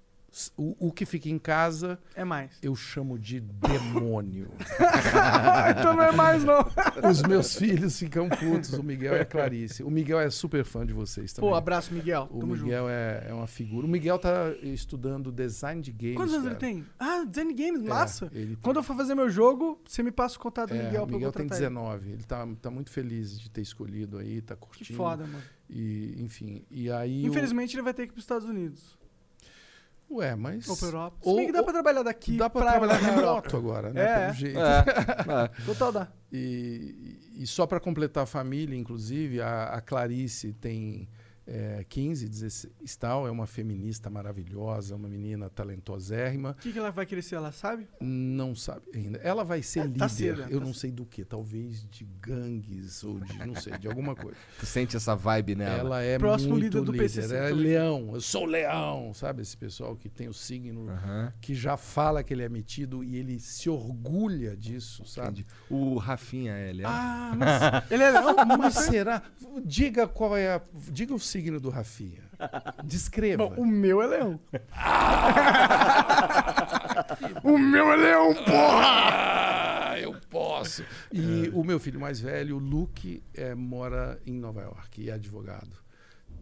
[0.57, 2.57] O, o que fica em casa, É mais.
[2.61, 4.49] eu chamo de demônio.
[5.79, 6.65] então não é mais, não.
[7.09, 9.83] Os meus filhos ficam putos, o Miguel e a Clarice.
[9.83, 11.49] O Miguel é super fã de vocês também.
[11.49, 12.27] Pô, abraço, Miguel.
[12.31, 13.85] O Tamo Miguel é, é uma figura.
[13.85, 16.15] O Miguel tá estudando design de games.
[16.17, 16.85] Quantos anos ele tem?
[16.99, 18.29] Ah, Design Games, massa.
[18.33, 18.57] ele tem.
[18.61, 21.05] Quando eu for fazer meu jogo, você me passa o contato do É, Miguel o
[21.05, 21.75] pra eu Miguel tem contratar ele.
[21.75, 22.09] 19.
[22.11, 24.87] Ele tá, tá muito feliz de ter escolhido aí, tá curtindo.
[24.87, 25.43] Que foda, mano.
[25.69, 27.23] E, enfim, e aí.
[27.23, 28.97] o- Infelizmente ele vai ter que ir pros Estados Unidos.
[30.13, 30.67] Ué, mas.
[30.69, 31.17] Ou pra Europa.
[31.21, 32.37] Se Ou- bem que dá pra trabalhar daqui.
[32.37, 34.01] Dá pra, pra trabalhar remoto agora, né?
[34.03, 34.19] É.
[34.25, 34.59] Pelo jeito.
[34.59, 35.49] É.
[35.65, 36.07] Total dá.
[36.31, 41.07] E, e só para completar a família, inclusive, a, a Clarice tem
[41.45, 46.51] é, 15, 16 tal, é uma feminista maravilhosa, uma menina talentosérrima.
[46.51, 47.87] O que, que ela vai querer ser, ela sabe?
[47.99, 49.17] Não sabe ainda.
[49.19, 49.99] Ela vai ser É, líder.
[49.99, 53.77] tá cedo, eu tá não sei do que, talvez de gangues ou de não sei,
[53.77, 54.37] de alguma coisa.
[54.59, 55.79] Tu sente essa vibe nela?
[55.79, 57.03] Ela é Próximo muito líder do líder.
[57.03, 58.11] PCC Ela é leão.
[58.13, 61.33] Eu sou leão, sabe esse pessoal que tem o signo Aham.
[61.41, 65.41] que já fala que ele é metido e ele se orgulha disso, sabe?
[65.41, 65.45] Entendi.
[65.69, 66.85] O Rafinha, ele é.
[66.85, 68.35] Ah, mas Ele é leão?
[68.57, 69.21] Mas será?
[69.65, 70.61] Diga qual é a.
[70.91, 72.21] Diga o signo do Rafinha.
[72.85, 73.49] Descreva.
[73.49, 74.39] Bom, o meu é leão.
[77.43, 79.93] o meu é leão, porra!
[79.93, 80.83] Ah, eu posso.
[81.11, 85.13] E o meu filho mais velho, o Luke, é, mora em Nova York e é
[85.13, 85.81] advogado.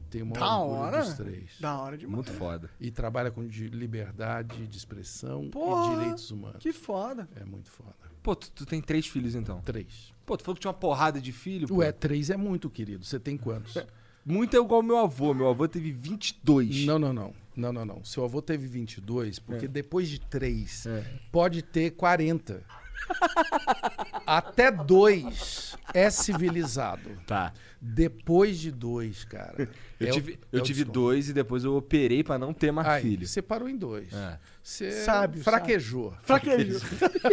[0.10, 1.04] Tem uma Da hora.
[1.04, 1.52] dos três.
[1.58, 2.16] Da hora demais.
[2.16, 2.70] Muito foda.
[2.78, 6.62] E trabalha com de liberdade de expressão Porra, e direitos humanos.
[6.62, 7.30] Que foda.
[7.34, 7.96] É muito foda.
[8.22, 9.62] Pô, tu, tu tem três filhos então?
[9.62, 10.14] Três.
[10.26, 11.70] Pô, tu falou que tinha uma porrada de filho?
[11.70, 11.78] pô.
[11.78, 13.06] Ué, três é muito, querido.
[13.06, 13.74] Você tem quantos?
[14.26, 15.34] Muito é igual meu avô.
[15.34, 16.86] Meu avô teve 22.
[16.86, 17.34] Não, não, não.
[17.56, 18.04] Não, não, não.
[18.06, 21.06] Seu avô teve 22, porque depois de 3, É.
[21.32, 22.64] pode ter 40.
[24.26, 27.10] Até 2 é civilizado.
[27.28, 27.52] Tá.
[27.82, 29.70] Depois de 2, cara.
[30.00, 31.00] Eu é tive, é eu o tive desconto.
[31.00, 33.28] dois e depois eu operei pra não ter mais Aí, filho.
[33.28, 34.14] Você parou em 2.
[34.14, 34.40] É.
[34.64, 36.14] Você Sábio, fraquejou.
[36.22, 36.80] Fraquejo.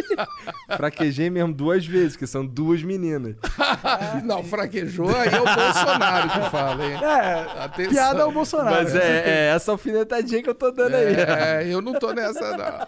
[0.75, 3.35] Fraquejei mesmo duas vezes, que são duas meninas.
[4.25, 6.93] Não, fraquejou, aí é o Bolsonaro que fala, hein?
[6.93, 7.93] É, Atenção.
[7.93, 8.75] piada ao Bolsonaro.
[8.83, 11.15] Mas é, é essa alfinetadinha que eu tô dando aí.
[11.15, 12.87] É, eu não tô nessa, não.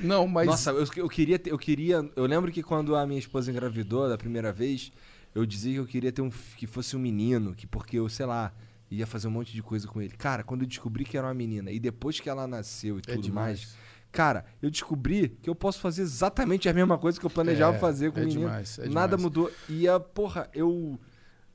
[0.00, 0.46] Não, mas.
[0.46, 2.06] Nossa, eu, eu queria ter, eu queria.
[2.14, 4.92] Eu lembro que quando a minha esposa engravidou da primeira vez,
[5.34, 8.26] eu dizia que eu queria ter um que fosse um menino, que porque eu, sei
[8.26, 8.52] lá,
[8.90, 10.16] ia fazer um monte de coisa com ele.
[10.16, 13.14] Cara, quando eu descobri que era uma menina e depois que ela nasceu e É
[13.14, 13.60] tudo demais.
[13.60, 13.76] mais,
[14.10, 17.80] cara, eu descobri que eu posso fazer exatamente a mesma coisa que eu planejava É,
[17.80, 18.40] fazer com é o menino.
[18.46, 19.22] demais, é Nada demais.
[19.22, 19.52] mudou.
[19.68, 20.98] E a porra, eu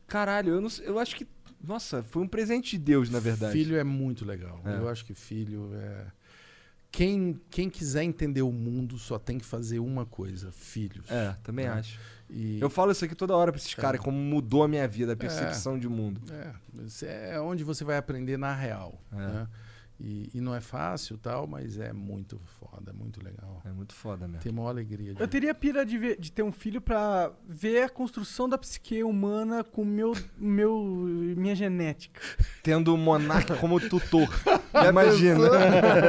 [0.08, 1.28] caralho, eu não eu acho que
[1.66, 3.53] nossa, foi um presente de Deus, na verdade.
[3.53, 4.62] Filho é muito legal.
[4.66, 4.76] É.
[4.78, 6.08] Eu acho que filho é.
[6.92, 11.10] Quem, quem quiser entender o mundo só tem que fazer uma coisa: filhos.
[11.10, 11.70] É, também É.
[11.70, 12.00] acho.
[12.36, 15.14] E Eu falo isso aqui toda hora pra esses caras, como mudou a minha vida,
[15.14, 16.20] a percepção de mundo.
[17.03, 19.00] é, é onde você vai aprender na real.
[19.12, 19.16] É.
[19.16, 19.48] né?
[20.00, 23.62] E, e não é fácil tal, mas é muito foda, é muito legal.
[23.64, 24.42] É muito foda mesmo.
[24.42, 25.14] Tem maior alegria.
[25.14, 25.22] De...
[25.22, 29.04] Eu teria pira de, ver- de ter um filho pra ver a construção da psique
[29.04, 30.84] humana com meu, meu,
[31.38, 32.20] minha genética.
[32.64, 34.28] Tendo o Monark como tutor.
[34.90, 35.48] Imagina.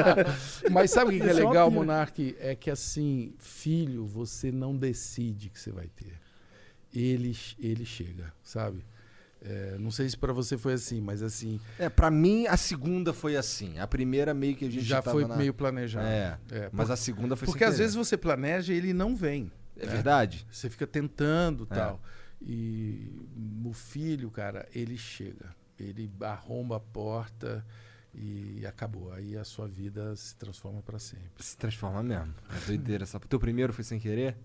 [0.72, 1.70] Mas sabe o que, que é é uma legal.
[1.70, 2.36] Monark?
[2.40, 6.18] É que assim, filho, você não decide que você vai ter.
[6.92, 8.84] Ele, ele chega, sabe?
[9.46, 13.12] É, não sei se pra você foi assim, mas assim, É, pra mim, a segunda
[13.12, 13.78] foi assim.
[13.78, 16.06] A primeira meio que a gente já foi na- meio planejado.
[16.06, 19.52] É, É, mas a segunda foi Porque às vezes você planeja e ele não vem.
[19.76, 19.92] É né?
[19.92, 20.46] verdade?
[20.50, 21.74] Você fica tentando É.
[21.74, 22.00] tal.
[22.40, 23.10] E
[23.64, 25.54] o filho, cara, ele chega.
[25.78, 27.64] Ele arromba a porta
[28.14, 29.12] e acabou.
[29.12, 31.42] Aí a sua vida se transforma pra sempre.
[31.44, 32.32] Se transforma mesmo.
[32.48, 33.02] É doideira.
[33.02, 33.18] Essa...
[33.20, 34.36] Teu primeiro foi sem querer?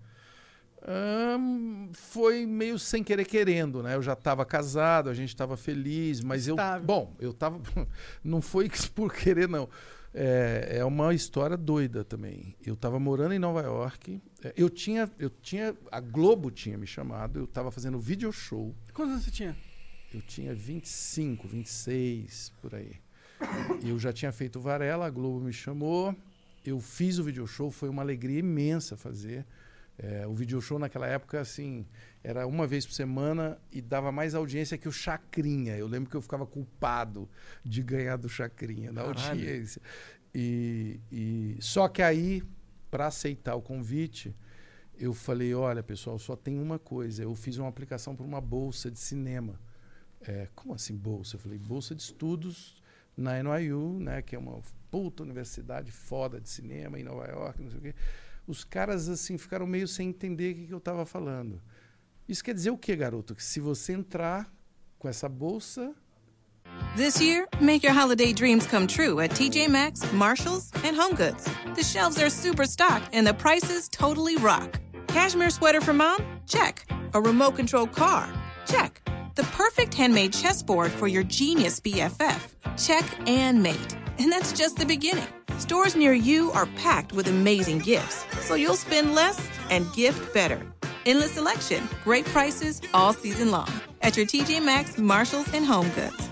[1.92, 3.94] Foi meio sem querer querendo, né?
[3.96, 6.54] Eu já estava casado, a gente estava feliz, mas eu.
[6.54, 6.86] Estável.
[6.86, 7.60] Bom, eu tava.
[8.24, 9.68] Não foi por querer, não.
[10.12, 12.56] É, é uma história doida também.
[12.66, 14.20] Eu estava morando em Nova York.
[14.42, 15.76] é, Eu tinha, eu tinha.
[15.90, 18.74] A Globo tinha me chamado, eu estava fazendo video show.
[18.92, 19.56] Quantos anos você tinha?
[20.12, 22.96] Eu tinha 25, 26, por aí.
[23.86, 26.14] Eu já tinha feito Varela, a Globo me chamou.
[26.64, 29.46] Eu fiz o video show, foi uma alegria imensa fazer.
[30.02, 31.86] É, o video show naquela época, assim,
[32.24, 35.76] era uma vez por semana e dava mais audiência que o Chacrinha.
[35.76, 37.28] Eu lembro que eu ficava culpado
[37.62, 39.28] de ganhar do Chacrinha, na Caralho.
[39.30, 39.82] audiência.
[40.34, 42.42] E, e- só que aí,
[42.90, 44.34] para aceitar o convite,
[44.98, 47.22] eu falei: olha, pessoal, só tem uma coisa.
[47.22, 49.60] Eu fiz uma aplicação para uma bolsa de cinema.
[50.22, 51.36] É, como assim bolsa?
[51.36, 52.82] Eu falei, bolsa de estudos
[53.14, 57.70] na NYU, né, que é uma puta universidade foda de cinema em Nova York, não
[57.70, 57.94] sei o quê.
[58.50, 61.62] Os caras assim ficaram meio sem entender o que, que eu estava falando.
[62.28, 63.34] Isso quer dizer o quê, garoto?
[63.34, 64.52] Que se você entrar
[64.98, 65.94] com essa bolsa,
[66.96, 71.44] This year, make your holiday dreams come true at TJ Maxx, Marshalls, and HomeGoods.
[71.74, 74.80] The shelves are super stocked and the prices totally rock.
[75.08, 76.18] Cashmere sweater for mom?
[76.46, 76.84] Check.
[77.14, 78.32] A remote control car?
[78.66, 79.02] Check.
[79.34, 82.54] The perfect handmade chessboard for your genius BFF?
[82.76, 83.99] Check and mate.
[84.20, 85.26] And that's just the beginning.
[85.56, 89.40] Stores near you are packed with amazing gifts, so you'll spend less
[89.70, 90.60] and gift better.
[91.06, 96.28] Endless selection, great prices all season long at your TJ Maxx, Marshalls, and Home HomeGoods.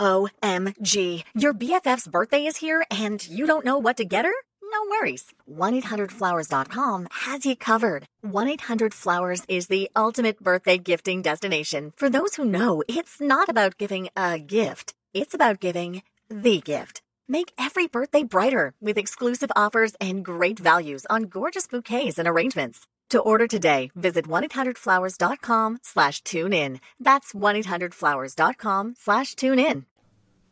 [0.00, 1.22] OMG.
[1.34, 4.34] Your BFF's birthday is here and you don't know what to get her?
[4.60, 5.32] No worries.
[5.48, 8.04] 1-800-Flowers.com has you covered.
[8.24, 11.92] 1-800-Flowers is the ultimate birthday gifting destination.
[11.96, 14.94] For those who know, it's not about giving a gift.
[15.14, 17.02] It's about giving the gift.
[17.30, 22.86] Make every birthday brighter with exclusive offers and great values on gorgeous bouquets and arrangements.
[23.10, 26.80] To order today, visit 1-800-Flowers.com slash tune in.
[26.98, 29.84] That's 1-800-Flowers.com slash tune in.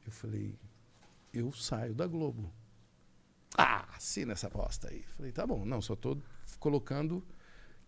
[0.05, 0.59] Eu falei,
[1.33, 2.53] eu saio da Globo.
[3.59, 5.03] Ah, assina essa aposta aí.
[5.17, 6.19] Falei, tá bom, não, só tô
[6.61, 7.23] colocando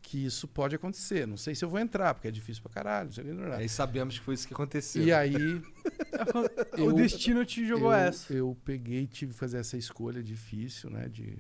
[0.08, 1.26] que isso pode acontecer.
[1.26, 3.10] Não sei se eu vou entrar, porque é difícil pra caralho.
[3.34, 3.52] Não.
[3.52, 5.04] Aí sabemos que foi isso que aconteceu.
[5.04, 5.34] E aí.
[6.78, 8.32] O destino te jogou eu, essa.
[8.32, 11.08] Eu peguei e tive que fazer essa escolha difícil, né?
[11.08, 11.38] De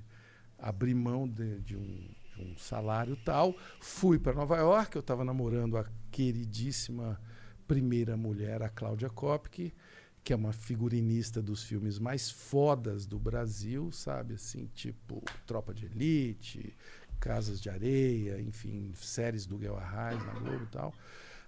[0.58, 3.56] abrir mão de, de um, de um salário tal.
[3.80, 7.20] Fui para Nova York, eu estava namorando a queridíssima
[7.66, 9.74] primeira mulher, a Cláudia Kopke,
[10.22, 14.34] que é uma figurinista dos filmes mais fodas do Brasil, sabe?
[14.34, 16.76] Assim, tipo Tropa de Elite,
[17.20, 20.94] Casas de Areia, enfim, séries do Guel Arraes na Globo e tal.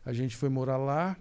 [0.05, 1.17] A gente foi morar lá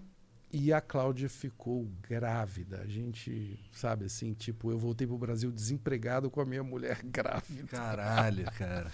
[0.52, 2.80] e a Cláudia ficou grávida.
[2.80, 7.68] A gente, sabe assim, tipo, eu voltei pro Brasil desempregado com a minha mulher grávida.
[7.68, 8.90] Caralho, cara.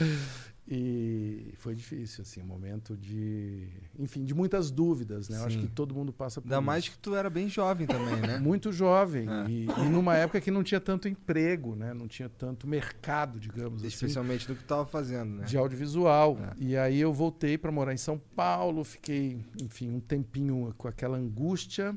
[0.68, 3.68] E foi difícil, assim, um momento de.
[3.96, 5.38] Enfim, de muitas dúvidas, né?
[5.38, 5.66] Eu acho Sim.
[5.66, 6.66] que todo mundo passa por Ainda isso.
[6.66, 8.38] mais que tu era bem jovem também, né?
[8.42, 9.28] Muito jovem.
[9.30, 9.48] É.
[9.48, 11.94] E, e numa época que não tinha tanto emprego, né?
[11.94, 13.86] Não tinha tanto mercado, digamos assim.
[13.86, 15.44] Especialmente do que tu tava fazendo, né?
[15.44, 16.36] De audiovisual.
[16.58, 21.16] E aí eu voltei para morar em São Paulo, fiquei, enfim, um tempinho com aquela
[21.16, 21.96] angústia.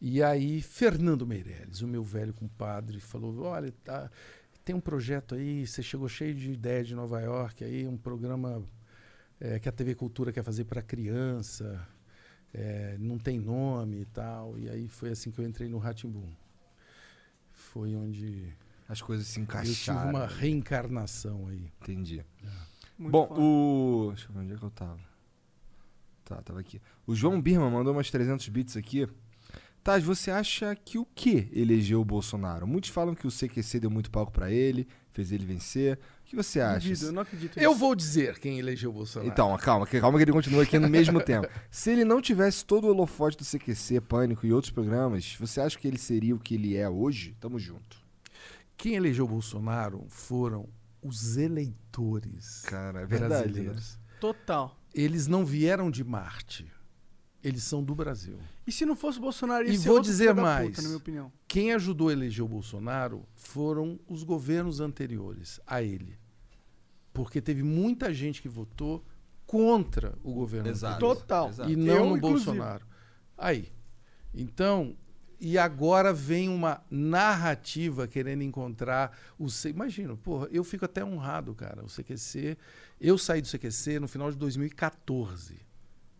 [0.00, 4.10] E aí Fernando Meirelles, o meu velho compadre, falou: "Olha, tá,
[4.68, 8.62] tem um projeto aí, você chegou cheio de ideia de Nova York aí, um programa
[9.40, 11.88] eh, que a TV Cultura quer fazer para criança,
[12.52, 14.58] eh, não tem nome e tal".
[14.58, 16.28] E aí foi assim que eu entrei no Ratimbum.
[17.50, 18.52] Foi onde
[18.86, 20.10] As coisas se eu tive encaixaram.
[20.10, 21.72] uma reencarnação aí.
[21.80, 22.22] Entendi.
[22.98, 23.40] Muito Bom, foda.
[23.40, 24.06] o.
[24.12, 25.00] Deixa eu ver onde é que eu tava.
[26.26, 26.78] Tá, tava aqui.
[27.06, 29.08] O João Birman mandou umas 300 bits aqui.
[29.88, 32.66] Taz, você acha que o que elegeu o Bolsonaro?
[32.66, 35.98] Muitos falam que o CQC deu muito palco pra ele, fez ele vencer.
[36.20, 37.06] O que você acha?
[37.06, 39.32] Eu não acredito Eu vou dizer quem elegeu o Bolsonaro.
[39.32, 41.48] Então, calma, que- calma que ele continua aqui no mesmo tempo.
[41.72, 45.78] Se ele não tivesse todo o holofote do CQC, Pânico e outros programas, você acha
[45.78, 47.34] que ele seria o que ele é hoje?
[47.40, 47.96] Tamo junto.
[48.76, 50.68] Quem elegeu o Bolsonaro foram
[51.00, 53.32] os eleitores Cara, é verdade.
[53.32, 53.38] né?
[53.38, 53.98] brasileiros.
[54.20, 54.78] Total.
[54.94, 56.70] Eles não vieram de Marte.
[57.42, 58.36] Eles são do Brasil.
[58.66, 60.68] E se não fosse o Bolsonaro, ia E ser vou outro dizer mais.
[60.70, 61.32] puta, na minha opinião.
[61.46, 66.18] Quem ajudou a eleger o Bolsonaro foram os governos anteriores a ele.
[67.12, 69.04] Porque teve muita gente que votou
[69.46, 70.96] contra o governo Exato.
[70.96, 71.16] anterior.
[71.16, 71.48] Total.
[71.48, 71.70] Exato.
[71.70, 72.44] E não Eu, no inclusive.
[72.46, 72.86] Bolsonaro.
[73.36, 73.72] Aí.
[74.34, 74.96] Então,
[75.40, 79.70] e agora vem uma narrativa querendo encontrar o C...
[79.70, 81.84] Imagina, porra, eu fico até honrado, cara.
[81.84, 82.58] O CQC.
[83.00, 85.54] Eu saí do CQC no final de 2014,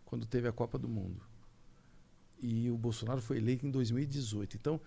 [0.09, 1.21] quando teve a Copa do Mundo.
[2.41, 4.57] E o Bolsonaro foi eleito em 2018.
[4.57, 4.81] Então,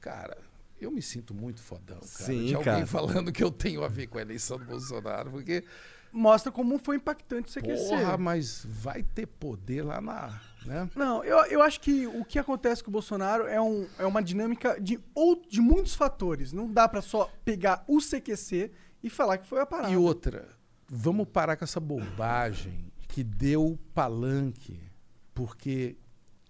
[0.00, 0.38] cara.
[0.80, 2.06] Eu me sinto muito fodão, cara.
[2.06, 2.86] Sim, de alguém cara.
[2.86, 5.64] falando que eu tenho a ver com a eleição do Bolsonaro, porque
[6.12, 7.88] Mostra como foi impactante o CQC.
[7.88, 10.40] Porra, mas vai ter poder lá na.
[10.64, 10.88] Né?
[10.94, 14.22] Não, eu, eu acho que o que acontece com o Bolsonaro é, um, é uma
[14.22, 16.52] dinâmica de, ou, de muitos fatores.
[16.52, 18.70] Não dá pra só pegar o CQC
[19.02, 19.92] e falar que foi a parada.
[19.92, 20.48] E outra,
[20.88, 22.87] vamos parar com essa bobagem
[23.18, 24.78] que deu palanque,
[25.34, 25.96] porque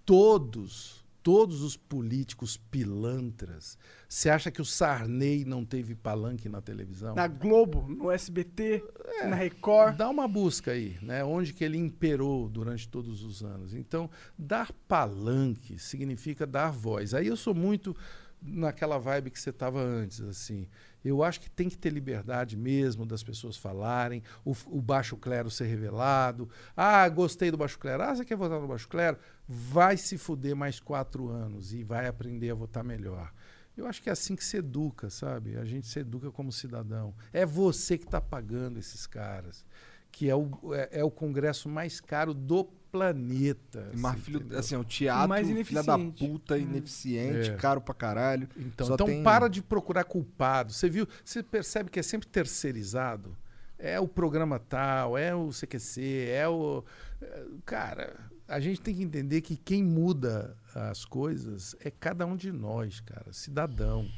[0.04, 3.78] todos, todos os políticos pilantras.
[4.06, 7.14] Você acha que o Sarney não teve palanque na televisão?
[7.14, 8.84] Na Globo, no SBT,
[9.24, 9.96] na Record.
[9.96, 11.24] Dá uma busca aí, né?
[11.24, 13.72] Onde que ele imperou durante todos os anos.
[13.72, 17.14] Então, dar palanque significa dar voz.
[17.14, 17.96] Aí eu sou muito
[18.42, 20.68] naquela vibe que você estava antes, assim.
[21.04, 25.50] Eu acho que tem que ter liberdade mesmo das pessoas falarem, o, o baixo clero
[25.50, 26.48] ser revelado.
[26.76, 28.02] Ah, gostei do baixo clero.
[28.02, 29.18] Ah, você quer votar no baixo clero?
[29.46, 33.32] Vai se fuder mais quatro anos e vai aprender a votar melhor.
[33.76, 35.56] Eu acho que é assim que se educa, sabe?
[35.56, 37.14] A gente se educa como cidadão.
[37.32, 39.64] É você que está pagando esses caras,
[40.10, 43.90] que é o, é, é o congresso mais caro do planeta.
[43.94, 44.58] Mas, você filho, entendeu?
[44.58, 46.26] assim, é um teatro, Mais filha da ineficiente.
[46.28, 47.56] puta, ineficiente, É.
[47.56, 48.48] caro pra caralho.
[48.56, 50.72] Então, então tem- para de procurar culpado.
[50.72, 51.06] Você viu?
[51.24, 53.36] Você percebe que é sempre terceirizado.
[53.78, 56.84] É o programa tal, é o CQC, é o.
[57.22, 58.16] é, Cara,
[58.48, 62.98] a gente tem que entender que quem muda as coisas é cada um de nós,
[63.00, 64.08] cara, cidadão.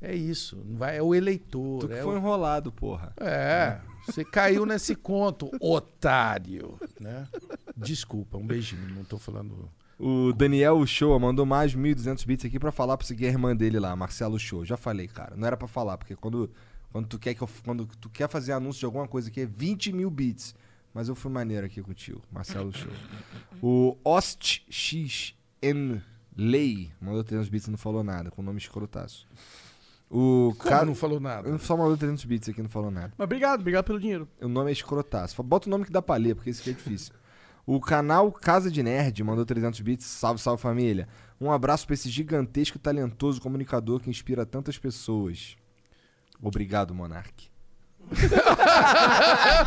[0.00, 0.62] É isso.
[0.74, 1.80] Vai, é o eleitor.
[1.80, 3.12] Tu que é foi o- enrolado, porra.
[3.18, 6.78] É, você caiu nesse conto, otário.
[7.00, 7.26] Né?
[7.76, 9.70] Desculpa, um beijinho, não tô falando.
[9.98, 13.78] O Daniel Show mandou mais 1.200 bits aqui pra falar pra seguir a irmã dele
[13.80, 14.64] lá, Marcelo Show.
[14.64, 15.34] Já falei, cara.
[15.36, 16.50] Não era pra falar, porque quando,
[16.92, 19.46] quando, tu, quer que eu, quando tu quer fazer anúncio de alguma coisa aqui é
[19.46, 20.54] 20 mil bits.
[20.92, 22.92] Mas eu fui maneiro aqui contigo, Marcelo Show.
[23.62, 26.00] O OstXN
[26.36, 29.26] Lei mandou 300 bits e não falou nada, com o nome escrotaço.
[30.08, 31.58] O Como cara não falou nada?
[31.58, 33.12] Só mandou 300 bits aqui, não falou nada.
[33.18, 34.28] Mas obrigado, obrigado pelo dinheiro.
[34.40, 35.42] O nome é escrotaço.
[35.42, 37.12] Bota o nome que dá pra ler, porque esse aqui é difícil.
[37.66, 40.06] O canal Casa de Nerd mandou 300 bits.
[40.06, 41.08] Salve, salve família.
[41.40, 45.56] Um abraço pra esse gigantesco e talentoso comunicador que inspira tantas pessoas.
[46.40, 47.48] Obrigado, Monark.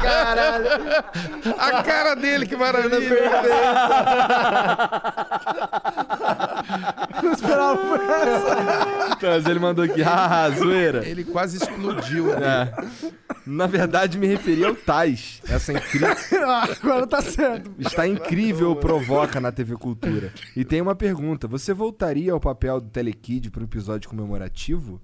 [0.02, 0.66] Caralho.
[1.60, 3.00] A cara dele, que maravilha.
[7.22, 8.89] Não esperava por essa.
[9.22, 11.08] Mas ele mandou aqui, ah, zoeira.
[11.08, 12.34] Ele quase explodiu.
[12.34, 12.72] É.
[13.46, 15.42] Na verdade, me referi ao Tais.
[15.48, 16.10] Essa incrível.
[16.50, 17.72] Ah, Agora tá certo.
[17.78, 20.34] Está incrível o Provoca na TV Cultura.
[20.56, 25.00] E tem uma pergunta: você voltaria ao papel do Telekid para um episódio comemorativo?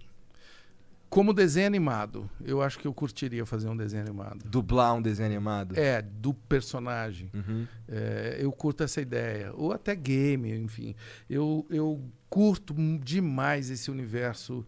[1.15, 4.43] Como desenho animado, eu acho que eu curtiria fazer um desenho animado.
[4.49, 5.73] Dublar um desenho animado?
[5.79, 7.31] É, do personagem.
[7.33, 7.65] Uhum.
[7.87, 9.53] É, eu curto essa ideia.
[9.53, 10.93] Ou até game, enfim.
[11.29, 14.67] Eu, eu curto demais esse universo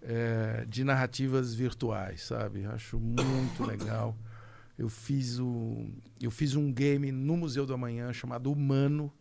[0.00, 2.64] é, de narrativas virtuais, sabe?
[2.66, 4.16] Acho muito legal.
[4.78, 5.84] Eu fiz, o,
[6.22, 9.12] eu fiz um game no Museu do Amanhã chamado Humano,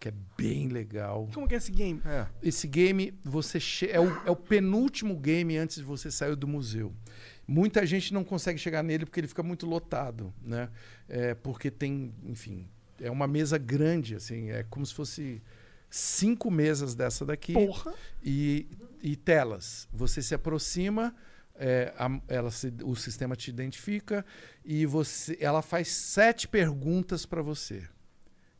[0.00, 1.28] que é bem legal.
[1.34, 2.00] Como que é esse game?
[2.42, 6.48] Esse game você che- é, o, é o penúltimo game antes de você sair do
[6.48, 6.92] museu.
[7.46, 10.70] Muita gente não consegue chegar nele porque ele fica muito lotado, né?
[11.08, 12.66] É, porque tem, enfim,
[12.98, 15.42] é uma mesa grande, assim, é como se fosse
[15.90, 17.92] cinco mesas dessa daqui Porra.
[18.24, 18.66] E,
[19.02, 19.86] e telas.
[19.92, 21.14] Você se aproxima,
[21.56, 24.24] é, a- ela se- o sistema te identifica
[24.64, 27.82] e você, ela faz sete perguntas para você.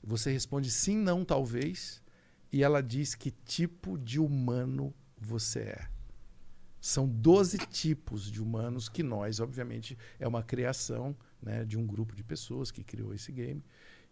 [0.03, 2.03] Você responde sim, não, talvez,
[2.53, 5.89] e ela diz que tipo de humano você é.
[6.81, 12.15] São 12 tipos de humanos que nós, obviamente, é uma criação né, de um grupo
[12.15, 13.63] de pessoas que criou esse game.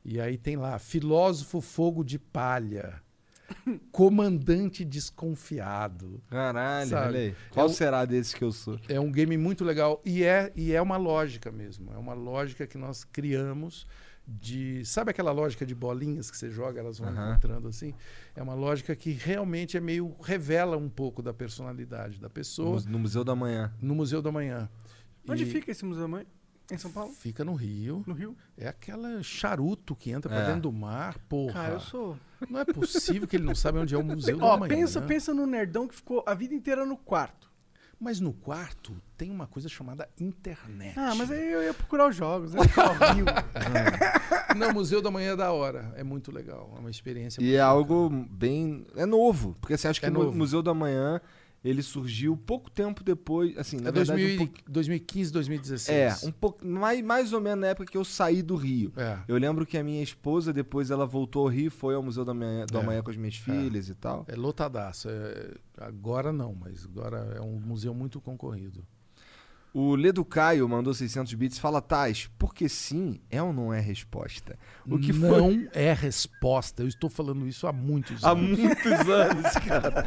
[0.04, 3.02] E aí tem lá, filósofo fogo de palha,
[3.90, 6.22] comandante desconfiado.
[6.28, 7.06] Caralho, Sabe?
[7.08, 7.34] olha aí.
[7.50, 8.78] Qual É o- será desses que eu sou?
[8.88, 11.92] é um game muito legal e é, e é uma lógica mesmo.
[11.92, 13.86] É uma lógica que nós criamos
[14.28, 14.84] de.
[14.84, 17.30] Sabe aquela lógica de bolinhas que você joga, elas vão Aham.
[17.32, 17.94] encontrando assim?
[18.36, 20.14] É uma lógica que realmente é meio.
[20.22, 22.80] revela um pouco da personalidade da pessoa.
[22.82, 23.72] No, no Museu da Manhã.
[23.80, 24.68] No Museu da Manhã.
[25.26, 26.26] Onde E fica esse museu da mãe?
[26.70, 27.12] Em São Paulo?
[27.12, 28.04] Fica no Rio.
[28.06, 28.36] No Rio?
[28.56, 30.46] É aquela charuto que entra pra É.
[30.48, 31.52] dentro do mar, porra.
[31.54, 32.18] Cara, eu sou.
[32.48, 34.68] Não é possível que ele não saiba onde é o Museu da Ó, Manhã.
[34.68, 37.47] pensa, pensa no nerdão que ficou a vida inteira no quarto.
[38.00, 40.96] Mas no quarto tem uma coisa chamada internet.
[40.96, 42.60] Ah, mas aí eu ia procurar os jogos, né?
[44.56, 45.92] Não, o Museu da Manhã é da hora.
[45.96, 46.72] É muito legal.
[46.76, 48.86] É uma experiência E muito é algo bem.
[48.96, 49.56] É novo.
[49.60, 50.36] Porque você acha que É no novo.
[50.36, 51.20] Museu da Manhã
[51.64, 53.56] ele surgiu pouco tempo depois.
[53.58, 54.20] Assim, na É verdade.
[54.22, 56.22] 2000 um pouco- 2015, 2016.
[56.22, 56.66] É, um pouco.
[56.66, 58.92] Mais, mais ou menos na época que eu saí do Rio.
[58.96, 59.18] É.
[59.26, 62.32] Eu lembro que a minha esposa, depois ela voltou ao Rio, foi ao Museu da
[62.34, 62.80] Manhã, do É.
[62.80, 64.24] Amanhã com as minhas filhas e tal.
[64.28, 65.08] É lotadaço.
[65.10, 68.84] É- agora não, mas agora é um museu muito concorrido.
[69.80, 71.58] O Ledo Caio mandou 600 bits.
[71.58, 74.58] Fala, Tais, porque sim é ou não é resposta?
[74.84, 75.68] O que não foi.
[75.72, 76.82] é resposta.
[76.82, 78.58] Eu estou falando isso há muitos Há anos.
[78.58, 80.04] muitos anos, cara.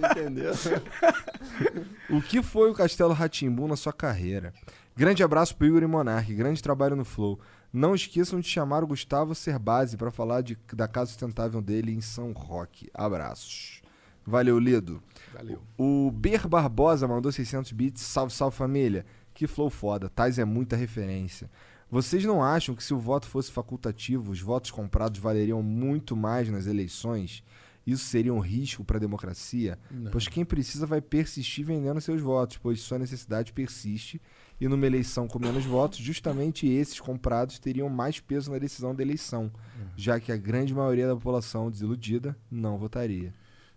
[0.00, 0.52] Não entendeu?
[2.10, 4.52] O que foi o Castelo Ratimbu na sua carreira?
[4.96, 7.40] Grande abraço pro Igor e Monark, grande trabalho no Flow.
[7.72, 12.00] Não esqueçam de chamar o Gustavo Cerbasi para falar de- da casa sustentável dele em
[12.00, 12.88] São Roque.
[12.94, 13.80] Abraços.
[14.24, 15.02] Valeu, Lido.
[15.32, 15.62] Valeu.
[15.76, 18.02] O Ber Barbosa mandou 600 bits.
[18.02, 19.04] Salve, salve família.
[19.34, 20.08] Que flow foda.
[20.08, 21.50] Tais é muita referência.
[21.90, 26.48] Vocês não acham que se o voto fosse facultativo, os votos comprados valeriam muito mais
[26.48, 27.44] nas eleições?
[27.86, 29.78] Isso seria um risco para a democracia?
[29.88, 30.10] Não.
[30.10, 34.20] Pois quem precisa vai persistir vendendo seus votos, pois sua necessidade persiste.
[34.60, 39.02] E numa eleição com menos votos, justamente esses comprados teriam mais peso na decisão da
[39.02, 39.52] eleição,
[39.94, 43.32] já que a grande maioria da população desiludida não votaria.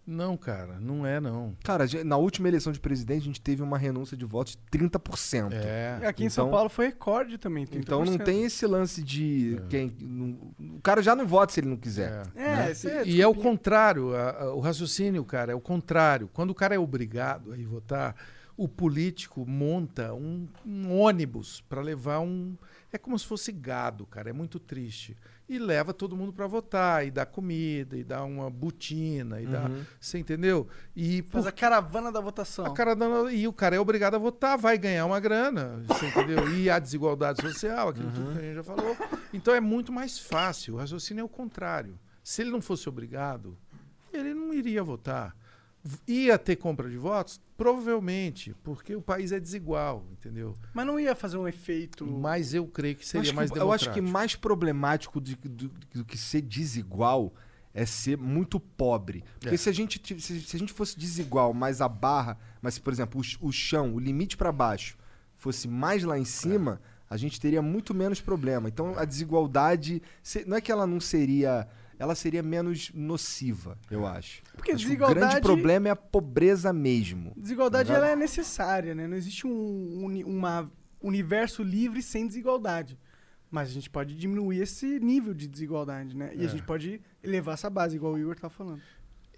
[0.09, 1.55] Não, cara, não é não.
[1.63, 5.51] Cara, na última eleição de presidente, a gente teve uma renúncia de votos de 30%.
[5.53, 5.99] É.
[6.01, 7.65] E aqui em São Então- Paulo foi recorde também.
[7.65, 7.79] 30%.
[7.81, 9.95] Então não tem esse lance de quem.
[10.01, 12.23] não- o cara já não vota se ele não quiser.
[12.35, 12.71] É, né?
[12.71, 16.27] esse é E é o contrário, a- a- o raciocínio, cara, é o contrário.
[16.33, 18.15] Quando o cara é obrigado a ir votar,
[18.57, 22.55] o político monta um, um ônibus para levar um.
[22.91, 25.15] É como se fosse gado, cara, é muito triste.
[25.47, 29.65] E leva todo mundo para votar, e dá comida, e dá uma botina, e dá.
[29.67, 29.83] Uhum.
[29.99, 30.67] Você entendeu?
[30.95, 32.65] E Faz a caravana da votação.
[32.65, 36.07] a cara dando- e o cara é obrigado a votar, vai ganhar uma grana, você
[36.07, 36.51] entendeu?
[36.55, 38.95] E a desigualdade social, aquilo tudo que a gente já falou.
[39.33, 40.75] Então é muito mais fácil.
[40.75, 41.97] O raciocínio é o contrário.
[42.23, 43.55] Se ele não fosse obrigado,
[44.13, 45.35] ele não iria votar.
[46.07, 47.39] Ia ter compra de votos?
[47.55, 50.53] Provavelmente, porque o país é desigual, entendeu?
[50.73, 52.05] Mas não ia fazer um efeito.
[52.05, 55.71] Mas eu creio que seria acho que- mais eu acho que mais problemático de- do,
[55.93, 57.33] do que ser desigual
[57.73, 59.23] é ser muito pobre.
[59.39, 59.57] Porque É.
[59.57, 62.91] se, a gente, se, se a gente fosse desigual, mas a barra, mas se, por
[62.91, 64.97] exemplo, o, o chão, o limite para baixo,
[65.37, 68.67] fosse mais lá em cima, a gente teria muito menos problema.
[68.67, 71.67] Então a desigualdade, se- não é que ela não seria.
[71.99, 74.41] Ela seria menos nociva, eu acho.
[74.55, 77.33] Porque Acho que O desigualdade- grande problema é a pobreza mesmo.
[77.35, 79.05] Desigualdade Tá ela é necessária, né?
[79.05, 80.71] Não existe um uni- uma
[81.01, 82.97] universo livre sem desigualdade.
[83.51, 86.31] Mas a gente pode diminuir esse nível de desigualdade, né?
[86.35, 86.47] E a É.
[86.47, 88.81] gente pode elevar essa base, igual o Igor tá falando.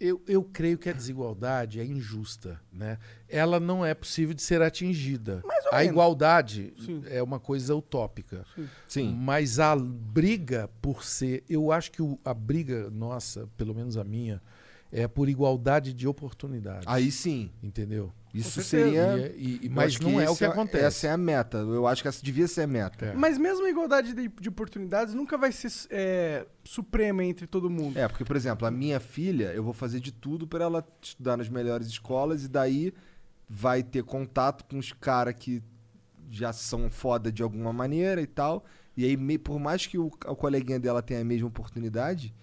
[0.04, 2.98] Eu, eu creio que a desigualdade é injusta, né?
[3.30, 5.44] Ela não é possível de ser atingida.
[5.46, 5.92] Mais ou A menos.
[5.92, 7.04] igualdade Sim.
[7.06, 8.44] é uma coisa utópica.
[8.88, 9.14] Sim.
[9.16, 14.04] Mas a briga por ser, eu acho que o- a briga nossa, pelo menos a
[14.04, 14.42] minha,
[14.92, 16.88] é por igualdade de oportunidades.
[16.88, 17.52] Aí sim.
[17.62, 18.12] Entendeu?
[18.34, 19.34] Isso seria.
[19.36, 20.86] E- e- eu mas não é o que acontece.
[20.86, 21.58] Essa é a meta.
[21.58, 23.08] Eu acho que essa devia ser a meta.
[23.08, 23.14] É.
[23.14, 27.98] Mas mesmo a igualdade de, de oportunidades nunca vai ser é, suprema entre todo mundo.
[28.00, 31.36] É, porque, por exemplo, a minha filha, eu vou fazer de tudo para ela estudar
[31.38, 32.94] nas melhores escolas e daí
[33.50, 35.62] vai ter contato com os caras que
[36.30, 38.64] já são foda de alguma maneira e tal.
[38.96, 42.34] E aí, por mais que o, o coleguinha dela tenha a mesma oportunidade,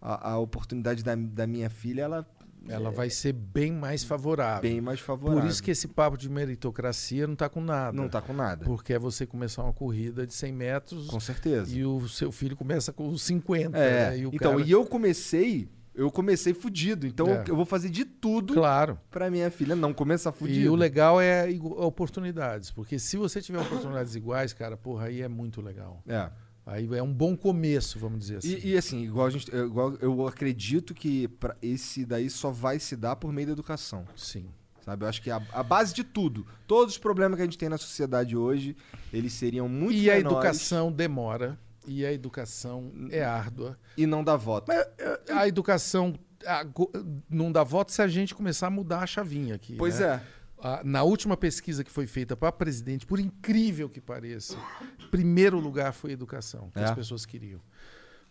[0.00, 2.26] a, a oportunidade da, da minha filha, ela
[2.68, 4.62] Ela vai ser bem mais favorável.
[4.70, 5.42] bem mais favorável.
[5.42, 7.96] Por isso que esse papo de meritocracia não está com nada.
[7.96, 8.64] Não tá com nada.
[8.64, 11.74] Porque é você começar uma corrida de 100 metros Com certeza.
[11.76, 13.76] e o seu filho começa com os 50.
[13.78, 14.18] É, né?
[14.18, 17.06] E então, cara- e eu comecei, eu comecei fudido.
[17.06, 17.44] Então, É.
[17.48, 18.98] eu, vou fazer de tudo Claro.
[19.10, 20.60] pra minha filha não começar fudido.
[20.60, 21.46] E o legal é
[21.90, 22.70] oportunidades.
[22.70, 26.02] Porque se você tiver oportunidades iguais, cara, porra, aí é muito legal.
[26.06, 26.28] É.
[26.66, 28.56] Aí é um bom começo, vamos dizer assim.
[28.56, 31.30] E, e, assim, igual a gente, eu- igual eu acredito que
[31.62, 34.04] esse daí só vai se dar por meio da educação.
[34.16, 34.46] Sim.
[34.84, 35.04] Sabe?
[35.04, 37.68] Eu acho que a, a base de tudo, todos os problemas que a gente tem
[37.68, 38.76] na sociedade hoje,
[39.12, 41.58] eles seriam muito E a menores educação demora.
[41.86, 43.78] E a educação é árdua.
[43.96, 44.72] e não dá voto.
[45.32, 46.14] A educação
[46.44, 46.90] ago-
[47.30, 49.76] não dá voto se a gente começar a mudar a chavinha aqui.
[49.76, 50.06] Pois né?
[50.06, 50.22] é.
[50.62, 54.56] A- na última pesquisa que foi feita para presidente, por incrível que pareça,
[55.10, 56.84] primeiro lugar foi educação, que É.
[56.84, 57.60] as pessoas queriam.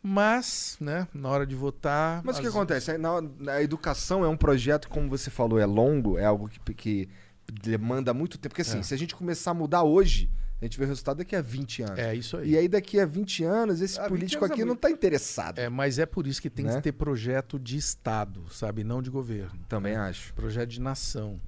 [0.02, 2.22] Mas, né, na hora de votar.
[2.24, 2.92] Mas o que acontece?
[2.92, 6.60] Aí na- na educação é um projeto, como você falou, é longo, é algo que,
[6.74, 7.10] que
[7.52, 8.50] demanda muito tempo.
[8.54, 8.84] Porque assim, É.
[8.84, 10.30] se a gente começar a mudar hoje,
[10.62, 11.98] a gente vê o resultado daqui a 20 anos.
[11.98, 12.52] É isso aí.
[12.52, 14.82] E aí daqui a 20 anos, esse 20 político anos é aqui não muito.
[14.82, 15.58] tá interessado.
[15.58, 16.76] É, mas é por isso que tem Né?
[16.76, 18.84] que ter projeto de Estado, sabe?
[18.84, 19.60] Não de governo.
[19.68, 20.34] Também acho.
[20.36, 21.40] Projeto de nação.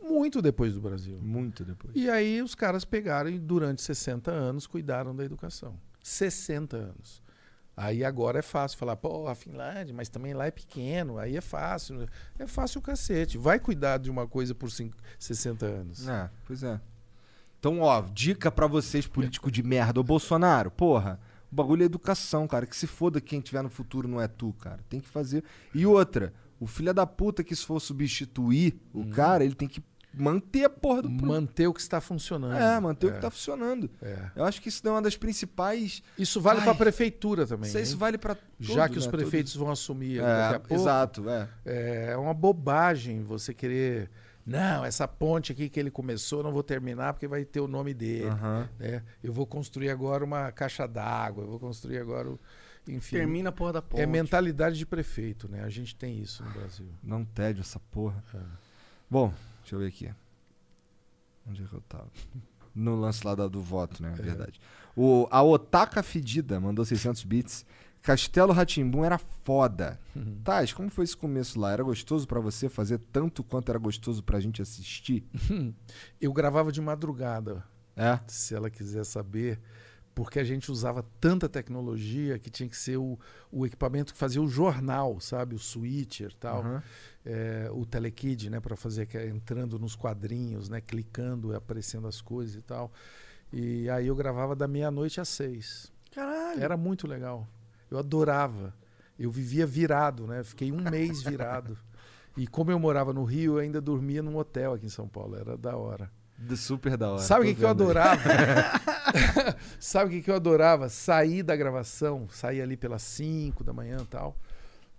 [0.00, 1.18] muito depois do Brasil.
[1.20, 1.96] Muito depois.
[1.96, 5.74] E aí os caras pegaram e durante 60 anos cuidaram da educação.
[6.02, 7.22] 60 anos.
[7.76, 11.42] Aí agora é fácil falar, pô, a Finlândia, mas também lá é pequeno, aí é
[11.42, 12.08] fácil.
[12.38, 13.36] É fácil o cacete.
[13.36, 16.08] Vai cuidar de uma coisa por cinco, 60 anos.
[16.08, 16.80] É, pois é.
[17.58, 20.00] Então, ó, dica pra vocês, político de merda.
[20.00, 21.20] Ô, Bolsonaro, porra,
[21.52, 22.64] o bagulho é educação, cara.
[22.64, 24.80] Que se foda quem tiver no futuro não é tu, cara.
[24.88, 25.44] Tem que fazer.
[25.74, 29.82] E outra, o filho da puta que se for substituir o cara, ele tem que
[30.16, 32.56] manter a porra do Manter o que está funcionando.
[32.56, 33.90] É, manter o que tá funcionando.
[34.00, 34.30] É.
[34.34, 36.02] Eu acho que isso é uma das principais.
[36.18, 37.68] Isso vale para a prefeitura também.
[37.68, 39.12] Isso, isso vale pra Já que os né?
[39.12, 40.26] prefeitos vão assumir Tudo.
[40.26, 40.74] daqui a É, pouco.
[40.74, 41.48] exato, é.
[42.12, 44.10] É uma bobagem você querer.
[44.44, 47.66] Não, essa ponte aqui que ele começou, eu não vou terminar porque vai ter o
[47.66, 48.30] nome dele.
[48.78, 49.02] Né?
[49.22, 52.30] Eu vou construir agora uma caixa d'água, eu vou construir agora.
[52.30, 52.38] o-
[52.88, 53.16] Enfim.
[53.16, 54.00] Termina a porra da ponte.
[54.00, 55.64] É mentalidade de prefeito, né?
[55.64, 56.86] A gente tem isso no Brasil.
[57.02, 58.22] Não tédio essa porra.
[58.32, 58.38] É.
[59.10, 59.34] Bom,
[59.66, 60.14] deixa eu ver aqui.
[61.48, 62.10] Onde é que eu tava?
[62.74, 64.14] No lance lá do voto, né?
[64.18, 64.60] É verdade.
[64.94, 67.66] O, a Otaka Fedida mandou 600 bits.
[68.02, 69.98] Castelo Ratimbum era foda.
[70.14, 70.40] Uhum.
[70.44, 71.72] Tais, como foi esse começo lá?
[71.72, 75.24] Era gostoso pra você fazer tanto quanto era gostoso pra gente assistir?
[76.20, 77.64] Eu gravava de madrugada.
[77.96, 78.20] É?
[78.28, 79.58] Se ela quiser saber.
[80.16, 83.18] Porque a gente usava tanta tecnologia que tinha que ser o,
[83.52, 85.54] o equipamento que fazia o jornal, sabe?
[85.54, 86.60] O switcher e tal.
[86.60, 86.82] Aham.
[87.22, 88.58] É, o telekid, né?
[88.58, 90.80] Para fazer entrando nos quadrinhos, né?
[90.80, 92.90] Clicando, aparecendo as coisas e tal.
[93.52, 95.92] E aí eu gravava da meia-noite às seis.
[96.14, 96.64] Caralho.
[96.64, 97.46] Era muito legal.
[97.90, 98.74] Eu adorava.
[99.18, 100.42] Eu vivia virado, né?
[100.42, 101.76] Fiquei um mês virado.
[102.38, 105.36] E como eu morava no Rio, eu ainda dormia num hotel aqui em São Paulo.
[105.36, 106.10] Era da hora.
[106.38, 107.22] Do super da hora.
[107.22, 108.22] Sabe o que, que eu adorava?
[109.80, 110.88] Sabe o que, que eu adorava?
[110.88, 114.36] Sair da gravação, sair ali pelas 5 da manhã e tal.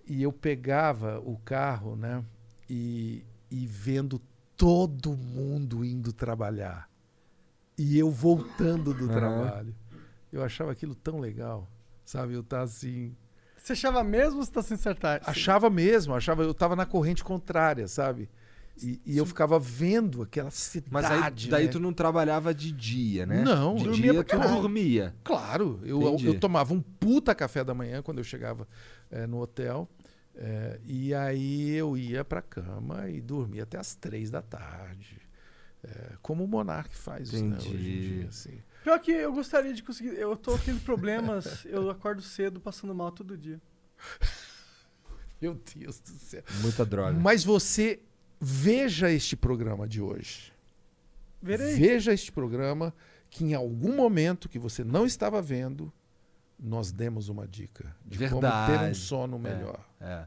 [0.07, 2.24] E eu pegava o carro, né?
[2.69, 4.19] E, e vendo
[4.56, 6.90] todo mundo indo trabalhar.
[7.77, 9.14] E eu voltando do Aham.
[9.14, 9.75] trabalho.
[10.32, 11.69] Eu achava aquilo tão legal.
[12.03, 12.33] Sabe?
[12.33, 13.16] Eu tá assim.
[13.57, 15.22] Você achava mesmo ou você tá sem acertar?
[15.25, 16.41] Achava mesmo, achava.
[16.41, 18.30] Eu tava na corrente contrária, sabe?
[18.82, 20.92] E, e eu ficava vendo aquela cidade.
[20.92, 21.72] Mas aí, daí né?
[21.72, 23.42] tu não trabalhava de dia, né?
[23.42, 25.16] Não, de dormia dia tu dormia.
[25.24, 26.28] Claro, eu, Entendi.
[26.28, 28.68] eu tomava um puta café da manhã quando eu chegava
[29.10, 29.90] eh, no hotel.
[30.36, 35.20] eh, e aí eu ia pra cama e dormia até as três da tarde.
[35.84, 38.28] Eh, como o Monark faz né, hoje em dia.
[38.28, 38.62] Assim.
[38.84, 40.16] Pior que eu gostaria de conseguir.
[40.18, 43.60] Eu tô tendo problemas, eu acordo cedo, passando mal todo dia.
[45.42, 46.44] Meu Deus do céu.
[46.62, 47.20] Muita droga.
[47.20, 48.00] Mas você
[48.40, 50.51] veja este programa de hoje.
[51.41, 51.75] Verei.
[51.75, 52.93] Veja este programa
[53.30, 55.91] que em algum momento que você não estava vendo,
[56.59, 58.98] nós demos uma dica de como ter um Verdade.
[58.98, 59.80] sono É, melhor.
[60.01, 60.25] é.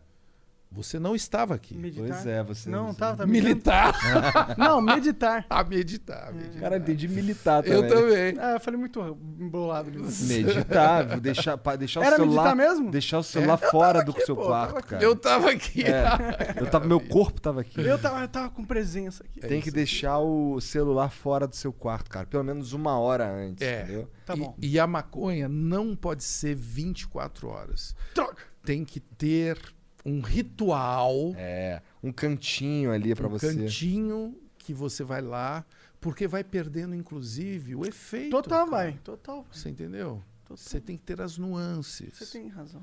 [0.72, 1.76] Você não estava aqui.
[1.76, 2.06] Meditar?
[2.06, 3.92] Pois é, você- Não, você- tava, tava Militar.
[4.56, 5.44] Não, meditar.
[5.50, 6.60] Ah, meditar, meditar.
[6.60, 7.76] Cara, entendi militar também.
[7.78, 8.34] Eu também.
[8.38, 9.00] Ah, eu falei muito
[9.40, 9.90] embolado.
[9.90, 12.54] Meditar, deixar, deixar Era o celular.
[12.54, 12.90] meditar mesmo?
[12.90, 13.70] Deixar o celular É.
[13.70, 14.88] Fora tava do aqui, seu pô, quarto, tava aqui.
[14.88, 15.02] cara.
[15.02, 15.82] Eu tava aqui.
[15.84, 16.60] É.
[16.60, 17.80] Eu tava, meu corpo tava aqui.
[17.80, 19.40] Eu tava, eu tava com presença aqui.
[19.40, 22.26] Tem que deixar o celular fora do seu quarto, cara.
[22.26, 23.82] Pelo menos uma hora antes, É.
[23.82, 24.08] entendeu?
[24.24, 24.54] Tá e, bom.
[24.62, 27.94] e a maconha não pode ser 24 horas.
[28.14, 28.36] Droga.
[28.64, 29.58] Tem que ter
[30.04, 31.34] um ritual.
[31.36, 33.54] É, um cantinho ali pra um você.
[33.54, 35.64] cantinho que você vai lá,
[36.00, 38.30] porque vai perdendo, inclusive, o efeito.
[38.30, 38.70] Total, cara.
[38.70, 38.92] vai.
[39.04, 39.46] Total.
[39.52, 40.22] Você entendeu?
[40.48, 42.10] Você tem que ter as nuances.
[42.18, 42.82] Você tem razão.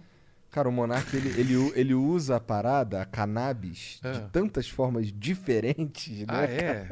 [0.50, 4.20] Cara, o Monark, ele, ele, ele usa a parada, a cannabis, de É.
[4.32, 6.26] tantas formas diferentes, né?
[6.30, 6.90] Ah, é?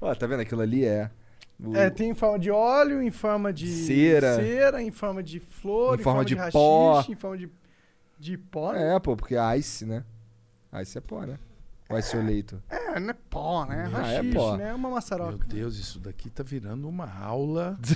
[0.00, 0.40] Ó, tá vendo?
[0.40, 1.10] Aquilo ali é.
[1.58, 4.36] o- É, tem em forma de óleo, em forma de Cera.
[4.36, 6.92] cera em forma de flor, Em em, forma forma, de de, pó.
[6.96, 7.48] rachixe, em forma de,
[8.18, 8.72] de pó.
[8.72, 8.94] né?
[8.94, 10.04] É, pô, porque ice, né?
[10.82, 11.38] Ice é pó, né?
[11.90, 12.62] O ice oleito.
[12.68, 13.90] É, não é pó, né?
[13.94, 14.56] Ah, é pó.
[14.58, 14.68] né?
[14.68, 15.38] É uma maçaroca.
[15.38, 17.78] Meu Deus, isso daqui tá virando uma aula.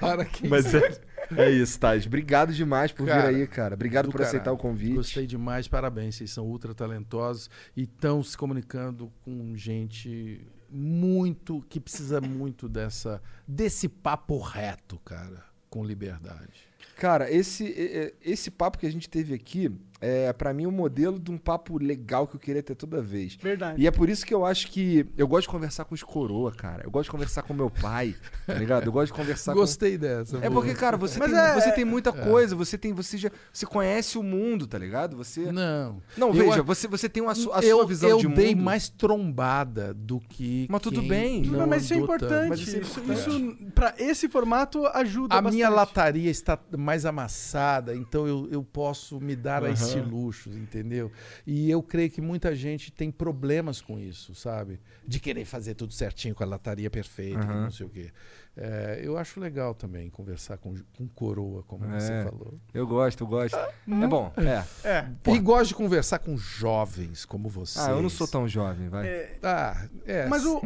[0.00, 1.00] Para quem Mas é,
[1.36, 2.06] é isso, Thais.
[2.06, 3.74] Obrigado demais por Cara, vir aí, cara.
[3.74, 4.58] Obrigado do por aceitar caralho.
[4.58, 4.94] o convite.
[4.94, 6.16] Gostei demais, parabéns.
[6.16, 13.22] Vocês são ultra talentosos e estão se comunicando com gente muito que precisa muito dessa
[13.46, 16.68] desse papo reto, cara, com liberdade.
[16.96, 21.30] Cara, esse, esse papo que a gente teve aqui é, para mim, um modelo de
[21.30, 23.36] um papo legal que eu queria ter toda vez.
[23.36, 23.80] Verdade.
[23.80, 26.52] E é por isso que eu acho que eu gosto de conversar com os coroa,
[26.52, 26.82] cara.
[26.84, 28.14] Eu gosto de conversar com meu pai,
[28.46, 28.86] tá ligado?
[28.86, 29.98] Eu gosto de conversar Gostei com...
[30.02, 30.38] dessa.
[30.44, 32.12] É porque, cara, você, Mas tem, é- você tem muita é.
[32.12, 35.16] coisa, você tem, você já, você conhece o mundo, tá ligado?
[35.16, 36.02] Você Não.
[36.16, 38.28] Não, Eu veja, a- você, você tem uma, su- a eu, sua visão eu de
[38.28, 38.64] dei mundo.
[38.64, 40.66] mais trombada do que.
[40.70, 41.42] Mas tudo bem.
[41.42, 42.48] Não mas isso é importante.
[42.50, 43.28] Mas isso é isso, importante.
[43.28, 45.74] isso, pra esse formato, ajuda A minha bastante.
[45.88, 50.06] lataria está mais amassada, então eu, eu posso me dar a Aham.
[50.06, 51.10] esse luxo, entendeu?
[51.46, 54.80] E eu creio que muita gente tem problemas com isso, sabe?
[55.06, 57.62] De querer fazer tudo certinho com a lataria perfeita, Aham.
[57.64, 58.10] não sei o quê.
[58.58, 62.00] É, eu acho legal também conversar com, com coroa, como É.
[62.00, 62.58] você falou.
[62.72, 63.54] Eu gosto, eu gosto.
[63.56, 64.64] É bom, é.
[64.88, 65.06] É.
[65.30, 67.78] E gosto de conversar com jovens como você.
[67.78, 69.06] Ah, eu não sou tão jovem, vai.
[69.06, 70.26] É, Ah, é.
[70.26, 70.60] mas o, o,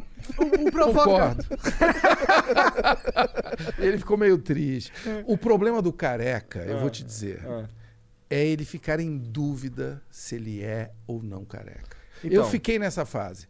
[0.68, 1.36] o Provoca...
[3.78, 4.92] Ele ficou meio triste.
[5.26, 7.68] O problema do careca, eu vou te dizer, Ah.
[8.30, 11.96] É ele ficar em dúvida se ele é ou não careca.
[12.22, 12.30] Então.
[12.36, 13.48] Eu fiquei nessa fase.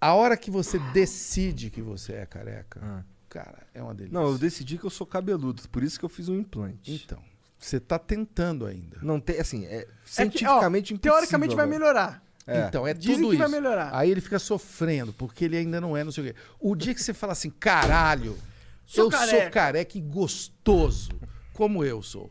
[0.00, 3.02] A hora que você decide que você é careca, Ah.
[3.28, 4.18] cara, é uma delícia.
[4.18, 7.02] Não, eu decidi que eu sou cabeludo, por isso que eu fiz um implante.
[7.04, 7.20] Então,
[7.58, 8.98] você tá tentando ainda.
[9.02, 10.96] Não tem, assim, é É que, ó, cientificamente.
[10.98, 11.78] Teoricamente vai agora.
[11.78, 12.22] melhorar.
[12.46, 12.66] É.
[12.68, 13.42] Então, é Dizem tudo que isso.
[13.42, 13.90] vai melhorar.
[13.92, 16.38] Aí ele fica sofrendo, porque ele ainda não é, não sei o quê.
[16.60, 18.36] O dia que você fala assim, caralho,
[18.84, 21.10] Sou eu sou careca." careca e gostoso,
[21.54, 22.30] como eu sou.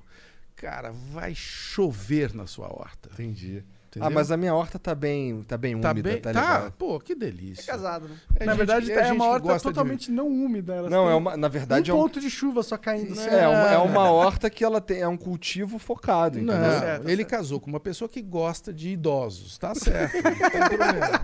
[0.66, 3.10] Cara, vai chover na sua horta.
[3.14, 3.64] Entendi.
[3.88, 4.08] entendeu?
[4.08, 6.54] Ah, mas a minha horta tá bem, tá bem Tá úmida, bem- tá, tá?
[6.58, 6.72] legal.
[6.72, 7.62] Pô, que delícia.
[7.62, 8.16] É casado, né?
[8.38, 10.90] É na gente- verdade, é é, gente uma horta gosta de- totalmente não úmida.
[10.90, 13.14] Não, é uma, na verdade um é um, ponto de chuva só caindo.
[13.14, 13.30] assim.
[13.30, 16.80] é, uma, é uma horta que ela tem, é um cultivo focado, Não, entendeu?
[16.80, 17.30] certo, tá ele certo.
[17.30, 19.58] casou com uma pessoa que gosta de idosos.
[19.60, 20.16] Tá certo.
[20.16, 20.22] não
[20.70, 21.22] tem problema.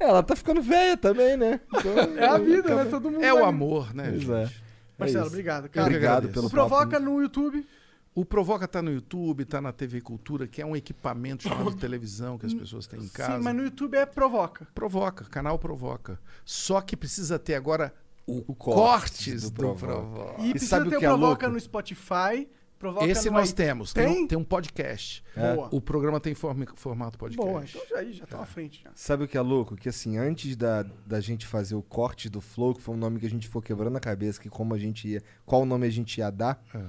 [0.00, 1.60] É, ela tá ficando velha também, né?
[1.74, 2.84] Então, É a vida, né?
[2.86, 4.63] Todo mundo É o vai- amor, né, Pois é.
[4.98, 5.32] Marcelo, isso.
[5.34, 5.86] obrigado, cara.
[5.86, 7.02] Obrigado pelo O Provoca papo.
[7.04, 7.66] no YouTube.
[8.14, 12.38] O Provoca tá no YouTube, tá na TV Cultura, que é um equipamento chamado televisão
[12.38, 13.38] que as pessoas têm em casa.
[13.38, 14.68] Sim, mas no YouTube é Provoca.
[14.72, 16.20] Provoca, canal Provoca.
[16.44, 17.92] Só que precisa ter agora
[18.24, 18.82] o, cortes
[19.26, 19.86] cortes do do, Provoca.
[19.94, 20.42] Provoca.
[20.42, 21.54] E, E precisa sabe o ter o que é Provoca louco?
[21.54, 22.48] no Spotify.
[22.84, 23.94] Provoca Esse nós i- temos.
[23.94, 24.24] Tem, Tem?
[24.24, 25.24] um, tem um podcast.
[25.34, 25.70] Boa.
[25.72, 27.50] O programa tem forma- formato podcast.
[27.50, 28.82] Boa, então já, aí já tá à frente.
[28.84, 28.90] Já.
[28.94, 29.74] Sabe o que é louco?
[29.74, 33.18] Que assim, antes da, da gente fazer o corte do Flow, que foi um nome
[33.18, 35.22] que a gente ficou quebrando a cabeça, que como a gente ia.
[35.46, 36.62] Qual nome a gente ia dar?
[36.74, 36.84] É,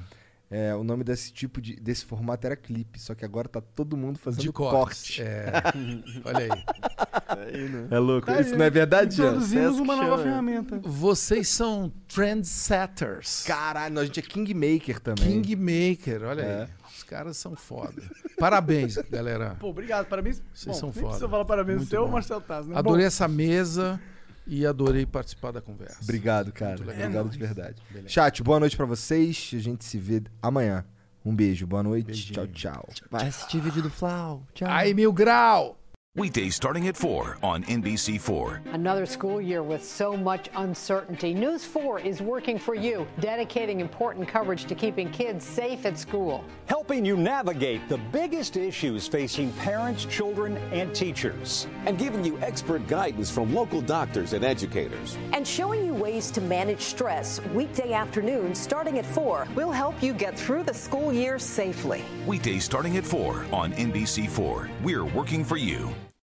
[0.78, 1.76] o nome desse tipo de.
[1.76, 3.00] desse formato era clipe.
[3.00, 4.76] Só que agora tá todo mundo fazendo De corte.
[4.78, 5.22] corte.
[5.24, 5.52] É.
[6.24, 7.86] Olha aí.
[7.92, 8.28] É louco.
[8.28, 9.16] Tá Isso aí, não é verdade?
[9.22, 10.24] Introduzimos uma nova chama.
[10.24, 10.80] ferramenta.
[10.84, 13.44] Vocês são trendsetters.
[13.44, 15.42] Caralho, a gente é Kingmaker também.
[15.42, 16.62] Kingmaker, olha É.
[16.64, 16.68] aí.
[16.96, 18.02] Os caras são foda.
[18.40, 19.56] Parabéns, galera.
[19.60, 20.06] Pô, obrigado.
[20.08, 20.42] Parabéns.
[20.54, 21.06] Vocês Bom, são foda.
[21.08, 22.12] precisa falar parabéns Muito seu bom.
[22.12, 22.76] Marcelo Taz, né?
[22.78, 24.00] Adorei Bom, essa mesa
[24.48, 26.00] e adorei participar da conversa.
[26.04, 26.82] Obrigado, cara.
[26.82, 27.82] Obrigado de verdade.
[28.08, 29.52] Chat, boa noite pra vocês.
[29.54, 30.86] A gente se vê amanhã.
[31.24, 32.32] Um beijo, boa noite.
[32.32, 32.90] Tchau, tchau.
[33.10, 34.46] Vai assistir vídeo do Flau.
[34.54, 34.68] Tchau.
[34.70, 35.80] Ai, mil grau!
[36.18, 38.74] Weekdays starting at 4 on NBC4.
[38.74, 41.34] Another school year with so much uncertainty.
[41.34, 46.46] News 4 is working for you, dedicating important coverage to keeping kids safe at school.
[46.68, 51.68] helping you navigate the biggest issues facing parents, children, and teachers.
[51.86, 55.18] and giving you expert guidance from local doctors and educators.
[55.34, 59.48] and showing you ways to manage stress weekday afternoons starting at 4.
[59.54, 62.06] We'll help you get through the school year safely.
[62.26, 64.70] Weekdays starting at 4 on NBC4.
[64.82, 65.94] We're working for you.